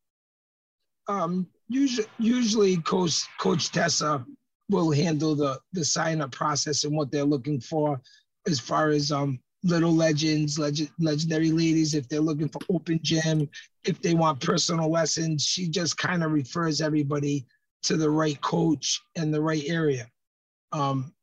Um, 1.08 1.48
usually, 1.70 2.08
usually 2.20 2.78
Coach 2.78 3.26
Coach 3.40 3.72
Tessa 3.72 4.24
will 4.70 4.92
handle 4.92 5.36
the 5.36 5.60
the 5.74 5.84
sign 5.84 6.22
up 6.22 6.32
process 6.32 6.84
and 6.84 6.96
what 6.96 7.12
they're 7.12 7.24
looking 7.24 7.60
for, 7.60 8.00
as 8.48 8.60
far 8.60 8.90
as 8.90 9.12
um 9.12 9.40
little 9.64 9.94
legends, 9.94 10.58
legend, 10.58 10.90
legendary 11.00 11.52
ladies. 11.52 11.94
If 11.94 12.08
they're 12.08 12.20
looking 12.20 12.50
for 12.50 12.62
open 12.70 13.00
gym, 13.02 13.50
if 13.84 14.02
they 14.02 14.14
want 14.14 14.42
personal 14.42 14.90
lessons, 14.90 15.46
she 15.46 15.68
just 15.68 15.98
kind 15.98 16.24
of 16.24 16.32
refers 16.32 16.82
everybody 16.82 17.46
to 17.84 17.98
the 17.98 18.10
right 18.10 18.40
coach 18.42 19.02
and 19.16 19.34
the 19.34 19.42
right 19.42 19.64
area. 19.66 20.08
Um, 20.72 21.14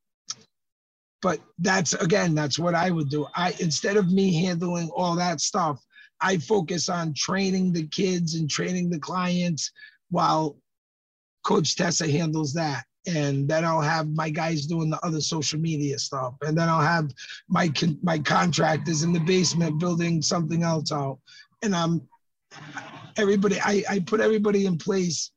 but 1.23 1.41
that's 1.59 1.95
again, 1.95 2.35
that's 2.35 2.59
what 2.59 2.75
I 2.75 2.91
would 2.91 3.09
do. 3.09 3.27
I 3.35 3.55
instead 3.61 3.97
of 3.97 4.13
me 4.13 4.45
handling 4.45 4.91
all 4.91 5.17
that 5.17 5.41
stuff, 5.41 5.83
I 6.21 6.39
focus 6.39 6.89
on 6.89 7.15
training 7.15 7.73
the 7.73 7.87
kids 7.89 8.35
and 8.35 8.49
training 8.49 8.91
the 8.91 8.99
clients 8.99 9.73
while 10.11 10.57
Coach 11.43 11.77
Tessa 11.77 12.11
handles 12.11 12.53
that. 12.55 12.85
And 13.07 13.49
then 13.49 13.65
I'll 13.65 13.81
have 13.81 14.09
my 14.09 14.31
guys 14.31 14.67
doing 14.67 14.91
the 14.91 15.05
other 15.05 15.21
social 15.21 15.61
media 15.61 15.99
stuff. 15.99 16.35
And 16.43 16.59
then 16.59 16.69
I'll 16.69 16.81
have 16.81 17.13
my 17.49 17.73
my 18.03 18.19
contractors 18.19 19.03
in 19.03 19.13
the 19.13 19.21
basement 19.21 19.79
building 19.79 20.23
something 20.23 20.63
else 20.63 20.91
out. 20.91 21.19
And 21.63 21.75
I'm 21.75 22.09
everybody, 23.17 23.61
I, 23.61 23.83
I 23.89 23.99
put 24.01 24.21
everybody 24.21 24.67
in 24.67 24.79
place 24.79 25.31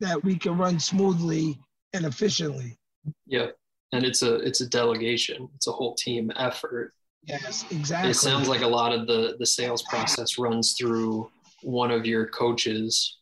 that 0.00 0.22
we 0.24 0.36
can 0.36 0.58
run 0.58 0.78
smoothly 0.78 1.58
and 1.92 2.04
efficiently. 2.04 2.78
Yeah. 3.26 3.48
And 3.92 4.04
it's 4.04 4.22
a 4.22 4.36
it's 4.36 4.62
a 4.62 4.68
delegation. 4.68 5.48
It's 5.54 5.66
a 5.66 5.72
whole 5.72 5.94
team 5.94 6.32
effort. 6.36 6.92
Yes, 7.24 7.64
exactly. 7.70 8.10
It 8.10 8.14
sounds 8.14 8.48
like 8.48 8.62
a 8.62 8.66
lot 8.66 8.92
of 8.92 9.06
the 9.06 9.36
the 9.38 9.46
sales 9.46 9.82
process 9.82 10.38
runs 10.38 10.74
through 10.78 11.30
one 11.62 11.90
of 11.90 12.06
your 12.06 12.26
coaches 12.26 13.18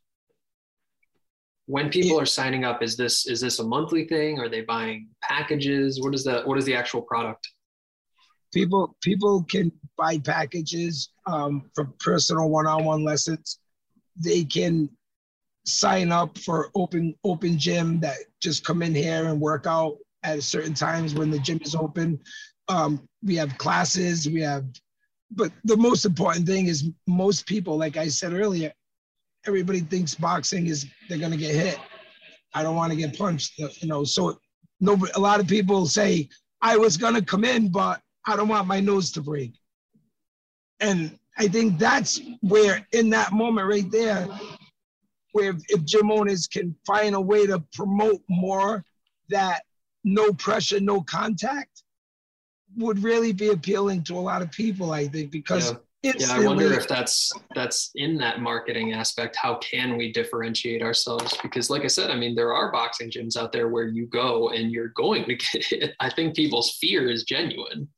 when 1.71 1.89
people 1.89 2.19
are 2.19 2.27
signing 2.27 2.65
up 2.65 2.83
is 2.83 2.97
this 2.97 3.27
is 3.29 3.41
this 3.41 3.61
a 3.61 3.65
monthly 3.65 4.05
thing? 4.05 4.41
Are 4.41 4.49
they 4.49 4.63
buying 4.63 5.09
packages? 5.23 6.01
What 6.01 6.15
is 6.15 6.25
the 6.25 6.43
what 6.43 6.59
is 6.59 6.65
the 6.65 6.75
actual 6.75 7.03
product? 7.03 7.47
People 8.53 8.97
people 9.01 9.45
can 9.45 9.71
buy 9.97 10.19
packages 10.19 11.11
um, 11.27 11.71
for 11.77 11.85
personal 12.01 12.51
one-on-one 12.51 13.05
lessons. 13.05 13.61
They 14.17 14.43
can 14.43 14.91
sign 15.65 16.11
up 16.11 16.37
for 16.39 16.71
open 16.75 17.15
open 17.23 17.57
gym 17.57 18.01
that 18.01 18.17
just 18.43 18.65
come 18.65 18.83
in 18.83 18.93
here 18.93 19.29
and 19.29 19.41
work 19.41 19.67
out 19.69 19.97
at 20.25 20.43
certain 20.43 20.75
times 20.75 21.15
when 21.15 21.31
the 21.31 21.39
gym 21.39 21.61
is 21.63 21.77
open. 21.77 22.19
Um, 22.69 23.09
we 23.23 23.37
have 23.37 23.59
classes 23.59 24.29
we 24.29 24.41
have 24.41 24.65
but 25.33 25.53
the 25.65 25.77
most 25.77 26.05
important 26.05 26.47
thing 26.47 26.67
is 26.67 26.89
most 27.07 27.47
people 27.47 27.77
like 27.77 27.97
i 27.97 28.09
said 28.09 28.33
earlier 28.33 28.73
everybody 29.47 29.81
thinks 29.81 30.15
boxing 30.15 30.67
is 30.67 30.87
they're 31.09 31.19
to 31.33 31.37
get 31.37 31.55
hit. 31.55 31.79
I 32.55 32.63
don't 32.63 32.77
want 32.77 32.93
to 32.93 32.99
get 32.99 33.17
punched, 33.17 33.59
you 33.59 33.89
know. 33.89 34.05
So 34.05 34.39
no, 34.81 34.99
a 35.15 35.21
lot 35.21 35.41
of 35.41 35.47
people 35.47 35.87
say 35.87 36.29
I 36.61 36.77
was 36.77 36.97
to 37.15 37.23
come 37.23 37.45
in, 37.45 37.71
but 37.71 38.01
I 38.27 38.37
don't 38.37 38.49
want 38.49 38.67
my 38.67 38.81
nose 38.81 39.13
to 39.13 39.23
break. 39.23 39.55
And 40.81 41.19
I 41.39 41.49
think 41.49 41.79
that's 41.79 42.21
where, 42.41 42.87
in 42.93 43.11
that 43.11 43.33
moment 43.33 43.69
right 43.69 43.91
there, 43.91 44.27
where 45.33 45.55
if 45.69 45.85
gym 45.85 46.11
owners 46.11 46.47
can 46.47 46.75
find 46.87 47.15
a 47.15 47.21
way 47.21 47.47
to 47.47 47.63
promote 47.73 48.21
more 48.29 48.85
that 49.29 49.63
no 50.03 50.33
pressure, 50.33 50.81
no 50.81 51.03
contact, 51.03 51.83
would 52.77 53.03
really 53.03 53.33
be 53.33 53.51
appealing 53.51 54.03
to 54.05 54.17
a 54.17 54.21
lot 54.21 54.43
of 54.43 54.51
people. 54.51 54.93
I 54.93 55.07
think 55.07 55.31
because. 55.31 55.73
Yeah 55.73 55.79
yeah, 56.03 56.15
I 56.31 56.45
wonder 56.45 56.73
if 56.73 56.89
that's 56.89 57.31
that's 57.55 57.91
in 57.95 58.17
that 58.19 58.41
marketing 58.41 58.95
aspect. 58.95 59.37
How 59.37 59.57
can 59.59 59.99
we 59.99 60.13
differentiate 60.13 60.83
ourselves? 60.83 61.37
Because, 61.43 61.69
like 61.69 61.85
I 61.85 61.89
said, 61.89 62.11
I 62.11 62.17
mean, 62.17 62.35
there 62.35 62.55
are 62.55 62.73
boxing 62.73 63.11
gyms 63.11 63.37
out 63.37 63.53
there 63.53 63.69
where 63.69 63.87
you 63.87 64.07
go 64.07 64.49
and 64.49 64.73
you're 64.73 64.89
going 64.89 65.25
to 65.27 65.35
get 65.35 65.65
hit. 65.65 65.95
I 66.01 66.09
think 66.09 66.35
people's 66.35 66.79
fear 66.81 67.11
is 67.11 67.25
genuine. 67.25 67.89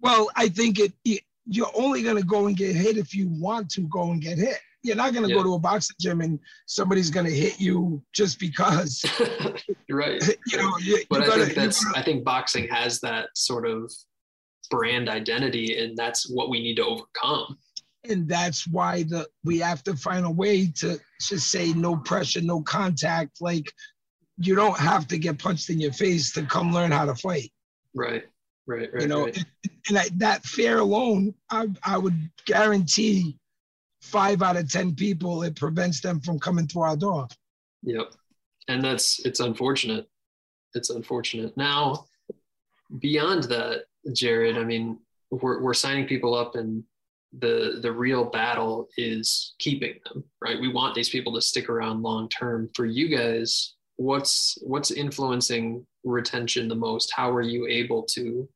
Well, 0.00 0.30
I 0.34 0.48
think 0.48 0.80
it, 0.80 0.92
it 1.04 1.22
you're 1.46 1.70
only 1.74 2.02
going 2.02 2.16
to 2.16 2.24
go 2.24 2.46
and 2.46 2.56
get 2.56 2.74
hit 2.74 2.96
if 2.96 3.14
you 3.14 3.28
want 3.28 3.70
to 3.70 3.82
go 3.82 4.10
and 4.10 4.20
get 4.20 4.38
hit. 4.38 4.58
You're 4.82 4.96
not 4.96 5.14
going 5.14 5.24
to 5.24 5.30
yeah. 5.30 5.36
go 5.36 5.44
to 5.44 5.54
a 5.54 5.58
boxing 5.58 5.96
gym 6.00 6.20
and 6.20 6.38
somebody's 6.66 7.08
going 7.08 7.26
to 7.26 7.32
hit 7.32 7.58
you 7.58 8.02
just 8.12 8.38
because. 8.38 9.04
you're 9.88 9.98
right. 9.98 10.22
You 10.46 10.58
know, 10.58 10.76
you, 10.78 11.02
but 11.08 11.22
I 11.22 11.26
gotta, 11.26 11.44
think 11.44 11.56
that's. 11.56 11.86
I 11.94 12.02
think 12.02 12.24
boxing 12.24 12.68
has 12.68 13.00
that 13.00 13.28
sort 13.34 13.66
of 13.66 13.90
brand 14.70 15.08
identity 15.08 15.78
and 15.78 15.96
that's 15.96 16.28
what 16.28 16.50
we 16.50 16.60
need 16.60 16.76
to 16.76 16.84
overcome. 16.84 17.58
And 18.08 18.28
that's 18.28 18.66
why 18.68 19.04
the 19.04 19.26
we 19.44 19.58
have 19.58 19.82
to 19.84 19.96
find 19.96 20.26
a 20.26 20.30
way 20.30 20.66
to 20.76 20.98
just 21.20 21.50
say 21.50 21.72
no 21.72 21.96
pressure 21.96 22.42
no 22.42 22.60
contact. 22.62 23.40
Like 23.40 23.72
you 24.38 24.54
don't 24.54 24.78
have 24.78 25.06
to 25.08 25.18
get 25.18 25.38
punched 25.38 25.70
in 25.70 25.80
your 25.80 25.92
face 25.92 26.32
to 26.32 26.42
come 26.44 26.72
learn 26.72 26.90
how 26.90 27.06
to 27.06 27.14
fight. 27.14 27.50
Right 27.94 28.24
right 28.66 28.88
right 28.92 29.02
you 29.02 29.08
know 29.08 29.24
right. 29.24 29.36
and, 29.36 29.46
and 29.88 29.98
I, 29.98 30.08
that 30.16 30.42
fear 30.42 30.78
alone 30.78 31.34
I, 31.50 31.68
I 31.82 31.98
would 31.98 32.18
guarantee 32.46 33.36
five 34.00 34.42
out 34.42 34.56
of 34.56 34.70
ten 34.70 34.94
people 34.94 35.42
it 35.42 35.56
prevents 35.56 36.00
them 36.00 36.20
from 36.20 36.38
coming 36.38 36.66
through 36.66 36.82
our 36.82 36.96
door. 36.96 37.28
Yep. 37.82 38.12
And 38.68 38.82
that's 38.82 39.24
it's 39.24 39.40
unfortunate. 39.40 40.08
It's 40.74 40.90
unfortunate. 40.90 41.56
Now 41.56 42.06
beyond 42.98 43.44
that 43.44 43.84
Jarrod, 44.08 44.58
I 44.58 44.64
mean, 44.64 44.98
we're, 45.30 45.62
we're 45.62 45.74
signing 45.74 46.06
people 46.06 46.34
up 46.34 46.54
and 46.54 46.84
the 47.40 47.80
the 47.82 47.90
real 47.90 48.24
battle 48.24 48.88
is 48.96 49.54
keeping 49.58 49.94
them 50.04 50.24
right? 50.40 50.60
We 50.60 50.68
want 50.68 50.94
these 50.94 51.08
people 51.08 51.34
to 51.34 51.42
stick 51.42 51.68
around 51.68 52.02
long 52.02 52.28
term. 52.28 52.70
For 52.74 52.86
you 52.86 53.08
guys 53.08 53.74
what's 53.96 54.58
what's 54.62 54.90
influencing 54.90 55.86
retention 56.04 56.68
the 56.68 56.74
most? 56.74 57.12
How 57.14 57.30
are 57.30 57.42
you 57.42 57.66
able 57.66 58.02
to 58.10 58.48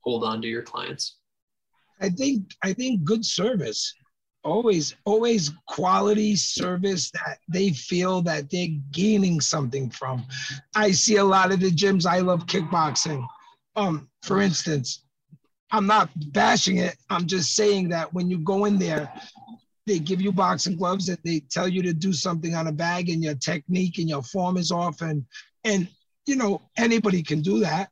hold 0.00 0.24
on 0.24 0.42
to 0.42 0.48
your 0.48 0.62
clients? 0.62 1.16
I 2.00 2.10
think 2.10 2.50
i 2.62 2.72
think 2.72 3.04
good 3.04 3.24
service 3.24 3.94
always 4.42 4.96
always 5.04 5.52
quality 5.68 6.34
service 6.34 7.10
that 7.12 7.38
they 7.48 7.70
feel 7.70 8.20
that 8.22 8.50
they're 8.50 8.76
gaining 8.90 9.40
something 9.40 9.88
from. 9.90 10.26
I 10.74 10.90
see 10.90 11.16
a 11.16 11.24
lot 11.24 11.52
of 11.52 11.60
the 11.60 11.70
gyms 11.70 12.04
i 12.04 12.18
love 12.18 12.46
kickboxing 12.46 13.24
um, 13.76 14.08
for 14.22 14.40
instance, 14.40 15.04
I'm 15.70 15.86
not 15.86 16.10
bashing 16.32 16.78
it. 16.78 16.96
I'm 17.10 17.26
just 17.26 17.54
saying 17.54 17.88
that 17.88 18.12
when 18.12 18.30
you 18.30 18.38
go 18.38 18.64
in 18.64 18.78
there, 18.78 19.12
they 19.86 19.98
give 19.98 20.20
you 20.20 20.32
boxing 20.32 20.76
gloves 20.76 21.08
and 21.08 21.18
they 21.24 21.40
tell 21.50 21.68
you 21.68 21.82
to 21.82 21.92
do 21.92 22.12
something 22.12 22.54
on 22.54 22.68
a 22.68 22.72
bag 22.72 23.10
and 23.10 23.22
your 23.22 23.34
technique 23.34 23.98
and 23.98 24.08
your 24.08 24.22
form 24.22 24.56
is 24.56 24.70
off. 24.70 25.02
And 25.02 25.24
and 25.64 25.88
you 26.26 26.36
know 26.36 26.62
anybody 26.76 27.22
can 27.22 27.42
do 27.42 27.60
that. 27.60 27.90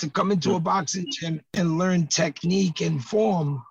To 0.00 0.08
come 0.08 0.30
into 0.30 0.54
a 0.54 0.60
boxing 0.60 1.06
gym 1.10 1.40
and 1.54 1.76
learn 1.76 2.06
technique 2.06 2.82
and 2.82 3.02
form 3.02 3.64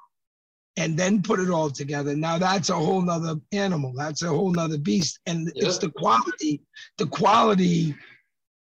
and 0.75 0.97
then 0.97 1.21
put 1.21 1.39
it 1.39 1.49
all 1.49 1.69
together. 1.69 2.17
Now 2.17 2.37
that's 2.37 2.69
a 2.69 2.75
whole 2.75 3.01
nother 3.01 3.35
animal. 3.53 3.93
That's 3.95 4.23
a 4.23 4.27
whole 4.27 4.51
nother 4.51 4.77
beast. 4.77 5.19
And 5.25 5.49
yeah. 5.55 5.67
it's 5.67 5.77
the 5.77 5.89
quality 5.89 6.61
the 6.97 7.07
quality 7.07 7.95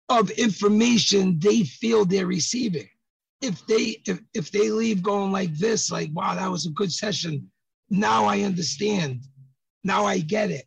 of 0.08 0.30
information 0.30 1.38
they 1.38 1.62
feel 1.64 2.04
they're 2.04 2.26
receiving. 2.26 2.88
If 3.40 3.64
they 3.66 4.02
if, 4.06 4.20
if 4.34 4.50
they 4.50 4.70
leave 4.70 5.02
going 5.02 5.30
like 5.30 5.54
this, 5.54 5.92
like, 5.92 6.10
wow, 6.12 6.34
that 6.34 6.50
was 6.50 6.66
a 6.66 6.70
good 6.70 6.92
session. 6.92 7.50
Now 7.90 8.24
I 8.24 8.40
understand. 8.40 9.20
Now 9.84 10.04
I 10.04 10.18
get 10.18 10.50
it. 10.50 10.66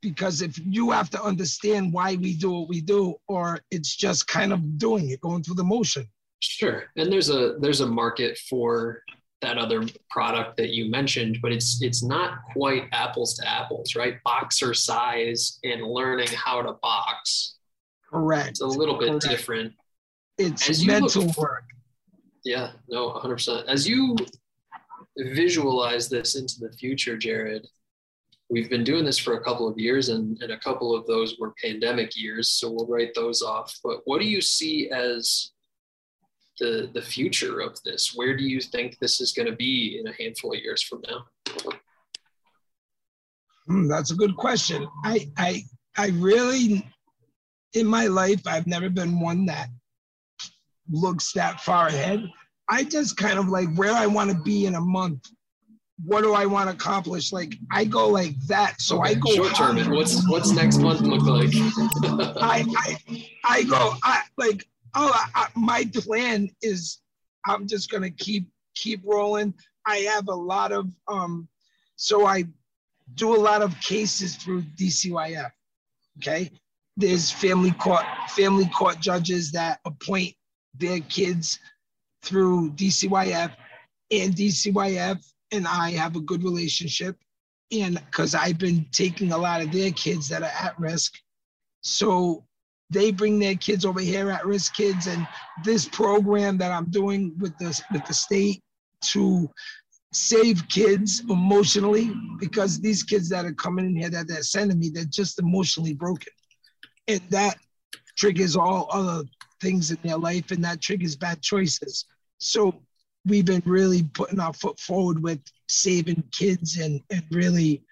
Because 0.00 0.42
if 0.42 0.58
you 0.64 0.90
have 0.90 1.08
to 1.10 1.22
understand 1.22 1.92
why 1.92 2.16
we 2.16 2.34
do 2.34 2.50
what 2.50 2.68
we 2.68 2.80
do, 2.82 3.14
or 3.26 3.60
it's 3.70 3.96
just 3.96 4.28
kind 4.28 4.52
of 4.52 4.78
doing 4.78 5.10
it, 5.10 5.20
going 5.20 5.42
through 5.42 5.54
the 5.54 5.64
motion. 5.64 6.06
Sure. 6.40 6.84
And 6.96 7.10
there's 7.10 7.30
a 7.30 7.56
there's 7.58 7.80
a 7.80 7.86
market 7.86 8.38
for 8.38 9.02
that 9.40 9.58
other 9.58 9.86
product 10.10 10.56
that 10.58 10.70
you 10.70 10.90
mentioned, 10.90 11.38
but 11.42 11.52
it's 11.52 11.82
it's 11.82 12.02
not 12.02 12.38
quite 12.52 12.84
apples 12.92 13.34
to 13.34 13.48
apples, 13.48 13.96
right? 13.96 14.22
Boxercise 14.24 15.58
and 15.64 15.82
learning 15.82 16.28
how 16.28 16.62
to 16.62 16.72
box 16.82 17.56
Correct. 18.14 18.50
It's 18.50 18.60
a 18.60 18.66
little 18.66 18.98
bit 18.98 19.08
Correct. 19.08 19.28
different. 19.28 19.72
It's 20.38 20.70
As 20.70 20.86
mental 20.86 21.22
look, 21.24 21.36
work. 21.36 21.64
Yeah, 22.44 22.72
no, 22.88 23.10
100%. 23.10 23.66
As 23.66 23.88
you 23.88 24.14
visualize 25.18 26.08
this 26.08 26.36
into 26.36 26.60
the 26.60 26.72
future, 26.76 27.16
Jarrod, 27.16 27.66
we've 28.50 28.70
been 28.70 28.84
doing 28.84 29.04
this 29.04 29.18
for 29.18 29.34
a 29.34 29.42
couple 29.42 29.66
of 29.68 29.78
years 29.78 30.10
and, 30.10 30.40
and 30.42 30.52
a 30.52 30.58
couple 30.58 30.94
of 30.94 31.06
those 31.06 31.38
were 31.40 31.54
pandemic 31.62 32.12
years 32.14 32.50
so 32.50 32.70
we'll 32.70 32.86
write 32.86 33.14
those 33.14 33.40
off 33.40 33.74
but 33.82 34.02
what 34.04 34.20
do 34.20 34.28
you 34.28 34.40
see 34.42 34.90
as 34.90 35.52
the 36.60 36.90
the 36.92 37.00
future 37.00 37.60
of 37.60 37.80
this 37.84 38.12
where 38.14 38.36
do 38.36 38.44
you 38.44 38.60
think 38.60 38.98
this 39.00 39.18
is 39.20 39.32
going 39.32 39.48
to 39.48 39.56
be 39.56 39.98
in 39.98 40.06
a 40.06 40.12
handful 40.22 40.52
of 40.52 40.60
years 40.60 40.82
from 40.82 41.00
now 41.08 41.24
Hmm, 43.66 43.88
that's 43.88 44.10
a 44.10 44.14
good 44.14 44.36
question. 44.36 44.86
I 45.04 45.30
I 45.36 45.62
I 45.96 46.08
really 46.08 46.86
in 47.74 47.86
my 47.86 48.06
life 48.06 48.46
I've 48.46 48.66
never 48.66 48.88
been 48.88 49.20
one 49.20 49.46
that 49.46 49.68
looks 50.90 51.32
that 51.32 51.60
far 51.60 51.88
ahead. 51.88 52.28
I 52.68 52.84
just 52.84 53.16
kind 53.16 53.38
of 53.38 53.48
like 53.48 53.74
where 53.74 53.92
I 53.92 54.06
want 54.06 54.30
to 54.30 54.36
be 54.38 54.66
in 54.66 54.74
a 54.74 54.80
month. 54.80 55.28
What 56.04 56.22
do 56.22 56.34
I 56.34 56.46
want 56.46 56.68
to 56.68 56.74
accomplish? 56.74 57.32
Like 57.32 57.54
I 57.70 57.84
go 57.84 58.08
like 58.08 58.34
that. 58.48 58.80
So 58.80 59.00
I 59.02 59.14
go 59.14 59.34
short 59.34 59.54
term 59.54 59.76
what's 59.90 60.28
what's 60.28 60.50
next 60.50 60.78
month 60.78 61.00
look 61.02 61.22
like 61.22 61.50
I, 62.42 62.64
I 62.76 63.26
I 63.44 63.62
go 63.62 63.94
I 64.02 64.22
like 64.36 64.66
oh 64.94 65.12
I, 65.34 65.48
my 65.54 65.88
plan 65.94 66.50
is 66.62 66.98
I'm 67.46 67.66
just 67.68 67.90
gonna 67.90 68.10
keep 68.10 68.48
keep 68.74 69.02
rolling. 69.04 69.54
I 69.86 69.98
have 69.98 70.28
a 70.28 70.34
lot 70.34 70.72
of 70.72 70.90
um 71.06 71.48
so 71.96 72.26
I 72.26 72.44
do 73.14 73.34
a 73.34 73.38
lot 73.38 73.62
of 73.62 73.78
cases 73.80 74.36
through 74.36 74.62
DCYF. 74.76 75.50
Okay. 76.18 76.50
There's 76.96 77.30
family 77.30 77.72
court, 77.72 78.04
family 78.30 78.66
court 78.66 79.00
judges 79.00 79.50
that 79.52 79.80
appoint 79.84 80.34
their 80.74 81.00
kids 81.00 81.58
through 82.22 82.70
DCYF, 82.72 83.52
and 84.10 84.34
DCYF 84.34 85.20
and 85.52 85.66
I 85.66 85.90
have 85.92 86.16
a 86.16 86.20
good 86.20 86.42
relationship. 86.42 87.16
And 87.72 88.00
because 88.06 88.34
I've 88.34 88.58
been 88.58 88.86
taking 88.92 89.32
a 89.32 89.38
lot 89.38 89.62
of 89.62 89.72
their 89.72 89.90
kids 89.92 90.28
that 90.28 90.42
are 90.42 90.52
at 90.60 90.78
risk. 90.78 91.14
So 91.80 92.44
they 92.90 93.10
bring 93.10 93.38
their 93.38 93.54
kids 93.54 93.84
over 93.84 94.00
here 94.00 94.30
at 94.30 94.46
risk 94.46 94.74
kids. 94.74 95.06
And 95.06 95.26
this 95.64 95.88
program 95.88 96.58
that 96.58 96.72
I'm 96.72 96.90
doing 96.90 97.34
with 97.38 97.56
the, 97.58 97.80
with 97.92 98.04
the 98.06 98.14
state 98.14 98.62
to 99.12 99.50
save 100.12 100.68
kids 100.68 101.22
emotionally 101.28 102.12
because 102.38 102.80
these 102.80 103.02
kids 103.02 103.28
that 103.30 103.44
are 103.44 103.54
coming 103.54 103.86
in 103.86 103.96
here 103.96 104.10
that 104.10 104.28
they're 104.28 104.42
sending 104.42 104.78
me, 104.78 104.90
they're 104.90 105.04
just 105.04 105.40
emotionally 105.40 105.94
broken. 105.94 106.32
And 107.08 107.20
that 107.30 107.58
triggers 108.16 108.56
all 108.56 108.88
other 108.90 109.24
things 109.60 109.90
in 109.90 109.98
their 110.02 110.18
life 110.18 110.50
and 110.50 110.64
that 110.64 110.80
triggers 110.80 111.16
bad 111.16 111.42
choices. 111.42 112.06
So 112.38 112.80
we've 113.26 113.44
been 113.44 113.62
really 113.64 114.02
putting 114.02 114.40
our 114.40 114.52
foot 114.52 114.78
forward 114.78 115.22
with 115.22 115.40
saving 115.68 116.22
kids 116.32 116.78
and, 116.78 117.00
and 117.10 117.22
really 117.30 117.82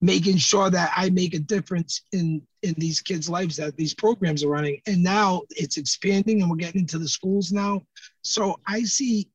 making 0.00 0.38
sure 0.38 0.70
that 0.70 0.92
I 0.96 1.10
make 1.10 1.34
a 1.34 1.38
difference 1.38 2.02
in 2.12 2.42
in 2.62 2.74
these 2.76 3.00
kids' 3.00 3.28
lives 3.28 3.56
that 3.56 3.76
these 3.76 3.94
programs 3.94 4.44
are 4.44 4.48
running. 4.48 4.80
And 4.86 5.02
now 5.02 5.42
it's 5.50 5.78
expanding 5.78 6.42
and 6.42 6.50
we're 6.50 6.56
getting 6.56 6.82
into 6.82 6.98
the 6.98 7.08
schools 7.08 7.52
now. 7.52 7.82
So 8.22 8.60
I 8.66 8.82
see 8.82 9.30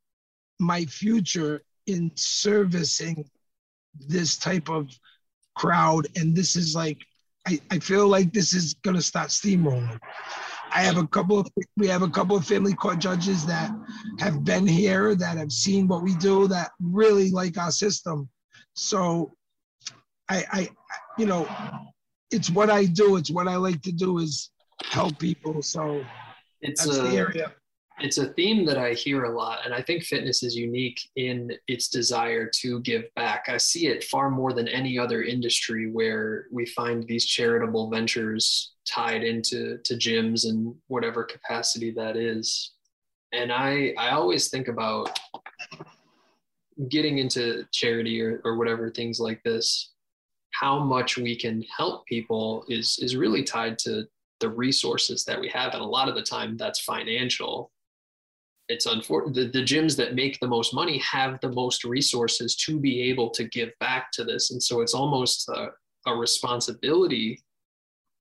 my 0.60 0.86
future 0.86 1.64
in 1.88 2.12
servicing 2.16 3.28
this 4.00 4.38
type 4.38 4.70
of 4.70 4.90
crowd. 5.56 6.08
And 6.16 6.36
this 6.36 6.56
is 6.56 6.76
like, 6.76 7.00
I, 7.48 7.60
I 7.72 7.80
feel 7.80 8.08
like 8.08 8.34
this 8.34 8.54
is 8.54 8.74
gonna 8.76 9.02
start 9.02 9.30
steamrolling. 9.30 10.00
I 10.72 10.82
have 10.82 10.98
a 10.98 11.08
couple 11.08 11.40
of 11.40 11.48
we 11.78 11.88
have 11.88 12.02
a 12.02 12.10
couple 12.10 12.36
of 12.36 12.46
family 12.46 12.74
court 12.74 13.00
judges 13.00 13.46
that 13.46 13.72
have 14.20 14.44
been 14.44 14.68
here 14.68 15.16
that 15.16 15.38
have 15.38 15.52
seen 15.52 15.88
what 15.88 16.04
we 16.04 16.16
do 16.16 16.48
that 16.48 16.72
really 16.82 17.32
like 17.32 17.58
our 17.58 17.72
system. 17.72 18.30
So 18.74 19.32
I 20.30 20.46
I 20.52 20.70
you 21.18 21.26
know 21.26 21.48
it's 22.32 22.50
what 22.50 22.70
I 22.70 22.86
do, 22.86 23.16
it's 23.16 23.32
what 23.32 23.48
I 23.48 23.56
like 23.56 23.82
to 23.84 23.92
do 23.92 24.18
is 24.18 24.52
help 24.84 25.18
people. 25.20 25.62
So 25.62 26.04
it's 26.62 26.84
that's 26.84 26.98
a, 26.98 27.04
the 27.04 27.16
area 27.16 27.54
it's 28.00 28.18
a 28.18 28.28
theme 28.34 28.66
that 28.66 28.78
I 28.78 28.94
hear 28.94 29.24
a 29.24 29.36
lot, 29.36 29.60
and 29.64 29.74
I 29.74 29.82
think 29.82 30.04
fitness 30.04 30.44
is 30.44 30.56
unique 30.56 31.00
in 31.16 31.52
its 31.68 31.88
desire 31.88 32.50
to 32.56 32.82
give 32.82 33.04
back. 33.16 33.46
I 33.48 33.58
see 33.58 33.88
it 33.88 34.04
far 34.04 34.30
more 34.30 34.52
than 34.52 34.68
any 34.68 35.00
other 35.00 35.24
industry 35.24 35.90
where 35.90 36.48
we 36.52 36.66
find 36.66 37.08
these 37.08 37.26
charitable 37.26 37.90
ventures 37.90 38.74
tied 38.86 39.24
into 39.24 39.78
to 39.80 39.94
gyms 39.96 40.46
and 40.46 40.76
whatever 40.88 41.24
capacity 41.24 41.92
that 41.92 42.18
is. 42.18 42.74
And 43.32 43.52
I 43.52 43.94
I 43.98 44.10
always 44.12 44.50
think 44.50 44.68
about 44.68 45.18
getting 46.90 47.20
into 47.20 47.66
charity 47.72 48.22
or, 48.22 48.42
or 48.44 48.58
whatever 48.58 48.90
things 48.90 49.20
like 49.20 49.42
this 49.44 49.92
how 50.52 50.80
much 50.80 51.18
we 51.18 51.36
can 51.36 51.64
help 51.78 52.06
people 52.06 52.66
is 52.68 53.00
is 53.02 53.16
really 53.16 53.44
tied 53.44 53.78
to 53.80 54.06
the 54.40 54.50
resources 54.50 55.24
that 55.24 55.40
we 55.40 55.48
have 55.48 55.74
and 55.74 55.82
a 55.82 55.86
lot 55.86 56.10
of 56.10 56.16
the 56.16 56.22
time 56.22 56.58
that's 56.58 56.82
financial 56.82 57.72
it's 58.68 58.86
unfortunate 58.86 59.36
the, 59.36 59.60
the 59.60 59.66
gyms 59.66 59.96
that 59.96 60.16
make 60.16 60.40
the 60.40 60.48
most 60.48 60.74
money 60.74 60.98
have 61.00 61.40
the 61.42 61.52
most 61.52 61.84
resources 61.84 62.56
to 62.56 62.80
be 62.80 63.02
able 63.02 63.30
to 63.30 63.44
give 63.46 63.70
back 63.80 64.12
to 64.12 64.24
this 64.24 64.52
and 64.52 64.62
so 64.62 64.82
it's 64.82 64.94
almost 64.94 65.48
a, 65.50 65.68
a 66.08 66.16
responsibility 66.16 67.40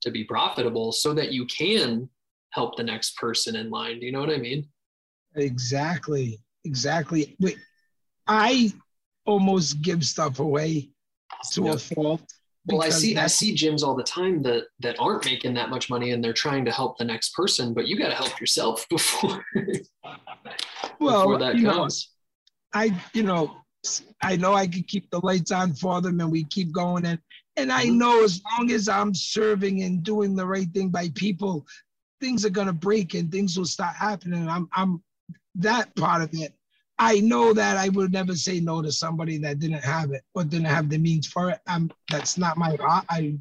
to 0.00 0.10
be 0.10 0.24
profitable 0.24 0.92
so 0.92 1.14
that 1.14 1.32
you 1.32 1.46
can 1.46 2.08
help 2.50 2.76
the 2.76 2.82
next 2.82 3.16
person 3.16 3.56
in 3.56 3.70
line 3.70 3.98
do 4.00 4.06
you 4.06 4.12
know 4.12 4.20
what 4.20 4.30
i 4.30 4.38
mean 4.38 4.66
Exactly. 5.36 6.40
Exactly. 6.64 7.36
Wait, 7.40 7.58
I 8.26 8.72
almost 9.26 9.82
give 9.82 10.04
stuff 10.04 10.38
away 10.38 10.90
to 11.52 11.68
a 11.68 11.78
fault. 11.78 12.22
Well 12.66 12.82
i 12.82 12.88
see 12.88 13.16
i 13.16 13.26
see 13.26 13.54
gyms 13.54 13.82
all 13.82 13.94
the 13.94 14.02
time 14.02 14.42
that 14.42 14.64
that 14.80 14.96
aren't 14.98 15.24
making 15.24 15.54
that 15.54 15.70
much 15.70 15.90
money 15.90 16.12
and 16.12 16.22
they're 16.24 16.32
trying 16.32 16.64
to 16.64 16.70
help 16.70 16.96
the 16.98 17.04
next 17.04 17.34
person 17.34 17.74
but 17.74 17.86
you 17.86 17.98
got 17.98 18.08
to 18.08 18.14
help 18.14 18.40
yourself 18.40 18.86
before 18.90 19.44
Well, 21.00 21.24
before 21.24 21.38
that 21.38 21.56
you 21.56 21.64
know, 21.64 21.88
I, 22.72 22.94
you 23.12 23.22
know, 23.22 23.50
I 24.22 24.36
know 24.36 24.54
I 24.54 24.66
can 24.66 24.82
keep 24.82 25.10
the 25.10 25.20
lights 25.22 25.52
on 25.52 25.74
for 25.74 26.00
them 26.00 26.20
and 26.20 26.30
we 26.30 26.44
keep 26.44 26.72
going. 26.72 27.04
And, 27.04 27.18
and 27.56 27.70
I 27.72 27.84
Mhm. 27.86 27.98
know 27.98 28.24
as 28.24 28.40
long 28.50 28.70
as 28.70 28.88
I'm 28.88 29.14
serving 29.14 29.82
and 29.82 30.02
doing 30.02 30.34
the 30.34 30.46
right 30.46 30.70
thing 30.72 30.88
by 30.90 31.10
people, 31.10 31.66
things 32.20 32.44
are 32.44 32.50
going 32.50 32.66
to 32.66 32.72
break 32.72 33.14
and 33.14 33.30
things 33.30 33.56
will 33.58 33.66
start 33.66 33.94
happening. 33.94 34.48
I'm, 34.48 34.68
I'm 34.72 35.02
that 35.56 35.94
part 35.96 36.22
of 36.22 36.30
it. 36.32 36.54
I 36.98 37.20
know 37.20 37.52
that 37.52 37.76
I 37.76 37.88
would 37.90 38.12
never 38.12 38.34
say 38.34 38.60
no 38.60 38.80
to 38.80 38.92
somebody 38.92 39.36
that 39.38 39.58
didn't 39.58 39.84
have 39.84 40.12
it 40.12 40.22
or 40.34 40.44
didn't 40.44 40.66
have 40.66 40.88
the 40.88 40.98
means 40.98 41.26
for 41.26 41.50
it. 41.50 41.58
I'm, 41.66 41.90
that's 42.10 42.38
not 42.38 42.56
my, 42.56 42.76
I, 43.10 43.36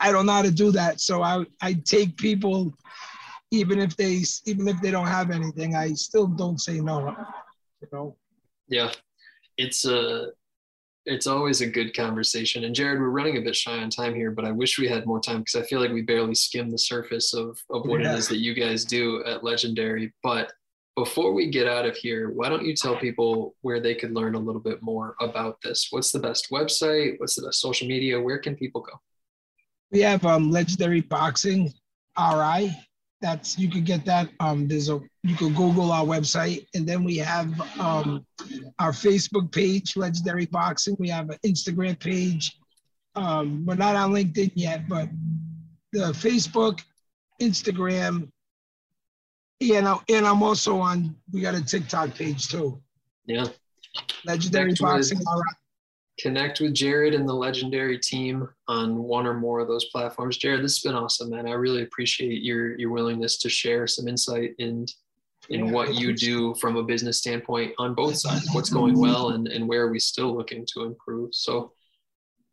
I 0.00 0.10
don't 0.10 0.26
know 0.26 0.32
how 0.32 0.42
to 0.42 0.50
do 0.50 0.72
that. 0.72 1.00
So 1.00 1.22
I, 1.22 1.44
I 1.62 1.74
take 1.84 2.16
people, 2.16 2.74
even 3.52 3.78
if 3.78 3.96
they, 3.96 4.22
even 4.46 4.66
if 4.66 4.80
they 4.80 4.90
don't 4.90 5.06
have 5.06 5.30
anything, 5.30 5.76
I 5.76 5.92
still 5.92 6.26
don't 6.26 6.60
say 6.60 6.80
no. 6.80 7.14
You 7.80 7.88
know. 7.92 8.16
Yeah, 8.68 8.92
it's 9.56 9.84
a 9.84 10.28
it's 11.06 11.26
always 11.26 11.60
a 11.60 11.66
good 11.66 11.96
conversation. 11.96 12.64
And 12.64 12.74
Jarrod, 12.76 13.00
we're 13.00 13.08
running 13.08 13.38
a 13.38 13.40
bit 13.40 13.56
shy 13.56 13.78
on 13.78 13.88
time 13.88 14.14
here, 14.14 14.30
but 14.30 14.44
I 14.44 14.50
wish 14.52 14.78
we 14.78 14.86
had 14.86 15.06
more 15.06 15.18
time 15.18 15.38
because 15.38 15.56
I 15.56 15.66
feel 15.66 15.80
like 15.80 15.90
we 15.92 16.02
barely 16.02 16.34
skimmed 16.34 16.72
the 16.72 16.78
surface 16.78 17.32
of 17.34 17.58
of 17.70 17.86
what 17.86 18.00
Yeah. 18.00 18.12
it 18.14 18.18
is 18.18 18.28
that 18.28 18.38
you 18.38 18.54
guys 18.54 18.84
do 18.84 19.24
at 19.24 19.42
Legendary. 19.42 20.12
But 20.22 20.52
before 21.00 21.32
we 21.32 21.48
get 21.48 21.66
out 21.66 21.86
of 21.86 21.96
here, 21.96 22.28
why 22.28 22.50
don't 22.50 22.66
you 22.66 22.74
tell 22.74 22.94
people 22.94 23.54
where 23.62 23.80
they 23.80 23.94
could 23.94 24.12
learn 24.12 24.34
a 24.34 24.38
little 24.38 24.60
bit 24.60 24.82
more 24.82 25.14
about 25.22 25.56
this? 25.62 25.86
What's 25.88 26.12
the 26.12 26.18
best 26.18 26.50
website? 26.50 27.14
What's 27.16 27.36
the 27.36 27.46
best 27.46 27.58
social 27.58 27.88
media? 27.88 28.20
Where 28.20 28.38
can 28.38 28.54
people 28.54 28.82
go? 28.82 28.92
We 29.90 30.00
have 30.00 30.26
um 30.26 30.50
legendary 30.50 31.00
boxing 31.00 31.72
RI. 32.18 32.76
That's 33.22 33.58
you 33.58 33.70
could 33.70 33.86
get 33.86 34.04
that. 34.04 34.28
Um 34.40 34.68
there's 34.68 34.90
a 34.90 35.00
you 35.22 35.36
could 35.36 35.54
Google 35.56 35.90
our 35.90 36.04
website 36.04 36.66
and 36.74 36.86
then 36.86 37.02
we 37.02 37.16
have 37.16 37.48
um 37.80 38.26
our 38.78 38.92
Facebook 38.92 39.50
page, 39.52 39.96
Legendary 39.96 40.46
Boxing. 40.46 40.96
We 40.98 41.08
have 41.08 41.30
an 41.30 41.38
Instagram 41.46 41.98
page. 41.98 42.58
Um 43.14 43.64
we're 43.64 43.74
not 43.86 43.96
on 43.96 44.12
LinkedIn 44.12 44.52
yet, 44.54 44.86
but 44.86 45.08
the 45.94 46.12
Facebook, 46.12 46.82
Instagram, 47.40 48.28
and 49.60 49.86
I, 49.86 49.96
and 50.08 50.26
I'm 50.26 50.42
also 50.42 50.78
on 50.78 51.14
we 51.32 51.40
got 51.40 51.54
a 51.54 51.62
TikTok 51.64 52.14
page 52.14 52.48
too. 52.48 52.80
Yeah. 53.26 53.46
Legendary 54.24 54.74
Connect 54.74 54.98
with- 54.98 55.12
Boxing 55.12 55.20
connect 56.18 56.60
with 56.60 56.74
Jarrod 56.74 57.14
and 57.14 57.26
the 57.26 57.32
legendary 57.32 57.98
team 57.98 58.46
on 58.68 58.96
one 58.96 59.26
or 59.26 59.32
more 59.32 59.58
of 59.60 59.68
those 59.68 59.86
platforms. 59.86 60.38
Jarrod, 60.38 60.60
this 60.60 60.76
has 60.76 60.82
been 60.82 60.94
awesome, 60.94 61.30
man. 61.30 61.48
I 61.48 61.52
really 61.52 61.82
appreciate 61.82 62.42
your 62.42 62.78
your 62.78 62.90
willingness 62.90 63.38
to 63.38 63.48
share 63.48 63.86
some 63.86 64.06
insight 64.06 64.54
and 64.58 64.92
in 65.48 65.66
Yeah, 65.66 65.72
what 65.72 65.94
you 65.94 66.12
do 66.14 66.54
from 66.56 66.76
a 66.76 66.82
business 66.82 67.18
standpoint 67.18 67.72
on 67.78 67.94
both 67.94 68.16
sides, 68.16 68.46
what's 68.52 68.68
going 68.70 68.98
well 68.98 69.30
and, 69.30 69.48
and 69.48 69.66
where 69.66 69.82
are 69.82 69.90
we 69.90 69.98
still 69.98 70.36
looking 70.36 70.66
to 70.74 70.84
improve. 70.84 71.34
So 71.34 71.72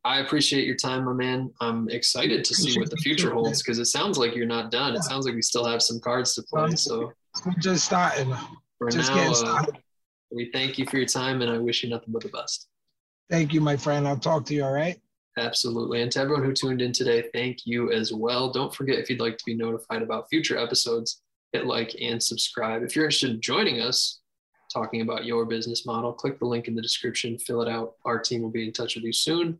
I 0.05 0.19
appreciate 0.19 0.65
your 0.65 0.75
time, 0.75 1.03
my 1.05 1.13
man. 1.13 1.51
I'm 1.59 1.89
excited 1.89 2.45
to 2.45 2.55
see 2.55 2.79
what 2.79 2.89
the 2.89 2.95
future 2.97 3.31
holds 3.33 3.61
because 3.61 3.77
it 3.79 3.85
sounds 3.85 4.17
like 4.17 4.35
you're 4.35 4.45
not 4.45 4.71
done. 4.71 4.95
It 4.95 5.03
sounds 5.03 5.25
like 5.25 5.35
we 5.35 5.41
still 5.41 5.65
have 5.65 5.81
some 5.81 5.99
cards 5.99 6.33
to 6.35 6.43
play. 6.43 6.75
So 6.75 7.11
We're 7.45 7.51
just 7.59 7.85
starting. 7.85 8.33
for 8.77 8.89
Just 8.89 9.09
now, 9.09 9.15
getting 9.15 9.31
uh, 9.31 9.35
started. 9.35 9.77
we 10.31 10.49
thank 10.53 10.77
you 10.77 10.85
for 10.85 10.97
your 10.97 11.05
time 11.07 11.41
and 11.41 11.51
I 11.51 11.57
wish 11.57 11.83
you 11.83 11.89
nothing 11.89 12.13
but 12.13 12.21
the 12.23 12.29
best. 12.29 12.67
Thank 13.29 13.53
you, 13.53 13.59
my 13.59 13.75
friend. 13.75 14.07
I'll 14.07 14.17
talk 14.17 14.45
to 14.45 14.53
you. 14.53 14.63
All 14.63 14.71
right. 14.71 14.97
Absolutely. 15.37 16.01
And 16.01 16.11
to 16.13 16.19
everyone 16.21 16.45
who 16.45 16.53
tuned 16.53 16.81
in 16.81 16.91
today, 16.93 17.25
thank 17.33 17.65
you 17.65 17.91
as 17.91 18.13
well. 18.13 18.49
Don't 18.51 18.73
forget 18.73 18.99
if 18.99 19.09
you'd 19.09 19.19
like 19.19 19.37
to 19.37 19.43
be 19.45 19.55
notified 19.55 20.01
about 20.01 20.29
future 20.29 20.57
episodes, 20.57 21.21
hit 21.51 21.65
like 21.67 21.95
and 22.01 22.21
subscribe. 22.23 22.81
If 22.81 22.95
you're 22.95 23.05
interested 23.05 23.31
in 23.31 23.41
joining 23.41 23.81
us 23.81 24.21
talking 24.73 25.01
about 25.01 25.25
your 25.25 25.45
business 25.45 25.85
model, 25.85 26.11
click 26.13 26.39
the 26.39 26.45
link 26.45 26.67
in 26.67 26.75
the 26.75 26.81
description, 26.81 27.37
fill 27.37 27.61
it 27.61 27.67
out. 27.69 27.93
Our 28.05 28.19
team 28.19 28.41
will 28.41 28.49
be 28.49 28.65
in 28.65 28.73
touch 28.73 28.95
with 28.95 29.03
you 29.03 29.13
soon. 29.13 29.59